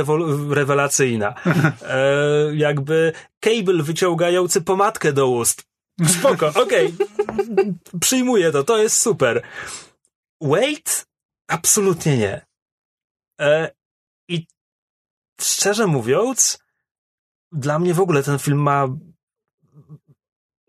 rewelacyjna. 0.49 1.33
E, 1.87 2.55
jakby 2.55 3.13
Cable 3.39 3.83
wyciągający 3.83 4.61
pomadkę 4.61 5.13
do 5.13 5.27
ust. 5.27 5.63
Spoko, 6.07 6.47
okej. 6.63 6.93
Okay. 6.93 7.75
Przyjmuję 7.99 8.51
to, 8.51 8.63
to 8.63 8.77
jest 8.77 8.97
super. 8.99 9.41
Wait? 10.41 11.05
Absolutnie 11.47 12.17
nie. 12.17 12.45
E, 13.41 13.71
I 14.27 14.47
szczerze 15.41 15.87
mówiąc, 15.87 16.59
dla 17.51 17.79
mnie 17.79 17.93
w 17.93 17.99
ogóle 17.99 18.23
ten 18.23 18.39
film 18.39 18.57
ma 18.57 18.87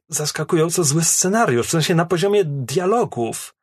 zaskakująco 0.08 0.84
zły 0.84 1.04
scenariusz, 1.04 1.66
w 1.66 1.70
sensie 1.70 1.94
na 1.94 2.04
poziomie 2.04 2.44
dialogów. 2.44 3.54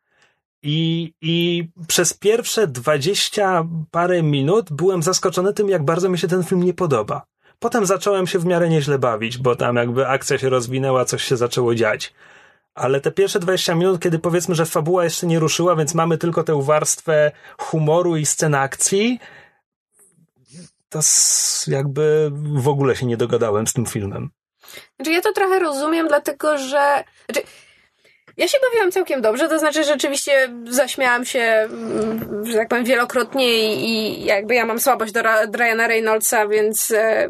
I, 0.63 1.13
I 1.21 1.67
przez 1.87 2.13
pierwsze 2.13 2.67
dwadzieścia 2.67 3.67
parę 3.91 4.23
minut 4.23 4.73
byłem 4.73 5.03
zaskoczony 5.03 5.53
tym, 5.53 5.69
jak 5.69 5.85
bardzo 5.85 6.09
mi 6.09 6.17
się 6.17 6.27
ten 6.27 6.43
film 6.43 6.63
nie 6.63 6.73
podoba. 6.73 7.25
Potem 7.59 7.85
zacząłem 7.85 8.27
się 8.27 8.39
w 8.39 8.45
miarę 8.45 8.69
nieźle 8.69 8.99
bawić, 8.99 9.37
bo 9.37 9.55
tam 9.55 9.75
jakby 9.75 10.07
akcja 10.07 10.37
się 10.37 10.49
rozwinęła, 10.49 11.05
coś 11.05 11.23
się 11.23 11.37
zaczęło 11.37 11.75
dziać. 11.75 12.13
Ale 12.75 13.01
te 13.01 13.11
pierwsze 13.11 13.39
20 13.39 13.75
minut, 13.75 14.01
kiedy 14.01 14.19
powiedzmy, 14.19 14.55
że 14.55 14.65
fabuła 14.65 15.03
jeszcze 15.03 15.27
nie 15.27 15.39
ruszyła, 15.39 15.75
więc 15.75 15.95
mamy 15.95 16.17
tylko 16.17 16.43
tę 16.43 16.61
warstwę 16.63 17.31
humoru 17.57 18.17
i 18.17 18.25
scen 18.25 18.55
akcji, 18.55 19.19
to 20.89 20.99
jakby 21.67 22.31
w 22.55 22.67
ogóle 22.67 22.95
się 22.95 23.05
nie 23.05 23.17
dogadałem 23.17 23.67
z 23.67 23.73
tym 23.73 23.85
filmem. 23.85 24.29
Znaczy 24.95 25.11
ja 25.11 25.21
to 25.21 25.33
trochę 25.33 25.59
rozumiem, 25.59 26.07
dlatego 26.07 26.57
że... 26.57 27.03
Znaczy 27.25 27.47
ja 28.41 28.47
się 28.47 28.57
bawiłam 28.69 28.91
całkiem 28.91 29.21
dobrze, 29.21 29.49
to 29.49 29.59
znaczy 29.59 29.83
rzeczywiście 29.83 30.49
zaśmiałam 30.69 31.25
się, 31.25 31.39
mm, 31.39 32.45
że 32.45 32.53
tak 32.53 32.67
powiem, 32.67 32.85
wielokrotnie 32.85 33.75
i 33.75 34.23
jakby 34.25 34.55
ja 34.55 34.65
mam 34.65 34.79
słabość 34.79 35.11
do 35.11 35.21
Ryana 35.57 35.87
Reynoldsa, 35.87 36.47
więc 36.47 36.91
e, 36.91 37.29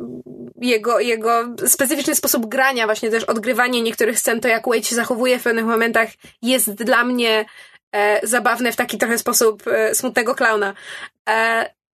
jego, 0.61 0.99
jego 0.99 1.55
specyficzny 1.67 2.15
sposób 2.15 2.45
grania, 2.45 2.85
właśnie 2.85 3.09
też 3.09 3.23
odgrywanie 3.23 3.81
niektórych 3.81 4.19
scen, 4.19 4.39
to 4.39 4.47
jak 4.47 4.67
Wade 4.67 4.83
się 4.83 4.95
zachowuje 4.95 5.39
w 5.39 5.43
pewnych 5.43 5.65
momentach 5.65 6.09
jest 6.41 6.73
dla 6.73 7.03
mnie 7.03 7.45
e, 7.91 8.27
zabawne 8.27 8.71
w 8.71 8.75
taki 8.75 8.97
trochę 8.97 9.17
sposób 9.17 9.67
e, 9.67 9.95
smutnego 9.95 10.35
klauna. 10.35 10.73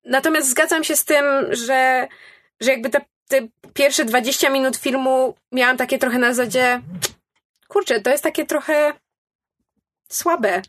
Natomiast 0.05 0.49
zgadzam 0.49 0.83
się 0.83 0.95
z 0.95 1.05
tym, 1.05 1.25
że, 1.49 2.07
że 2.59 2.71
jakby 2.71 2.89
te, 2.89 3.01
te 3.27 3.47
pierwsze 3.73 4.05
20 4.05 4.49
minut 4.49 4.77
filmu 4.77 5.35
miałam 5.51 5.77
takie 5.77 5.97
trochę 5.97 6.17
na 6.17 6.33
zasadzie 6.33 6.81
kurczę, 7.67 8.01
to 8.01 8.09
jest 8.09 8.23
takie 8.23 8.45
trochę 8.45 8.93
słabe. 10.09 10.61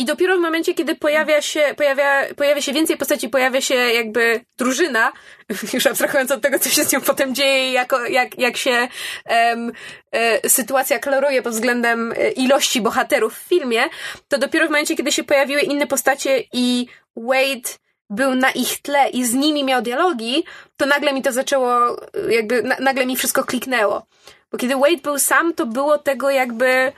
I 0.00 0.04
dopiero 0.04 0.36
w 0.36 0.40
momencie, 0.40 0.74
kiedy 0.74 0.94
pojawia 0.94 1.42
się, 1.42 1.74
pojawia, 1.76 2.34
pojawia 2.36 2.62
się 2.62 2.72
więcej 2.72 2.96
postaci, 2.96 3.28
pojawia 3.28 3.60
się 3.60 3.74
jakby 3.74 4.40
drużyna, 4.58 5.12
już 5.74 5.86
abstrahując 5.86 6.30
od 6.30 6.42
tego, 6.42 6.58
co 6.58 6.68
się 6.68 6.84
z 6.84 6.92
nią 6.92 7.00
potem 7.00 7.34
dzieje, 7.34 7.72
jako, 7.72 8.06
jak, 8.06 8.38
jak 8.38 8.56
się 8.56 8.88
um, 9.30 9.72
e, 10.12 10.48
sytuacja 10.48 10.98
klaruje 10.98 11.42
pod 11.42 11.52
względem 11.52 12.12
e, 12.12 12.30
ilości 12.30 12.80
bohaterów 12.80 13.34
w 13.34 13.48
filmie, 13.48 13.84
to 14.28 14.38
dopiero 14.38 14.66
w 14.66 14.70
momencie, 14.70 14.96
kiedy 14.96 15.12
się 15.12 15.24
pojawiły 15.24 15.60
inne 15.60 15.86
postacie 15.86 16.44
i 16.52 16.86
Wade 17.16 17.68
był 18.10 18.34
na 18.34 18.50
ich 18.50 18.82
tle 18.82 19.08
i 19.10 19.24
z 19.24 19.34
nimi 19.34 19.64
miał 19.64 19.82
dialogi, 19.82 20.44
to 20.76 20.86
nagle 20.86 21.12
mi 21.12 21.22
to 21.22 21.32
zaczęło, 21.32 21.96
jakby 22.28 22.62
na, 22.62 22.76
nagle 22.80 23.06
mi 23.06 23.16
wszystko 23.16 23.44
kliknęło. 23.44 24.06
Bo 24.52 24.58
kiedy 24.58 24.76
Wade 24.76 25.02
był 25.02 25.18
sam, 25.18 25.54
to 25.54 25.66
było 25.66 25.98
tego 25.98 26.30
jakby. 26.30 26.92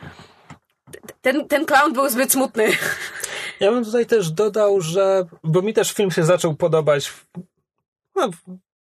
Ten, 1.21 1.49
ten 1.49 1.67
clown 1.67 1.93
był 1.93 2.09
zbyt 2.09 2.33
smutny. 2.33 2.69
Ja 3.61 3.71
bym 3.71 3.85
tutaj 3.85 4.07
też 4.07 4.31
dodał, 4.31 4.81
że. 4.81 5.27
Bo 5.45 5.63
mi 5.63 5.75
też 5.75 5.93
film 5.93 6.11
się 6.11 6.25
zaczął 6.25 6.55
podobać. 6.55 7.13
No, 8.17 8.31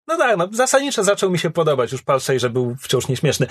no 0.08 0.18
tak, 0.18 0.38
no, 0.38 0.50
zasadniczo 0.52 1.04
zaczął 1.04 1.32
mi 1.32 1.40
się 1.40 1.50
podobać, 1.50 1.92
już 1.92 2.02
patrzę, 2.02 2.40
że 2.40 2.50
był 2.50 2.76
wciąż 2.76 3.08
nieśmieszny. 3.08 3.48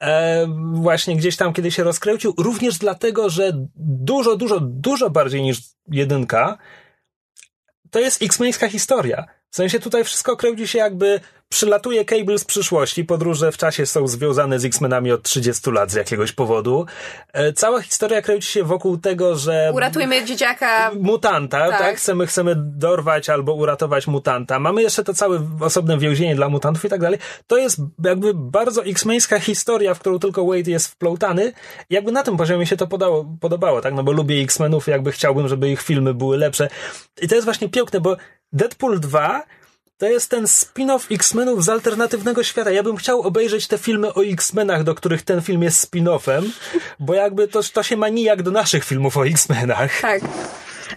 E, 0.00 0.46
właśnie 0.72 1.16
gdzieś 1.16 1.36
tam, 1.36 1.52
kiedy 1.52 1.70
się 1.70 1.84
rozkręcił, 1.84 2.34
również 2.38 2.78
dlatego, 2.78 3.30
że 3.30 3.52
dużo, 3.76 4.36
dużo, 4.36 4.60
dużo 4.60 5.10
bardziej 5.10 5.42
niż 5.42 5.58
jedynka, 5.88 6.58
to 7.90 8.00
jest 8.00 8.22
X-Meńska 8.22 8.68
historia. 8.68 9.26
W 9.50 9.56
sensie 9.56 9.80
tutaj 9.80 10.04
wszystko 10.04 10.36
kręci 10.36 10.68
się 10.68 10.78
jakby 10.78 11.20
przylatuje 11.52 12.04
Cable 12.04 12.38
z 12.38 12.44
przyszłości, 12.44 13.04
podróże 13.04 13.52
w 13.52 13.56
czasie 13.56 13.86
są 13.86 14.08
związane 14.08 14.58
z 14.58 14.64
X-Menami 14.64 15.12
od 15.12 15.22
30 15.22 15.70
lat 15.70 15.90
z 15.90 15.94
jakiegoś 15.94 16.32
powodu. 16.32 16.86
E, 17.32 17.52
cała 17.52 17.82
historia 17.82 18.22
kręci 18.22 18.52
się 18.52 18.64
wokół 18.64 18.98
tego, 18.98 19.36
że... 19.36 19.70
Uratujmy 19.74 20.24
dzieciaka. 20.24 20.90
Mutanta, 21.00 21.68
tak. 21.68 21.78
tak? 21.78 21.96
Chcemy, 21.96 22.26
chcemy 22.26 22.54
dorwać 22.56 23.30
albo 23.30 23.54
uratować 23.54 24.06
mutanta. 24.06 24.58
Mamy 24.58 24.82
jeszcze 24.82 25.04
to 25.04 25.14
całe 25.14 25.40
osobne 25.60 25.98
więzienie 25.98 26.34
dla 26.34 26.48
mutantów 26.48 26.84
i 26.84 26.88
tak 26.88 27.00
dalej. 27.00 27.18
To 27.46 27.56
jest 27.56 27.78
jakby 28.04 28.34
bardzo 28.34 28.84
X-Meńska 28.84 29.40
historia, 29.40 29.94
w 29.94 30.00
którą 30.00 30.18
tylko 30.18 30.46
Wade 30.46 30.70
jest 30.70 30.86
wplątany. 30.86 31.52
Jakby 31.90 32.12
na 32.12 32.22
tym 32.22 32.36
poziomie 32.36 32.60
mi 32.60 32.66
się 32.66 32.76
to 32.76 32.86
podało, 32.86 33.36
podobało, 33.40 33.80
tak? 33.80 33.94
No 33.94 34.02
bo 34.02 34.12
lubię 34.12 34.42
X-Menów, 34.42 34.86
jakby 34.86 35.12
chciałbym, 35.12 35.48
żeby 35.48 35.70
ich 35.70 35.82
filmy 35.82 36.14
były 36.14 36.36
lepsze. 36.36 36.68
I 37.22 37.28
to 37.28 37.34
jest 37.34 37.44
właśnie 37.44 37.68
piękne, 37.68 38.00
bo 38.00 38.16
Deadpool 38.52 39.00
2 39.00 39.42
to 40.02 40.08
jest 40.08 40.30
ten 40.30 40.44
spin-off 40.44 41.06
X-Menów 41.10 41.64
z 41.64 41.68
alternatywnego 41.68 42.42
świata. 42.42 42.70
Ja 42.70 42.82
bym 42.82 42.96
chciał 42.96 43.20
obejrzeć 43.20 43.66
te 43.66 43.78
filmy 43.78 44.14
o 44.14 44.24
X-Menach, 44.24 44.84
do 44.84 44.94
których 44.94 45.22
ten 45.22 45.42
film 45.42 45.62
jest 45.62 45.90
spin-offem, 45.90 46.44
bo 46.98 47.14
jakby 47.14 47.48
to, 47.48 47.60
to 47.62 47.82
się 47.82 47.96
ma 47.96 48.08
nijak 48.08 48.42
do 48.42 48.50
naszych 48.50 48.84
filmów 48.84 49.16
o 49.16 49.26
X-Menach. 49.26 50.00
Tak. 50.00 50.20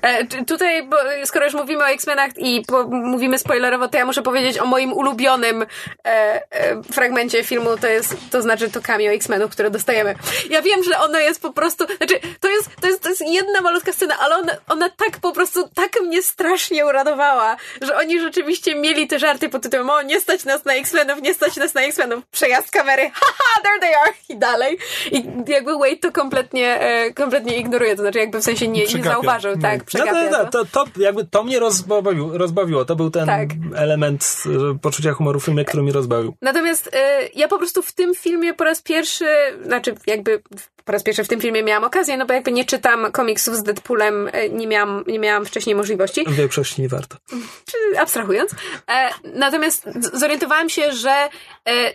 E, 0.01 0.45
tutaj, 0.45 0.83
bo 0.83 0.97
skoro 1.25 1.45
już 1.45 1.53
mówimy 1.53 1.83
o 1.83 1.89
X-Menach 1.89 2.31
i 2.37 2.63
po, 2.67 2.83
mówimy 2.83 3.37
spoilerowo, 3.37 3.87
to 3.87 3.97
ja 3.97 4.05
muszę 4.05 4.21
powiedzieć 4.21 4.59
o 4.59 4.65
moim 4.65 4.93
ulubionym 4.93 5.61
e, 5.61 5.67
e, 6.05 6.83
fragmencie 6.83 7.43
filmu, 7.43 7.77
to 7.77 7.87
jest, 7.87 8.15
to 8.31 8.41
znaczy 8.41 8.71
to 8.71 8.81
cameo 8.81 9.11
X-Menów, 9.11 9.51
które 9.51 9.69
dostajemy. 9.69 10.15
Ja 10.49 10.61
wiem, 10.61 10.83
że 10.83 10.99
ono 10.99 11.19
jest 11.19 11.41
po 11.41 11.53
prostu, 11.53 11.85
znaczy, 11.97 12.19
to 12.39 12.49
jest, 12.49 12.69
to 12.81 12.87
jest, 12.87 13.01
to 13.01 13.09
jest 13.09 13.21
jedna 13.27 13.61
malutka 13.61 13.93
scena, 13.93 14.15
ale 14.19 14.35
ona, 14.35 14.53
ona 14.69 14.89
tak 14.89 15.19
po 15.21 15.31
prostu, 15.31 15.69
tak 15.75 16.01
mnie 16.01 16.23
strasznie 16.23 16.85
uradowała, 16.85 17.57
że 17.81 17.97
oni 17.97 18.19
rzeczywiście 18.19 18.75
mieli 18.75 19.07
te 19.07 19.19
żarty 19.19 19.49
pod 19.49 19.63
tytułem, 19.63 19.89
o, 19.89 20.01
nie 20.01 20.21
stać 20.21 20.45
nas 20.45 20.65
na 20.65 20.73
X-Menów, 20.73 21.21
nie 21.21 21.33
stać 21.33 21.55
nas 21.55 21.73
na 21.73 21.81
X-Menów, 21.81 22.25
przejazd 22.31 22.71
kamery, 22.71 23.09
haha, 23.19 23.61
there 23.63 23.79
they 23.79 23.99
are, 23.99 24.13
i 24.29 24.37
dalej. 24.37 24.77
I 25.11 25.25
jakby 25.47 25.73
Wade 25.73 25.97
to 26.01 26.11
kompletnie, 26.11 26.79
e, 26.79 27.13
kompletnie 27.13 27.57
ignoruje, 27.57 27.95
to 27.95 28.01
znaczy 28.01 28.19
jakby 28.19 28.39
w 28.39 28.43
sensie 28.43 28.67
nie, 28.67 28.85
nie 28.85 29.03
zauważył, 29.03 29.57
tak. 29.61 29.84
Przegapia 29.85 30.29
no, 30.31 30.45
to, 30.45 30.65
to, 30.65 30.85
to, 30.85 31.01
jakby 31.01 31.25
to 31.25 31.43
mnie 31.43 31.59
rozbawiło, 31.59 32.37
rozbawiło. 32.37 32.85
To 32.85 32.95
był 32.95 33.09
ten 33.09 33.25
tak. 33.25 33.49
element 33.75 34.43
e, 34.45 34.79
poczucia 34.79 35.13
humoru 35.13 35.39
w 35.39 35.45
filmie, 35.45 35.65
który 35.65 35.83
mnie 35.83 35.91
rozbawił. 35.91 36.35
Natomiast 36.41 36.87
y, 36.87 36.89
ja 37.35 37.47
po 37.47 37.57
prostu 37.57 37.81
w 37.81 37.93
tym 37.93 38.15
filmie 38.15 38.53
po 38.53 38.63
raz 38.63 38.81
pierwszy, 38.81 39.25
znaczy 39.63 39.95
jakby 40.07 40.41
po 40.85 40.91
raz 40.91 41.03
pierwszy 41.03 41.23
w 41.23 41.27
tym 41.27 41.41
filmie 41.41 41.63
miałam 41.63 41.83
okazję, 41.83 42.17
no 42.17 42.25
bo 42.25 42.33
jakby 42.33 42.51
nie 42.51 42.65
czytam 42.65 43.11
komiksów 43.11 43.55
z 43.55 43.63
Deadpoolem, 43.63 44.29
nie 44.51 44.67
miałam, 44.67 45.03
nie 45.07 45.19
miałam 45.19 45.45
wcześniej 45.45 45.75
możliwości. 45.75 46.25
W 46.27 46.35
większości 46.35 46.81
nie 46.81 46.89
warto. 46.89 47.17
Czy 47.65 47.99
abstrahując. 47.99 48.51
E, 48.91 49.09
natomiast 49.23 49.87
zorientowałam 50.13 50.69
się, 50.69 50.91
że 50.91 51.29
e, 51.69 51.91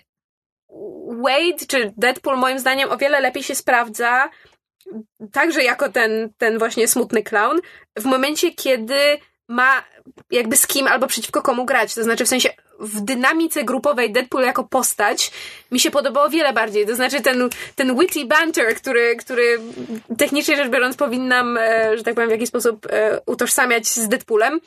Wade 1.22 1.66
czy 1.68 1.92
Deadpool 1.96 2.38
moim 2.38 2.58
zdaniem 2.58 2.90
o 2.90 2.96
wiele 2.96 3.20
lepiej 3.20 3.42
się 3.42 3.54
sprawdza 3.54 4.30
także 5.32 5.62
jako 5.62 5.88
ten, 5.88 6.32
ten 6.38 6.58
właśnie 6.58 6.88
smutny 6.88 7.22
clown 7.22 7.60
w 7.96 8.04
momencie, 8.04 8.52
kiedy 8.52 9.18
ma 9.48 9.84
jakby 10.30 10.56
z 10.56 10.66
kim 10.66 10.86
albo 10.86 11.06
przeciwko 11.06 11.42
komu 11.42 11.64
grać. 11.64 11.94
To 11.94 12.04
znaczy 12.04 12.24
w 12.24 12.28
sensie 12.28 12.50
w 12.80 13.00
dynamice 13.00 13.64
grupowej 13.64 14.12
Deadpool 14.12 14.44
jako 14.44 14.64
postać 14.64 15.30
mi 15.72 15.80
się 15.80 15.90
podobało 15.90 16.28
wiele 16.28 16.52
bardziej. 16.52 16.86
To 16.86 16.94
znaczy 16.94 17.20
ten, 17.20 17.48
ten 17.74 17.98
witty 17.98 18.24
banter, 18.24 18.74
który, 18.74 19.16
który 19.16 19.58
technicznie 20.18 20.56
rzecz 20.56 20.68
biorąc 20.68 20.96
powinnam, 20.96 21.58
e, 21.58 21.98
że 21.98 22.04
tak 22.04 22.14
powiem, 22.14 22.28
w 22.28 22.32
jakiś 22.32 22.48
sposób 22.48 22.86
e, 22.90 23.20
utożsamiać 23.26 23.86
z 23.86 24.08
Deadpoolem, 24.08 24.60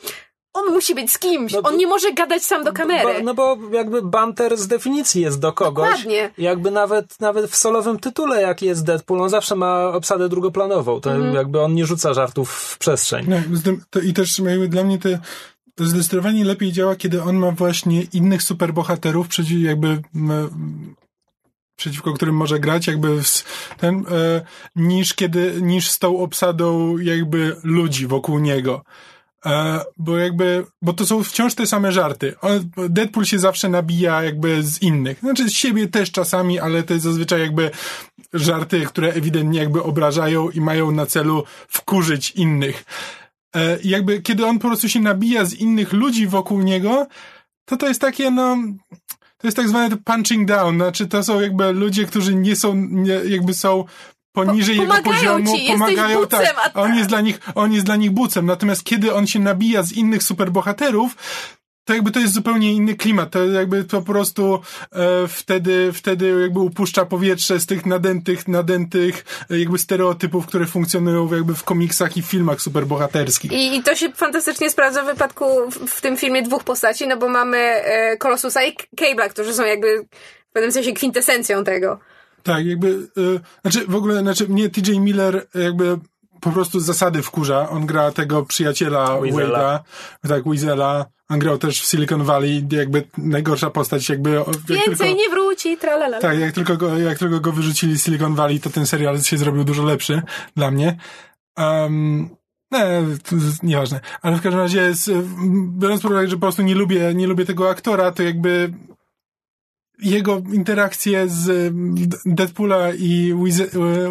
on 0.53 0.73
musi 0.73 0.95
być 0.95 1.11
z 1.11 1.19
kimś. 1.19 1.53
No, 1.53 1.61
on 1.63 1.77
nie 1.77 1.87
może 1.87 2.13
gadać 2.13 2.43
sam 2.43 2.63
do 2.63 2.73
kamery. 2.73 3.13
Bo, 3.13 3.23
no 3.23 3.33
bo 3.33 3.57
jakby 3.71 4.01
banter 4.01 4.57
z 4.57 4.67
definicji 4.67 5.21
jest 5.21 5.39
do 5.39 5.53
kogoś. 5.53 5.89
Dokładnie. 5.89 6.31
Jakby 6.37 6.71
nawet, 6.71 7.19
nawet 7.19 7.51
w 7.51 7.55
solowym 7.55 7.99
tytule, 7.99 8.41
jaki 8.41 8.65
jest 8.65 8.85
Deadpool, 8.85 9.21
on 9.21 9.29
zawsze 9.29 9.55
ma 9.55 9.87
obsadę 9.87 10.29
drugoplanową. 10.29 11.01
To 11.01 11.11
mhm. 11.11 11.35
jakby 11.35 11.61
on 11.61 11.73
nie 11.73 11.85
rzuca 11.85 12.13
żartów 12.13 12.51
w 12.51 12.77
przestrzeń. 12.77 13.25
No, 13.29 13.37
to, 13.89 13.99
I 13.99 14.13
też 14.13 14.39
jakby 14.39 14.67
dla 14.67 14.83
mnie 14.83 14.99
te, 14.99 15.19
to 15.75 15.85
zdecydowanie 15.85 16.45
lepiej 16.45 16.71
działa, 16.71 16.95
kiedy 16.95 17.23
on 17.23 17.35
ma 17.35 17.51
właśnie 17.51 18.01
innych 18.01 18.43
superbohaterów, 18.43 19.27
przeciw 19.27 19.61
jakby 19.61 20.01
przeciwko 21.75 22.13
którym 22.13 22.35
może 22.35 22.59
grać, 22.59 22.87
jakby 22.87 23.21
ten, 23.77 24.05
e, 24.11 24.41
niż 24.75 25.13
kiedy, 25.13 25.61
niż 25.61 25.89
z 25.89 25.99
tą 25.99 26.19
obsadą 26.19 26.97
jakby 26.97 27.55
ludzi 27.63 28.07
wokół 28.07 28.39
niego. 28.39 28.83
E, 29.45 29.81
bo 29.97 30.17
jakby, 30.17 30.65
bo 30.81 30.93
to 30.93 31.05
są 31.05 31.23
wciąż 31.23 31.55
te 31.55 31.67
same 31.67 31.91
żarty. 31.91 32.35
Deadpool 32.89 33.25
się 33.25 33.39
zawsze 33.39 33.69
nabija 33.69 34.23
jakby 34.23 34.63
z 34.63 34.81
innych. 34.81 35.19
Znaczy 35.19 35.49
z 35.49 35.53
siebie 35.53 35.87
też 35.87 36.11
czasami, 36.11 36.59
ale 36.59 36.83
to 36.83 36.93
jest 36.93 37.03
zazwyczaj 37.03 37.39
jakby 37.39 37.71
żarty, 38.33 38.81
które 38.81 39.13
ewidentnie 39.13 39.59
jakby 39.59 39.83
obrażają 39.83 40.49
i 40.49 40.61
mają 40.61 40.91
na 40.91 41.05
celu 41.05 41.43
wkurzyć 41.67 42.31
innych. 42.31 42.85
E, 43.55 43.77
jakby, 43.83 44.21
kiedy 44.21 44.45
on 44.45 44.59
po 44.59 44.67
prostu 44.67 44.89
się 44.89 44.99
nabija 44.99 45.45
z 45.45 45.53
innych 45.53 45.93
ludzi 45.93 46.27
wokół 46.27 46.61
niego, 46.61 47.07
to 47.65 47.77
to 47.77 47.87
jest 47.87 48.01
takie, 48.01 48.31
no, 48.31 48.57
to 49.37 49.47
jest 49.47 49.57
tak 49.57 49.69
zwane 49.69 49.97
punching 49.97 50.47
down, 50.47 50.75
znaczy 50.75 51.07
to 51.07 51.23
są 51.23 51.41
jakby 51.41 51.73
ludzie, 51.73 52.05
którzy 52.05 52.35
nie 52.35 52.55
są, 52.55 52.75
nie, 52.75 53.13
jakby 53.13 53.53
są 53.53 53.85
poniżej 54.33 54.75
po, 54.75 54.81
jego 54.81 54.95
poziomu, 55.03 55.57
ci, 55.57 55.67
pomagają, 55.67 56.19
bucem, 56.19 56.39
tak. 56.39 56.71
A 56.73 56.81
on 56.81 56.95
jest 56.95 57.09
dla 57.09 57.21
nich, 57.21 57.39
on 57.55 57.73
jest 57.73 57.85
dla 57.85 57.95
nich 57.95 58.11
bucem. 58.11 58.45
Natomiast 58.45 58.83
kiedy 58.83 59.13
on 59.13 59.27
się 59.27 59.39
nabija 59.39 59.83
z 59.83 59.91
innych 59.91 60.23
superbohaterów, 60.23 61.15
to 61.85 61.93
jakby 61.93 62.11
to 62.11 62.19
jest 62.19 62.33
zupełnie 62.33 62.73
inny 62.73 62.95
klimat. 62.95 63.31
To 63.31 63.45
jakby 63.45 63.83
to 63.83 64.01
po 64.01 64.13
prostu 64.13 64.59
e, 64.91 65.27
wtedy, 65.27 65.93
wtedy 65.93 66.41
jakby 66.41 66.59
upuszcza 66.59 67.05
powietrze 67.05 67.59
z 67.59 67.65
tych 67.65 67.85
nadętych, 67.85 68.47
nadętych 68.47 69.25
e, 69.51 69.59
jakby 69.59 69.77
stereotypów, 69.77 70.45
które 70.45 70.65
funkcjonują 70.65 71.33
jakby 71.33 71.55
w 71.55 71.63
komiksach 71.63 72.17
i 72.17 72.21
filmach 72.21 72.61
superbohaterskich. 72.61 73.51
I, 73.51 73.75
I 73.75 73.83
to 73.83 73.95
się 73.95 74.11
fantastycznie 74.11 74.69
sprawdza 74.69 75.03
w 75.03 75.05
wypadku 75.05 75.45
w, 75.71 75.89
w 75.89 76.01
tym 76.01 76.17
filmie 76.17 76.41
dwóch 76.41 76.63
postaci, 76.63 77.07
no 77.07 77.17
bo 77.17 77.29
mamy 77.29 77.57
e, 77.57 78.17
Colossusa 78.17 78.63
i 78.63 78.75
Cable'a, 79.01 79.29
którzy 79.29 79.53
są 79.53 79.65
jakby 79.65 80.05
w 80.49 80.53
pewnym 80.53 80.71
sensie 80.71 80.93
kwintesencją 80.93 81.63
tego. 81.63 81.99
Tak, 82.43 82.65
jakby, 82.65 82.87
y, 83.17 83.39
znaczy 83.61 83.87
w 83.87 83.95
ogóle, 83.95 84.21
znaczy 84.21 84.47
mnie 84.47 84.69
TJ 84.69 84.99
Miller 84.99 85.47
jakby 85.55 85.99
po 86.43 86.51
prostu 86.51 86.79
z 86.79 86.85
zasady 86.85 87.21
wkurza. 87.21 87.69
On 87.69 87.85
gra 87.85 88.11
tego 88.11 88.45
przyjaciela 88.45 89.07
Wade'a, 89.07 89.79
tak, 90.27 90.43
Weasela. 90.43 91.05
On 91.29 91.39
grał 91.39 91.57
też 91.57 91.81
w 91.81 91.85
Silicon 91.85 92.23
Valley, 92.23 92.67
jakby 92.71 93.03
najgorsza 93.17 93.69
postać, 93.69 94.09
jakby... 94.09 94.29
Więcej 94.67 94.97
tylko, 94.97 95.05
nie 95.05 95.29
wróci, 95.29 95.77
tralala. 95.77 96.19
Tak, 96.19 96.39
jak 96.39 96.53
tylko, 96.53 96.77
go, 96.77 96.97
jak 96.97 97.17
tylko 97.19 97.39
go 97.39 97.51
wyrzucili 97.51 97.97
z 97.97 98.03
Silicon 98.03 98.35
Valley, 98.35 98.59
to 98.59 98.69
ten 98.69 98.85
serial 98.85 99.21
się 99.21 99.37
zrobił 99.37 99.63
dużo 99.63 99.83
lepszy 99.83 100.21
dla 100.55 100.71
mnie. 100.71 100.97
Um, 101.57 102.29
nie, 102.71 102.85
nieważne. 103.63 103.99
Ale 104.21 104.37
w 104.37 104.41
każdym 104.41 104.61
razie, 104.61 104.93
biorąc 105.77 106.01
pod 106.01 106.11
uwagę, 106.11 106.27
że 106.27 106.35
po 106.35 106.41
prostu 106.41 106.61
nie 106.61 106.75
lubię, 106.75 107.13
nie 107.13 107.27
lubię 107.27 107.45
tego 107.45 107.69
aktora, 107.69 108.11
to 108.11 108.23
jakby 108.23 108.73
jego 110.03 110.41
interakcje 110.53 111.29
z 111.29 111.49
mm, 111.49 111.95
Deadpoola 112.25 112.93
i 112.93 113.33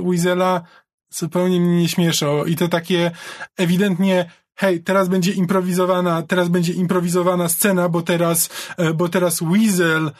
Weasela 0.04 0.62
zupełnie 1.10 1.60
mnie 1.60 1.76
nie 1.76 1.88
śmieszą. 1.88 2.44
I 2.44 2.56
to 2.56 2.68
takie 2.68 3.10
ewidentnie 3.56 4.30
hej, 4.54 4.82
teraz 4.82 5.08
będzie 5.08 5.32
improwizowana, 5.32 6.22
teraz 6.22 6.48
będzie 6.48 6.72
improwizowana 6.72 7.48
scena, 7.48 7.88
bo 7.88 8.02
teraz, 8.02 8.50
e, 8.76 8.94
bo 8.94 9.08
teraz 9.08 9.40
Weasel 9.40 10.06
e, 10.06 10.12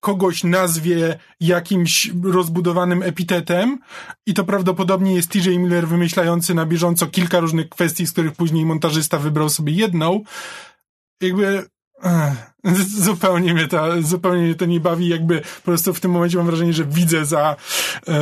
kogoś 0.00 0.44
nazwie 0.44 1.18
jakimś 1.40 2.10
rozbudowanym 2.24 3.02
epitetem 3.02 3.78
i 4.26 4.34
to 4.34 4.44
prawdopodobnie 4.44 5.14
jest 5.14 5.30
TJ 5.30 5.48
Miller 5.58 5.88
wymyślający 5.88 6.54
na 6.54 6.66
bieżąco 6.66 7.06
kilka 7.06 7.40
różnych 7.40 7.68
kwestii, 7.68 8.06
z 8.06 8.12
których 8.12 8.32
później 8.32 8.66
montażysta 8.66 9.18
wybrał 9.18 9.48
sobie 9.48 9.72
jedną. 9.72 10.22
Jakby 11.20 11.66
Zupełnie 13.06 13.54
mnie 13.54 13.68
to, 13.68 14.02
zupełnie 14.02 14.42
mnie 14.42 14.54
to 14.54 14.66
nie 14.66 14.80
bawi, 14.80 15.08
jakby 15.08 15.40
po 15.40 15.62
prostu 15.62 15.94
w 15.94 16.00
tym 16.00 16.10
momencie 16.10 16.36
mam 16.36 16.46
wrażenie, 16.46 16.72
że 16.72 16.84
widzę 16.84 17.24
za, 17.24 17.56
e, 18.08 18.14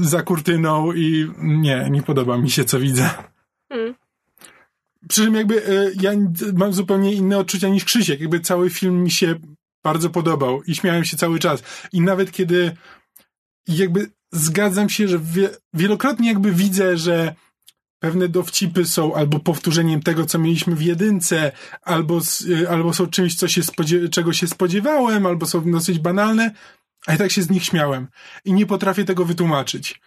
za 0.00 0.22
kurtyną 0.22 0.92
i 0.92 1.30
nie, 1.38 1.88
nie 1.90 2.02
podoba 2.02 2.38
mi 2.38 2.50
się, 2.50 2.64
co 2.64 2.80
widzę. 2.80 3.10
Hmm. 3.68 3.94
Przy 5.08 5.24
czym 5.24 5.34
jakby 5.34 5.66
e, 5.66 5.90
ja 6.00 6.12
mam 6.54 6.72
zupełnie 6.72 7.12
inne 7.12 7.38
odczucia 7.38 7.68
niż 7.68 7.84
Krzysiek, 7.84 8.20
jakby 8.20 8.40
cały 8.40 8.70
film 8.70 9.02
mi 9.02 9.10
się 9.10 9.34
bardzo 9.84 10.10
podobał 10.10 10.62
i 10.62 10.74
śmiałem 10.74 11.04
się 11.04 11.16
cały 11.16 11.38
czas. 11.38 11.62
I 11.92 12.00
nawet 12.00 12.32
kiedy 12.32 12.76
jakby 13.68 14.10
zgadzam 14.32 14.88
się, 14.88 15.08
że 15.08 15.18
wie, 15.18 15.50
wielokrotnie 15.74 16.28
jakby 16.28 16.52
widzę, 16.52 16.96
że 16.96 17.34
pewne 17.98 18.28
dowcipy 18.28 18.84
są 18.84 19.14
albo 19.14 19.40
powtórzeniem 19.40 20.02
tego, 20.02 20.26
co 20.26 20.38
mieliśmy 20.38 20.74
w 20.74 20.82
jedynce, 20.82 21.52
albo, 21.82 22.20
y, 22.48 22.70
albo 22.70 22.94
są 22.94 23.06
czymś, 23.06 23.34
co 23.34 23.48
się 23.48 23.62
czego 24.10 24.32
się 24.32 24.46
spodziewałem, 24.46 25.26
albo 25.26 25.46
są 25.46 25.70
dosyć 25.70 25.98
banalne, 25.98 26.50
a 27.06 27.14
i 27.14 27.18
tak 27.18 27.32
się 27.32 27.42
z 27.42 27.50
nich 27.50 27.64
śmiałem. 27.64 28.08
I 28.44 28.52
nie 28.52 28.66
potrafię 28.66 29.04
tego 29.04 29.24
wytłumaczyć. 29.24 30.00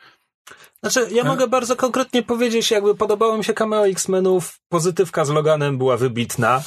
Znaczy, 0.84 1.14
ja 1.14 1.24
a? 1.24 1.26
mogę 1.26 1.48
bardzo 1.48 1.76
konkretnie 1.76 2.24
powiedzieć, 2.24 2.72
jakby 2.72 2.96
podobało 2.96 3.38
mi 3.38 3.44
się 3.44 3.54
cameo 3.54 3.88
X-Menów, 3.88 4.60
pozytywka 4.70 5.26
z 5.26 5.30
Loganem 5.30 5.78
była 5.78 5.98
wybitna. 5.98 6.64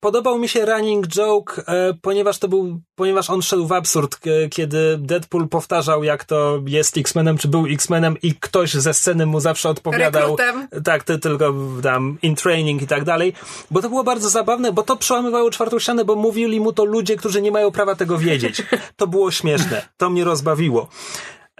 Podobał 0.00 0.38
mi 0.38 0.48
się 0.48 0.64
running 0.64 1.06
joke, 1.06 1.62
e, 1.66 1.94
ponieważ 2.02 2.38
to 2.38 2.48
był, 2.48 2.80
ponieważ 2.94 3.30
on 3.30 3.42
szedł 3.42 3.66
w 3.66 3.72
absurd, 3.72 4.20
kiedy 4.50 4.98
Deadpool 4.98 5.48
powtarzał, 5.48 6.04
jak 6.04 6.24
to 6.24 6.60
jest 6.66 6.96
X-Menem, 6.96 7.38
czy 7.38 7.48
był 7.48 7.66
X-Menem 7.66 8.16
i 8.22 8.34
ktoś 8.34 8.74
ze 8.74 8.94
sceny 8.94 9.26
mu 9.26 9.40
zawsze 9.40 9.68
odpowiadał. 9.68 10.22
Rekrutem. 10.22 10.68
Tak, 10.84 11.04
ty 11.04 11.18
tylko 11.18 11.54
tam 11.82 12.18
in 12.22 12.34
training 12.34 12.82
i 12.82 12.86
tak 12.86 13.04
dalej. 13.04 13.32
Bo 13.70 13.82
to 13.82 13.88
było 13.88 14.04
bardzo 14.04 14.30
zabawne, 14.30 14.72
bo 14.72 14.82
to 14.82 14.96
przełamywało 14.96 15.50
czwartą 15.50 15.78
ścianę, 15.78 16.04
bo 16.04 16.16
mówili 16.16 16.60
mu 16.60 16.72
to 16.72 16.84
ludzie, 16.84 17.16
którzy 17.16 17.42
nie 17.42 17.50
mają 17.50 17.70
prawa 17.70 17.94
tego 17.94 18.18
wiedzieć. 18.18 18.62
To 18.96 19.06
było 19.06 19.30
śmieszne. 19.30 19.88
To 19.96 20.10
mnie 20.10 20.24
rozbawiło. 20.24 20.88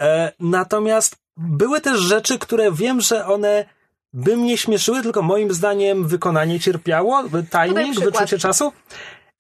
E, 0.01 0.33
natomiast 0.41 1.17
były 1.37 1.81
też 1.81 2.01
rzeczy, 2.01 2.39
które 2.39 2.73
wiem, 2.73 3.01
że 3.01 3.27
one 3.27 3.78
by 4.13 4.37
mnie 4.37 4.59
śmieszyły, 4.59 5.03
tylko 5.03 5.23
moim 5.23 5.55
zdaniem 5.55 6.09
wykonanie 6.09 6.61
cierpiało, 6.61 7.25
timing, 7.51 8.01
wyczucie 8.01 8.39
czasu. 8.39 8.73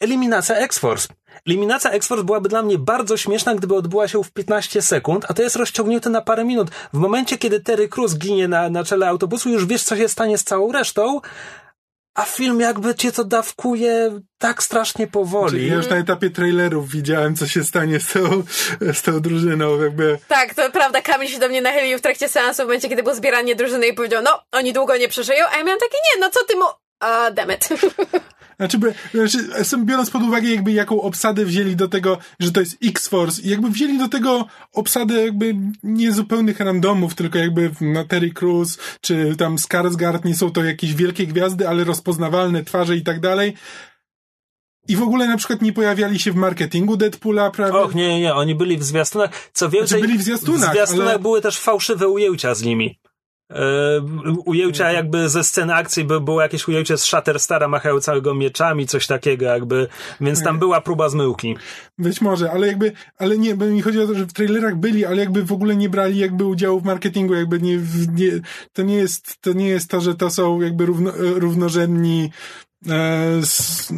Eliminacja 0.00 0.56
X-Force. 0.56 1.08
Eliminacja 1.46 1.90
X-Force 1.90 2.24
byłaby 2.24 2.48
dla 2.48 2.62
mnie 2.62 2.78
bardzo 2.78 3.16
śmieszna, 3.16 3.54
gdyby 3.54 3.74
odbyła 3.74 4.08
się 4.08 4.24
w 4.24 4.30
15 4.30 4.82
sekund, 4.82 5.26
a 5.28 5.34
to 5.34 5.42
jest 5.42 5.56
rozciągnięte 5.56 6.10
na 6.10 6.20
parę 6.20 6.44
minut. 6.44 6.70
W 6.92 6.98
momencie, 6.98 7.38
kiedy 7.38 7.60
Terry 7.60 7.88
Cruz 7.88 8.18
ginie 8.18 8.48
na, 8.48 8.70
na 8.70 8.84
czele 8.84 9.08
autobusu, 9.08 9.50
już 9.50 9.66
wiesz, 9.66 9.82
co 9.82 9.96
się 9.96 10.08
stanie 10.08 10.38
z 10.38 10.44
całą 10.44 10.72
resztą, 10.72 11.20
a 12.18 12.24
film 12.24 12.60
jakby 12.60 12.94
cię 12.94 13.12
to 13.12 13.24
dawkuje 13.24 14.20
tak 14.38 14.62
strasznie 14.62 15.06
powoli. 15.06 15.66
Ja 15.66 15.74
już 15.74 15.88
na 15.88 15.96
etapie 15.96 16.30
trailerów 16.30 16.90
widziałem, 16.90 17.36
co 17.36 17.46
się 17.46 17.64
stanie 17.64 18.00
z 18.00 18.12
tą, 18.12 18.42
z 18.92 19.02
tą 19.02 19.20
drużyną, 19.20 19.82
jakby. 19.82 20.18
Tak, 20.28 20.54
to 20.54 20.70
prawda, 20.70 21.02
Kamil 21.02 21.28
się 21.28 21.38
do 21.38 21.48
mnie 21.48 21.62
nachylił 21.62 21.98
w 21.98 22.00
trakcie 22.00 22.28
seansu, 22.28 22.62
w 22.62 22.66
momencie, 22.66 22.88
kiedy 22.88 23.02
było 23.02 23.14
zbieranie 23.14 23.54
drużyny 23.54 23.86
i 23.86 23.92
powiedział, 23.92 24.22
no, 24.22 24.42
oni 24.52 24.72
długo 24.72 24.96
nie 24.96 25.08
przeżyją, 25.08 25.44
a 25.52 25.56
ja 25.56 25.64
miałem 25.64 25.80
takie, 25.80 25.96
nie, 25.96 26.20
no 26.20 26.30
co 26.30 26.44
ty 26.44 26.56
mu... 26.56 26.64
uh, 27.00 27.34
damn 27.34 27.50
it. 27.50 27.68
Znaczy, 28.58 28.78
znaczy, 29.12 29.84
biorąc 29.84 30.10
pod 30.10 30.22
uwagę 30.22 30.48
jakby 30.48 30.72
jaką 30.72 31.02
obsadę 31.02 31.44
wzięli 31.44 31.76
do 31.76 31.88
tego, 31.88 32.18
że 32.40 32.52
to 32.52 32.60
jest 32.60 32.76
X-Force 32.84 33.42
i 33.42 33.48
jakby 33.48 33.70
wzięli 33.70 33.98
do 33.98 34.08
tego 34.08 34.46
obsadę 34.72 35.14
jakby 35.24 35.54
nie 35.82 36.12
zupełnych 36.12 36.60
randomów, 36.60 37.14
tylko 37.14 37.38
jakby 37.38 37.70
na 37.80 38.04
Terry 38.04 38.30
Crews 38.30 38.78
czy 39.00 39.36
tam 39.36 39.56
Skarsgård 39.56 40.24
nie 40.24 40.34
są 40.34 40.50
to 40.50 40.64
jakieś 40.64 40.94
wielkie 40.94 41.26
gwiazdy, 41.26 41.68
ale 41.68 41.84
rozpoznawalne 41.84 42.64
twarze 42.64 42.96
i 42.96 43.02
tak 43.02 43.20
dalej. 43.20 43.54
I 44.88 44.96
w 44.96 45.02
ogóle 45.02 45.26
na 45.26 45.36
przykład 45.36 45.62
nie 45.62 45.72
pojawiali 45.72 46.18
się 46.18 46.32
w 46.32 46.36
marketingu 46.36 46.96
Deadpoola, 46.96 47.50
prawda? 47.50 47.78
Och, 47.78 47.94
nie, 47.94 48.20
nie, 48.20 48.34
oni 48.34 48.54
byli 48.54 48.78
w 48.78 48.84
zwiastunach. 48.84 49.50
Co 49.52 49.68
więcej, 49.68 49.88
znaczy 49.88 50.06
byli 50.06 50.18
w 50.18 50.22
zwiastunach, 50.22 50.70
w 50.70 50.72
zwiastunach 50.72 51.08
ale... 51.08 51.18
były 51.18 51.40
też 51.40 51.58
fałszywe 51.58 52.08
ujęcia 52.08 52.54
z 52.54 52.62
nimi. 52.62 52.98
Yy, 53.50 54.32
ujęcia 54.44 54.92
jakby 54.92 55.28
ze 55.28 55.44
sceny 55.44 55.74
akcji, 55.74 56.04
by 56.04 56.20
było 56.20 56.42
jakieś 56.42 56.68
ujęcie 56.68 56.98
z 56.98 57.02
Shatterstara 57.02 57.68
machającego 57.68 58.34
mieczami, 58.34 58.86
coś 58.86 59.06
takiego 59.06 59.46
jakby, 59.46 59.88
więc 60.20 60.42
tam 60.42 60.58
była 60.58 60.80
próba 60.80 61.08
zmyłki. 61.08 61.56
Być 61.98 62.20
może, 62.20 62.50
ale 62.50 62.66
jakby, 62.66 62.92
ale 63.18 63.38
nie, 63.38 63.54
bo 63.54 63.66
mi 63.66 63.82
chodzi 63.82 64.00
o 64.00 64.06
to, 64.06 64.14
że 64.14 64.26
w 64.26 64.32
trailerach 64.32 64.76
byli, 64.76 65.04
ale 65.04 65.16
jakby 65.16 65.44
w 65.44 65.52
ogóle 65.52 65.76
nie 65.76 65.88
brali 65.88 66.18
jakby 66.18 66.44
udziału 66.44 66.80
w 66.80 66.84
marketingu, 66.84 67.34
jakby 67.34 67.60
nie, 67.60 67.80
nie 68.14 68.40
to 68.72 68.82
nie 68.82 68.96
jest, 68.96 69.40
to 69.40 69.52
nie 69.52 69.68
jest 69.68 69.90
to, 69.90 70.00
że 70.00 70.14
to 70.14 70.30
są 70.30 70.60
jakby 70.60 70.86
równo, 70.86 71.12
równorzędni 71.16 72.30
e, 72.88 73.42
z, 73.42 73.92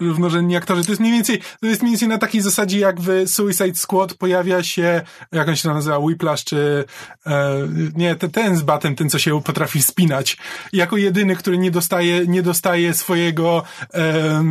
równorzędni 0.00 0.56
aktorzy. 0.56 0.84
To 0.84 0.92
jest 0.92 1.00
mniej 1.00 1.12
więcej, 1.12 1.40
to 1.60 1.66
jest 1.66 1.82
mniej 1.82 1.92
więcej 1.92 2.08
na 2.08 2.18
takiej 2.18 2.40
zasadzie, 2.40 2.78
jak 2.78 3.00
w 3.00 3.28
Suicide 3.28 3.74
Squad 3.74 4.14
pojawia 4.14 4.62
się, 4.62 5.02
jak 5.32 5.48
on 5.48 5.56
się 5.56 5.68
nazywa, 5.68 5.98
Whiplash, 5.98 6.44
czy 6.44 6.84
e, 7.26 7.68
nie, 7.94 8.14
ten, 8.16 8.30
ten 8.30 8.56
z 8.56 8.62
batem, 8.62 8.96
ten, 8.96 9.10
co 9.10 9.18
się 9.18 9.42
potrafi 9.42 9.82
spinać. 9.82 10.36
Jako 10.72 10.96
jedyny, 10.96 11.36
który 11.36 11.58
nie 11.58 11.70
dostaje, 11.70 12.26
nie 12.26 12.42
dostaje 12.42 12.94
swojego 12.94 13.62
e, 13.94 14.44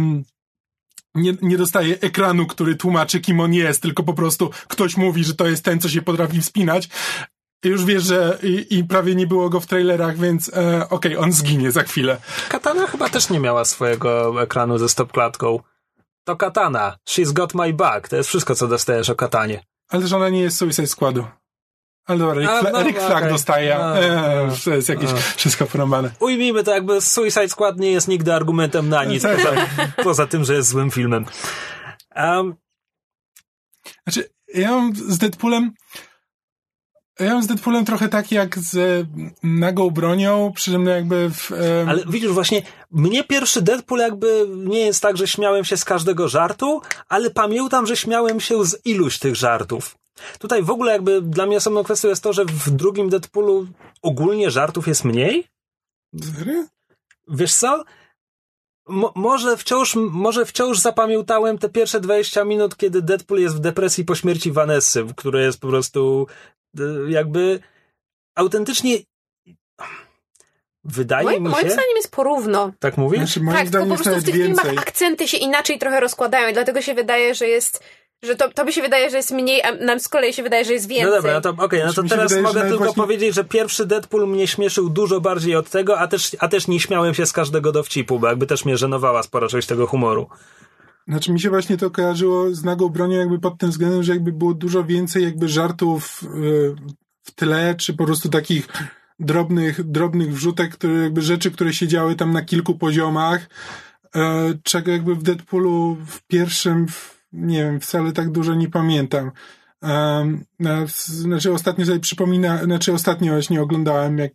nie, 1.15 1.33
nie 1.41 1.57
dostaje 1.57 1.99
ekranu, 1.99 2.45
który 2.45 2.75
tłumaczy, 2.75 3.19
kim 3.19 3.39
on 3.39 3.53
jest, 3.53 3.81
tylko 3.81 4.03
po 4.03 4.13
prostu 4.13 4.49
ktoś 4.67 4.97
mówi, 4.97 5.23
że 5.23 5.35
to 5.35 5.47
jest 5.47 5.63
ten, 5.63 5.79
co 5.79 5.89
się 5.89 6.01
potrafi 6.01 6.41
wspinać 6.41 6.89
już 7.63 7.85
wiesz, 7.85 8.03
że 8.03 8.37
i, 8.43 8.77
i, 8.77 8.83
prawie 8.83 9.15
nie 9.15 9.27
było 9.27 9.49
go 9.49 9.59
w 9.59 9.65
trailerach, 9.65 10.17
więc 10.17 10.49
e, 10.49 10.89
okej, 10.89 10.89
okay, 10.89 11.19
on 11.19 11.31
zginie 11.31 11.71
za 11.71 11.83
chwilę. 11.83 12.17
Katana 12.49 12.87
chyba 12.87 13.09
też 13.09 13.29
nie 13.29 13.39
miała 13.39 13.65
swojego 13.65 14.41
ekranu 14.43 14.77
ze 14.77 14.89
stopklatką. 14.89 15.59
To 16.23 16.35
Katana. 16.35 16.97
She's 17.09 17.33
got 17.33 17.53
my 17.53 17.73
back. 17.73 18.07
To 18.07 18.15
jest 18.15 18.29
wszystko, 18.29 18.55
co 18.55 18.67
dostajesz 18.67 19.09
o 19.09 19.15
Katanie. 19.15 19.63
Ale 19.89 20.07
że 20.07 20.15
ona 20.15 20.29
nie 20.29 20.41
jest 20.41 20.57
Suicide 20.57 20.87
Squadu. 20.87 21.25
Ale 22.05 22.19
dobra, 22.19 22.33
Rick, 22.33 22.49
A, 22.49 22.71
no, 22.71 22.83
Rick 22.83 22.99
Flag 22.99 23.17
okay. 23.17 23.29
dostaje. 23.29 23.77
A, 23.77 23.95
e, 23.95 24.51
to 24.65 24.71
jest 24.71 24.89
jakieś 24.89 25.09
a. 25.11 25.15
wszystko 25.15 25.65
porąbane. 25.65 26.11
Ujmijmy 26.19 26.63
to, 26.63 26.71
jakby 26.71 27.01
Suicide 27.01 27.49
Squad 27.49 27.79
nie 27.79 27.91
jest 27.91 28.07
nigdy 28.07 28.33
argumentem 28.33 28.89
na 28.89 29.03
nic, 29.03 29.23
tak, 29.23 29.37
poza, 29.37 29.55
poza 30.03 30.27
tym, 30.27 30.43
że 30.43 30.53
jest 30.53 30.69
złym 30.69 30.91
filmem. 30.91 31.25
Um. 32.15 32.55
Znaczy, 34.03 34.29
ja 34.53 34.71
mam 34.71 34.95
z 34.95 35.17
Deadpoolem 35.17 35.73
ja 37.23 37.33
mam 37.33 37.43
z 37.43 37.47
Deadpoolem 37.47 37.85
trochę 37.85 38.09
tak 38.09 38.31
jak 38.31 38.59
z 38.59 39.05
nagą 39.43 39.89
bronią, 39.89 40.51
przy 40.55 40.71
czym 40.71 40.83
no 40.83 40.91
jakby 40.91 41.29
w... 41.29 41.51
Um... 41.51 41.89
Ale 41.89 42.03
widzisz, 42.07 42.31
właśnie 42.31 42.61
mnie 42.91 43.23
pierwszy 43.23 43.61
Deadpool 43.61 43.99
jakby 43.99 44.45
nie 44.49 44.79
jest 44.79 45.01
tak, 45.01 45.17
że 45.17 45.27
śmiałem 45.27 45.65
się 45.65 45.77
z 45.77 45.85
każdego 45.85 46.27
żartu, 46.27 46.81
ale 47.09 47.29
pamiętam, 47.29 47.87
że 47.87 47.97
śmiałem 47.97 48.39
się 48.39 48.65
z 48.65 48.85
iluś 48.85 49.19
tych 49.19 49.35
żartów. 49.35 49.97
Tutaj 50.39 50.63
w 50.63 50.69
ogóle 50.69 50.91
jakby 50.91 51.21
dla 51.21 51.45
mnie 51.45 51.57
osobną 51.57 51.83
kwestią 51.83 52.09
jest 52.09 52.23
to, 52.23 52.33
że 52.33 52.45
w 52.45 52.69
drugim 52.69 53.09
Deadpoolu 53.09 53.67
ogólnie 54.01 54.51
żartów 54.51 54.87
jest 54.87 55.03
mniej. 55.05 55.47
Serio? 56.37 56.63
Wiesz 57.27 57.55
co? 57.55 57.83
Mo 58.87 59.11
może, 59.15 59.57
wciąż, 59.57 59.95
może 59.95 60.45
wciąż 60.45 60.79
zapamiętałem 60.79 61.57
te 61.57 61.69
pierwsze 61.69 61.99
20 61.99 62.43
minut, 62.43 62.77
kiedy 62.77 63.01
Deadpool 63.01 63.39
jest 63.39 63.55
w 63.55 63.59
depresji 63.59 64.05
po 64.05 64.15
śmierci 64.15 64.51
Vanessy, 64.51 65.05
które 65.15 65.43
jest 65.43 65.59
po 65.59 65.67
prostu 65.67 66.27
jakby 67.07 67.59
autentycznie 68.35 68.97
Wydaje 70.85 71.25
moim, 71.25 71.43
mi 71.43 71.49
się... 71.49 71.51
Moim 71.51 71.71
zdaniem 71.71 71.95
jest 71.95 72.11
porówno. 72.11 72.71
Tak 72.79 72.97
mówisz? 72.97 73.19
Znaczy, 73.19 73.41
moim 73.41 73.57
tak, 73.57 73.67
zdaniem 73.67 73.87
tylko 73.87 74.03
po 74.03 74.03
prostu 74.03 74.21
w 74.21 74.25
tych 74.25 74.35
więcej. 74.35 74.65
filmach 74.65 74.87
akcenty 74.87 75.27
się 75.27 75.37
inaczej 75.37 75.79
trochę 75.79 75.99
rozkładają 75.99 76.49
i 76.49 76.53
dlatego 76.53 76.81
się 76.81 76.93
wydaje, 76.93 77.35
że 77.35 77.47
jest 77.47 77.83
że 78.23 78.35
to, 78.35 78.51
to 78.51 78.65
by 78.65 78.73
się 78.73 78.81
wydaje, 78.81 79.09
że 79.09 79.17
jest 79.17 79.31
mniej, 79.31 79.61
a 79.63 79.71
nam 79.71 79.99
z 79.99 80.07
kolei 80.07 80.33
się 80.33 80.43
wydaje, 80.43 80.65
że 80.65 80.73
jest 80.73 80.87
więcej. 80.87 81.09
No 81.09 81.15
dobra, 81.15 81.33
no 81.33 81.41
to 81.41 81.49
okej, 81.49 81.65
okay, 81.65 81.85
no 81.85 81.93
to 81.93 82.03
teraz 82.03 82.31
wydaje, 82.31 82.41
mogę 82.41 82.61
tylko 82.61 82.77
właśnie... 82.77 83.03
powiedzieć, 83.03 83.35
że 83.35 83.43
pierwszy 83.43 83.85
Deadpool 83.85 84.27
mnie 84.27 84.47
śmieszył 84.47 84.89
dużo 84.89 85.21
bardziej 85.21 85.55
od 85.55 85.69
tego, 85.69 85.99
a 85.99 86.07
też, 86.07 86.35
a 86.39 86.47
też 86.47 86.67
nie 86.67 86.79
śmiałem 86.79 87.13
się 87.13 87.25
z 87.25 87.31
każdego 87.31 87.71
dowcipu, 87.71 88.19
bo 88.19 88.27
jakby 88.27 88.47
też 88.47 88.65
mnie 88.65 88.77
żenowała 88.77 89.23
spora 89.23 89.47
część 89.47 89.67
tego 89.67 89.87
humoru. 89.87 90.29
Znaczy 91.07 91.31
mi 91.31 91.39
się 91.39 91.49
właśnie 91.49 91.77
to 91.77 91.91
kojarzyło 91.91 92.55
z 92.55 92.63
nagą 92.63 92.89
bronią 92.89 93.17
jakby 93.17 93.39
pod 93.39 93.57
tym 93.57 93.69
względem, 93.69 94.03
że 94.03 94.13
jakby 94.13 94.31
było 94.31 94.53
dużo 94.53 94.83
więcej 94.83 95.23
jakby 95.23 95.47
żartów 95.47 96.23
yy, 96.35 96.75
w 97.23 97.31
tle, 97.31 97.75
czy 97.75 97.93
po 97.93 98.05
prostu 98.05 98.29
takich 98.29 98.67
drobnych, 99.19 99.83
drobnych 99.83 100.33
wrzutek, 100.33 100.71
które 100.71 100.93
jakby 100.93 101.21
rzeczy, 101.21 101.51
które 101.51 101.73
się 101.73 101.87
działy 101.87 102.15
tam 102.15 102.31
na 102.31 102.41
kilku 102.41 102.75
poziomach, 102.75 103.49
e, 104.15 104.53
czego 104.63 104.91
jakby 104.91 105.15
w 105.15 105.23
Deadpoolu 105.23 105.97
w 106.05 106.21
pierwszym, 106.27 106.85
nie 107.33 107.63
wiem, 107.63 107.79
wcale 107.79 108.11
tak 108.11 108.31
dużo 108.31 108.55
nie 108.55 108.69
pamiętam. 108.69 109.31
Um, 109.81 110.45
znaczy 110.95 111.53
ostatnio 111.53 111.85
sobie 111.85 111.99
przypomina, 111.99 112.63
znaczy 112.63 112.93
ostatnio 112.93 113.33
właśnie 113.33 113.61
oglądałem, 113.61 114.17
jak 114.17 114.31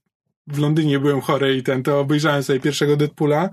w 0.46 0.58
Londynie 0.58 0.98
byłem 0.98 1.20
chory 1.20 1.56
i 1.56 1.62
ten, 1.62 1.82
to 1.82 2.00
obejrzałem 2.00 2.42
sobie 2.42 2.60
pierwszego 2.60 2.96
Deadpoola. 2.96 3.50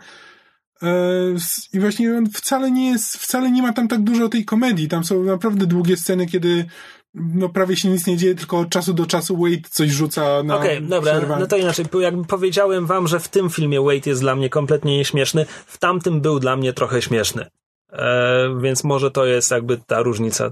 E, 0.86 1.36
I 1.74 1.80
właśnie 1.80 2.18
on 2.18 2.30
wcale 2.30 2.72
nie 2.72 2.92
jest, 2.92 3.18
wcale 3.18 3.52
nie 3.52 3.62
ma 3.62 3.74
tam 3.74 3.88
tak 3.88 4.02
dużo 4.02 4.30
tej 4.30 4.46
komedii. 4.46 4.88
Tam 4.88 5.04
są 5.04 5.24
naprawdę 5.24 5.66
długie 5.66 5.98
sceny, 5.98 6.26
kiedy 6.26 6.66
no 7.14 7.50
prawie 7.50 7.78
się 7.78 7.90
nic 7.90 8.08
nie 8.08 8.18
dzieje, 8.18 8.36
tylko 8.36 8.60
od 8.60 8.70
czasu 8.70 8.94
do 8.94 9.06
czasu 9.06 9.38
Wade 9.38 9.70
coś 9.70 9.90
rzuca 9.90 10.44
na 10.44 10.56
Okej, 10.56 10.78
okay, 10.78 10.90
dobra, 10.90 11.12
przerwę. 11.12 11.38
no 11.40 11.48
to 11.48 11.58
inaczej, 11.58 11.86
jakby 12.00 12.26
powiedziałem 12.26 12.86
wam, 12.86 13.08
że 13.08 13.20
w 13.20 13.28
tym 13.28 13.50
filmie 13.50 13.82
Wade 13.82 14.10
jest 14.10 14.22
dla 14.22 14.36
mnie 14.36 14.50
kompletnie 14.50 14.98
nieśmieszny, 14.98 15.46
w 15.66 15.78
tamtym 15.78 16.22
był 16.22 16.40
dla 16.40 16.56
mnie 16.56 16.74
trochę 16.74 17.02
śmieszny. 17.02 17.46
E, 17.92 18.60
więc 18.62 18.84
może 18.84 19.12
to 19.12 19.26
jest 19.26 19.52
jakby 19.52 19.78
ta 19.78 20.02
różnica 20.02 20.50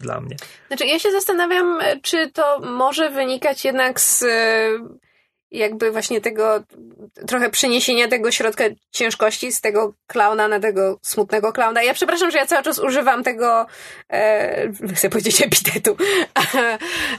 dla 0.00 0.20
mnie. 0.20 0.36
Znaczy, 0.68 0.86
ja 0.86 0.98
się 0.98 1.10
zastanawiam, 1.10 1.78
czy 2.02 2.30
to 2.32 2.60
może 2.60 3.10
wynikać 3.10 3.64
jednak 3.64 4.00
z 4.00 4.24
jakby 5.54 5.90
właśnie 5.90 6.20
tego 6.20 6.62
trochę 7.26 7.50
przeniesienia 7.50 8.08
tego 8.08 8.30
środka 8.30 8.64
ciężkości 8.90 9.52
z 9.52 9.60
tego 9.60 9.94
klauna 10.06 10.48
na 10.48 10.60
tego 10.60 10.98
smutnego 11.02 11.52
klauna. 11.52 11.82
Ja 11.82 11.94
przepraszam, 11.94 12.30
że 12.30 12.38
ja 12.38 12.46
cały 12.46 12.62
czas 12.62 12.78
używam 12.78 13.24
tego, 13.24 13.66
e, 14.12 14.72
chcę 14.94 15.10
powiedzieć 15.10 15.42
epitetu, 15.42 15.96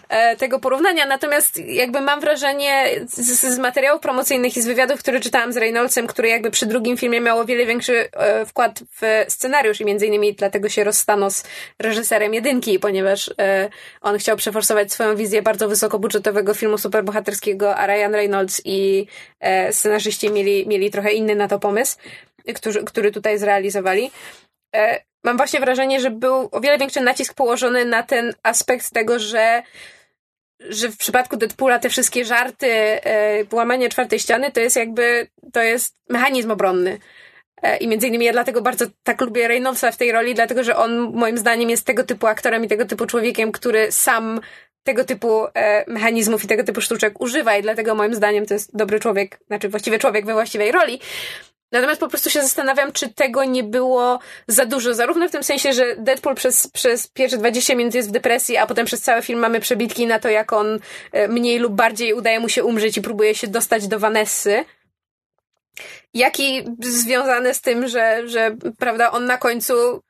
e, 0.09 0.35
tego 0.35 0.59
porównania, 0.59 1.05
natomiast 1.05 1.57
jakby 1.57 2.01
mam 2.01 2.19
wrażenie 2.19 2.89
z, 3.07 3.41
z, 3.41 3.59
materiałów 3.59 4.01
promocyjnych 4.01 4.57
i 4.57 4.61
z 4.61 4.65
wywiadów, 4.65 4.99
które 4.99 5.19
czytałam 5.19 5.53
z 5.53 5.57
Reynoldsem, 5.57 6.07
który 6.07 6.29
jakby 6.29 6.51
przy 6.51 6.65
drugim 6.65 6.97
filmie 6.97 7.21
miał 7.21 7.39
o 7.39 7.45
wiele 7.45 7.65
większy 7.65 8.09
e, 8.11 8.45
wkład 8.45 8.79
w 9.01 9.25
scenariusz 9.27 9.81
i 9.81 9.85
między 9.85 10.07
innymi 10.07 10.33
dlatego 10.33 10.69
się 10.69 10.83
rozstano 10.83 11.29
z 11.29 11.43
reżyserem 11.79 12.33
jedynki, 12.33 12.79
ponieważ 12.79 13.31
e, 13.39 13.69
on 14.01 14.17
chciał 14.17 14.37
przeforsować 14.37 14.91
swoją 14.91 15.15
wizję 15.15 15.41
bardzo 15.41 15.67
wysokobudżetowego 15.67 16.53
filmu 16.53 16.77
superbohaterskiego, 16.77 17.75
a 17.75 17.87
Ryan 17.87 18.11
Reynolds 18.11 18.24
i 18.65 19.07
e, 19.39 19.73
scenarzyści 19.73 20.31
mieli, 20.31 20.67
mieli 20.67 20.91
trochę 20.91 21.11
inny 21.11 21.35
na 21.35 21.47
to 21.47 21.59
pomysł, 21.59 21.97
który, 22.55 22.83
który 22.83 23.11
tutaj 23.11 23.37
zrealizowali. 23.37 24.11
E, 24.75 25.01
mam 25.23 25.37
właśnie 25.37 25.59
wrażenie, 25.59 25.99
że 25.99 26.11
był 26.11 26.49
o 26.51 26.61
wiele 26.61 26.77
większy 26.77 27.01
nacisk 27.01 27.33
położony 27.33 27.85
na 27.85 28.03
ten 28.03 28.33
aspekt 28.43 28.93
tego, 28.93 29.19
że 29.19 29.63
że 30.59 30.89
w 30.89 30.97
przypadku 30.97 31.37
Deadpoola 31.37 31.79
te 31.79 31.89
wszystkie 31.89 32.25
żarty, 32.25 32.67
e, 32.67 33.43
łamanie 33.51 33.89
czwartej 33.89 34.19
ściany 34.19 34.51
to 34.51 34.59
jest 34.59 34.75
jakby, 34.75 35.27
to 35.53 35.61
jest 35.61 35.95
mechanizm 36.09 36.51
obronny. 36.51 36.99
E, 37.61 37.77
I 37.77 37.87
między 37.87 38.07
innymi 38.07 38.25
ja 38.25 38.31
dlatego 38.31 38.61
bardzo 38.61 38.85
tak 39.03 39.21
lubię 39.21 39.47
Reynoldsa 39.47 39.91
w 39.91 39.97
tej 39.97 40.11
roli, 40.11 40.35
dlatego 40.35 40.63
że 40.63 40.75
on 40.75 41.11
moim 41.13 41.37
zdaniem 41.37 41.69
jest 41.69 41.85
tego 41.85 42.03
typu 42.03 42.27
aktorem 42.27 42.65
i 42.65 42.67
tego 42.67 42.85
typu 42.85 43.05
człowiekiem, 43.05 43.51
który 43.51 43.91
sam 43.91 44.41
tego 44.85 45.05
typu 45.05 45.45
e, 45.53 45.91
mechanizmów 45.91 46.43
i 46.43 46.47
tego 46.47 46.63
typu 46.63 46.81
sztuczek 46.81 47.21
używa 47.21 47.57
i 47.57 47.61
dlatego 47.61 47.95
moim 47.95 48.15
zdaniem 48.15 48.45
to 48.45 48.53
jest 48.53 48.77
dobry 48.77 48.99
człowiek, 48.99 49.39
znaczy 49.47 49.69
właściwie 49.69 49.99
człowiek 49.99 50.25
we 50.25 50.33
właściwej 50.33 50.71
roli. 50.71 50.99
Natomiast 51.71 51.99
po 51.99 52.07
prostu 52.07 52.29
się 52.29 52.41
zastanawiam, 52.41 52.91
czy 52.91 53.13
tego 53.13 53.43
nie 53.43 53.63
było 53.63 54.19
za 54.47 54.65
dużo, 54.65 54.93
zarówno 54.93 55.27
w 55.27 55.31
tym 55.31 55.43
sensie, 55.43 55.73
że 55.73 55.95
Deadpool 55.95 56.35
przez, 56.35 56.67
przez 56.67 57.07
pierwsze 57.07 57.37
20 57.37 57.75
minut 57.75 57.93
jest 57.93 58.09
w 58.09 58.11
depresji, 58.11 58.57
a 58.57 58.67
potem 58.67 58.85
przez 58.85 59.01
cały 59.01 59.21
film 59.21 59.39
mamy 59.39 59.59
przebitki 59.59 60.07
na 60.07 60.19
to, 60.19 60.29
jak 60.29 60.53
on 60.53 60.79
e, 61.11 61.27
mniej 61.27 61.59
lub 61.59 61.73
bardziej 61.73 62.13
udaje 62.13 62.39
mu 62.39 62.49
się 62.49 62.63
umrzeć 62.63 62.97
i 62.97 63.01
próbuje 63.01 63.35
się 63.35 63.47
dostać 63.47 63.87
do 63.87 63.99
Vanessy. 63.99 64.65
Jak 66.13 66.39
i 66.39 66.65
związane 66.79 67.53
z 67.53 67.61
tym, 67.61 67.87
że, 67.87 68.27
że 68.27 68.55
prawda, 68.79 69.11
on 69.11 69.25
na 69.25 69.37
końcu 69.37 70.01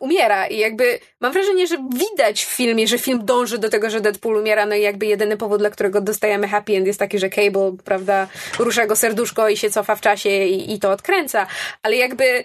umiera 0.00 0.46
i 0.46 0.58
jakby 0.58 0.98
mam 1.20 1.32
wrażenie, 1.32 1.66
że 1.66 1.76
widać 1.94 2.44
w 2.44 2.48
filmie, 2.48 2.88
że 2.88 2.98
film 2.98 3.24
dąży 3.24 3.58
do 3.58 3.68
tego, 3.68 3.90
że 3.90 4.00
Deadpool 4.00 4.36
umiera, 4.36 4.66
no 4.66 4.74
i 4.74 4.82
jakby 4.82 5.06
jedyny 5.06 5.36
powód, 5.36 5.58
dla 5.58 5.70
którego 5.70 6.00
dostajemy 6.00 6.48
happy 6.48 6.76
end 6.76 6.86
jest 6.86 6.98
taki, 6.98 7.18
że 7.18 7.28
Cable, 7.28 7.72
prawda, 7.84 8.28
rusza 8.58 8.86
go 8.86 8.96
serduszko 8.96 9.48
i 9.48 9.56
się 9.56 9.70
cofa 9.70 9.96
w 9.96 10.00
czasie 10.00 10.30
i, 10.30 10.74
i 10.74 10.78
to 10.78 10.90
odkręca, 10.90 11.46
ale 11.82 11.96
jakby 11.96 12.44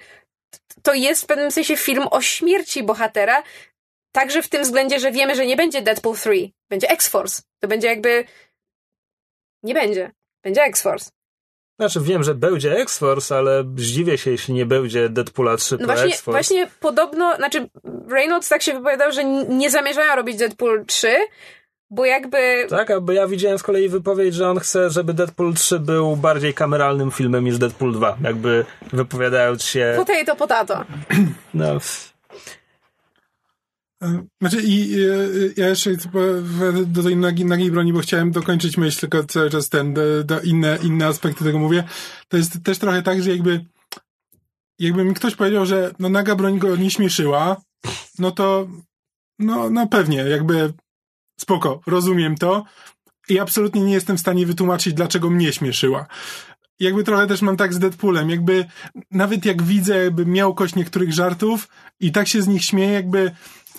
to 0.83 0.93
jest 0.93 1.23
w 1.23 1.25
pewnym 1.25 1.51
sensie 1.51 1.77
film 1.77 2.07
o 2.11 2.21
śmierci 2.21 2.83
bohatera, 2.83 3.43
także 4.11 4.41
w 4.41 4.49
tym 4.49 4.63
względzie, 4.63 4.99
że 4.99 5.11
wiemy, 5.11 5.35
że 5.35 5.45
nie 5.45 5.55
będzie 5.55 5.81
Deadpool 5.81 6.15
3, 6.15 6.51
będzie 6.69 6.89
X-Force. 6.89 7.41
To 7.59 7.67
będzie 7.67 7.87
jakby 7.87 8.25
nie 9.63 9.73
będzie. 9.73 10.11
Będzie 10.43 10.61
X-Force. 10.63 11.16
Znaczy 11.79 12.01
wiem, 12.01 12.23
że 12.23 12.35
będzie 12.35 12.79
X-Force, 12.79 13.37
ale 13.37 13.63
zdziwię 13.75 14.17
się, 14.17 14.31
jeśli 14.31 14.53
nie 14.53 14.65
będzie 14.65 15.09
Deadpoola 15.09 15.57
3 15.57 15.77
no 15.79 15.85
właśnie, 15.85 16.05
X-Force. 16.05 16.31
Właśnie 16.31 16.67
podobno, 16.79 17.35
znaczy 17.35 17.69
Reynolds 18.09 18.49
tak 18.49 18.61
się 18.61 18.73
wypowiadał, 18.73 19.11
że 19.11 19.23
nie 19.49 19.69
zamierzają 19.69 20.15
robić 20.15 20.37
Deadpool 20.37 20.85
3, 20.85 21.15
bo 21.89 22.05
jakby... 22.05 22.67
Tak, 22.69 22.99
bo 23.01 23.11
ja 23.11 23.27
widziałem 23.27 23.59
z 23.59 23.63
kolei 23.63 23.89
wypowiedź, 23.89 24.35
że 24.35 24.49
on 24.49 24.59
chce, 24.59 24.89
żeby 24.89 25.13
Deadpool 25.13 25.53
3 25.53 25.79
był 25.79 26.15
bardziej 26.15 26.53
kameralnym 26.53 27.11
filmem 27.11 27.43
niż 27.43 27.57
Deadpool 27.57 27.93
2. 27.93 28.17
Jakby 28.23 28.65
wypowiadając 28.93 29.63
się... 29.63 29.93
Potato, 29.97 30.35
potato. 30.35 30.85
No... 31.53 31.77
E, 34.03 34.25
znaczy 34.41 34.61
i 34.63 34.97
ja 35.57 35.67
jeszcze 35.67 35.91
do 36.85 37.03
tej 37.03 37.17
nagiej, 37.17 37.45
nagiej 37.45 37.71
broni, 37.71 37.93
bo 37.93 37.99
chciałem 37.99 38.31
dokończyć 38.31 38.77
myśl, 38.77 38.99
tylko 38.99 39.23
cały 39.23 39.49
czas 39.49 39.69
ten, 39.69 39.93
do, 39.93 40.23
do 40.23 40.41
inne, 40.41 40.79
inne 40.83 41.07
aspekty 41.07 41.43
tego 41.43 41.59
mówię. 41.59 41.83
To 42.27 42.37
jest 42.37 42.63
też 42.63 42.77
trochę 42.77 43.01
tak, 43.01 43.23
że 43.23 43.31
jakby 43.31 43.65
jakby 44.79 45.03
mi 45.03 45.13
ktoś 45.13 45.35
powiedział, 45.35 45.65
że 45.65 45.91
no 45.99 46.09
naga 46.09 46.35
broń 46.35 46.59
go 46.59 46.75
nie 46.75 46.91
śmieszyła, 46.91 47.61
no 48.19 48.31
to 48.31 48.67
no, 49.39 49.69
no 49.69 49.87
pewnie, 49.87 50.17
jakby 50.17 50.73
spoko, 51.39 51.81
rozumiem 51.87 52.35
to 52.35 52.65
i 53.29 53.39
absolutnie 53.39 53.81
nie 53.81 53.93
jestem 53.93 54.17
w 54.17 54.21
stanie 54.21 54.45
wytłumaczyć, 54.45 54.93
dlaczego 54.93 55.29
mnie 55.29 55.53
śmieszyła 55.53 56.07
jakby 56.79 57.03
trochę 57.03 57.27
też 57.27 57.41
mam 57.41 57.57
tak 57.57 57.73
z 57.73 57.79
Deadpoolem, 57.79 58.29
jakby 58.29 58.65
nawet 59.11 59.45
jak 59.45 59.63
widzę 59.63 60.03
jakby 60.03 60.25
miałkość 60.25 60.75
niektórych 60.75 61.13
żartów 61.13 61.67
i 61.99 62.11
tak 62.11 62.27
się 62.27 62.41
z 62.41 62.47
nich 62.47 62.65
śmieję, 62.65 62.91
jakby 62.91 63.31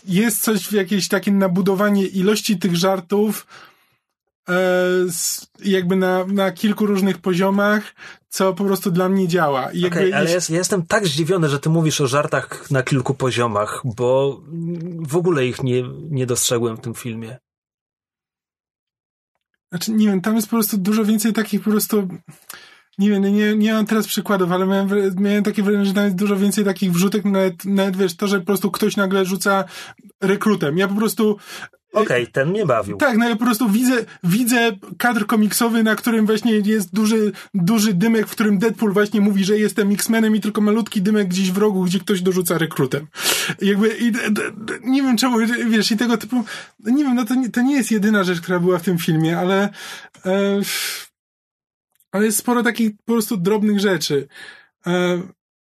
jest 0.09 0.43
coś 0.43 0.67
w 0.67 0.73
jakieś 0.73 1.09
takie 1.09 1.33
nabudowanie 1.33 2.07
ilości 2.07 2.59
tych 2.59 2.77
żartów 2.77 3.47
e, 4.49 4.55
jakby 5.65 5.97
na, 5.97 6.25
na 6.25 6.53
kilku 6.53 6.87
różnych 6.87 7.19
poziomach, 7.19 7.95
co 8.29 8.55
po 8.55 8.65
prostu 8.65 8.91
dla 8.91 9.09
mnie 9.09 9.29
działa. 9.29 9.73
I 9.73 9.87
okay, 9.87 10.17
ale 10.17 10.31
jest... 10.31 10.51
ja 10.51 10.59
jestem 10.59 10.87
tak 10.87 11.07
zdziwiony, 11.07 11.49
że 11.49 11.61
ty 11.61 11.69
mówisz 11.69 12.01
o 12.01 12.07
żartach 12.07 12.71
na 12.71 12.83
kilku 12.83 13.15
poziomach, 13.15 13.83
bo 13.85 14.41
w 15.01 15.17
ogóle 15.17 15.47
ich 15.47 15.63
nie, 15.63 15.83
nie 16.11 16.27
dostrzegłem 16.27 16.77
w 16.77 16.81
tym 16.81 16.95
filmie. 16.95 17.39
Znaczy, 19.73 19.93
nie 19.93 20.07
wiem, 20.07 20.21
tam 20.21 20.37
jest 20.37 20.49
po 20.49 20.57
prostu 20.57 20.79
dużo 20.79 21.05
więcej 21.05 21.33
takich 21.33 21.63
po 21.63 21.71
prostu 21.71 22.09
nie 22.99 23.11
wiem, 23.11 23.23
nie, 23.23 23.57
nie 23.57 23.73
mam 23.73 23.87
teraz 23.87 24.07
przykładów, 24.07 24.53
ale 24.53 24.66
miałem, 24.66 24.89
miałem 25.20 25.45
takie 25.45 25.62
wrażenie, 25.62 25.87
że 25.87 25.93
nawet 25.93 26.15
dużo 26.15 26.37
więcej 26.37 26.65
takich 26.65 26.93
wrzutek, 26.93 27.25
nawet, 27.25 27.65
nawet 27.65 27.97
wiesz, 27.97 28.16
to, 28.16 28.29
że 28.29 28.41
po 28.41 28.47
prostu 28.47 28.70
ktoś 28.70 28.97
nagle 28.97 29.25
rzuca 29.25 29.65
rekrutem. 30.20 30.79
Ja 30.79 30.89
po 30.89 30.95
prostu 30.95 31.39
Okej, 31.93 32.23
okay, 32.23 32.27
ten 32.27 32.49
mnie 32.49 32.66
bawił. 32.66 32.97
Tak, 32.97 33.19
no 33.19 33.29
ja 33.29 33.37
po 33.37 33.45
prostu 33.45 33.69
widzę, 33.69 34.05
widzę 34.25 34.73
kadr 34.99 35.27
komiksowy, 35.27 35.83
na 35.83 35.97
którym 35.97 36.27
właśnie 36.27 36.53
jest 36.53 36.95
duży, 36.95 37.33
duży 37.55 37.95
dymek, 37.95 38.27
w 38.27 38.31
którym 38.31 38.59
Deadpool 38.59 38.93
właśnie 38.93 39.20
mówi, 39.20 39.45
że 39.45 39.59
jestem 39.59 39.93
X-Menem 39.93 40.37
i 40.37 40.41
tylko 40.41 40.61
malutki 40.61 41.03
dymek 41.03 41.29
gdzieś 41.29 41.53
w 41.53 41.59
rogu, 41.59 41.85
gdzie 41.85 42.01
ktoś 42.01 42.23
dorzuca 42.23 42.59
rekrutem. 42.59 43.07
Jakby, 43.62 43.89
i, 43.89 44.12
d, 44.12 44.31
d, 44.31 44.43
nie 44.85 45.03
wiem 45.03 45.16
czemu, 45.16 45.39
wiesz, 45.70 45.91
i 45.91 45.97
tego 45.97 46.16
typu, 46.16 46.45
nie 46.85 47.05
wiem, 47.05 47.15
no 47.15 47.25
to 47.25 47.35
nie, 47.35 47.49
to 47.51 47.62
nie 47.62 47.77
jest 47.77 47.91
jedyna 47.91 48.25
rzecz, 48.25 48.41
która 48.41 48.61
była 48.61 48.79
w 48.79 48.83
tym 48.83 48.99
filmie, 48.99 49.39
ale 49.39 49.69
e, 50.27 50.61
ale 52.13 52.25
jest 52.25 52.39
sporo 52.39 52.63
takich 52.63 52.91
po 52.97 53.13
prostu 53.13 53.37
drobnych 53.37 53.81
rzeczy. 53.81 54.29
E, 54.87 55.23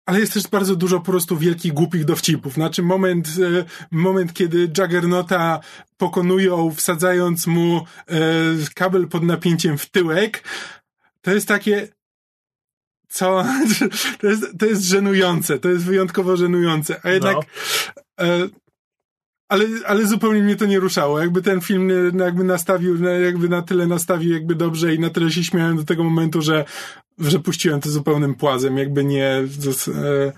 ale 0.07 0.21
jest 0.21 0.35
też 0.35 0.49
bardzo 0.49 0.77
dużo 0.77 1.01
po 1.01 1.05
prostu 1.05 1.37
wielkich, 1.37 1.73
głupich 1.73 2.05
dowcipów. 2.05 2.55
Znaczy 2.55 2.83
moment, 2.83 3.29
e, 3.29 3.65
moment 3.91 4.33
kiedy 4.33 4.71
Juggernauta 4.79 5.61
pokonują, 5.97 6.75
wsadzając 6.75 7.47
mu 7.47 7.77
e, 7.77 8.17
kabel 8.75 9.09
pod 9.09 9.23
napięciem 9.23 9.79
w 9.79 9.91
tyłek, 9.91 10.45
to 11.21 11.31
jest 11.31 11.49
takie, 11.49 11.89
co, 13.09 13.45
to 14.21 14.27
jest, 14.27 14.59
to 14.59 14.67
jest 14.67 14.83
żenujące, 14.83 15.59
to 15.59 15.69
jest 15.69 15.85
wyjątkowo 15.85 16.37
żenujące, 16.37 17.01
a 17.03 17.11
jednak, 17.11 17.37
no 17.37 18.62
ale, 19.53 19.65
ale 19.87 20.07
zupełnie 20.07 20.43
mnie 20.43 20.57
to 20.57 20.67
nie 20.67 20.81
ruszało. 20.81 21.21
Jakby 21.21 21.43
ten 21.43 21.61
film 21.61 21.91
jakby 22.19 22.45
nastawił, 22.45 23.05
jakby 23.25 23.49
na 23.49 23.63
tyle 23.63 23.87
nastawił 23.87 24.33
jakby 24.33 24.55
dobrze 24.55 24.95
i 24.95 24.99
na 24.99 25.11
tyle 25.11 25.31
się 25.31 25.45
śmiałem 25.45 25.77
do 25.77 25.85
tego 25.85 26.05
momentu, 26.05 26.43
że, 26.43 26.65
że 27.19 27.39
puściłem 27.39 27.81
to 27.81 27.91
zupełnym 27.91 28.35
płazem. 28.35 28.79
Jakby 28.79 29.05
nie, 29.05 29.27
e, 29.27 30.33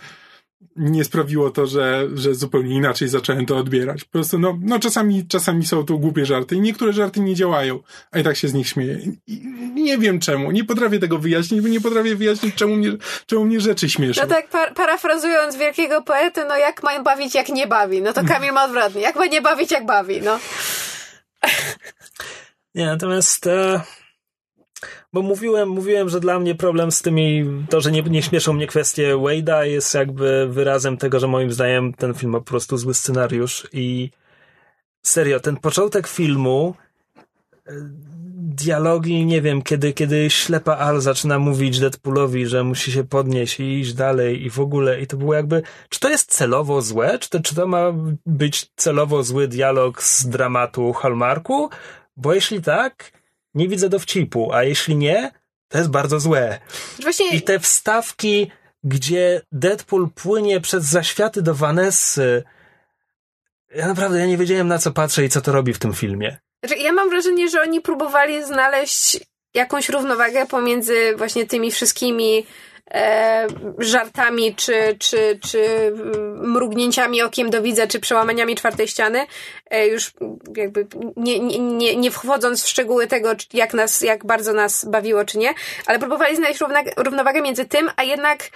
nie 0.77 1.05
sprawiło 1.05 1.51
to, 1.51 1.67
że, 1.67 2.09
że 2.15 2.35
zupełnie 2.35 2.75
inaczej 2.77 3.09
zacząłem 3.09 3.47
to 3.47 3.57
odbierać. 3.57 4.05
Po 4.05 4.11
prostu, 4.11 4.39
no, 4.39 4.59
no 4.63 4.79
czasami, 4.79 5.27
czasami 5.27 5.67
są 5.67 5.85
to 5.85 5.99
głupie 5.99 6.27
żarty 6.27 6.57
i 6.57 6.61
niektóre 6.61 6.93
żarty 6.93 7.21
nie 7.21 7.35
działają, 7.35 7.79
a 8.11 8.19
i 8.19 8.25
tak 8.25 8.37
się 8.37 8.49
z 8.49 8.55
nich 8.55 8.69
śmieję. 8.69 8.99
I 9.27 9.41
nie 9.75 9.99
wiem 9.99 10.21
czemu, 10.21 10.51
nie 10.51 10.65
potrafię 10.65 10.99
tego 10.99 11.19
wyjaśnić, 11.19 11.61
bo 11.61 11.69
nie 11.69 11.81
potrafię 11.81 12.17
wyjaśnić, 12.17 12.55
czemu 12.55 12.77
mnie, 12.77 12.93
czemu 13.27 13.45
mnie 13.45 13.61
rzeczy 13.61 13.89
śmieszą. 13.89 14.23
No 14.23 14.29
tak, 14.29 14.49
par 14.49 14.75
parafrazując 14.75 15.57
wielkiego 15.57 16.03
poety, 16.03 16.45
no 16.49 16.57
jak 16.57 16.83
ma 16.83 17.03
bawić, 17.03 17.35
jak 17.35 17.49
nie 17.49 17.67
bawi. 17.67 18.03
No 18.03 18.13
to 18.13 18.25
Kamil 18.25 18.53
ma 18.53 18.65
odwrotnie. 18.65 19.01
Jak 19.01 19.17
ma 19.17 19.27
nie 19.27 19.43
bawić, 19.43 19.71
jak 19.71 19.87
bawi, 19.87 20.23
no. 20.23 20.39
Nie, 22.75 22.87
natomiast... 22.87 23.47
E 23.47 23.81
bo 25.15 25.23
mówiłem, 25.23 25.69
mówiłem, 25.69 26.09
że 26.09 26.20
dla 26.20 26.39
mnie 26.39 26.55
problem 26.55 26.93
z 26.93 27.03
tymi, 27.03 27.45
to, 27.70 27.81
że 27.81 27.93
nie, 27.93 28.03
nie 28.03 28.23
śmieszą 28.23 28.53
mnie 28.53 28.66
kwestie 28.66 29.15
Wade'a 29.15 29.62
jest 29.62 29.95
jakby 29.95 30.49
wyrazem 30.51 30.97
tego, 30.97 31.20
że 31.20 31.28
moim 31.28 31.53
zdaniem 31.53 31.93
ten 31.93 32.15
film 32.15 32.32
ma 32.32 32.39
po 32.39 32.45
prostu 32.45 32.77
zły 32.77 32.95
scenariusz 32.95 33.69
i 33.73 34.11
serio, 35.03 35.41
ten 35.41 35.57
początek 35.57 36.07
filmu 36.07 36.74
e, 37.66 37.73
dialogi, 38.36 39.27
nie 39.27 39.43
wiem, 39.43 39.62
kiedy, 39.62 39.93
kiedy 39.93 40.31
ślepa 40.31 40.77
Al 40.77 41.01
zaczyna 41.01 41.39
mówić 41.39 41.81
Deadpoolowi, 41.81 42.47
że 42.47 42.65
musi 42.65 42.93
się 42.93 43.05
podnieść 43.05 43.61
i 43.61 43.81
iść 43.81 43.93
dalej 43.93 44.45
i 44.45 44.51
w 44.51 44.61
ogóle, 44.61 45.01
i 45.01 45.07
to 45.07 45.16
było 45.16 45.35
jakby, 45.35 45.62
czy 45.89 46.01
to 46.01 46.09
jest 46.09 46.35
celowo 46.35 46.82
złe? 46.82 47.19
Czy 47.19 47.31
to, 47.31 47.41
czy 47.41 47.55
to 47.55 47.66
ma 47.66 47.93
być 48.27 48.70
celowo 48.77 49.23
zły 49.23 49.49
dialog 49.49 50.03
z 50.03 50.27
dramatu 50.28 50.93
Hallmarku? 50.93 51.70
Bo 52.16 52.35
jeśli 52.35 52.62
tak, 52.62 53.12
nie 53.55 53.69
widzę 53.69 53.89
dowcipu, 53.89 54.53
a 54.53 54.63
jeśli 54.63 54.97
nie, 54.97 55.31
to 55.69 55.79
jest 55.79 55.91
bardzo 55.91 56.21
złe. 56.21 56.59
Właśnie... 57.03 57.37
I 57.37 57.43
te 57.43 57.61
wstawki, 57.61 58.51
gdzie 58.85 59.43
Deadpool 59.53 60.09
płynie 60.15 60.61
przez 60.61 60.85
zaświaty 60.85 61.43
do 61.43 61.55
Vanessy, 61.55 62.43
ja 63.75 63.89
naprawdę 63.89 64.19
ja 64.19 64.27
nie 64.27 64.37
wiedziałem 64.37 64.69
na 64.69 64.79
co 64.79 64.93
patrzę 64.93 65.25
i 65.25 65.29
co 65.29 65.41
to 65.41 65.53
robi 65.53 65.73
w 65.73 65.79
tym 65.79 65.95
filmie. 65.95 66.37
Znaczy, 66.65 66.83
ja 66.83 66.93
mam 66.93 67.11
wrażenie, 67.11 67.49
że 67.49 67.61
oni 67.61 67.81
próbowali 67.81 68.45
znaleźć 68.45 69.21
jakąś 69.55 69.89
równowagę 69.89 70.47
pomiędzy 70.47 71.17
właśnie 71.17 71.47
tymi 71.47 71.71
wszystkimi 71.71 72.47
żartami, 73.78 74.55
czy, 74.55 74.97
czy, 74.98 75.39
czy 75.51 75.93
mrugnięciami 76.35 77.23
okiem 77.23 77.51
do 77.51 77.62
widza, 77.62 77.86
czy 77.86 78.01
przełamaniami 78.01 78.56
czwartej 78.56 78.89
ściany, 78.89 79.27
e, 79.70 79.86
już 79.86 80.12
jakby 80.56 80.86
nie, 81.16 81.39
nie, 81.59 81.97
nie 81.97 82.11
wchodząc 82.11 82.65
w 82.65 82.69
szczegóły 82.69 83.06
tego, 83.06 83.31
jak 83.52 83.74
nas, 83.74 84.01
jak 84.01 84.27
bardzo 84.27 84.52
nas 84.52 84.85
bawiło, 84.85 85.24
czy 85.24 85.39
nie, 85.39 85.55
ale 85.86 85.98
próbowali 85.98 86.36
znaleźć 86.36 86.61
równowagę 86.97 87.43
między 87.43 87.65
tym, 87.65 87.90
a 87.97 88.02
jednak 88.02 88.51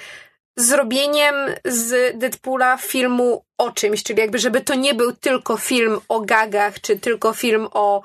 zrobieniem 0.56 1.34
z 1.64 2.18
Deadpoola 2.18 2.76
filmu 2.76 3.44
o 3.59 3.72
czymś, 3.72 4.02
czyli 4.02 4.20
jakby, 4.20 4.38
żeby 4.38 4.60
to 4.60 4.74
nie 4.74 4.94
był 4.94 5.12
tylko 5.12 5.56
film 5.56 6.00
o 6.09 6.20
gagach, 6.20 6.80
czy 6.80 6.98
tylko 6.98 7.32
film 7.32 7.68
o 7.72 8.02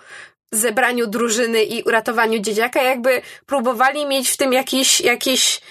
zebraniu 0.52 1.08
drużyny 1.08 1.64
i 1.64 1.84
uratowaniu 1.84 2.40
dzieciaka, 2.40 2.82
jakby 2.82 3.22
próbowali 3.46 4.06
mieć 4.06 4.30
w 4.30 4.38
tym 4.38 4.54
jakiś, 4.54 5.02
jakiś 5.02 5.62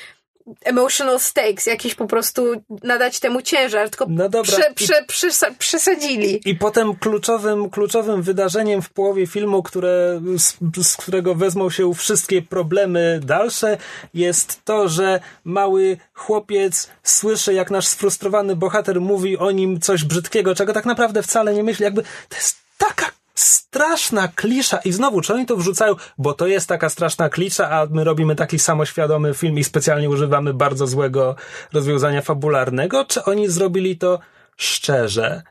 emotional 0.64 1.20
stakes, 1.20 1.66
jakieś 1.66 1.94
po 1.94 2.06
prostu 2.06 2.62
nadać 2.82 3.20
temu 3.20 3.42
ciężar, 3.42 3.90
tylko 3.90 4.06
no 4.08 4.28
dobra. 4.28 4.52
Prze, 4.52 4.74
prze, 4.74 5.04
prze, 5.06 5.52
przesadzili. 5.58 6.40
I 6.44 6.54
potem 6.54 6.96
kluczowym, 6.96 7.70
kluczowym 7.70 8.22
wydarzeniem 8.22 8.82
w 8.82 8.90
połowie 8.90 9.26
filmu, 9.26 9.62
które, 9.62 10.20
z, 10.38 10.56
z, 10.86 10.96
którego 10.96 11.34
wezmą 11.34 11.70
się 11.70 11.94
wszystkie 11.94 12.42
problemy 12.42 13.20
dalsze, 13.24 13.78
jest 14.14 14.64
to, 14.64 14.88
że 14.88 15.20
mały 15.44 15.96
chłopiec 16.14 16.90
słyszy, 17.02 17.54
jak 17.54 17.70
nasz 17.70 17.86
sfrustrowany 17.86 18.56
bohater 18.56 19.00
mówi 19.00 19.38
o 19.38 19.50
nim 19.50 19.80
coś 19.80 20.04
brzydkiego, 20.04 20.54
czego 20.54 20.72
tak 20.72 20.86
naprawdę 20.86 21.22
wcale 21.22 21.54
nie 21.54 21.62
myśli. 21.62 21.84
Jakby 21.84 22.02
to 22.02 22.36
jest 22.36 22.56
taka 22.78 23.21
straszna 23.34 24.28
klisza. 24.28 24.78
I 24.84 24.92
znowu, 24.92 25.20
czy 25.20 25.34
oni 25.34 25.46
to 25.46 25.56
wrzucają, 25.56 25.94
bo 26.18 26.34
to 26.34 26.46
jest 26.46 26.68
taka 26.68 26.88
straszna 26.88 27.28
klisza, 27.28 27.70
a 27.70 27.86
my 27.90 28.04
robimy 28.04 28.36
taki 28.36 28.58
samoświadomy 28.58 29.34
film 29.34 29.58
i 29.58 29.64
specjalnie 29.64 30.10
używamy 30.10 30.54
bardzo 30.54 30.86
złego 30.86 31.36
rozwiązania 31.72 32.22
fabularnego, 32.22 33.04
czy 33.04 33.24
oni 33.24 33.48
zrobili 33.48 33.98
to 33.98 34.18
szczerze. 34.56 35.42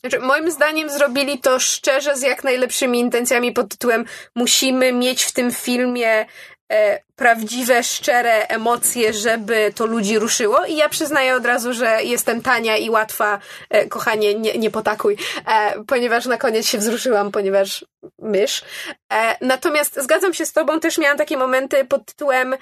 Znaczy, 0.00 0.18
moim 0.18 0.50
zdaniem 0.50 0.90
zrobili 0.90 1.38
to 1.38 1.58
szczerze, 1.58 2.16
z 2.16 2.22
jak 2.22 2.44
najlepszymi 2.44 3.00
intencjami 3.00 3.52
pod 3.52 3.68
tytułem 3.68 4.04
musimy 4.34 4.92
mieć 4.92 5.22
w 5.22 5.32
tym 5.32 5.52
filmie 5.52 6.26
prawdziwe, 7.16 7.82
szczere 7.82 8.46
emocje, 8.48 9.12
żeby 9.12 9.72
to 9.76 9.86
ludzi 9.86 10.18
ruszyło. 10.18 10.64
I 10.64 10.76
ja 10.76 10.88
przyznaję 10.88 11.34
od 11.34 11.46
razu, 11.46 11.72
że 11.72 12.02
jestem 12.02 12.42
tania 12.42 12.76
i 12.76 12.90
łatwa. 12.90 13.38
E, 13.70 13.86
kochanie, 13.86 14.34
nie, 14.34 14.58
nie 14.58 14.70
potakuj, 14.70 15.16
e, 15.46 15.84
ponieważ 15.84 16.26
na 16.26 16.36
koniec 16.36 16.66
się 16.66 16.78
wzruszyłam, 16.78 17.32
ponieważ 17.32 17.84
mysz. 18.18 18.62
E, 19.12 19.36
natomiast 19.40 20.02
zgadzam 20.02 20.34
się 20.34 20.46
z 20.46 20.52
tobą, 20.52 20.80
też 20.80 20.98
miałam 20.98 21.18
takie 21.18 21.36
momenty 21.36 21.84
pod 21.84 22.04
tytułem 22.04 22.56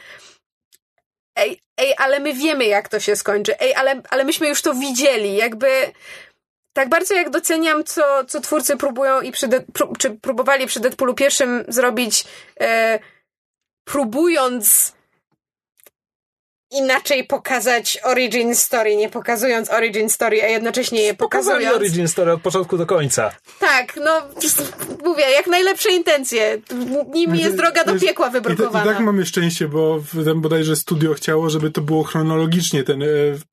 ej, 1.39 1.61
ej, 1.77 1.95
ale 1.99 2.21
my 2.21 2.35
wiemy, 2.35 2.65
jak 2.65 2.89
to 2.89 3.01
się 3.01 3.17
skończy. 3.17 3.61
Ej, 3.61 3.75
ale, 3.75 4.03
ale 4.11 4.25
myśmy 4.25 4.49
już 4.49 4.63
to 4.63 4.75
widzieli. 4.75 5.37
Jakby 5.37 5.69
tak 6.73 6.89
bardzo 6.89 7.15
jak 7.15 7.31
doceniam, 7.31 7.85
co, 7.85 8.25
co 8.25 8.41
twórcy 8.41 8.77
próbują 8.77 9.21
i 9.21 9.33
przy, 9.33 9.49
czy 9.99 10.11
próbowali 10.11 10.67
przy 10.67 10.81
Deadpoolu 10.81 11.15
pierwszym 11.15 11.65
zrobić, 11.69 12.25
e, 12.61 12.99
próbując 13.89 14.93
inaczej 16.71 17.25
pokazać 17.25 17.99
origin 18.05 18.55
story, 18.55 18.97
nie 18.97 19.09
pokazując 19.09 19.71
origin 19.71 20.09
story, 20.09 20.43
a 20.43 20.47
jednocześnie 20.47 21.03
je 21.03 21.15
Pokazali 21.15 21.65
pokazując. 21.65 21.77
origin 21.77 22.09
story 22.09 22.33
od 22.33 22.43
początku 22.43 22.79
do 22.79 22.87
końca. 22.87 23.31
Tak, 23.61 23.97
no 24.05 24.23
mówię, 25.05 25.25
jak 25.31 25.47
najlepsze 25.47 25.91
intencje. 25.91 26.59
Nimi 27.15 27.39
jest 27.39 27.57
droga 27.57 27.85
do 27.85 28.01
piekła 28.01 28.27
I, 28.27 28.31
ta, 28.31 28.33
wybrukowana. 28.33 28.85
I 28.85 28.89
tak 28.89 29.01
mamy 29.01 29.27
szczęście, 29.27 29.69
bo 29.69 29.99
w, 30.01 30.25
tam 30.25 30.41
bodajże 30.41 30.77
studio 30.77 31.15
chciało, 31.15 31.51
żeby 31.51 31.71
to 31.71 31.81
było 31.81 32.05
chronologicznie, 32.05 32.85
ten 32.85 33.03
e, 33.03 33.07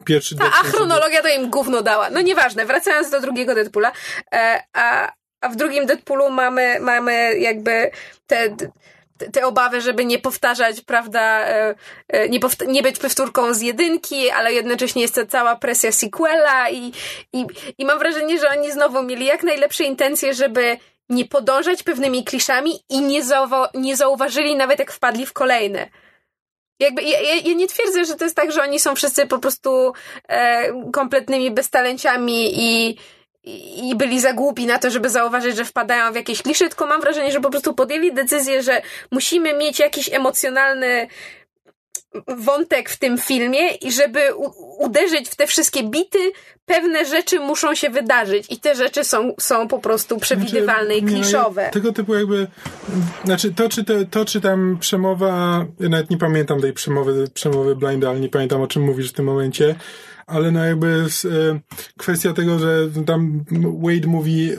pierwszy 0.05 0.35
Ta, 0.35 0.45
a 0.45 0.63
chronologia 0.63 1.21
to 1.21 1.27
im 1.27 1.49
gówno 1.49 1.81
dała. 1.81 2.09
No 2.09 2.21
nieważne, 2.21 2.65
wracając 2.65 3.09
do 3.09 3.21
drugiego 3.21 3.55
Deadpoola, 3.55 3.91
e, 4.33 4.63
a, 4.73 5.11
a 5.41 5.49
w 5.49 5.55
drugim 5.55 5.85
Deadpoolu 5.85 6.29
mamy, 6.29 6.79
mamy 6.79 7.39
jakby 7.39 7.91
te, 8.27 8.55
te, 9.17 9.45
obawy, 9.45 9.81
żeby 9.81 10.05
nie 10.05 10.19
powtarzać, 10.19 10.81
prawda, 10.81 11.47
e, 11.47 11.75
e, 12.07 12.29
nie, 12.29 12.39
nie 12.67 12.83
być 12.83 12.99
powtórką 12.99 13.53
z 13.53 13.61
jedynki, 13.61 14.29
ale 14.29 14.53
jednocześnie 14.53 15.01
jest 15.01 15.15
to 15.15 15.25
cała 15.25 15.55
presja 15.55 15.91
sequela 15.91 16.69
i, 16.69 16.91
i, 17.33 17.45
i 17.77 17.85
mam 17.85 17.99
wrażenie, 17.99 18.39
że 18.39 18.49
oni 18.49 18.71
znowu 18.71 19.03
mieli 19.03 19.25
jak 19.25 19.43
najlepsze 19.43 19.83
intencje, 19.83 20.33
żeby 20.33 20.77
nie 21.09 21.25
podążać 21.25 21.83
pewnymi 21.83 22.23
kliszami 22.23 22.71
i 22.89 23.01
nie, 23.01 23.23
zauwa- 23.23 23.69
nie 23.73 23.95
zauważyli 23.95 24.55
nawet 24.55 24.79
jak 24.79 24.91
wpadli 24.91 25.25
w 25.25 25.33
kolejne. 25.33 25.89
Jakby, 26.79 27.03
ja, 27.03 27.21
ja, 27.21 27.35
ja 27.35 27.53
nie 27.53 27.67
twierdzę, 27.67 28.05
że 28.05 28.15
to 28.15 28.23
jest 28.23 28.35
tak, 28.35 28.51
że 28.51 28.63
oni 28.63 28.79
są 28.79 28.95
wszyscy 28.95 29.27
po 29.27 29.39
prostu 29.39 29.93
e, 30.27 30.71
kompletnymi 30.91 31.51
beztalenciami 31.51 32.51
i, 32.53 32.97
i 33.45 33.89
i 33.89 33.95
byli 33.95 34.19
za 34.19 34.33
głupi 34.33 34.65
na 34.65 34.79
to, 34.79 34.91
żeby 34.91 35.09
zauważyć, 35.09 35.55
że 35.55 35.65
wpadają 35.65 36.11
w 36.11 36.15
jakieś 36.15 36.41
klisze, 36.41 36.67
tylko 36.67 36.85
mam 36.85 37.01
wrażenie, 37.01 37.31
że 37.31 37.41
po 37.41 37.49
prostu 37.49 37.73
podjęli 37.73 38.13
decyzję, 38.13 38.63
że 38.63 38.81
musimy 39.11 39.53
mieć 39.53 39.79
jakiś 39.79 40.13
emocjonalny 40.13 41.07
wątek 42.27 42.89
w 42.89 42.97
tym 42.97 43.17
filmie 43.17 43.69
i 43.69 43.91
żeby 43.91 44.19
uderzyć 44.79 45.29
w 45.29 45.35
te 45.35 45.47
wszystkie 45.47 45.83
bity, 45.83 46.31
pewne 46.65 47.05
rzeczy 47.05 47.39
muszą 47.39 47.75
się 47.75 47.89
wydarzyć 47.89 48.45
i 48.49 48.59
te 48.59 48.75
rzeczy 48.75 49.03
są, 49.03 49.33
są 49.39 49.67
po 49.67 49.79
prostu 49.79 50.17
przewidywalne 50.17 50.95
i 50.95 50.99
Znaczy, 50.99 51.15
no, 51.15 51.21
kliszowe. 51.21 51.69
Tego 51.73 51.93
typu 51.93 52.15
jakby, 52.15 52.47
znaczy 53.25 53.53
to 53.53 53.69
czy, 53.69 53.83
te, 53.83 54.05
to, 54.05 54.25
czy 54.25 54.41
tam 54.41 54.77
przemowa, 54.79 55.65
ja 55.79 55.89
nawet 55.89 56.09
nie 56.09 56.17
pamiętam 56.17 56.61
tej 56.61 56.73
przemowy, 56.73 57.27
przemowy 57.33 57.75
Blinda, 57.75 58.09
ale 58.09 58.19
nie 58.19 58.29
pamiętam 58.29 58.61
o 58.61 58.67
czym 58.67 58.83
mówisz 58.83 59.09
w 59.09 59.13
tym 59.13 59.25
momencie, 59.25 59.75
ale 60.27 60.51
no 60.51 60.65
jakby 60.65 61.05
e, 61.25 61.59
kwestia 61.97 62.33
tego, 62.33 62.59
że 62.59 62.89
tam 63.05 63.45
Wade 63.83 64.07
mówi, 64.07 64.51
e, 64.51 64.57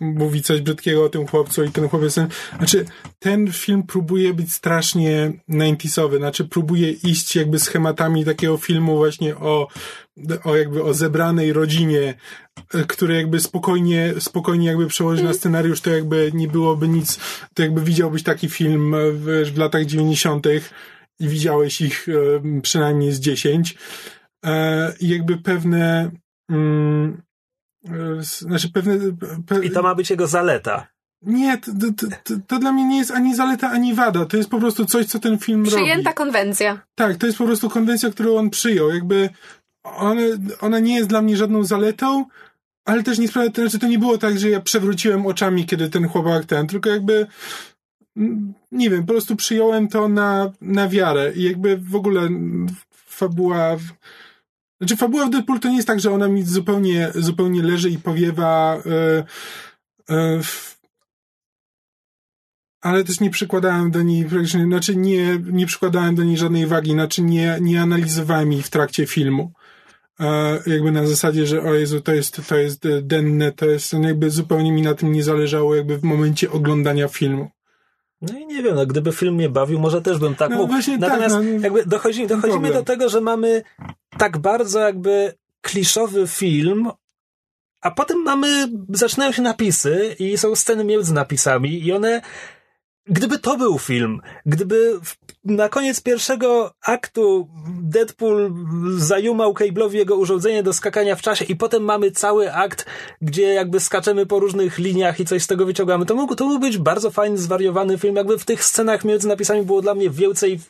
mówi 0.00 0.42
coś 0.42 0.60
brzydkiego 0.60 1.04
o 1.04 1.08
tym 1.08 1.26
chłopcu 1.26 1.64
i 1.64 1.70
ten 1.70 1.88
chłopiec, 1.88 2.14
znaczy 2.58 2.84
ten 3.18 3.52
film 3.52 3.82
próbuje 3.82 4.34
być 4.34 4.52
strasznie 4.52 5.32
90sowy, 5.48 6.16
znaczy 6.16 6.44
próbuje 6.44 6.90
iść 6.90 7.36
jakby 7.36 7.58
schematami 7.58 8.24
takiego 8.24 8.56
filmu 8.56 8.96
właśnie 8.96 9.36
o, 9.36 9.68
o 10.44 10.56
jakby 10.56 10.82
o 10.82 10.94
zebranej 10.94 11.52
rodzinie, 11.52 12.14
e, 12.74 12.84
które 12.84 13.16
jakby 13.16 13.40
spokojnie, 13.40 14.14
spokojnie 14.18 14.66
jakby 14.66 14.86
przełożyć 14.86 15.24
na 15.24 15.34
scenariusz, 15.34 15.80
to 15.80 15.90
jakby 15.90 16.30
nie 16.34 16.48
byłoby 16.48 16.88
nic, 16.88 17.18
to 17.54 17.62
jakby 17.62 17.80
widziałbyś 17.80 18.22
taki 18.22 18.48
film 18.48 18.94
w, 19.12 19.50
w 19.54 19.58
latach 19.58 19.84
90. 19.84 20.46
i 21.20 21.28
widziałeś 21.28 21.80
ich 21.80 22.06
przynajmniej 22.62 23.12
z 23.12 23.20
10. 23.20 23.76
E, 24.44 24.92
I 25.00 25.08
jakby 25.08 25.36
pewne, 25.36 26.10
mm, 26.50 27.22
e, 27.88 28.22
znaczy 28.22 28.68
pewne, 28.72 28.98
pe, 29.46 29.64
I 29.64 29.70
to 29.70 29.82
ma 29.82 29.94
być 29.94 30.10
jego 30.10 30.26
zaleta. 30.26 30.86
nie, 31.22 31.58
to, 31.58 31.72
to, 31.96 32.06
to, 32.24 32.34
to 32.46 32.58
dla 32.58 32.72
mnie 32.72 32.84
nie 32.84 32.98
jest 32.98 33.10
ani 33.10 33.34
zaleta, 33.34 33.70
ani 33.70 33.94
wada. 33.94 34.24
To 34.26 34.36
jest 34.36 34.50
po 34.50 34.58
prostu 34.58 34.86
coś, 34.86 35.06
co 35.06 35.18
ten 35.18 35.38
film 35.38 35.64
Przyjęta 35.64 36.10
robi. 36.10 36.14
konwencja. 36.16 36.80
Tak, 36.94 37.16
to 37.16 37.26
jest 37.26 37.38
po 37.38 37.44
prostu 37.46 37.70
konwencja, 37.70 38.10
którą 38.10 38.36
on 38.36 38.50
przyjął. 38.50 38.90
Jakby 38.90 39.30
ona, 39.84 40.20
ona 40.60 40.78
nie 40.78 40.94
jest 40.96 41.08
dla 41.08 41.22
mnie 41.22 41.36
żadną 41.36 41.64
zaletą, 41.64 42.24
ale 42.84 43.02
też 43.02 43.18
nie 43.18 43.28
sprawia, 43.28 43.50
to 43.50 43.62
znaczy 43.62 43.78
to 43.78 43.86
nie 43.88 43.98
było 43.98 44.18
tak, 44.18 44.38
że 44.38 44.50
ja 44.50 44.60
przewróciłem 44.60 45.26
oczami, 45.26 45.66
kiedy 45.66 45.90
ten 45.90 46.08
chłopak 46.08 46.44
ten, 46.44 46.66
tylko 46.66 46.90
jakby 46.90 47.26
mm, 48.16 48.54
nie 48.72 48.90
wiem, 48.90 49.06
po 49.06 49.12
prostu 49.12 49.36
przyjąłem 49.36 49.88
to 49.88 50.08
na, 50.08 50.52
na 50.60 50.88
wiarę 50.88 51.32
i 51.36 51.42
jakby 51.42 51.76
w 51.76 51.94
ogóle 51.94 52.28
fabuła 53.06 53.76
w, 53.76 53.82
znaczy 54.80 54.96
fabuła 54.96 55.26
w 55.26 55.30
Deadpool 55.30 55.60
to 55.60 55.68
nie 55.68 55.76
jest 55.76 55.88
tak, 55.88 56.00
że 56.00 56.12
ona 56.12 56.28
mi 56.28 56.42
zupełnie, 56.42 57.10
zupełnie 57.14 57.62
leży 57.62 57.90
i 57.90 57.98
powiewa 57.98 58.82
e, 60.08 60.42
w, 60.42 60.76
ale 62.80 63.04
też 63.04 63.20
nie 63.20 63.30
przykładałem 63.30 63.90
do 63.90 64.02
niej, 64.02 64.24
praktycznie- 64.24 64.64
znaczy 64.64 64.96
nie, 64.96 65.38
nie 65.52 65.66
przykładałem 65.66 66.14
do 66.14 66.24
niej 66.24 66.36
żadnej 66.36 66.66
wagi, 66.66 66.92
znaczy 66.92 67.22
nie, 67.22 67.58
nie 67.60 67.82
analizowałem 67.82 68.52
jej 68.52 68.62
w 68.62 68.70
trakcie 68.70 69.06
filmu. 69.06 69.52
E, 70.20 70.58
jakby 70.66 70.92
na 70.92 71.06
zasadzie, 71.06 71.46
że 71.46 71.62
o 71.62 71.74
Jezu, 71.74 72.00
to 72.00 72.14
jest, 72.14 72.48
to 72.48 72.56
jest 72.56 72.82
denne, 73.02 73.52
to 73.52 73.66
jest, 73.66 73.92
no 73.92 74.08
jakby 74.08 74.30
zupełnie 74.30 74.72
mi 74.72 74.82
na 74.82 74.94
tym 74.94 75.12
nie 75.12 75.22
zależało 75.22 75.74
jakby 75.74 75.98
w 75.98 76.04
momencie 76.04 76.50
oglądania 76.50 77.08
filmu. 77.08 77.50
No 78.20 78.38
i 78.38 78.46
nie 78.46 78.62
wiem, 78.62 78.74
no, 78.74 78.86
gdyby 78.86 79.12
film 79.12 79.34
mnie 79.34 79.48
bawił, 79.48 79.78
może 79.80 80.02
też 80.02 80.18
bym 80.18 80.34
tak 80.34 80.50
No 80.50 80.56
mógł. 80.56 80.72
tak, 80.72 80.98
Natomiast 80.98 81.34
no, 81.36 81.42
jakby 81.42 81.86
dochodzi, 81.86 82.26
dochodzimy 82.26 82.52
problem. 82.60 82.72
do 82.72 82.82
tego, 82.82 83.08
że 83.08 83.20
mamy 83.20 83.62
tak 84.18 84.38
bardzo 84.38 84.80
jakby 84.80 85.34
kliszowy 85.60 86.26
film, 86.26 86.90
a 87.80 87.90
potem 87.90 88.22
mamy, 88.22 88.68
zaczynają 88.88 89.32
się 89.32 89.42
napisy 89.42 90.16
i 90.18 90.38
są 90.38 90.54
sceny 90.56 90.84
między 90.84 91.14
napisami 91.14 91.86
i 91.86 91.92
one, 91.92 92.22
gdyby 93.08 93.38
to 93.38 93.56
był 93.56 93.78
film, 93.78 94.20
gdyby 94.46 95.00
w, 95.04 95.16
na 95.44 95.68
koniec 95.68 96.00
pierwszego 96.00 96.74
aktu 96.82 97.48
Deadpool 97.82 98.52
zajumał 98.96 99.52
Cable'owi 99.52 99.94
jego 99.94 100.16
urządzenie 100.16 100.62
do 100.62 100.72
skakania 100.72 101.16
w 101.16 101.22
czasie 101.22 101.44
i 101.44 101.56
potem 101.56 101.82
mamy 101.82 102.10
cały 102.10 102.52
akt, 102.52 102.86
gdzie 103.22 103.42
jakby 103.42 103.80
skaczemy 103.80 104.26
po 104.26 104.38
różnych 104.38 104.78
liniach 104.78 105.20
i 105.20 105.24
coś 105.24 105.42
z 105.42 105.46
tego 105.46 105.66
wyciągamy, 105.66 106.06
to 106.06 106.14
mógł, 106.14 106.34
to 106.34 106.46
mógł 106.46 106.60
być 106.60 106.78
bardzo 106.78 107.10
fajny, 107.10 107.38
zwariowany 107.38 107.98
film, 107.98 108.16
jakby 108.16 108.38
w 108.38 108.44
tych 108.44 108.64
scenach 108.64 109.04
między 109.04 109.28
napisami 109.28 109.62
było 109.62 109.82
dla 109.82 109.94
mnie 109.94 110.10
więcej 110.10 110.60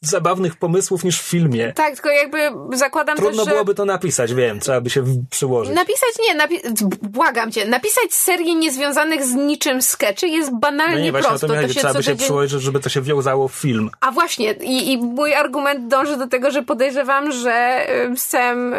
zabawnych 0.00 0.56
pomysłów 0.56 1.04
niż 1.04 1.20
w 1.22 1.24
filmie. 1.24 1.72
Tak, 1.72 1.94
tylko 1.94 2.08
jakby 2.10 2.38
zakładam 2.76 3.16
Trudno 3.16 3.36
też, 3.36 3.44
że... 3.44 3.50
byłoby 3.50 3.74
to 3.74 3.84
napisać, 3.84 4.34
wiem, 4.34 4.60
trzeba 4.60 4.80
by 4.80 4.90
się 4.90 5.04
przyłożyć. 5.30 5.74
Napisać 5.74 6.08
nie, 6.28 6.34
napi- 6.40 6.86
błagam 7.02 7.52
cię, 7.52 7.64
napisać 7.66 8.14
serię 8.14 8.54
niezwiązanych 8.54 9.24
z 9.24 9.34
niczym 9.34 9.82
skeczy 9.82 10.28
jest 10.28 10.52
No 10.52 10.58
banalnie 10.58 11.02
nie, 11.02 11.10
właśnie 11.12 11.26
o 11.28 11.30
prosto. 11.30 11.46
to 11.46 11.54
mi 11.54 11.60
chodzi, 11.60 11.74
trzeba 11.74 11.94
by 11.94 12.02
się 12.02 12.10
tydzień- 12.10 12.24
przyłożyć, 12.24 12.62
żeby 12.62 12.80
to 12.80 12.88
się 12.88 13.02
wiązało 13.02 13.48
w 13.48 13.52
film. 13.54 13.90
A 14.00 14.10
właśnie, 14.12 14.52
i, 14.52 14.92
i 14.92 14.98
mój 14.98 15.34
argument 15.34 15.88
dąży 15.88 16.16
do 16.16 16.26
tego, 16.26 16.50
że 16.50 16.62
podejrzewam, 16.62 17.32
że 17.32 17.86
y, 18.12 18.16
całym, 18.16 18.74
y, 18.74 18.76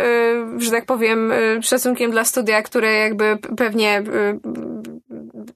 że 0.57 0.71
tak 0.71 0.85
powiem, 0.85 1.31
y, 1.31 1.59
szacunkiem 1.63 2.11
dla 2.11 2.23
studia, 2.25 2.61
które 2.61 2.93
jakby 2.93 3.37
pewnie 3.57 4.03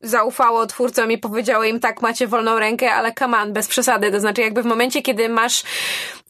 zaufało 0.04 0.66
twórcom 0.66 1.12
i 1.12 1.18
powiedziało 1.18 1.64
im 1.64 1.80
tak, 1.80 2.02
macie 2.02 2.28
wolną 2.28 2.60
rękę, 2.60 2.94
ale 2.94 3.14
come 3.14 3.38
on, 3.38 3.54
bez 3.54 3.68
przesady. 3.68 4.12
To 4.12 4.20
znaczy 4.20 4.42
jakby 4.42 4.64
w 4.64 4.66
momencie, 4.66 5.02
kiedy 5.02 5.30
masz 5.30 5.64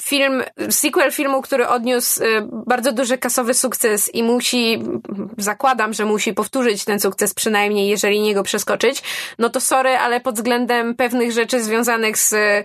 film, 0.04 0.44
sequel 0.70 1.12
filmu, 1.12 1.42
który 1.42 1.68
odniósł 1.68 2.24
y, 2.24 2.28
bardzo 2.66 2.92
duży 2.92 3.18
kasowy 3.18 3.54
sukces 3.54 4.16
i 4.16 4.24
musi, 4.24 4.84
zakładam, 5.38 5.94
że 5.94 6.06
musi 6.06 6.34
powtórzyć 6.34 6.86
ten 6.86 7.00
sukces 7.00 7.34
przynajmniej, 7.34 7.90
jeżeli 7.90 8.22
nie 8.22 8.34
go 8.34 8.44
przeskoczyć, 8.44 9.04
no 9.40 9.50
to 9.50 9.62
sorry, 9.62 9.90
ale 9.90 10.22
pod 10.22 10.36
względem 10.36 10.96
pewnych 10.96 11.32
rzeczy 11.32 11.64
związanych 11.64 12.18
z 12.18 12.34
y, 12.34 12.64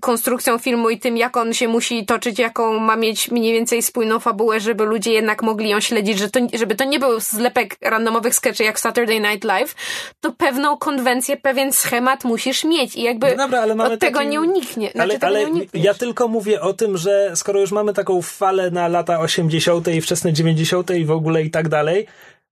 konstrukcją 0.00 0.58
filmu 0.58 0.90
i 0.90 0.98
tym, 0.98 1.16
jak 1.16 1.36
on 1.36 1.54
się 1.54 1.68
musi 1.68 2.06
toczyć, 2.06 2.38
jaką 2.38 2.78
ma 2.78 2.96
mieć 2.96 3.30
mniej 3.30 3.52
więcej 3.52 3.82
spójną 3.82 4.20
fabułę, 4.20 4.60
żeby 4.60 4.84
ludzie 4.84 5.12
jednak 5.12 5.42
mogli 5.42 5.68
ją 5.68 5.80
śledzić, 5.80 6.18
że 6.18 6.28
żeby 6.52 6.74
to 6.74 6.84
nie 6.84 6.98
był 6.98 7.20
zlepek 7.20 7.76
randomowych 7.82 8.34
sketchy 8.34 8.64
jak 8.64 8.80
Saturday 8.80 9.20
Night 9.20 9.44
Live, 9.44 9.74
to 10.20 10.27
pewną 10.32 10.76
konwencję, 10.76 11.36
pewien 11.36 11.72
schemat 11.72 12.24
musisz 12.24 12.64
mieć 12.64 12.96
i 12.96 13.02
jakby 13.02 13.30
No 13.30 13.36
dobra, 13.36 13.60
ale 13.60 13.74
mamy 13.74 13.94
od 13.94 14.00
tego 14.00 14.18
taki- 14.18 14.30
nie 14.30 14.40
uniknie. 14.40 14.90
Znaczy, 14.90 15.18
ale 15.20 15.38
ale 15.42 15.50
nie 15.50 15.66
ja 15.74 15.94
tylko 15.94 16.28
mówię 16.28 16.48
mówię 16.48 16.60
o 16.60 16.72
tym, 16.72 16.96
że 16.96 17.32
skoro 17.34 17.60
już 17.60 17.72
mamy 17.72 17.92
taką 17.92 18.22
falę 18.22 18.70
na 18.70 18.88
lata 18.88 19.20
80. 19.20 19.88
i 19.88 20.00
wczesne 20.00 20.32
90. 20.32 20.90
i 20.90 21.04
w 21.04 21.10
ogóle 21.10 21.42
i 21.42 21.50
tak 21.50 21.68
dalej, 21.68 22.06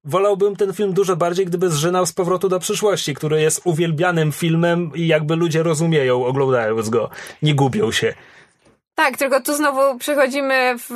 wolałbym 0.05 0.57
ten 0.57 0.73
film 0.73 0.93
dużo 0.93 1.17
bardziej, 1.17 1.47
gdyby 1.47 1.71
zżynał 1.71 2.07
z 2.07 2.13
powrotu 2.13 2.49
do 2.49 2.59
przyszłości, 2.59 3.15
który 3.15 3.41
jest 3.41 3.61
uwielbianym 3.65 4.33
filmem 4.33 4.91
i 4.95 5.07
jakby 5.07 5.37
ludzie 5.37 5.63
rozumieją, 5.63 6.27
oglądając 6.27 6.89
go. 6.89 7.11
Nie 7.43 7.55
gubią 7.55 7.93
się. 7.93 8.15
Tak, 8.97 9.17
tylko 9.17 9.41
tu 9.41 9.55
znowu 9.55 9.99
przechodzimy 9.99 10.75
w, 10.79 10.91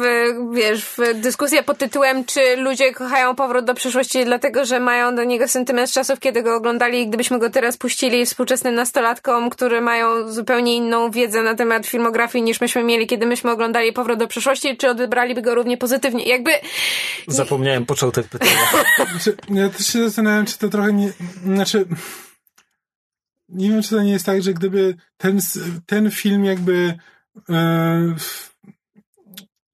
wiesz, 0.55 0.85
w 0.85 1.21
dyskusję 1.21 1.63
pod 1.63 1.79
tytułem, 1.79 2.25
czy 2.25 2.57
ludzie 2.57 2.93
kochają 2.93 3.35
powrót 3.35 3.65
do 3.65 3.75
przyszłości 3.75 4.25
dlatego, 4.25 4.65
że 4.65 4.81
mają 4.81 5.15
do 5.15 5.25
niego 5.25 5.49
sentyment 5.49 5.91
z 5.91 5.93
czasów, 5.93 6.21
kiedy 6.21 6.43
go 6.43 6.57
oglądali 6.57 7.01
i 7.01 7.09
gdybyśmy 7.09 7.39
go 7.39 7.51
teraz 7.51 7.77
puścili 7.77 8.27
współczesnym 8.27 8.75
nastolatkom, 8.75 9.51
które 9.51 9.81
mają 9.81 10.33
zupełnie 10.33 10.77
inną 10.77 11.11
wiedzę 11.11 11.43
na 11.43 11.55
temat 11.55 11.87
filmografii 11.87 12.45
niż 12.45 12.61
myśmy 12.61 12.85
mieli, 12.85 13.07
kiedy 13.07 13.27
myśmy 13.27 13.51
oglądali 13.51 13.93
powrót 13.93 14.19
do 14.19 14.29
przyszłości, 14.29 14.77
czy 14.77 14.89
odebraliby 14.89 15.43
go 15.43 15.55
równie 15.55 15.77
pozytywnie. 15.77 16.25
Jakby... 16.25 16.51
Zapomniałem 17.29 17.87
początek 17.87 18.27
pytania. 18.27 18.53
Ja 19.61 19.69
też 19.69 19.87
się 19.87 20.05
zastanawiam, 20.05 20.47
czy 20.47 20.59
to 20.59 20.69
trochę 20.69 20.93
nie... 20.93 21.13
Znaczy... 21.45 21.87
Nie 23.49 23.71
wiem, 23.71 23.83
czy 23.83 23.91
to 23.91 24.03
nie 24.03 24.13
jest 24.13 24.27
tak, 24.27 24.43
że 24.43 24.55
gdyby 24.55 24.95
ten, 25.17 25.41
ten 25.87 26.11
film 26.11 26.45
jakby 26.45 26.99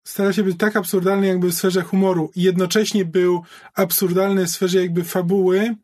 stara 0.07 0.33
się 0.33 0.43
być 0.43 0.59
tak 0.59 0.77
absurdalny 0.77 1.27
jakby 1.27 1.51
w 1.51 1.55
sferze 1.55 1.83
humoru 1.83 2.31
i 2.37 2.43
jednocześnie 2.43 3.05
był 3.05 3.43
absurdalny 3.75 4.47
w 4.47 4.51
sferze 4.51 4.83
jakby 4.83 5.05
fabuły, 5.05 5.77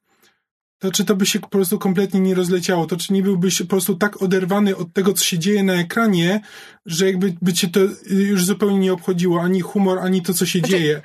to 0.82 0.92
czy 0.92 1.04
to 1.04 1.16
by 1.16 1.26
się 1.26 1.40
po 1.40 1.48
prostu 1.48 1.78
kompletnie 1.78 2.20
nie 2.20 2.34
rozleciało? 2.34 2.86
To 2.86 2.96
czy 2.96 3.12
nie 3.12 3.22
byłbyś 3.22 3.58
po 3.58 3.68
prostu 3.68 3.94
tak 3.94 4.22
oderwany 4.22 4.76
od 4.76 4.92
tego, 4.92 5.12
co 5.12 5.24
się 5.24 5.38
dzieje 5.38 5.62
na 5.62 5.74
ekranie, 5.74 6.40
że 6.86 7.06
jakby 7.06 7.34
by 7.42 7.52
cię 7.52 7.68
to 7.68 7.80
już 8.10 8.44
zupełnie 8.44 8.78
nie 8.78 8.92
obchodziło, 8.92 9.42
ani 9.42 9.60
humor, 9.60 9.98
ani 9.98 10.22
to, 10.22 10.34
co 10.34 10.46
się 10.46 10.58
znaczy, 10.58 10.72
dzieje. 10.72 11.02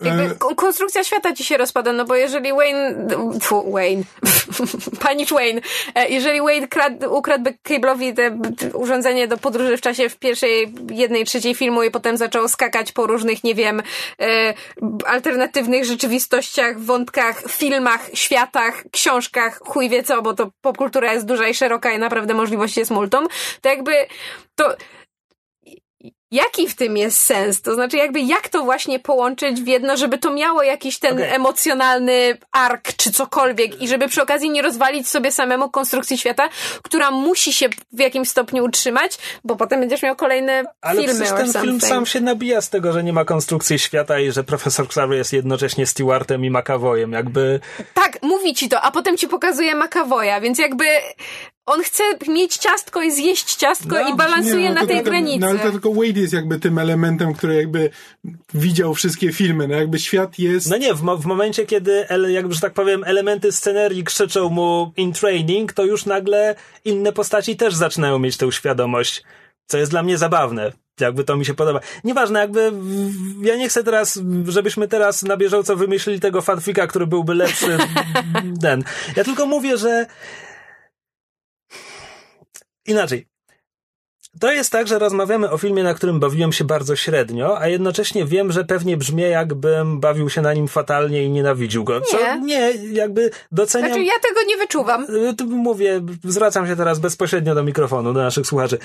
Jakby 0.00 0.22
e, 0.22 0.54
konstrukcja 0.56 1.04
świata 1.04 1.32
ci 1.32 1.44
się 1.44 1.56
rozpada, 1.56 1.92
no 1.92 2.04
bo 2.04 2.14
jeżeli 2.14 2.52
Wayne, 2.52 3.08
tfu, 3.40 3.72
Wayne, 3.72 4.02
panicz 5.04 5.32
Wayne, 5.32 5.60
e, 5.94 6.08
jeżeli 6.08 6.40
Wayne 6.40 6.68
krad, 6.68 6.92
ukradł 7.10 7.50
Cable'owi 7.68 8.14
te 8.14 8.38
urządzenie 8.72 9.28
do 9.28 9.38
podróży 9.38 9.76
w 9.76 9.80
czasie 9.80 10.08
w 10.08 10.16
pierwszej, 10.16 10.74
jednej 10.90 11.24
trzeciej 11.24 11.54
filmu 11.54 11.82
i 11.82 11.90
potem 11.90 12.16
zaczął 12.16 12.48
skakać 12.48 12.92
po 12.92 13.06
różnych, 13.06 13.44
nie 13.44 13.54
wiem, 13.54 13.82
e, 14.20 14.54
alternatywnych 15.06 15.84
rzeczywistościach, 15.84 16.80
wątkach, 16.80 17.42
filmach, 17.48 18.10
światach, 18.14 18.84
książkach, 18.92 19.60
chuj 19.64 19.88
wie 19.88 20.02
co, 20.02 20.22
bo 20.22 20.34
to 20.34 20.50
popkultura 20.60 21.12
jest 21.12 21.26
duża 21.26 21.48
i 21.48 21.54
szeroka 21.54 21.92
i 21.92 21.98
naprawdę 21.98 22.34
możliwości 22.34 22.80
jest 22.80 22.90
multum, 22.90 23.28
to 23.60 23.68
jakby 23.68 23.92
to 24.54 24.76
jaki 26.30 26.68
w 26.68 26.74
tym 26.74 26.96
jest 26.96 27.18
sens? 27.18 27.62
To 27.62 27.74
znaczy, 27.74 27.96
jakby 27.96 28.20
jak 28.20 28.48
to 28.48 28.64
właśnie 28.64 28.98
połączyć 28.98 29.62
w 29.62 29.66
jedno, 29.66 29.96
żeby 29.96 30.18
to 30.18 30.32
miało 30.32 30.62
jakiś 30.62 30.98
ten 30.98 31.12
okay. 31.12 31.34
emocjonalny 31.34 32.38
ark 32.52 32.92
czy 32.96 33.12
cokolwiek 33.12 33.82
i 33.82 33.88
żeby 33.88 34.08
przy 34.08 34.22
okazji 34.22 34.50
nie 34.50 34.62
rozwalić 34.62 35.08
sobie 35.08 35.32
samemu 35.32 35.70
konstrukcji 35.70 36.18
świata, 36.18 36.48
która 36.82 37.10
musi 37.10 37.52
się 37.52 37.68
w 37.92 38.00
jakimś 38.00 38.28
stopniu 38.28 38.64
utrzymać, 38.64 39.18
bo 39.44 39.56
potem 39.56 39.80
będziesz 39.80 40.02
miał 40.02 40.16
kolejne 40.16 40.64
Ale 40.80 41.02
filmy. 41.02 41.30
Ale 41.30 41.52
ten 41.52 41.62
film 41.62 41.80
sam 41.80 42.06
się 42.06 42.20
nabija 42.20 42.60
z 42.60 42.70
tego, 42.70 42.92
że 42.92 43.04
nie 43.04 43.12
ma 43.12 43.24
konstrukcji 43.24 43.78
świata 43.78 44.18
i 44.18 44.32
że 44.32 44.44
profesor 44.44 44.86
Xavier 44.86 45.18
jest 45.18 45.32
jednocześnie 45.32 45.86
Stewartem 45.86 46.44
i 46.44 46.50
McAvoyem, 46.50 47.12
jakby... 47.12 47.60
Tak, 47.94 48.18
mówi 48.22 48.54
ci 48.54 48.68
to, 48.68 48.80
a 48.80 48.90
potem 48.90 49.16
ci 49.16 49.28
pokazuje 49.28 49.74
McAvoya, 49.74 50.40
więc 50.40 50.58
jakby 50.58 50.84
on 51.68 51.82
chce 51.82 52.02
mieć 52.28 52.56
ciastko 52.56 53.02
i 53.02 53.12
zjeść 53.12 53.54
ciastko 53.54 53.96
no, 54.02 54.08
i 54.08 54.16
balansuje 54.16 54.62
nie, 54.62 54.74
no, 54.74 54.80
na 54.80 54.86
tej 54.86 55.02
granicy. 55.02 55.38
No 55.38 55.46
ale 55.46 55.58
to 55.58 55.70
tylko 55.70 55.94
Wade 55.94 56.20
jest 56.20 56.32
jakby 56.32 56.60
tym 56.60 56.78
elementem, 56.78 57.34
który 57.34 57.54
jakby 57.54 57.90
widział 58.54 58.94
wszystkie 58.94 59.32
filmy, 59.32 59.68
no 59.68 59.74
jakby 59.74 59.98
świat 59.98 60.38
jest... 60.38 60.70
No 60.70 60.76
nie, 60.76 60.94
w, 60.94 61.00
w 61.00 61.26
momencie, 61.26 61.66
kiedy, 61.66 62.06
jakby, 62.28 62.54
że 62.54 62.60
tak 62.60 62.72
powiem, 62.72 63.04
elementy 63.04 63.52
scenerii 63.52 64.04
krzyczą 64.04 64.48
mu 64.48 64.92
in 64.96 65.12
training, 65.12 65.72
to 65.72 65.84
już 65.84 66.06
nagle 66.06 66.54
inne 66.84 67.12
postaci 67.12 67.56
też 67.56 67.74
zaczynają 67.74 68.18
mieć 68.18 68.36
tę 68.36 68.52
świadomość, 68.52 69.22
co 69.66 69.78
jest 69.78 69.90
dla 69.90 70.02
mnie 70.02 70.18
zabawne 70.18 70.72
jakby 71.00 71.24
to 71.24 71.36
mi 71.36 71.44
się 71.44 71.54
podoba. 71.54 71.80
Nieważne, 72.04 72.40
jakby 72.40 72.72
ja 73.42 73.56
nie 73.56 73.68
chcę 73.68 73.84
teraz, 73.84 74.20
żebyśmy 74.44 74.88
teraz 74.88 75.22
na 75.22 75.36
bieżąco 75.36 75.76
wymyślili 75.76 76.20
tego 76.20 76.42
fanfika, 76.42 76.86
który 76.86 77.06
byłby 77.06 77.34
lepszy 77.34 77.78
ten. 78.62 78.84
Ja 79.16 79.24
tylko 79.24 79.46
mówię, 79.46 79.76
że 79.76 80.06
Inaczej. 82.88 83.26
To 84.40 84.52
jest 84.52 84.72
tak, 84.72 84.88
że 84.88 84.98
rozmawiamy 84.98 85.50
o 85.50 85.58
filmie, 85.58 85.82
na 85.82 85.94
którym 85.94 86.20
bawiłem 86.20 86.52
się 86.52 86.64
bardzo 86.64 86.96
średnio, 86.96 87.60
a 87.60 87.68
jednocześnie 87.68 88.24
wiem, 88.24 88.52
że 88.52 88.64
pewnie 88.64 88.96
brzmi, 88.96 89.22
jakbym 89.22 90.00
bawił 90.00 90.30
się 90.30 90.42
na 90.42 90.54
nim 90.54 90.68
fatalnie 90.68 91.24
i 91.24 91.30
nienawidził 91.30 91.84
go. 91.84 92.00
Co 92.00 92.36
nie, 92.36 92.40
nie 92.40 92.72
jakby 92.92 93.30
doceniam. 93.52 93.88
Znaczy, 93.88 94.04
ja 94.04 94.12
tego 94.28 94.42
nie 94.48 94.56
wyczuwam. 94.56 95.06
Y, 95.40 95.44
mówię, 95.44 96.00
zwracam 96.24 96.66
się 96.66 96.76
teraz 96.76 96.98
bezpośrednio 96.98 97.54
do 97.54 97.62
mikrofonu, 97.62 98.12
do 98.12 98.22
naszych 98.22 98.46
słuchaczy. 98.46 98.78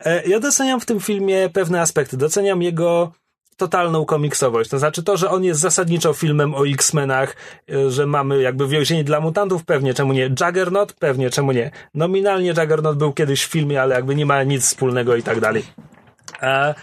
E, 0.00 0.28
ja 0.28 0.40
doceniam 0.40 0.80
w 0.80 0.86
tym 0.86 1.00
filmie 1.00 1.50
pewne 1.52 1.80
aspekty. 1.80 2.16
Doceniam 2.16 2.62
jego 2.62 3.12
totalną 3.60 4.04
komiksowość. 4.04 4.70
To 4.70 4.78
znaczy 4.78 5.02
to, 5.02 5.16
że 5.16 5.30
on 5.30 5.44
jest 5.44 5.60
zasadniczo 5.60 6.12
filmem 6.12 6.54
o 6.54 6.68
X-Menach, 6.68 7.36
y, 7.70 7.90
że 7.90 8.06
mamy 8.06 8.42
jakby 8.42 8.68
więzienie 8.68 9.04
dla 9.04 9.20
mutantów, 9.20 9.64
pewnie 9.64 9.94
czemu 9.94 10.12
nie. 10.12 10.30
Juggernaut, 10.40 10.92
pewnie 10.92 11.30
czemu 11.30 11.52
nie. 11.52 11.70
Nominalnie 11.94 12.48
Juggernaut 12.48 12.98
był 12.98 13.12
kiedyś 13.12 13.44
w 13.44 13.50
filmie, 13.50 13.82
ale 13.82 13.94
jakby 13.94 14.14
nie 14.14 14.26
ma 14.26 14.42
nic 14.42 14.64
wspólnego 14.64 15.16
i 15.16 15.22
tak 15.22 15.40
dalej. 15.40 15.62
A 16.40 16.74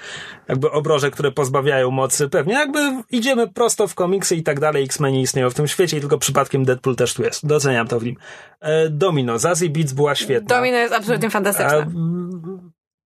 jakby 0.48 0.72
obroże, 0.72 1.12
które 1.12 1.32
pozbawiają 1.32 1.91
mocy, 1.91 2.30
pewnie 2.30 2.54
jakby 2.54 2.80
idziemy 3.12 3.48
prosto 3.48 3.88
w 3.88 3.95
komiksy 3.95 4.36
i 4.36 4.44
tak 4.44 4.60
dalej, 4.60 4.84
X-Meni 4.84 5.22
istnieją 5.22 5.49
w 5.49 5.54
tym 5.54 5.68
świecie 5.68 5.98
i 5.98 5.99
tylko 5.99 6.18
przypadkiem 6.18 6.66
Deadpool 6.66 6.95
też 6.95 7.14
tu 7.14 7.24
jest. 7.24 7.48
Doceniam 7.48 7.88
to 7.88 7.99
w 7.99 8.04
nim. 8.04 8.16
E, 8.60 8.90
Domino, 8.90 9.40
Zazie 9.40 9.70
Beats 9.70 9.94
była 9.94 10.16
świetna. 10.16 10.56
Domino 10.56 10.78
jest 10.78 10.94
absolutnie 10.94 11.30
fantastyczna. 11.30 11.78
A, 11.78 11.86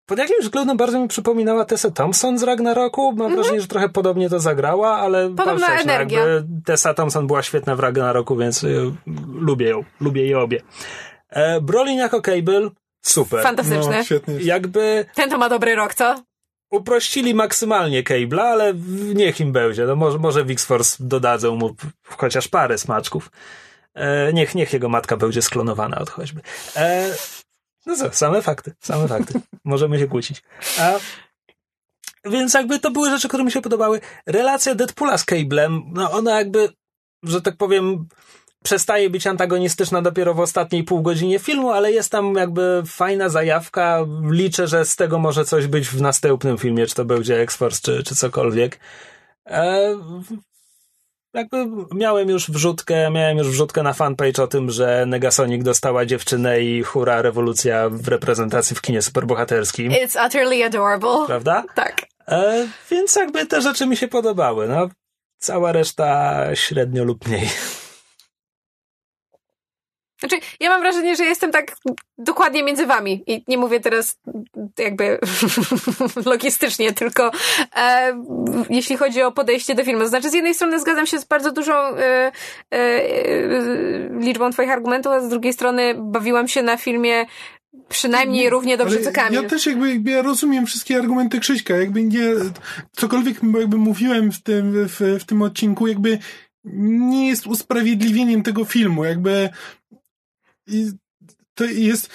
pod 0.06 0.18
jakimś 0.18 0.44
względem 0.44 0.76
bardzo 0.76 1.00
mi 1.00 1.08
przypominała 1.08 1.64
Tessa 1.64 1.90
Thompson 1.90 2.38
z 2.38 2.42
Ragnaroku. 2.42 3.12
Mam 3.12 3.20
mm 3.20 3.32
-hmm. 3.32 3.34
wrażenie, 3.34 3.60
że 3.60 3.66
trochę 3.66 3.88
podobnie 3.88 4.30
to 4.30 4.40
zagrała, 4.40 4.98
ale 4.98 5.30
Podobna 5.30 5.66
patrzeć, 5.66 5.86
energia. 5.86 6.20
No, 6.20 6.60
Tessa 6.64 6.94
Thompson 6.94 7.26
była 7.26 7.42
świetna 7.42 7.76
w 7.76 7.80
Ragnaroku, 7.80 8.36
więc 8.36 8.64
y, 8.64 8.92
lubię 9.34 9.68
ją. 9.68 9.84
Lubię 10.00 10.26
je 10.26 10.38
obie. 10.38 10.60
E, 11.30 11.60
Brolin 11.60 11.98
jako 11.98 12.20
Cable, 12.22 12.70
super. 13.02 13.42
Fantastyczny. 13.42 13.96
No, 13.96 14.04
świetnie. 14.04 14.34
Jakby... 14.40 15.04
Ten 15.14 15.30
to 15.30 15.38
ma 15.38 15.48
dobry 15.48 15.74
rok, 15.74 15.94
co? 15.94 16.22
Uprościli 16.70 17.34
maksymalnie 17.34 18.02
Cable'a, 18.02 18.40
ale 18.40 18.74
niech 19.14 19.40
im 19.40 19.52
będzie. 19.52 19.84
No 19.84 19.96
może, 19.96 20.18
może 20.18 20.44
Wix-Force 20.44 20.96
dodadzą 21.00 21.56
mu 21.56 21.74
chociaż 22.04 22.48
parę 22.48 22.78
smaczków. 22.78 23.30
E, 23.94 24.32
niech, 24.32 24.54
niech 24.54 24.72
jego 24.72 24.88
matka 24.88 25.16
będzie 25.16 25.42
sklonowana 25.42 25.98
od 25.98 26.10
choćby. 26.10 26.40
E, 26.76 27.10
no 27.86 27.96
co, 27.96 28.12
same 28.12 28.42
fakty, 28.42 28.72
same 28.80 29.08
fakty. 29.08 29.40
Możemy 29.64 29.98
się 29.98 30.06
kłócić. 30.06 30.42
A, 30.78 30.92
więc 32.24 32.54
jakby 32.54 32.78
to 32.78 32.90
były 32.90 33.10
rzeczy, 33.10 33.28
które 33.28 33.44
mi 33.44 33.52
się 33.52 33.62
podobały. 33.62 34.00
Relacja 34.26 34.74
Deadpoola 34.74 35.18
z 35.18 35.24
Cablem, 35.24 35.82
no 35.92 36.10
ona 36.10 36.38
jakby, 36.38 36.68
że 37.22 37.42
tak 37.42 37.56
powiem, 37.56 38.06
przestaje 38.64 39.10
być 39.10 39.26
antagonistyczna 39.26 40.02
dopiero 40.02 40.34
w 40.34 40.40
ostatniej 40.40 40.84
pół 40.84 41.02
godzinie 41.02 41.38
filmu, 41.38 41.70
ale 41.70 41.92
jest 41.92 42.12
tam 42.12 42.34
jakby 42.34 42.82
fajna 42.86 43.28
zajawka. 43.28 44.06
Liczę, 44.30 44.66
że 44.66 44.84
z 44.84 44.96
tego 44.96 45.18
może 45.18 45.44
coś 45.44 45.66
być 45.66 45.88
w 45.88 46.00
następnym 46.00 46.58
filmie, 46.58 46.86
czy 46.86 46.94
to 46.94 47.04
będzie 47.04 47.40
X-Force, 47.40 47.80
czy, 47.82 48.02
czy 48.02 48.14
cokolwiek. 48.14 48.80
E, 49.46 49.96
jakby 51.34 51.66
miałem 51.94 52.28
już 52.28 52.50
wrzutkę, 52.50 53.10
miałem 53.10 53.38
już 53.38 53.48
wrzutkę 53.48 53.82
na 53.82 53.92
fanpage 53.92 54.42
o 54.42 54.46
tym, 54.46 54.70
że 54.70 55.04
Negasonic 55.06 55.64
dostała 55.64 56.06
dziewczynę 56.06 56.60
i 56.60 56.82
hura, 56.82 57.22
rewolucja 57.22 57.88
w 57.88 58.08
reprezentacji 58.08 58.76
w 58.76 58.82
kinie 58.82 59.02
superbohaterskim. 59.02 59.92
It's 59.92 60.26
utterly 60.26 60.64
adorable. 60.64 61.26
Prawda? 61.26 61.64
Tak. 61.74 62.02
E, 62.28 62.66
więc 62.90 63.16
jakby 63.16 63.46
te 63.46 63.62
rzeczy 63.62 63.86
mi 63.86 63.96
się 63.96 64.08
podobały. 64.08 64.68
No, 64.68 64.88
cała 65.38 65.72
reszta 65.72 66.40
średnio 66.54 67.04
lub 67.04 67.28
mniej. 67.28 67.48
Znaczy, 70.28 70.46
ja 70.60 70.70
mam 70.70 70.80
wrażenie, 70.80 71.16
że 71.16 71.24
jestem 71.24 71.52
tak 71.52 71.76
dokładnie 72.18 72.62
między 72.62 72.86
wami 72.86 73.22
i 73.26 73.44
nie 73.48 73.58
mówię 73.58 73.80
teraz 73.80 74.18
jakby 74.78 75.18
logistycznie, 76.26 76.92
tylko 76.92 77.30
e, 77.76 78.12
jeśli 78.70 78.96
chodzi 78.96 79.22
o 79.22 79.32
podejście 79.32 79.74
do 79.74 79.84
filmu. 79.84 80.06
Znaczy, 80.06 80.30
z 80.30 80.34
jednej 80.34 80.54
strony 80.54 80.80
zgadzam 80.80 81.06
się 81.06 81.18
z 81.18 81.24
bardzo 81.24 81.52
dużą 81.52 81.74
e, 81.74 82.32
e, 82.70 83.00
liczbą 84.20 84.50
twoich 84.50 84.70
argumentów, 84.70 85.12
a 85.12 85.20
z 85.20 85.28
drugiej 85.28 85.52
strony 85.52 85.94
bawiłam 85.98 86.48
się 86.48 86.62
na 86.62 86.76
filmie 86.76 87.26
przynajmniej 87.88 88.50
równie 88.50 88.76
dobrze 88.76 89.00
co 89.00 89.12
Kamil. 89.12 89.42
Ja 89.42 89.48
też 89.48 89.66
jakby, 89.66 89.88
jakby 89.88 90.10
ja 90.10 90.22
rozumiem 90.22 90.66
wszystkie 90.66 90.96
argumenty 90.96 91.40
Krzyśka, 91.40 91.76
jakby 91.76 92.02
nie, 92.02 92.30
cokolwiek 92.92 93.36
jakby 93.58 93.76
mówiłem 93.76 94.32
w 94.32 94.42
tym, 94.42 94.88
w, 94.88 95.20
w 95.20 95.24
tym 95.24 95.42
odcinku, 95.42 95.86
jakby 95.86 96.18
nie 96.64 97.28
jest 97.28 97.46
usprawiedliwieniem 97.46 98.42
tego 98.42 98.64
filmu, 98.64 99.04
jakby 99.04 99.48
i 100.66 100.90
to 101.54 101.64
jest. 101.64 102.10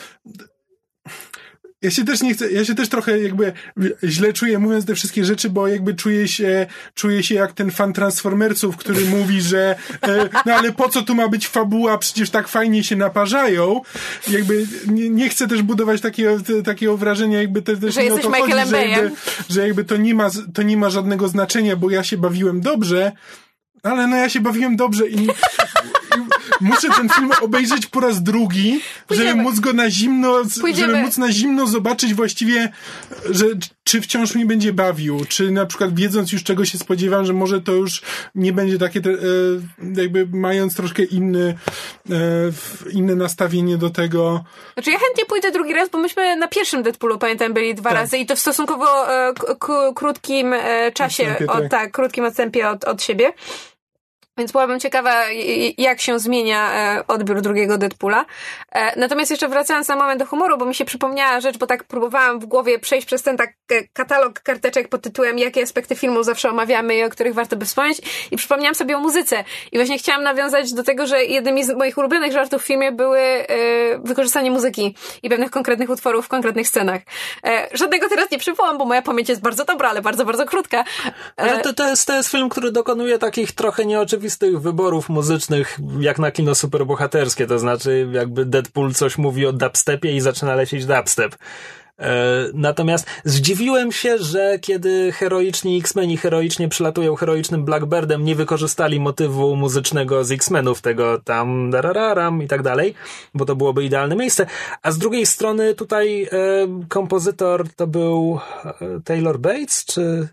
ja 1.81 1.91
się 1.91 2.05
też 2.05 2.21
nie 2.21 2.33
chcę, 2.33 2.51
ja 2.51 2.65
się 2.65 2.75
też 2.75 2.89
trochę 2.89 3.19
jakby 3.19 3.53
źle 4.03 4.33
czuję 4.33 4.59
mówiąc 4.59 4.85
te 4.85 4.95
wszystkie 4.95 5.25
rzeczy, 5.25 5.49
bo 5.49 5.67
jakby 5.67 5.93
czuję 5.93 6.27
się, 6.27 6.67
czuję 6.93 7.23
się 7.23 7.35
jak 7.35 7.53
ten 7.53 7.71
fan 7.71 7.93
Transformersów, 7.93 8.77
który 8.77 9.05
mówi, 9.17 9.41
że 9.41 9.75
e, 10.01 10.29
no 10.45 10.53
ale 10.53 10.71
po 10.71 10.89
co 10.89 11.01
tu 11.01 11.15
ma 11.15 11.27
być 11.27 11.47
fabuła, 11.47 11.97
przecież 11.97 12.29
tak 12.29 12.47
fajnie 12.47 12.83
się 12.83 12.95
naparzają. 12.95 13.81
Jakby 14.27 14.67
nie, 14.87 15.09
nie 15.09 15.29
chcę 15.29 15.47
też 15.47 15.61
budować 15.61 16.01
takiego, 16.01 16.39
te, 16.39 16.63
takiego 16.63 16.97
wrażenia, 16.97 17.41
jakby 17.41 17.61
te, 17.61 17.77
też 17.77 17.93
że 17.93 18.03
nie 18.03 18.13
o 18.13 18.17
to 18.17 18.31
chodzi, 18.31 18.53
że 18.69 18.87
jakby, 18.87 19.11
że 19.49 19.67
jakby 19.67 19.85
to 19.85 19.97
nie 19.97 20.15
ma, 20.15 20.29
to 20.53 20.63
nie 20.63 20.77
ma 20.77 20.89
żadnego 20.89 21.27
znaczenia, 21.27 21.75
bo 21.75 21.89
ja 21.89 22.03
się 22.03 22.17
bawiłem 22.17 22.61
dobrze, 22.61 23.11
ale 23.83 24.07
no 24.07 24.15
ja 24.15 24.29
się 24.29 24.39
bawiłem 24.39 24.75
dobrze 24.75 25.07
i, 25.07 25.27
muszę 26.61 26.89
ten 26.89 27.09
film 27.09 27.31
obejrzeć 27.41 27.85
po 27.85 27.99
raz 27.99 28.23
drugi, 28.23 28.81
Pójdziemy. 29.07 29.29
żeby 29.29 29.41
móc 29.41 29.59
go 29.59 29.73
na 29.73 29.89
zimno, 29.89 30.41
Pójdziemy. 30.61 30.87
żeby 30.87 31.03
móc 31.03 31.17
na 31.17 31.31
zimno 31.31 31.67
zobaczyć 31.67 32.13
właściwie, 32.13 32.71
że 33.29 33.45
czy 33.83 34.01
wciąż 34.01 34.35
mnie 34.35 34.45
będzie 34.45 34.73
bawił, 34.73 35.25
czy 35.29 35.51
na 35.51 35.65
przykład 35.65 35.95
wiedząc 35.95 36.31
już 36.31 36.43
czego 36.43 36.65
się 36.65 36.77
spodziewam, 36.77 37.25
że 37.25 37.33
może 37.33 37.61
to 37.61 37.71
już 37.71 38.01
nie 38.35 38.53
będzie 38.53 38.77
takie, 38.77 38.99
e, 38.99 40.01
jakby 40.01 40.27
mając 40.33 40.75
troszkę 40.75 41.03
inny, 41.03 41.57
e, 42.09 42.15
inne 42.91 43.15
nastawienie 43.15 43.77
do 43.77 43.89
tego. 43.89 44.43
Znaczy 44.73 44.91
ja 44.91 44.99
chętnie 44.99 45.25
pójdę 45.25 45.51
drugi 45.51 45.73
raz, 45.73 45.89
bo 45.89 45.97
myśmy 45.97 46.35
na 46.35 46.47
pierwszym 46.47 46.83
Deadpoolu, 46.83 47.17
pamiętam, 47.17 47.53
byli 47.53 47.75
dwa 47.75 47.89
tak. 47.89 47.99
razy 47.99 48.17
i 48.17 48.25
to 48.25 48.35
w 48.35 48.39
stosunkowo 48.39 49.13
e, 49.13 49.33
krótkim 49.95 50.53
czasie, 50.93 51.23
odstępie, 51.23 51.53
od, 51.53 51.61
tak. 51.61 51.71
tak, 51.71 51.91
krótkim 51.91 52.25
odstępie 52.25 52.69
od, 52.69 52.83
od 52.83 53.03
siebie. 53.03 53.33
Więc 54.39 54.51
byłabym 54.51 54.79
ciekawa, 54.79 55.23
jak 55.77 56.01
się 56.01 56.19
zmienia 56.19 56.71
e, 56.73 57.07
odbiór 57.07 57.41
drugiego 57.41 57.77
Deadpoola. 57.77 58.25
E, 58.71 58.99
natomiast 58.99 59.31
jeszcze 59.31 59.47
wracając 59.47 59.87
na 59.87 59.95
moment 59.95 60.19
do 60.19 60.25
humoru, 60.25 60.57
bo 60.57 60.65
mi 60.65 60.75
się 60.75 60.85
przypomniała 60.85 61.41
rzecz, 61.41 61.57
bo 61.57 61.67
tak 61.67 61.83
próbowałam 61.83 62.39
w 62.39 62.45
głowie 62.45 62.79
przejść 62.79 63.07
przez 63.07 63.23
ten 63.23 63.37
tak 63.37 63.49
e, 63.71 63.83
katalog 63.93 64.39
karteczek 64.39 64.87
pod 64.87 65.01
tytułem 65.01 65.39
jakie 65.39 65.63
aspekty 65.63 65.95
filmu 65.95 66.23
zawsze 66.23 66.49
omawiamy 66.49 66.95
i 66.95 67.03
o 67.03 67.09
których 67.09 67.33
warto 67.33 67.55
by 67.55 67.65
wspomnieć 67.65 68.01
i 68.31 68.37
przypomniałam 68.37 68.75
sobie 68.75 68.97
o 68.97 68.99
muzyce. 68.99 69.43
I 69.71 69.77
właśnie 69.77 69.97
chciałam 69.97 70.23
nawiązać 70.23 70.73
do 70.73 70.83
tego, 70.83 71.07
że 71.07 71.25
jednymi 71.25 71.63
z 71.63 71.69
moich 71.69 71.97
ulubionych 71.97 72.31
żartów 72.31 72.63
w 72.63 72.65
filmie 72.65 72.91
były 72.91 73.19
wykorzystanie 74.03 74.51
muzyki 74.51 74.95
i 75.23 75.29
pewnych 75.29 75.51
konkretnych 75.51 75.89
utworów 75.89 76.25
w 76.25 76.29
konkretnych 76.29 76.67
scenach. 76.67 77.01
Żadnego 77.73 78.09
teraz 78.09 78.31
nie 78.31 78.37
przywołam, 78.37 78.77
bo 78.77 78.85
moja 78.85 79.01
pamięć 79.01 79.29
jest 79.29 79.41
bardzo 79.41 79.65
dobra, 79.65 79.89
ale 79.89 80.01
bardzo, 80.01 80.25
bardzo 80.25 80.45
krótka. 80.45 80.83
Ale 81.37 81.61
to, 81.61 81.73
to, 81.73 81.89
jest, 81.89 82.07
to 82.07 82.15
jest 82.15 82.31
film, 82.31 82.49
który 82.49 82.71
dokonuje 82.71 83.19
takich 83.19 83.51
trochę 83.51 83.85
nieoczywistych 83.85 84.28
tych 84.37 84.61
wyborów 84.61 85.09
muzycznych 85.09 85.79
jak 85.99 86.19
na 86.19 86.31
kino 86.31 86.55
superbohaterskie, 86.55 87.47
to 87.47 87.59
znaczy 87.59 88.09
jakby 88.11 88.45
Deadpool 88.45 88.93
coś 88.93 89.17
mówi 89.17 89.45
o 89.45 89.53
dubstepie 89.53 90.15
i 90.15 90.21
zaczyna 90.21 90.55
lecieć 90.55 90.85
dubstep. 90.85 91.35
E, 91.99 92.45
natomiast 92.53 93.07
zdziwiłem 93.25 93.91
się, 93.91 94.17
że 94.17 94.59
kiedy 94.61 95.11
heroiczni 95.11 95.77
X-Meni 95.77 96.17
heroicznie 96.17 96.69
przylatują 96.69 97.15
heroicznym 97.15 97.65
Blackbirdem, 97.65 98.23
nie 98.23 98.35
wykorzystali 98.35 98.99
motywu 98.99 99.55
muzycznego 99.55 100.23
z 100.23 100.31
X-Menów, 100.31 100.81
tego 100.81 101.19
tam 101.19 101.69
darararam 101.71 102.43
i 102.43 102.47
tak 102.47 102.63
dalej, 102.63 102.93
bo 103.33 103.45
to 103.45 103.55
byłoby 103.55 103.83
idealne 103.83 104.15
miejsce. 104.15 104.45
A 104.81 104.91
z 104.91 104.97
drugiej 104.97 105.25
strony 105.25 105.75
tutaj 105.75 106.23
e, 106.23 106.27
kompozytor 106.89 107.65
to 107.75 107.87
był 107.87 108.39
e, 108.65 108.73
Taylor 109.03 109.39
Bates, 109.39 109.85
czy 109.85 110.27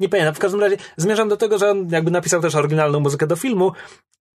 nie 0.00 0.08
pamiętam. 0.08 0.34
W 0.34 0.38
każdym 0.38 0.60
razie 0.60 0.76
zmierzam 0.96 1.28
do 1.28 1.36
tego, 1.36 1.58
że 1.58 1.70
on 1.70 1.88
jakby 1.90 2.10
napisał 2.10 2.40
też 2.42 2.54
oryginalną 2.54 3.00
muzykę 3.00 3.26
do 3.26 3.36
filmu. 3.36 3.72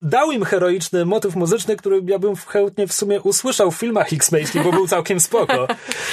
Dał 0.03 0.32
im 0.32 0.45
heroiczny 0.45 1.05
motyw 1.05 1.36
muzyczny, 1.36 1.77
który 1.77 2.03
ja 2.07 2.19
bym 2.19 2.36
chętnie 2.36 2.86
w 2.86 2.93
sumie 2.93 3.20
usłyszał 3.20 3.70
w 3.70 3.77
filmach 3.77 4.12
X-Menskich, 4.12 4.62
bo 4.62 4.73
był 4.73 4.89
całkiem 4.89 5.20
spoko. 5.20 5.66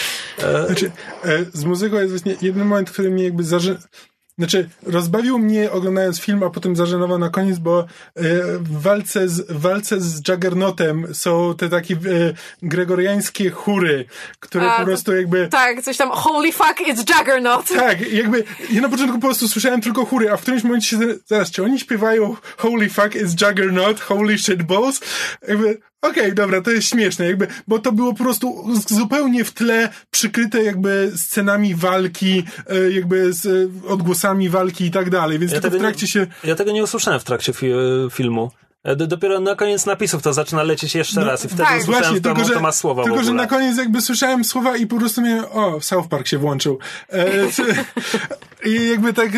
Znaczy, 0.65 0.91
e, 1.23 1.45
z 1.53 1.65
muzyką 1.65 1.95
jest 1.95 2.09
właśnie 2.09 2.35
jeden 2.41 2.63
moment, 2.67 2.91
który 2.91 3.11
mnie 3.11 3.23
jakby 3.23 3.43
zaży 3.43 3.77
znaczy, 4.41 4.69
rozbawił 4.83 5.39
mnie 5.39 5.71
oglądając 5.71 6.21
film, 6.21 6.43
a 6.43 6.49
potem 6.49 6.75
zażenował 6.75 7.19
na 7.19 7.29
koniec, 7.29 7.59
bo 7.59 7.79
e, 7.79 7.85
w 8.57 8.81
walce 8.81 9.29
z, 9.29 9.51
w 9.51 9.61
walce 9.61 10.01
z 10.01 10.27
Juggernotem 10.27 11.07
są 11.13 11.55
te 11.57 11.69
takie 11.69 11.93
e, 11.93 11.97
gregoriańskie 12.61 13.49
chóry, 13.49 14.05
które 14.39 14.71
a, 14.71 14.79
po 14.79 14.85
prostu 14.85 15.15
jakby... 15.15 15.47
Tak, 15.47 15.81
coś 15.81 15.97
tam 15.97 16.09
holy 16.09 16.51
fuck, 16.51 16.75
it's 16.79 17.17
Juggernaut. 17.17 17.67
Tak, 17.67 18.11
jakby 18.11 18.43
ja 18.71 18.81
na 18.81 18.89
początku 18.89 19.19
po 19.19 19.27
prostu 19.27 19.47
słyszałem 19.47 19.81
tylko 19.81 20.05
chóry, 20.05 20.31
a 20.31 20.37
w 20.37 20.41
którymś 20.41 20.63
momencie 20.63 20.89
się... 20.89 20.97
Zaraz, 21.25 21.51
czy 21.51 21.63
oni 21.63 21.79
śpiewają 21.79 22.35
holy 22.57 22.89
fuck, 22.89 23.09
it's 23.09 23.47
Juggernaut, 23.47 23.99
holy 23.99 24.37
shit 24.37 24.63
balls? 24.63 25.01
Jakby, 25.47 25.77
Okej, 26.01 26.23
okay, 26.23 26.33
dobra, 26.33 26.61
to 26.61 26.71
jest 26.71 26.87
śmieszne, 26.87 27.25
jakby, 27.25 27.47
bo 27.67 27.79
to 27.79 27.91
było 27.91 28.13
po 28.13 28.23
prostu 28.23 28.65
zupełnie 28.87 29.43
w 29.43 29.51
tle 29.51 29.89
przykryte 30.11 30.63
jakby 30.63 31.11
scenami 31.15 31.75
walki, 31.75 32.43
e, 32.69 32.91
jakby 32.91 33.33
z 33.33 33.45
e, 33.45 33.87
odgłosami 33.87 34.49
walki 34.49 34.85
i 34.85 34.91
tak 34.91 35.09
dalej, 35.09 35.39
więc 35.39 35.51
ja 35.51 35.61
tylko 35.61 35.77
w 35.77 35.79
trakcie 35.79 36.05
nie, 36.05 36.11
się... 36.11 36.27
Ja 36.43 36.55
tego 36.55 36.71
nie 36.71 36.83
usłyszałem 36.83 37.19
w 37.19 37.23
trakcie 37.23 37.53
fi 37.53 37.71
e, 37.71 37.75
filmu. 38.11 38.51
Dopiero 38.95 39.39
na 39.39 39.55
koniec 39.55 39.85
napisów 39.85 40.21
to 40.21 40.33
zaczyna 40.33 40.63
lecieć 40.63 40.95
jeszcze 40.95 41.19
no, 41.19 41.25
raz 41.25 41.45
i 41.45 41.47
wtedy 41.47 41.63
tak, 41.63 41.81
usłyszałem 41.81 42.03
właśnie, 42.03 42.21
tylko, 42.21 42.45
że, 42.45 42.53
to 42.53 42.61
ma 42.61 42.71
słowa 42.71 43.03
Tylko, 43.03 43.23
że 43.23 43.33
na 43.33 43.47
koniec 43.47 43.77
jakby 43.77 44.01
słyszałem 44.01 44.43
słowa 44.43 44.77
i 44.77 44.87
po 44.87 44.97
prostu 44.97 45.21
miałem, 45.21 45.45
o, 45.51 45.81
South 45.81 46.07
Park 46.07 46.27
się 46.27 46.37
włączył. 46.37 46.79
E, 47.13 47.31
I 48.69 48.89
jakby 48.89 49.13
tak, 49.13 49.31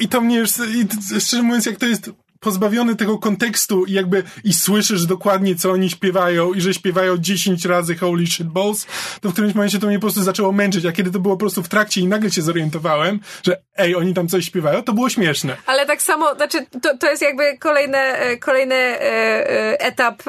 i 0.00 0.08
to 0.08 0.20
mnie 0.20 0.38
już, 0.38 0.50
i 0.50 0.86
szczerze 1.20 1.42
mówiąc, 1.42 1.66
jak 1.66 1.76
to 1.76 1.86
jest 1.86 2.10
pozbawiony 2.40 2.96
tego 2.96 3.18
kontekstu 3.18 3.84
i 3.84 3.92
jakby 3.92 4.22
i 4.44 4.54
słyszysz 4.54 5.06
dokładnie, 5.06 5.54
co 5.54 5.70
oni 5.70 5.90
śpiewają 5.90 6.52
i 6.52 6.60
że 6.60 6.74
śpiewają 6.74 7.18
10 7.18 7.64
razy 7.64 7.96
Holy 7.96 8.26
Shit 8.26 8.46
Balls, 8.46 8.86
to 9.20 9.28
w 9.28 9.32
którymś 9.32 9.54
momencie 9.54 9.78
to 9.78 9.86
mnie 9.86 9.98
po 9.98 10.00
prostu 10.00 10.22
zaczęło 10.22 10.52
męczyć, 10.52 10.84
a 10.86 10.92
kiedy 10.92 11.10
to 11.10 11.18
było 11.18 11.34
po 11.34 11.40
prostu 11.40 11.62
w 11.62 11.68
trakcie 11.68 12.00
i 12.00 12.06
nagle 12.06 12.30
się 12.30 12.42
zorientowałem, 12.42 13.20
że 13.42 13.60
ej, 13.76 13.96
oni 13.96 14.14
tam 14.14 14.28
coś 14.28 14.44
śpiewają, 14.44 14.82
to 14.82 14.92
było 14.92 15.08
śmieszne. 15.08 15.56
Ale 15.66 15.86
tak 15.86 16.02
samo, 16.02 16.34
znaczy, 16.34 16.66
to, 16.82 16.98
to 16.98 17.10
jest 17.10 17.22
jakby 17.22 17.58
kolejny, 17.58 17.98
e, 17.98 18.36
kolejny 18.36 18.74
e, 18.74 19.00
e, 19.00 19.80
etap 19.80 20.22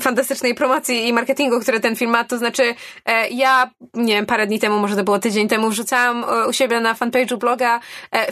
fantastycznej 0.00 0.54
promocji 0.54 1.08
i 1.08 1.12
marketingu, 1.12 1.60
który 1.60 1.80
ten 1.80 1.96
film 1.96 2.10
ma, 2.10 2.24
to 2.24 2.38
znaczy 2.38 2.74
ja, 3.30 3.70
nie 3.94 4.14
wiem, 4.14 4.26
parę 4.26 4.46
dni 4.46 4.60
temu, 4.60 4.78
może 4.78 4.96
to 4.96 5.04
było 5.04 5.18
tydzień 5.18 5.48
temu, 5.48 5.70
wrzucałam 5.70 6.24
u 6.48 6.52
siebie 6.52 6.80
na 6.80 6.94
fanpage'u 6.94 7.36
bloga 7.38 7.80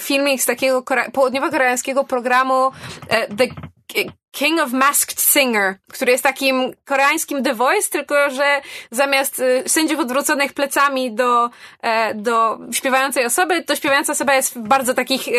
filmik 0.01 0.43
z 0.43 0.47
takiego 0.47 0.83
południowo-koreańskiego 1.13 2.05
programu 2.05 2.71
the 3.09 4.13
King 4.35 4.61
of 4.61 4.73
Masked 4.73 5.21
Singer, 5.21 5.75
który 5.93 6.13
jest 6.13 6.25
takim 6.25 6.73
koreańskim 6.85 7.43
The 7.43 7.55
Voice, 7.55 7.91
tylko 7.91 8.31
że 8.31 8.61
zamiast 8.91 9.39
y, 9.39 9.63
sędziów 9.67 10.01
odwróconych 10.01 10.53
plecami 10.53 11.13
do, 11.13 11.51
e, 11.83 12.15
do 12.15 12.59
śpiewającej 12.73 13.27
osoby, 13.27 13.65
to 13.65 13.77
śpiewająca 13.77 14.13
osoba 14.13 14.35
jest 14.35 14.55
w 14.55 14.59
bardzo 14.59 14.95
takich 14.95 15.29
e, 15.29 15.33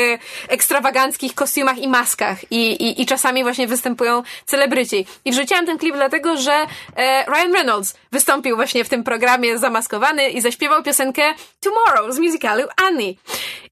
ekstrawaganckich 0.48 1.36
kostiumach 1.36 1.78
i 1.78 1.88
maskach 1.88 2.52
i, 2.52 2.72
i, 2.72 3.02
i 3.02 3.06
czasami 3.06 3.44
właśnie 3.44 3.68
występują 3.68 4.24
celebryci. 4.46 5.06
I 5.26 5.32
wrzuciłam 5.32 5.66
ten 5.66 5.78
klip 5.78 5.96
dlatego, 5.96 6.38
że 6.38 6.54
e, 6.96 7.26
Ryan 7.26 7.54
Reynolds 7.54 7.96
wystąpił 8.12 8.56
właśnie 8.56 8.84
w 8.84 8.90
tym 8.90 9.04
programie 9.04 9.58
zamaskowany 9.58 10.30
i 10.30 10.42
zaśpiewał 10.42 10.84
piosenkę 10.84 11.34
Tomorrow 11.60 12.16
z 12.16 12.20
musicalu 12.20 12.64
Annie. 12.88 13.14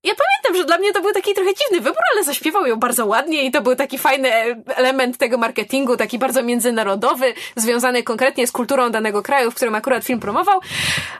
Ja 0.03 0.13
pamiętam, 0.15 0.61
że 0.61 0.67
dla 0.67 0.77
mnie 0.77 0.93
to 0.93 1.01
był 1.01 1.13
taki 1.13 1.33
trochę 1.33 1.49
dziwny 1.53 1.81
wybór, 1.81 2.01
ale 2.13 2.23
zaśpiewał 2.23 2.65
ją 2.65 2.75
bardzo 2.75 3.05
ładnie 3.05 3.43
i 3.43 3.51
to 3.51 3.61
był 3.61 3.75
taki 3.75 3.97
fajny 3.97 4.31
element 4.75 5.12
element 5.13 5.17
tego 5.17 5.37
marketingu, 5.37 5.97
taki 5.97 6.17
bardzo 6.17 6.43
międzynarodowy, 6.43 7.33
związany 7.55 8.03
konkretnie 8.03 8.47
z 8.47 8.51
kulturą 8.51 8.89
danego 8.89 9.21
kraju, 9.21 9.51
w 9.51 9.55
którym 9.55 9.75
akurat 9.75 10.05
film 10.05 10.19
promował. 10.19 10.59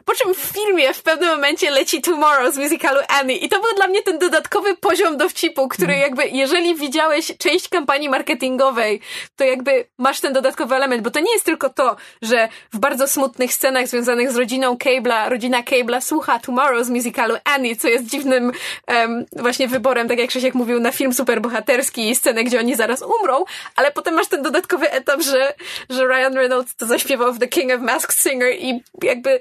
Po 0.06 0.14
czym 0.15 0.34
w 0.34 0.38
filmie 0.38 0.94
w 0.94 1.03
pewnym 1.03 1.30
momencie 1.30 1.72
leci 1.72 2.02
Tomorrow 2.02 2.53
z 2.53 2.57
musicalu 2.57 2.99
Annie 3.07 3.38
i 3.38 3.49
to 3.49 3.60
był 3.60 3.76
dla 3.76 3.88
mnie 3.88 4.02
ten 4.02 4.20
dodatkowy 4.20 4.78
poziom 4.78 5.18
dowcipu, 5.18 5.68
który 5.68 5.94
mm. 5.94 6.02
jakby, 6.02 6.28
jeżeli 6.28 6.76
widziałeś 6.76 7.32
część 7.38 7.70
kampanii 7.70 8.10
marketingowej, 8.10 9.02
to 9.36 9.44
jakby 9.44 9.86
masz 9.98 10.20
ten 10.20 10.34
dodatkowy 10.34 10.76
element, 10.76 11.03
bo 11.03 11.11
to 11.11 11.20
nie 11.20 11.32
jest 11.34 11.45
tylko 11.45 11.70
to, 11.70 11.95
że 12.22 12.49
w 12.74 12.80
bardzo 12.80 13.07
smutnych 13.07 13.53
scenach 13.53 13.88
związanych 13.88 14.32
z 14.32 14.36
rodziną 14.36 14.76
Cable'a, 14.76 15.30
rodzina 15.30 15.61
Cable'a 15.61 16.02
słucha 16.02 16.40
Tomorrow 16.40 16.86
z 16.86 16.90
musicalu 16.90 17.36
Annie, 17.44 17.76
co 17.76 17.88
jest 17.88 18.06
dziwnym 18.06 18.52
um, 18.88 19.26
właśnie 19.32 19.68
wyborem, 19.68 20.07
tak 20.07 20.20
jak 20.20 20.30
Krzysiek 20.30 20.56
mówił, 20.56 20.80
na 20.80 20.91
film 20.91 21.14
superbohaterski 21.14 22.10
i 22.10 22.15
scenę, 22.15 22.44
gdzie 22.44 22.60
oni 22.60 22.76
zaraz 22.76 23.03
umrą, 23.20 23.45
ale 23.76 23.82
potem 23.91 24.14
masz 24.14 24.27
ten 24.27 24.41
dodatkowy 24.41 24.91
etap, 24.91 25.22
że, 25.22 25.53
że 25.89 26.07
Ryan 26.07 26.34
Reynolds 26.34 26.76
to 26.76 26.85
zaśpiewał 26.85 27.34
w 27.34 27.39
The 27.39 27.47
King 27.47 27.72
of 27.72 27.81
Masked 27.81 28.18
Singer 28.18 28.55
i 28.60 28.84
jakby 29.03 29.39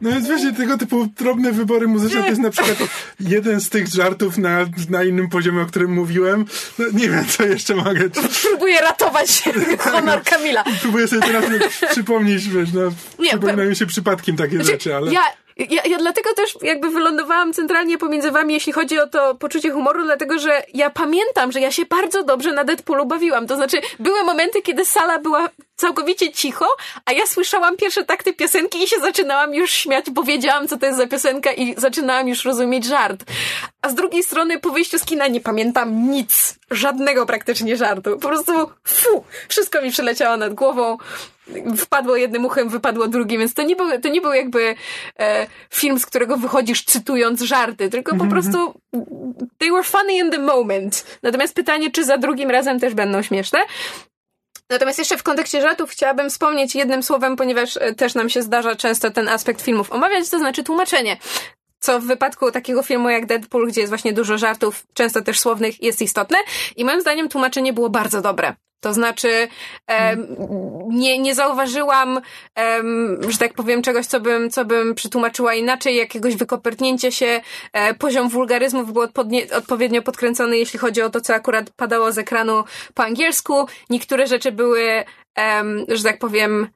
no 0.00 0.10
więc 0.10 0.26
właśnie 0.26 0.52
tego 0.52 0.78
typu 0.78 1.06
drobne 1.06 1.52
wybory 1.52 1.88
muzyczne 1.88 2.20
to 2.20 2.28
jest 2.28 2.40
na 2.40 2.50
przykład 2.50 2.78
jeden 3.20 3.60
z 3.60 3.68
tych 3.68 3.86
żartów 3.88 4.38
na, 4.38 4.66
na 4.90 5.04
innym 5.04 5.28
poziomie, 5.28 5.62
o 5.62 5.66
którym 5.66 5.92
mówiłem. 5.92 6.44
No, 6.78 6.84
nie 6.92 7.10
wiem, 7.10 7.24
co 7.26 7.44
jeszcze 7.44 7.74
mogę. 7.74 8.10
Próbuję 8.42 8.80
ratować 8.80 9.42
honor 9.78 10.22
Kamila. 10.22 10.64
Próbuję 10.80 11.08
sobie 11.08 11.22
teraz 11.22 11.44
przypomnieć, 11.92 12.48
wiesz, 12.48 12.68
no, 12.72 12.92
nie, 13.18 13.28
przypominają 13.28 13.74
się 13.74 13.86
przypadkiem 13.86 14.36
takie 14.36 14.56
znaczy, 14.56 14.70
rzeczy, 14.70 14.96
ale... 14.96 15.12
Ja 15.12 15.20
Ja, 15.68 15.82
ja 15.84 15.98
dlatego 15.98 16.34
też 16.34 16.56
jakby 16.62 16.90
wylądowałam 16.90 17.52
centralnie 17.52 17.98
pomiędzy 17.98 18.30
wami, 18.30 18.54
jeśli 18.54 18.72
chodzi 18.72 18.98
o 18.98 19.06
to 19.06 19.34
poczucie 19.34 19.70
humoru, 19.70 20.04
dlatego 20.04 20.38
że 20.38 20.62
ja 20.74 20.90
pamiętam, 20.90 21.52
że 21.52 21.60
ja 21.60 21.72
się 21.72 21.86
bardzo 21.86 22.22
dobrze 22.22 22.52
na 22.52 22.64
Deadpoolu 22.64 23.06
bawiłam. 23.06 23.46
To 23.46 23.56
znaczy, 23.56 23.80
były 23.98 24.22
momenty, 24.22 24.62
kiedy 24.62 24.84
sala 24.84 25.18
była 25.18 25.48
całkowicie 25.76 26.32
cicho, 26.32 26.66
a 27.04 27.12
ja 27.12 27.26
słyszałam 27.26 27.76
pierwsze 27.76 28.04
takty 28.04 28.32
piosenki 28.32 28.82
i 28.82 28.88
się 28.88 28.96
zaczynałam 29.00 29.54
już 29.54 29.70
śmiać, 29.70 30.10
bo 30.10 30.22
wiedziałam, 30.22 30.68
co 30.68 30.78
to 30.78 30.86
jest 30.86 30.98
za 30.98 31.06
piosenka 31.06 31.52
i 31.52 31.74
zaczynałam 31.80 32.28
już 32.28 32.44
rozumieć 32.44 32.84
żart. 32.84 33.24
A 33.82 33.88
z 33.88 33.94
drugiej 33.94 34.22
strony, 34.22 34.58
po 34.58 34.70
wyjściu 34.70 34.98
z 34.98 35.04
kina 35.04 35.26
nie 35.26 35.40
pamiętam 35.40 36.10
nic. 36.10 36.58
Żadnego 36.70 37.26
praktycznie 37.26 37.76
żartu. 37.76 38.18
Po 38.18 38.28
prostu, 38.28 38.52
fu, 38.84 39.24
wszystko 39.48 39.82
mi 39.82 39.90
przeleciało 39.90 40.36
nad 40.36 40.54
głową 40.54 40.98
wpadło 41.76 42.16
jednym 42.16 42.44
uchem, 42.44 42.68
wypadło 42.68 43.08
drugim, 43.08 43.40
więc 43.40 43.54
to 43.54 43.62
nie 43.62 43.76
był, 43.76 44.00
to 44.00 44.08
nie 44.08 44.20
był 44.20 44.32
jakby 44.32 44.74
e, 45.18 45.46
film, 45.70 45.98
z 45.98 46.06
którego 46.06 46.36
wychodzisz 46.36 46.84
cytując 46.84 47.40
żarty, 47.40 47.90
tylko 47.90 48.10
po 48.10 48.24
Mhm. 48.24 48.30
prostu 48.30 48.80
they 49.58 49.70
were 49.70 49.82
funny 49.82 50.12
in 50.12 50.30
the 50.30 50.38
moment. 50.38 51.18
Natomiast 51.22 51.54
pytanie, 51.54 51.90
czy 51.90 52.04
za 52.04 52.18
drugim 52.18 52.50
razem 52.50 52.80
też 52.80 52.94
będą 52.94 53.22
śmieszne? 53.22 53.58
Natomiast 54.70 54.98
jeszcze 54.98 55.16
w 55.16 55.22
kontekście 55.22 55.62
żartów 55.62 55.90
chciałabym 55.90 56.30
wspomnieć 56.30 56.74
jednym 56.74 57.02
słowem, 57.02 57.36
ponieważ 57.36 57.76
e, 57.76 57.94
też 57.94 58.14
nam 58.14 58.28
się 58.28 58.42
zdarza 58.42 58.76
często 58.76 59.10
ten 59.10 59.28
aspekt 59.28 59.62
filmów 59.62 59.92
omawiać, 59.92 60.30
to 60.30 60.38
znaczy 60.38 60.64
tłumaczenie. 60.64 61.16
Co 61.80 62.00
w 62.00 62.04
wypadku 62.04 62.50
takiego 62.50 62.82
filmu 62.82 63.08
jak 63.08 63.26
Deadpool, 63.26 63.68
gdzie 63.68 63.80
jest 63.80 63.90
właśnie 63.90 64.12
dużo 64.12 64.38
żartów, 64.38 64.86
często 64.94 65.22
też 65.22 65.40
słownych, 65.40 65.82
jest 65.82 66.02
istotne. 66.02 66.38
I 66.76 66.84
moim 66.84 67.00
zdaniem 67.00 67.28
tłumaczenie 67.28 67.72
było 67.72 67.90
bardzo 67.90 68.20
dobre. 68.20 68.54
To 68.80 68.94
znaczy, 68.94 69.48
nie, 70.88 71.18
nie 71.18 71.34
zauważyłam, 71.34 72.20
że 73.28 73.38
tak 73.38 73.54
powiem, 73.54 73.82
czegoś, 73.82 74.06
co 74.06 74.20
bym, 74.20 74.50
co 74.50 74.64
bym 74.64 74.94
przetłumaczyła 74.94 75.54
inaczej, 75.54 75.96
jakiegoś 75.96 76.36
wykopertnięcia 76.36 77.10
się. 77.10 77.40
E, 77.72 77.94
poziom 77.94 78.28
wulgaryzmów 78.28 78.92
był 78.92 79.02
odpodnie, 79.02 79.46
odpowiednio 79.56 80.02
podkręcony, 80.02 80.58
jeśli 80.58 80.78
chodzi 80.78 81.02
o 81.02 81.10
to, 81.10 81.20
co 81.20 81.34
akurat 81.34 81.70
padało 81.70 82.12
z 82.12 82.18
ekranu 82.18 82.64
po 82.94 83.04
angielsku. 83.04 83.66
Niektóre 83.90 84.26
rzeczy 84.26 84.52
były, 84.52 85.04
że 85.88 86.04
tak 86.04 86.18
powiem, 86.18 86.68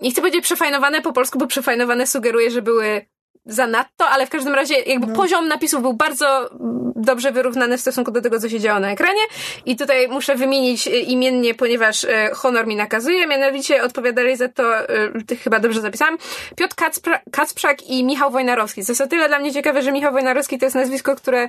nie 0.00 0.10
chcę 0.10 0.20
powiedzieć 0.20 0.44
przefajnowane 0.44 1.02
po 1.02 1.12
polsku, 1.12 1.38
bo 1.38 1.46
przefajnowane 1.46 2.06
sugeruje, 2.06 2.50
że 2.50 2.62
były 2.62 3.06
zanadto, 3.48 4.08
ale 4.08 4.26
w 4.26 4.30
każdym 4.30 4.54
razie 4.54 4.74
jakby 4.74 5.06
No. 5.06 5.16
poziom 5.16 5.48
napisów 5.48 5.82
był 5.82 5.92
bardzo 5.92 6.50
mm, 6.50 6.92
dobrze 6.96 7.32
wyrównany 7.32 7.78
w 7.78 7.80
stosunku 7.80 8.10
do 8.10 8.22
tego, 8.22 8.40
co 8.40 8.48
się 8.48 8.60
działo 8.60 8.80
na 8.80 8.90
ekranie. 8.90 9.20
I 9.66 9.76
tutaj 9.76 10.08
muszę 10.08 10.34
wymienić 10.34 10.88
e, 10.88 10.90
imiennie, 10.90 11.54
ponieważ 11.54 12.04
e, 12.04 12.30
honor 12.34 12.66
mi 12.66 12.76
nakazuje, 12.76 13.26
mianowicie 13.26 13.82
odpowiadali 13.82 14.36
za 14.36 14.48
to, 14.48 14.78
e, 14.78 15.36
chyba 15.44 15.60
dobrze 15.60 15.80
zapisałam, 15.80 16.18
Piotr 16.56 16.74
Kacpra, 16.74 17.20
Kacprzak 17.32 17.82
i 17.82 18.04
Michał 18.04 18.30
Wojnarowski. 18.30 18.84
Co 18.84 18.92
jest 18.92 19.00
o 19.00 19.06
tyle 19.06 19.28
dla 19.28 19.38
mnie 19.38 19.52
ciekawe, 19.52 19.82
że 19.82 19.92
Michał 19.92 20.12
Wojnarowski 20.12 20.58
to 20.58 20.66
jest 20.66 20.76
nazwisko, 20.76 21.16
które, 21.16 21.48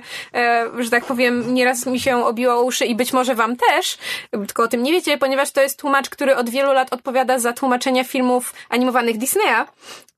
że 0.78 0.90
tak 0.90 1.04
powiem, 1.04 1.54
nieraz 1.54 1.86
mi 1.86 2.00
się 2.00 2.24
obiło 2.26 2.54
o 2.54 2.62
uszy 2.62 2.84
i 2.86 2.94
być 2.94 3.12
może 3.12 3.34
wam 3.34 3.56
też, 3.56 3.98
tylko 4.30 4.62
o 4.62 4.68
tym 4.68 4.82
nie 4.82 4.92
wiecie, 4.92 5.18
ponieważ 5.18 5.50
to 5.50 5.60
jest 5.60 5.78
tłumacz, 5.78 6.10
który 6.10 6.36
od 6.36 6.50
wielu 6.50 6.72
lat 6.72 6.92
odpowiada 6.92 7.38
za 7.38 7.52
tłumaczenia 7.52 8.04
filmów 8.04 8.54
animowanych 8.68 9.18
Disneya. 9.18 9.66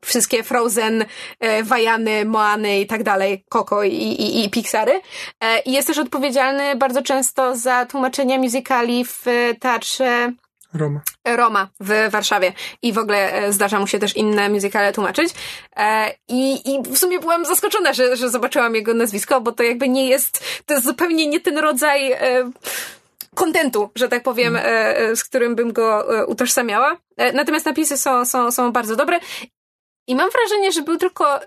Wszystkie 0.05 0.43
Frozen, 0.43 1.05
Wajany, 1.63 2.25
Moany 2.25 2.81
i 2.81 2.87
tak 2.87 3.03
dalej, 3.03 3.45
Coco 3.49 3.83
i, 3.83 3.95
i, 3.95 4.45
i 4.45 4.51
Pixary. 4.51 5.01
E, 5.41 5.59
I 5.61 5.73
jest 5.73 5.89
też 5.89 5.99
odpowiedzialny 5.99 6.77
bardzo 6.77 7.03
często 7.03 7.57
za 7.57 7.87
tłumaczenia 7.87 8.39
musicali 8.39 9.05
w 9.05 9.29
e, 9.29 9.55
teatrze 9.55 10.33
Roma. 10.75 11.01
Roma 11.25 11.69
w 11.81 12.11
Warszawie 12.11 12.53
i 12.83 12.93
w 12.93 12.99
ogóle 12.99 13.33
e, 13.33 13.53
zdarza 13.53 13.79
mu 13.79 13.87
się 13.87 13.99
też 13.99 14.17
inne 14.17 14.49
muzykale 14.49 14.93
tłumaczyć. 14.93 15.35
E, 15.77 16.15
I, 16.29 16.75
I 16.75 16.83
w 16.83 16.99
sumie 16.99 17.19
byłam 17.19 17.45
zaskoczona, 17.45 17.93
że, 17.93 18.17
że 18.17 18.31
zobaczyłam 18.31 18.75
jego 18.75 18.95
nazwisko, 18.95 19.41
bo 19.41 19.53
to 19.53 19.63
jakby 19.63 19.89
nie 19.89 20.09
jest, 20.09 20.45
to 20.67 20.75
jest 20.75 20.87
zupełnie 20.87 21.27
nie 21.27 21.41
ten 21.41 21.59
rodzaj 21.59 22.13
e, 22.13 22.51
kontentu, 23.35 23.91
że 23.95 24.09
tak 24.09 24.23
powiem, 24.23 24.57
e, 24.57 24.63
e, 24.97 25.17
z 25.17 25.25
którym 25.25 25.55
bym 25.55 25.73
go 25.73 26.19
e, 26.19 26.27
utożsamiała. 26.27 26.97
E, 27.17 27.33
Natomiast 27.33 27.67
napisy 27.67 27.99
są, 27.99 28.25
są, 28.25 28.51
są 28.51 28.73
bardzo 28.73 28.97
dobre 28.97 29.21
i 30.07 30.15
mam 30.15 30.31
wrażenie, 30.31 30.73
że 30.73 30.83
był 30.83 30.97
tylko 30.97 31.41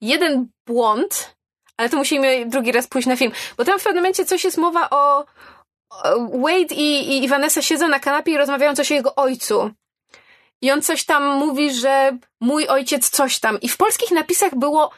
jeden 0.00 0.48
błąd, 0.66 1.34
ale 1.76 1.88
to 1.88 1.96
musimy 1.96 2.46
drugi 2.46 2.72
raz 2.72 2.86
pójść 2.86 3.08
na 3.08 3.16
film, 3.16 3.32
bo 3.56 3.64
tam 3.64 3.78
w 3.78 3.82
pewnym 3.82 4.02
momencie 4.02 4.24
coś 4.24 4.44
jest 4.44 4.58
mowa 4.58 4.90
o, 4.90 5.24
Wade 6.32 6.74
i, 6.74 7.24
i 7.24 7.28
Vanessa 7.28 7.62
siedzą 7.62 7.88
na 7.88 8.00
kanapie 8.00 8.32
i 8.32 8.36
rozmawiają 8.36 8.74
coś 8.74 8.92
o 8.92 8.94
jego 8.94 9.14
ojcu. 9.14 9.70
I 10.62 10.70
on 10.70 10.82
coś 10.82 11.04
tam 11.04 11.36
mówi, 11.36 11.74
że 11.74 12.18
mój 12.40 12.68
ojciec 12.68 13.10
coś 13.10 13.40
tam. 13.40 13.60
I 13.60 13.68
w 13.68 13.76
polskich 13.76 14.10
napisach 14.10 14.54
było 14.54 14.90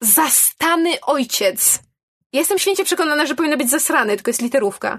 zastany 0.00 1.00
ojciec. 1.00 1.80
Ja 2.32 2.38
jestem 2.38 2.58
święcie 2.58 2.84
przekonana, 2.84 3.26
że 3.26 3.34
powinno 3.34 3.56
być 3.56 3.70
zasrany, 3.70 4.16
tylko 4.16 4.30
jest 4.30 4.42
literówka. 4.42 4.98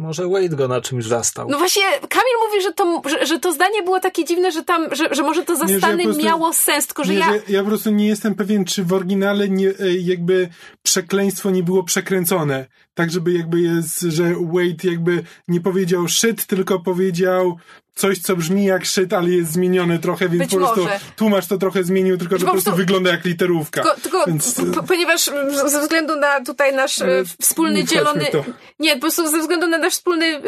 Może 0.00 0.28
Wade 0.28 0.56
go 0.56 0.68
na 0.68 0.80
czymś 0.80 1.04
zastał. 1.04 1.48
No 1.48 1.58
właśnie, 1.58 1.82
Kamil 2.00 2.34
mówi, 2.48 2.62
że 2.62 2.72
to, 2.72 3.02
że, 3.08 3.26
że 3.26 3.40
to 3.40 3.52
zdanie 3.52 3.82
było 3.82 4.00
takie 4.00 4.24
dziwne, 4.24 4.52
że 4.52 4.62
tam, 4.62 4.94
że, 4.94 5.08
że 5.14 5.22
może 5.22 5.44
to 5.44 5.52
ja 5.52 5.58
zastany 5.58 5.96
po 5.96 6.04
prostu- 6.04 6.24
miało 6.24 6.52
sens, 6.52 6.86
tylko 6.86 7.04
że 7.04 7.12
Nie, 7.12 7.18
ja... 7.18 7.32
że 7.32 7.40
ja 7.48 7.60
po 7.62 7.68
prostu 7.68 7.90
nie 7.90 8.06
jestem 8.06 8.34
pewien, 8.34 8.64
czy 8.64 8.84
w 8.84 8.92
oryginale 8.92 9.48
nie, 9.48 9.68
e, 9.68 9.94
jakby 9.98 10.48
przekleństwo 10.82 11.50
nie 11.50 11.62
było 11.62 11.84
przekręcone. 11.84 12.66
Tak, 12.94 13.10
żeby 13.10 13.32
jakby 13.32 13.60
jest, 13.60 14.00
że 14.00 14.34
Wade 14.34 14.90
jakby 14.90 15.24
nie 15.48 15.60
powiedział 15.60 16.08
shit, 16.08 16.46
tylko 16.46 16.80
powiedział 16.80 17.58
coś, 17.94 18.18
co 18.18 18.36
brzmi 18.36 18.64
jak 18.64 18.86
shit, 18.86 19.12
ale 19.12 19.30
jest 19.30 19.52
zmienione 19.52 19.98
trochę, 19.98 20.28
więc 20.28 20.42
Być 20.42 20.50
po 20.50 20.56
prostu 20.56 20.82
może. 20.82 21.00
tłumacz 21.16 21.46
to 21.46 21.58
trochę 21.58 21.84
zmienił, 21.84 22.18
tylko 22.18 22.38
że 22.38 22.46
po 22.46 22.52
prostu 22.52 22.72
wygląda 22.76 23.10
jak 23.10 23.24
literówka. 23.24 23.82
Tylko, 23.82 24.00
tylko 24.00 24.24
Więc, 24.26 24.58
e, 24.58 24.62
ponieważ 24.88 25.30
ze 25.66 25.80
względu 25.80 26.16
na 26.16 26.40
tutaj 26.44 26.74
nasz 26.74 27.00
e, 27.00 27.04
Ale 27.04 27.24
wspólny 27.42 27.74
nie 27.74 27.84
dzielony. 27.84 28.26
to. 28.32 28.44
Nie, 28.78 28.94
po 28.94 29.00
prostu 29.00 29.28
ze 29.28 29.38
względu 29.38 29.66
na 29.66 29.78
nasz 29.78 29.92
wspólny 29.92 30.26
e, 30.26 30.40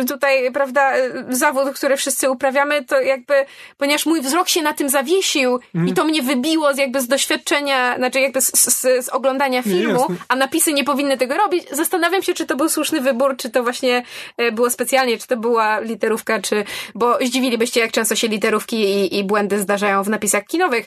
e, 0.00 0.04
tutaj, 0.04 0.52
prawda, 0.52 0.92
e, 0.96 1.10
zawód, 1.30 1.70
który 1.74 1.96
wszyscy 1.96 2.30
uprawiamy, 2.30 2.84
to 2.84 3.00
jakby, 3.00 3.34
ponieważ 3.76 4.06
mój 4.06 4.20
wzrok 4.20 4.48
się 4.48 4.62
na 4.62 4.72
tym 4.72 4.88
zawiesił 4.88 5.60
Mhm. 5.74 5.88
i 5.88 5.92
to 5.92 6.04
mnie 6.04 6.22
wybiło 6.22 6.74
z 6.74 6.78
jakby 6.78 7.00
z 7.00 7.08
doświadczenia, 7.08 7.96
znaczy 7.96 8.20
jakby 8.20 8.40
z, 8.40 8.52
z, 8.52 8.80
z 9.06 9.08
oglądania 9.08 9.58
Nie, 9.58 9.62
filmu, 9.72 10.00
jasne. 10.00 10.16
a 10.28 10.36
napisy 10.36 10.72
nie 10.72 10.84
powinny 10.84 11.18
tego 11.18 11.36
robić. 11.36 11.64
Zastanawiam 11.72 12.22
się, 12.22 12.34
czy 12.34 12.46
to 12.46 12.56
był 12.56 12.68
słuszny 12.68 13.00
wybór, 13.00 13.36
czy 13.36 13.50
to 13.50 13.62
właśnie 13.62 14.02
e, 14.36 14.52
było 14.52 14.70
specjalnie, 14.70 15.18
czy 15.18 15.26
to 15.26 15.36
była 15.36 15.80
literówka, 15.80 16.40
czy, 16.42 16.64
bo 16.94 17.18
zdziwilibyście, 17.26 17.80
jak 17.80 17.92
często 17.92 18.16
się 18.16 18.28
literówki 18.28 18.76
i, 18.76 19.18
i 19.18 19.24
błędy 19.24 19.58
zdarzają 19.60 20.02
w 20.02 20.08
napisach 20.08 20.44
kinowych. 20.44 20.86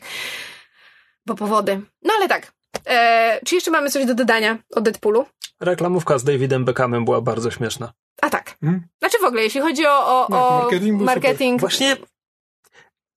Bo 1.25 1.35
powody. 1.35 1.81
No 2.03 2.13
ale 2.17 2.27
tak. 2.27 2.51
E, 2.85 3.39
czy 3.45 3.55
jeszcze 3.55 3.71
mamy 3.71 3.89
coś 3.89 4.05
do 4.05 4.15
dodania 4.15 4.57
o 4.75 4.81
Deadpoolu? 4.81 5.25
Reklamówka 5.59 6.17
z 6.17 6.23
Davidem 6.23 6.65
Beckhamem 6.65 7.05
była 7.05 7.21
bardzo 7.21 7.51
śmieszna. 7.51 7.93
A 8.21 8.29
tak. 8.29 8.57
Mhm. 8.63 8.87
Znaczy 8.99 9.17
w 9.21 9.23
ogóle, 9.23 9.43
jeśli 9.43 9.61
chodzi 9.61 9.85
o, 9.85 10.25
o, 10.25 10.27
Tak, 10.29 10.41
o 10.41 10.59
marketing 10.61 11.01
marketing 11.01 11.59
Właśnie 11.59 11.97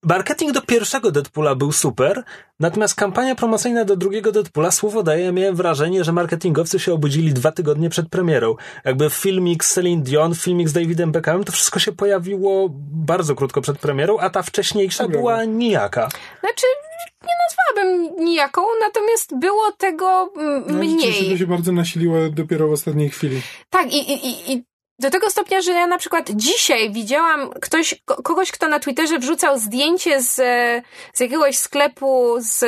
marketing 0.05 0.51
do 0.51 0.61
pierwszego 0.61 1.11
Deadpoola 1.11 1.55
był 1.55 1.71
super, 1.71 2.23
natomiast 2.59 2.95
kampania 2.95 3.35
promocyjna 3.35 3.85
do 3.85 3.95
drugiego 3.95 4.31
Deadpoola, 4.31 4.71
słowo 4.71 5.03
daje, 5.03 5.31
miałem 5.31 5.55
wrażenie, 5.55 6.03
że 6.03 6.11
marketingowcy 6.11 6.79
się 6.79 6.93
obudzili 6.93 7.33
dwa 7.33 7.51
tygodnie 7.51 7.89
przed 7.89 8.09
premierą. 8.09 8.55
Jakby 8.85 9.09
filmik 9.09 9.63
z 9.65 9.73
Celine 9.73 10.03
Dion, 10.03 10.35
filmik 10.35 10.69
z 10.69 10.73
Davidem 10.73 11.11
Beckhamem, 11.11 11.43
to 11.43 11.51
wszystko 11.51 11.79
się 11.79 11.91
pojawiło 11.91 12.67
bardzo 12.91 13.35
krótko 13.35 13.61
przed 13.61 13.79
premierą, 13.79 14.17
a 14.19 14.29
ta 14.29 14.41
wcześniejsza 14.43 15.03
Dobra. 15.03 15.19
była 15.19 15.45
nijaka. 15.45 16.09
Znaczy, 16.39 16.65
nie 17.23 17.33
nazwałabym 17.47 18.25
nijaką, 18.25 18.61
natomiast 18.81 19.39
było 19.39 19.71
tego 19.71 20.29
mm, 20.37 20.63
No, 20.67 20.73
mniej. 20.73 21.29
to 21.31 21.37
się 21.37 21.47
bardzo 21.47 21.71
nasiliło 21.71 22.17
dopiero 22.29 22.67
w 22.67 22.71
ostatniej 22.71 23.09
chwili. 23.09 23.41
Tak, 23.69 23.93
i, 23.93 23.97
i, 24.11 24.27
i- 24.27 24.53
i 24.53 24.63
do 24.99 25.09
tego 25.09 25.29
stopnia, 25.29 25.61
że 25.61 25.71
ja 25.71 25.87
na 25.87 25.97
przykład 25.97 26.29
dzisiaj 26.29 26.91
widziałam 26.91 27.49
ktoś, 27.49 27.95
ko- 28.05 28.23
kogoś, 28.23 28.51
kto 28.51 28.67
na 28.67 28.79
Twitterze 28.79 29.19
wrzucał 29.19 29.59
zdjęcie 29.59 30.21
z, 30.21 30.35
z 31.13 31.19
jakiegoś 31.19 31.57
sklepu 31.57 32.35
z, 32.39 32.59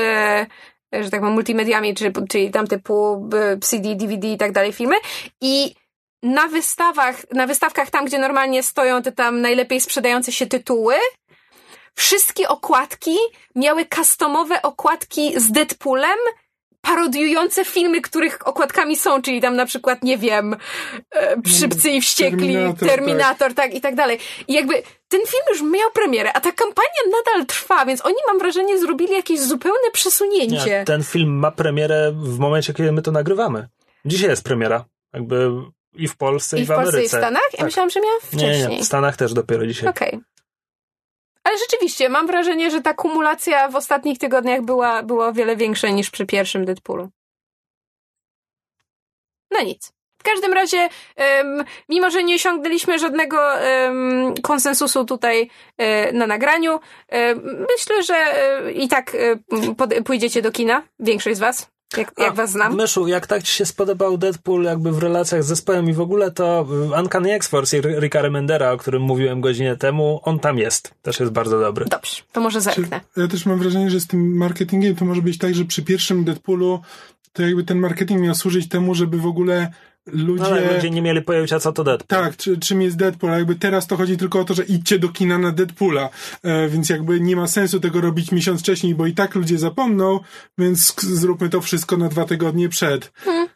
że 0.94 1.10
tak 1.10 1.20
powiem, 1.20 1.34
multimediami, 1.34 1.96
czyli, 1.96 2.12
czyli 2.30 2.52
tam 2.52 2.68
typu 2.68 3.30
CD, 3.62 3.96
DVD 3.96 4.28
i 4.28 4.38
tak 4.38 4.52
dalej 4.52 4.74
filmy. 4.74 4.96
I 5.42 5.76
na 6.24 6.48
wystawach, 6.48 7.16
na 7.34 7.48
wystawkach 7.48 7.90
tam, 7.90 8.06
gdzie 8.06 8.20
normalnie 8.20 8.64
stoją 8.64 9.02
te 9.02 9.12
tam 9.12 9.42
najlepiej 9.42 9.82
sprzedające 9.82 10.32
się 10.32 10.48
tytuły, 10.48 10.96
wszystkie 11.96 12.48
okładki 12.48 13.18
miały 13.56 13.86
customowe 13.96 14.62
okładki 14.62 15.40
z 15.40 15.52
Deadpoolem, 15.52 16.18
parodiujące 16.82 17.66
filmy, 17.66 18.02
których 18.02 18.48
okładkami 18.48 18.96
są, 18.96 19.22
czyli 19.22 19.42
tam 19.42 19.56
na 19.56 19.66
przykład, 19.66 20.04
nie 20.04 20.18
wiem, 20.18 20.56
e, 21.16 21.36
Szybcy 21.60 21.90
i 21.90 22.02
Wściekli, 22.02 22.54
Terminator, 22.54 22.90
Terminator, 22.90 23.54
tak. 23.54 23.74
i 23.74 23.82
tak 23.82 23.96
dalej. 23.96 24.20
I 24.48 24.54
jakby 24.54 24.74
ten 25.08 25.22
film 25.28 25.44
już 25.50 25.62
miał 25.62 25.92
premierę, 25.94 26.34
a 26.34 26.40
ta 26.42 26.52
kampania 26.52 27.02
nadal 27.06 27.46
trwa, 27.46 27.86
więc 27.86 28.06
oni, 28.06 28.16
mam 28.28 28.40
wrażenie, 28.40 28.80
zrobili 28.80 29.14
jakieś 29.14 29.40
zupełne 29.40 29.92
przesunięcie. 29.94 30.66
Nie, 30.66 30.84
ten 30.86 31.04
film 31.04 31.40
ma 31.40 31.52
premierę 31.52 32.12
w 32.16 32.40
momencie, 32.40 32.74
kiedy 32.74 32.92
my 32.92 33.02
to 33.02 33.12
nagrywamy. 33.12 33.68
Dzisiaj 34.06 34.30
jest 34.30 34.44
premiera. 34.44 34.86
Jakby 35.14 35.50
i 35.96 36.08
w 36.08 36.18
Polsce, 36.18 36.58
i, 36.58 36.62
I 36.62 36.66
w 36.66 36.68
w 36.68 36.70
Polsce 36.76 36.90
Ameryce. 36.90 37.04
i 37.04 37.20
w 37.20 37.22
Stanach? 37.22 37.42
Ja 37.52 37.58
Tak. 37.58 37.66
myślałam, 37.66 37.90
że 37.90 38.02
miała 38.02 38.14
Nie, 38.34 38.40
wcześniej. 38.40 38.78
nie, 38.78 38.84
w 38.84 38.88
Stanach 38.88 39.18
też 39.18 39.34
dopiero 39.34 39.68
dzisiaj. 39.68 39.90
Okej. 39.90 40.20
Ale 41.48 41.58
rzeczywiście, 41.58 42.10
mam 42.10 42.28
wrażenie, 42.28 42.72
że 42.72 42.82
ta 42.82 42.94
kumulacja 42.94 43.70
w 43.70 43.76
ostatnich 43.76 44.18
tygodniach 44.18 44.62
była, 44.62 45.04
była 45.04 45.28
o 45.28 45.34
wiele 45.34 45.56
większa 45.56 45.90
niż 45.90 46.10
przy 46.10 46.26
pierwszym 46.26 46.66
Deadpoolu. 46.66 47.10
No 49.52 49.64
nic. 49.64 49.94
W 50.20 50.24
każdym 50.24 50.54
razie, 50.54 50.90
um, 51.18 51.64
mimo 51.90 52.10
że 52.10 52.24
nie 52.24 52.36
osiągnęliśmy 52.36 53.00
żadnego 53.00 53.38
um, 53.38 54.34
konsensusu 54.44 55.06
tutaj 55.06 55.50
um, 55.78 56.18
na 56.18 56.28
nagraniu, 56.28 56.80
myślę, 57.72 58.04
że 58.04 58.16
e, 58.16 58.72
i 58.72 58.88
tak 58.88 59.16
e, 59.16 60.04
pójdziecie 60.04 60.42
do 60.42 60.52
kina, 60.52 60.84
większość 61.00 61.38
z 61.38 61.40
was. 61.40 61.77
Jak, 61.98 62.12
jak 62.18 62.36
was 62.36 62.52
znam. 62.52 62.76
Myszu, 62.76 63.08
jak 63.08 63.28
tak 63.28 63.44
ci 63.44 63.54
się 63.54 63.66
spodobał 63.66 64.18
Deadpool 64.18 64.64
jakby 64.64 64.92
w 64.92 64.98
relacjach 64.98 65.44
z 65.44 65.48
zespołem 65.48 65.90
i 65.90 65.94
w 65.94 66.02
ogóle, 66.02 66.32
to 66.32 66.68
Uncanny 67.00 67.34
X-Force 67.34 67.82
Ricka 67.82 68.22
Remendera, 68.22 68.72
o 68.72 68.78
którym 68.78 69.02
mówiłem 69.02 69.42
godzinę 69.42 69.78
temu, 69.78 70.20
on 70.24 70.40
tam 70.40 70.58
jest. 70.58 70.94
Też 71.02 71.20
jest 71.20 71.32
bardzo 71.32 71.60
dobry. 71.60 71.86
Dobrze, 71.86 72.22
to 72.32 72.42
może 72.42 72.62
zerknę. 72.62 73.02
Ja 73.18 73.28
też 73.28 73.46
mam 73.46 73.60
wrażenie, 73.60 73.90
że 73.90 74.00
z 74.00 74.08
tym 74.08 74.38
marketingiem 74.38 74.96
to 74.96 75.06
może 75.06 75.22
być 75.22 75.38
tak, 75.38 75.56
że 75.56 75.66
przy 75.66 75.84
pierwszym 75.84 76.24
Deadpoolu 76.24 76.82
to 77.34 77.44
jakby 77.44 77.64
ten 77.64 77.80
marketing 77.80 78.22
miał 78.22 78.36
służyć 78.36 78.70
temu, 78.70 78.96
żeby 78.96 79.18
w 79.18 79.26
ogóle 79.26 79.72
ludzie... 80.08 80.44
No, 80.44 80.74
ludzie 80.74 80.90
nie 80.90 81.02
mieli 81.02 81.22
pojęcia, 81.22 81.60
co 81.60 81.72
to 81.72 81.84
Deadpool. 81.84 82.24
Tak, 82.24 82.38
czy, 82.38 82.58
czym 82.58 82.82
jest 82.82 82.98
Deadpool. 82.98 83.32
Jakby 83.32 83.56
teraz 83.56 83.88
to 83.88 83.98
chodzi 83.98 84.18
tylko 84.18 84.40
o 84.40 84.44
to, 84.44 84.54
że 84.54 84.64
idźcie 84.64 85.00
do 85.00 85.10
kina 85.10 85.38
na 85.38 85.52
Deadpoola, 85.52 86.10
e, 86.44 86.70
więc 86.70 86.90
jakby 86.90 87.20
nie 87.22 87.36
ma 87.36 87.48
sensu 87.48 87.80
tego 87.80 88.02
robić 88.02 88.32
miesiąc 88.32 88.62
wcześniej, 88.62 88.96
bo 88.96 89.08
i 89.08 89.14
tak 89.14 89.36
ludzie 89.36 89.58
zapomną, 89.58 90.20
więc 90.58 90.96
zróbmy 91.02 91.50
to 91.50 91.62
wszystko 91.62 91.98
na 91.98 92.10
dwa 92.10 92.26
tygodnie 92.26 92.70
przed. 92.70 93.12
Hmm, 93.16 93.48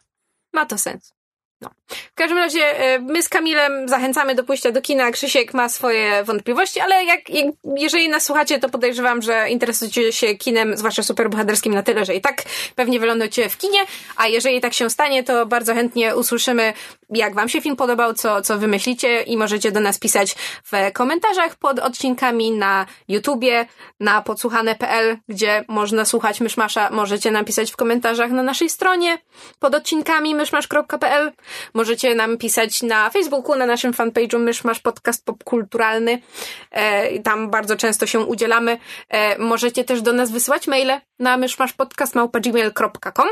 ma 0.52 0.66
to 0.66 0.78
sens. 0.78 1.14
No. 1.62 1.70
W 1.88 2.14
każdym 2.14 2.38
razie 2.38 2.78
e, 2.78 2.98
my 2.98 3.22
z 3.22 3.28
Kamilem 3.28 3.88
zachęcamy 3.88 4.34
do 4.34 4.44
pójścia 4.44 4.72
do 4.72 4.82
kina. 4.82 5.10
Krzysiek 5.10 5.54
ma 5.54 5.68
swoje 5.68 6.24
wątpliwości, 6.24 6.80
ale 6.80 7.04
jak, 7.04 7.20
jeżeli 7.76 8.08
nas 8.08 8.24
słuchacie, 8.24 8.58
to 8.58 8.68
podejrzewam, 8.68 9.22
że 9.22 9.50
interesujecie 9.50 10.12
się 10.12 10.34
kinem, 10.34 10.76
zwłaszcza 10.76 11.02
superbohaterskim 11.02 11.74
na 11.74 11.82
tyle, 11.82 12.04
że 12.04 12.14
i 12.14 12.20
tak 12.20 12.42
pewnie 12.76 13.00
wylądujecie 13.00 13.48
w 13.48 13.58
kinie, 13.58 13.78
a 14.16 14.28
jeżeli 14.28 14.60
tak 14.60 14.74
się 14.74 14.90
stanie, 14.90 15.24
to 15.24 15.46
bardzo 15.46 15.74
chętnie 15.74 16.16
usłyszymy, 16.16 16.72
jak 17.14 17.34
wam 17.34 17.48
się 17.48 17.60
film 17.60 17.76
podobał, 17.76 18.14
co, 18.14 18.42
co 18.42 18.58
wymyślicie 18.58 19.22
i 19.22 19.36
możecie 19.36 19.72
do 19.72 19.80
nas 19.80 19.98
pisać 19.98 20.34
w 20.64 20.92
komentarzach 20.92 21.56
pod 21.56 21.78
odcinkami 21.78 22.52
na 22.52 22.86
YouTubie, 23.08 23.66
na 24.00 24.22
podsłuchane.pl, 24.22 25.18
gdzie 25.28 25.64
można 25.68 26.04
słuchać 26.04 26.40
Myszmasza. 26.40 26.90
Możecie 26.90 27.30
napisać 27.30 27.72
w 27.72 27.76
komentarzach 27.76 28.30
na 28.30 28.42
naszej 28.42 28.70
stronie 28.70 29.18
pod 29.58 29.74
odcinkami 29.74 30.34
myszmasz.pl. 30.34 31.32
Możecie 31.74 32.14
nam 32.14 32.38
pisać 32.38 32.82
na 32.82 33.10
Facebooku, 33.10 33.56
na 33.56 33.66
naszym 33.66 33.92
fanpage'u 33.92 34.38
Myszmasz 34.38 34.80
Podcast 34.80 35.24
Popkulturalny. 35.24 36.22
E, 36.70 37.18
tam 37.18 37.50
bardzo 37.50 37.76
często 37.76 38.06
się 38.06 38.20
udzielamy. 38.20 38.78
E, 39.08 39.38
możecie 39.38 39.84
też 39.84 40.02
do 40.02 40.12
nas 40.12 40.30
wysyłać 40.30 40.66
maile 40.66 41.00
na 41.18 41.36
myszmaszpodcast.gmail.com 41.36 43.28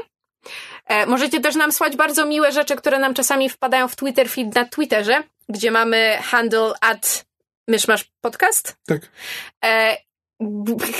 Możecie 1.06 1.40
też 1.40 1.54
nam 1.54 1.72
słać 1.72 1.96
bardzo 1.96 2.26
miłe 2.26 2.52
rzeczy, 2.52 2.76
które 2.76 2.98
nam 2.98 3.14
czasami 3.14 3.50
wpadają 3.50 3.88
w 3.88 3.96
Twitter 3.96 4.28
feed 4.28 4.54
na 4.54 4.64
Twitterze, 4.64 5.22
gdzie 5.48 5.70
mamy 5.70 6.18
handle 6.22 6.72
at 6.80 7.24
Myszmasz 7.68 8.04
Podcast. 8.20 8.76
Tak. 8.86 9.00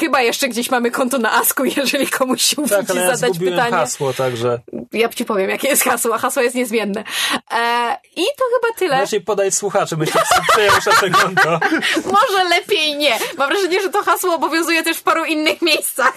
Chyba 0.00 0.22
jeszcze 0.22 0.48
gdzieś 0.48 0.70
mamy 0.70 0.90
konto 0.90 1.18
na 1.18 1.32
Asku, 1.32 1.64
jeżeli 1.76 2.06
komuś 2.06 2.42
się 2.42 2.56
tak, 2.68 2.90
ale 2.90 3.00
ja 3.00 3.16
zadać 3.16 3.38
pytanie. 3.38 3.70
hasło, 3.70 4.12
także. 4.12 4.60
Ja 4.92 5.08
ci 5.08 5.24
powiem, 5.24 5.50
jakie 5.50 5.68
jest 5.68 5.84
hasło. 5.84 6.18
Hasło 6.18 6.42
jest 6.42 6.54
niezmienne. 6.54 7.04
E, 7.52 7.96
I 8.16 8.22
to 8.22 8.44
chyba 8.54 8.78
tyle. 8.78 9.00
Możesz 9.00 9.20
podać 9.20 9.54
słuchaczy, 9.54 9.96
myślę, 9.96 10.22
że 10.36 10.42
przejęłaś 10.52 10.86
nasze 10.86 11.10
konto. 11.10 11.60
może 12.04 12.44
lepiej 12.48 12.96
nie. 12.96 13.18
Mam 13.38 13.48
wrażenie, 13.48 13.82
że 13.82 13.88
to 13.88 14.02
hasło 14.02 14.34
obowiązuje 14.34 14.82
też 14.82 14.96
w 14.96 15.02
paru 15.02 15.24
innych 15.24 15.62
miejscach, 15.62 16.14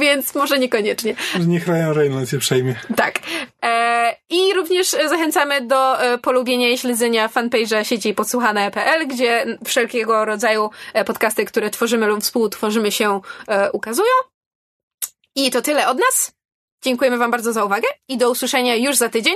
więc 0.00 0.34
może 0.34 0.58
niekoniecznie. 0.58 1.14
Niech 1.46 1.66
Ryan 1.66 1.92
Reynolds 1.92 2.32
je 2.32 2.38
przejmie. 2.38 2.74
Tak. 2.96 3.18
E, 3.64 4.16
I 4.30 4.54
również 4.54 4.90
zachęcamy 4.90 5.60
do 5.60 6.02
e, 6.02 6.18
polubienia 6.18 6.68
i 6.68 6.78
śledzenia 6.78 7.28
fanpage'a 7.28 7.84
sieci 7.84 8.14
podsłuchane.pl, 8.14 9.06
gdzie 9.08 9.46
wszelkiego 9.64 10.24
rodzaju 10.24 10.70
e, 10.94 11.04
podcasty, 11.04 11.44
które 11.44 11.70
tworzymy 11.70 12.06
lub 12.06 12.22
współtworzymy 12.22 12.53
się 12.90 13.20
ukazują. 13.72 14.14
I 15.36 15.50
to 15.50 15.62
tyle 15.62 15.88
od 15.88 15.98
nas. 15.98 16.32
Dziękujemy 16.84 17.18
Wam 17.18 17.30
bardzo 17.30 17.52
za 17.52 17.64
uwagę 17.64 17.88
i 18.08 18.18
do 18.18 18.30
usłyszenia 18.30 18.76
już 18.76 18.96
za 18.96 19.08
tydzień. 19.08 19.34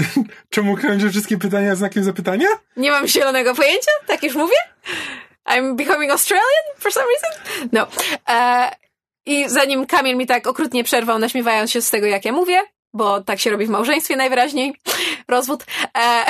Czemu 0.50 0.76
kończę 0.76 1.10
wszystkie 1.10 1.38
pytania 1.38 1.74
znakiem 1.76 2.04
zapytania? 2.04 2.46
Nie 2.76 2.90
mam 2.90 3.08
zielonego 3.08 3.54
pojęcia, 3.54 3.90
tak 4.06 4.22
już 4.22 4.34
mówię. 4.34 4.56
I'm 5.46 5.76
becoming 5.76 6.12
Australian 6.12 6.64
for 6.78 6.92
some 6.92 7.06
reason. 7.06 7.68
No. 7.72 7.86
I 9.26 9.48
zanim 9.48 9.86
Kamil 9.86 10.16
mi 10.16 10.26
tak 10.26 10.46
okrutnie 10.46 10.84
przerwał, 10.84 11.18
naśmiewając 11.18 11.70
się 11.70 11.82
z 11.82 11.90
tego, 11.90 12.06
jak 12.06 12.24
ja 12.24 12.32
mówię, 12.32 12.62
bo 12.92 13.20
tak 13.20 13.40
się 13.40 13.50
robi 13.50 13.66
w 13.66 13.70
małżeństwie 13.70 14.16
najwyraźniej. 14.16 14.74
Rozwód. 15.28 15.64
E... 15.98 16.24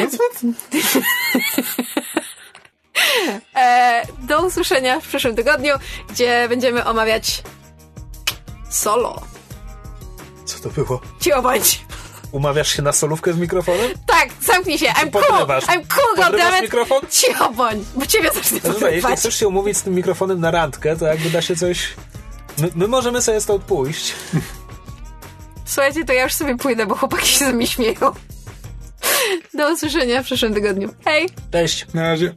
Rozwód? 0.00 0.32
e... 3.56 4.02
Do 4.18 4.46
usłyszenia 4.46 5.00
w 5.00 5.06
przyszłym 5.06 5.36
tygodniu, 5.36 5.74
gdzie 6.10 6.46
będziemy 6.48 6.84
omawiać 6.84 7.42
solo. 8.70 9.22
Co 10.44 10.58
to 10.58 10.70
było? 10.70 11.00
Cicho 11.20 11.42
bądź. 11.42 11.84
Umawiasz 12.32 12.76
się 12.76 12.82
na 12.82 12.92
solówkę 12.92 13.32
z 13.32 13.36
mikrofonem? 13.36 13.90
Tak, 14.06 14.28
zamknij 14.42 14.78
się. 14.78 14.86
I'm 14.86 15.10
cool. 15.10 15.46
I'm 15.46 15.86
cool, 15.88 16.16
goddammit. 16.16 16.62
mikrofon? 16.62 17.00
Cicho 17.10 17.52
bądź, 17.52 17.84
bo 17.94 18.06
ciebie 18.06 18.30
zacznę 18.34 18.58
no 18.64 18.72
dobra, 18.72 18.90
Jeśli 18.90 19.16
chcesz 19.16 19.38
się 19.38 19.48
umówić 19.48 19.76
z 19.76 19.82
tym 19.82 19.94
mikrofonem 19.94 20.40
na 20.40 20.50
randkę, 20.50 20.96
to 20.96 21.06
jakby 21.06 21.30
da 21.30 21.42
się 21.42 21.56
coś... 21.56 21.94
My, 22.58 22.70
my 22.74 22.88
możemy 22.88 23.22
sobie 23.22 23.40
stąd 23.40 23.64
pójść. 23.64 24.14
Słuchajcie, 25.64 26.04
to 26.04 26.12
ja 26.12 26.22
już 26.22 26.34
sobie 26.34 26.56
pójdę, 26.56 26.86
bo 26.86 26.94
chłopaki 26.94 27.28
się 27.28 27.38
ze 27.38 27.52
mnie 27.52 27.66
śmieją. 27.66 28.12
Do 29.54 29.72
usłyszenia 29.72 30.22
w 30.22 30.24
przyszłym 30.24 30.54
tygodniu. 30.54 30.94
Hej! 31.04 31.28
Cześć! 31.52 31.86
Na 31.94 32.02
razie. 32.02 32.34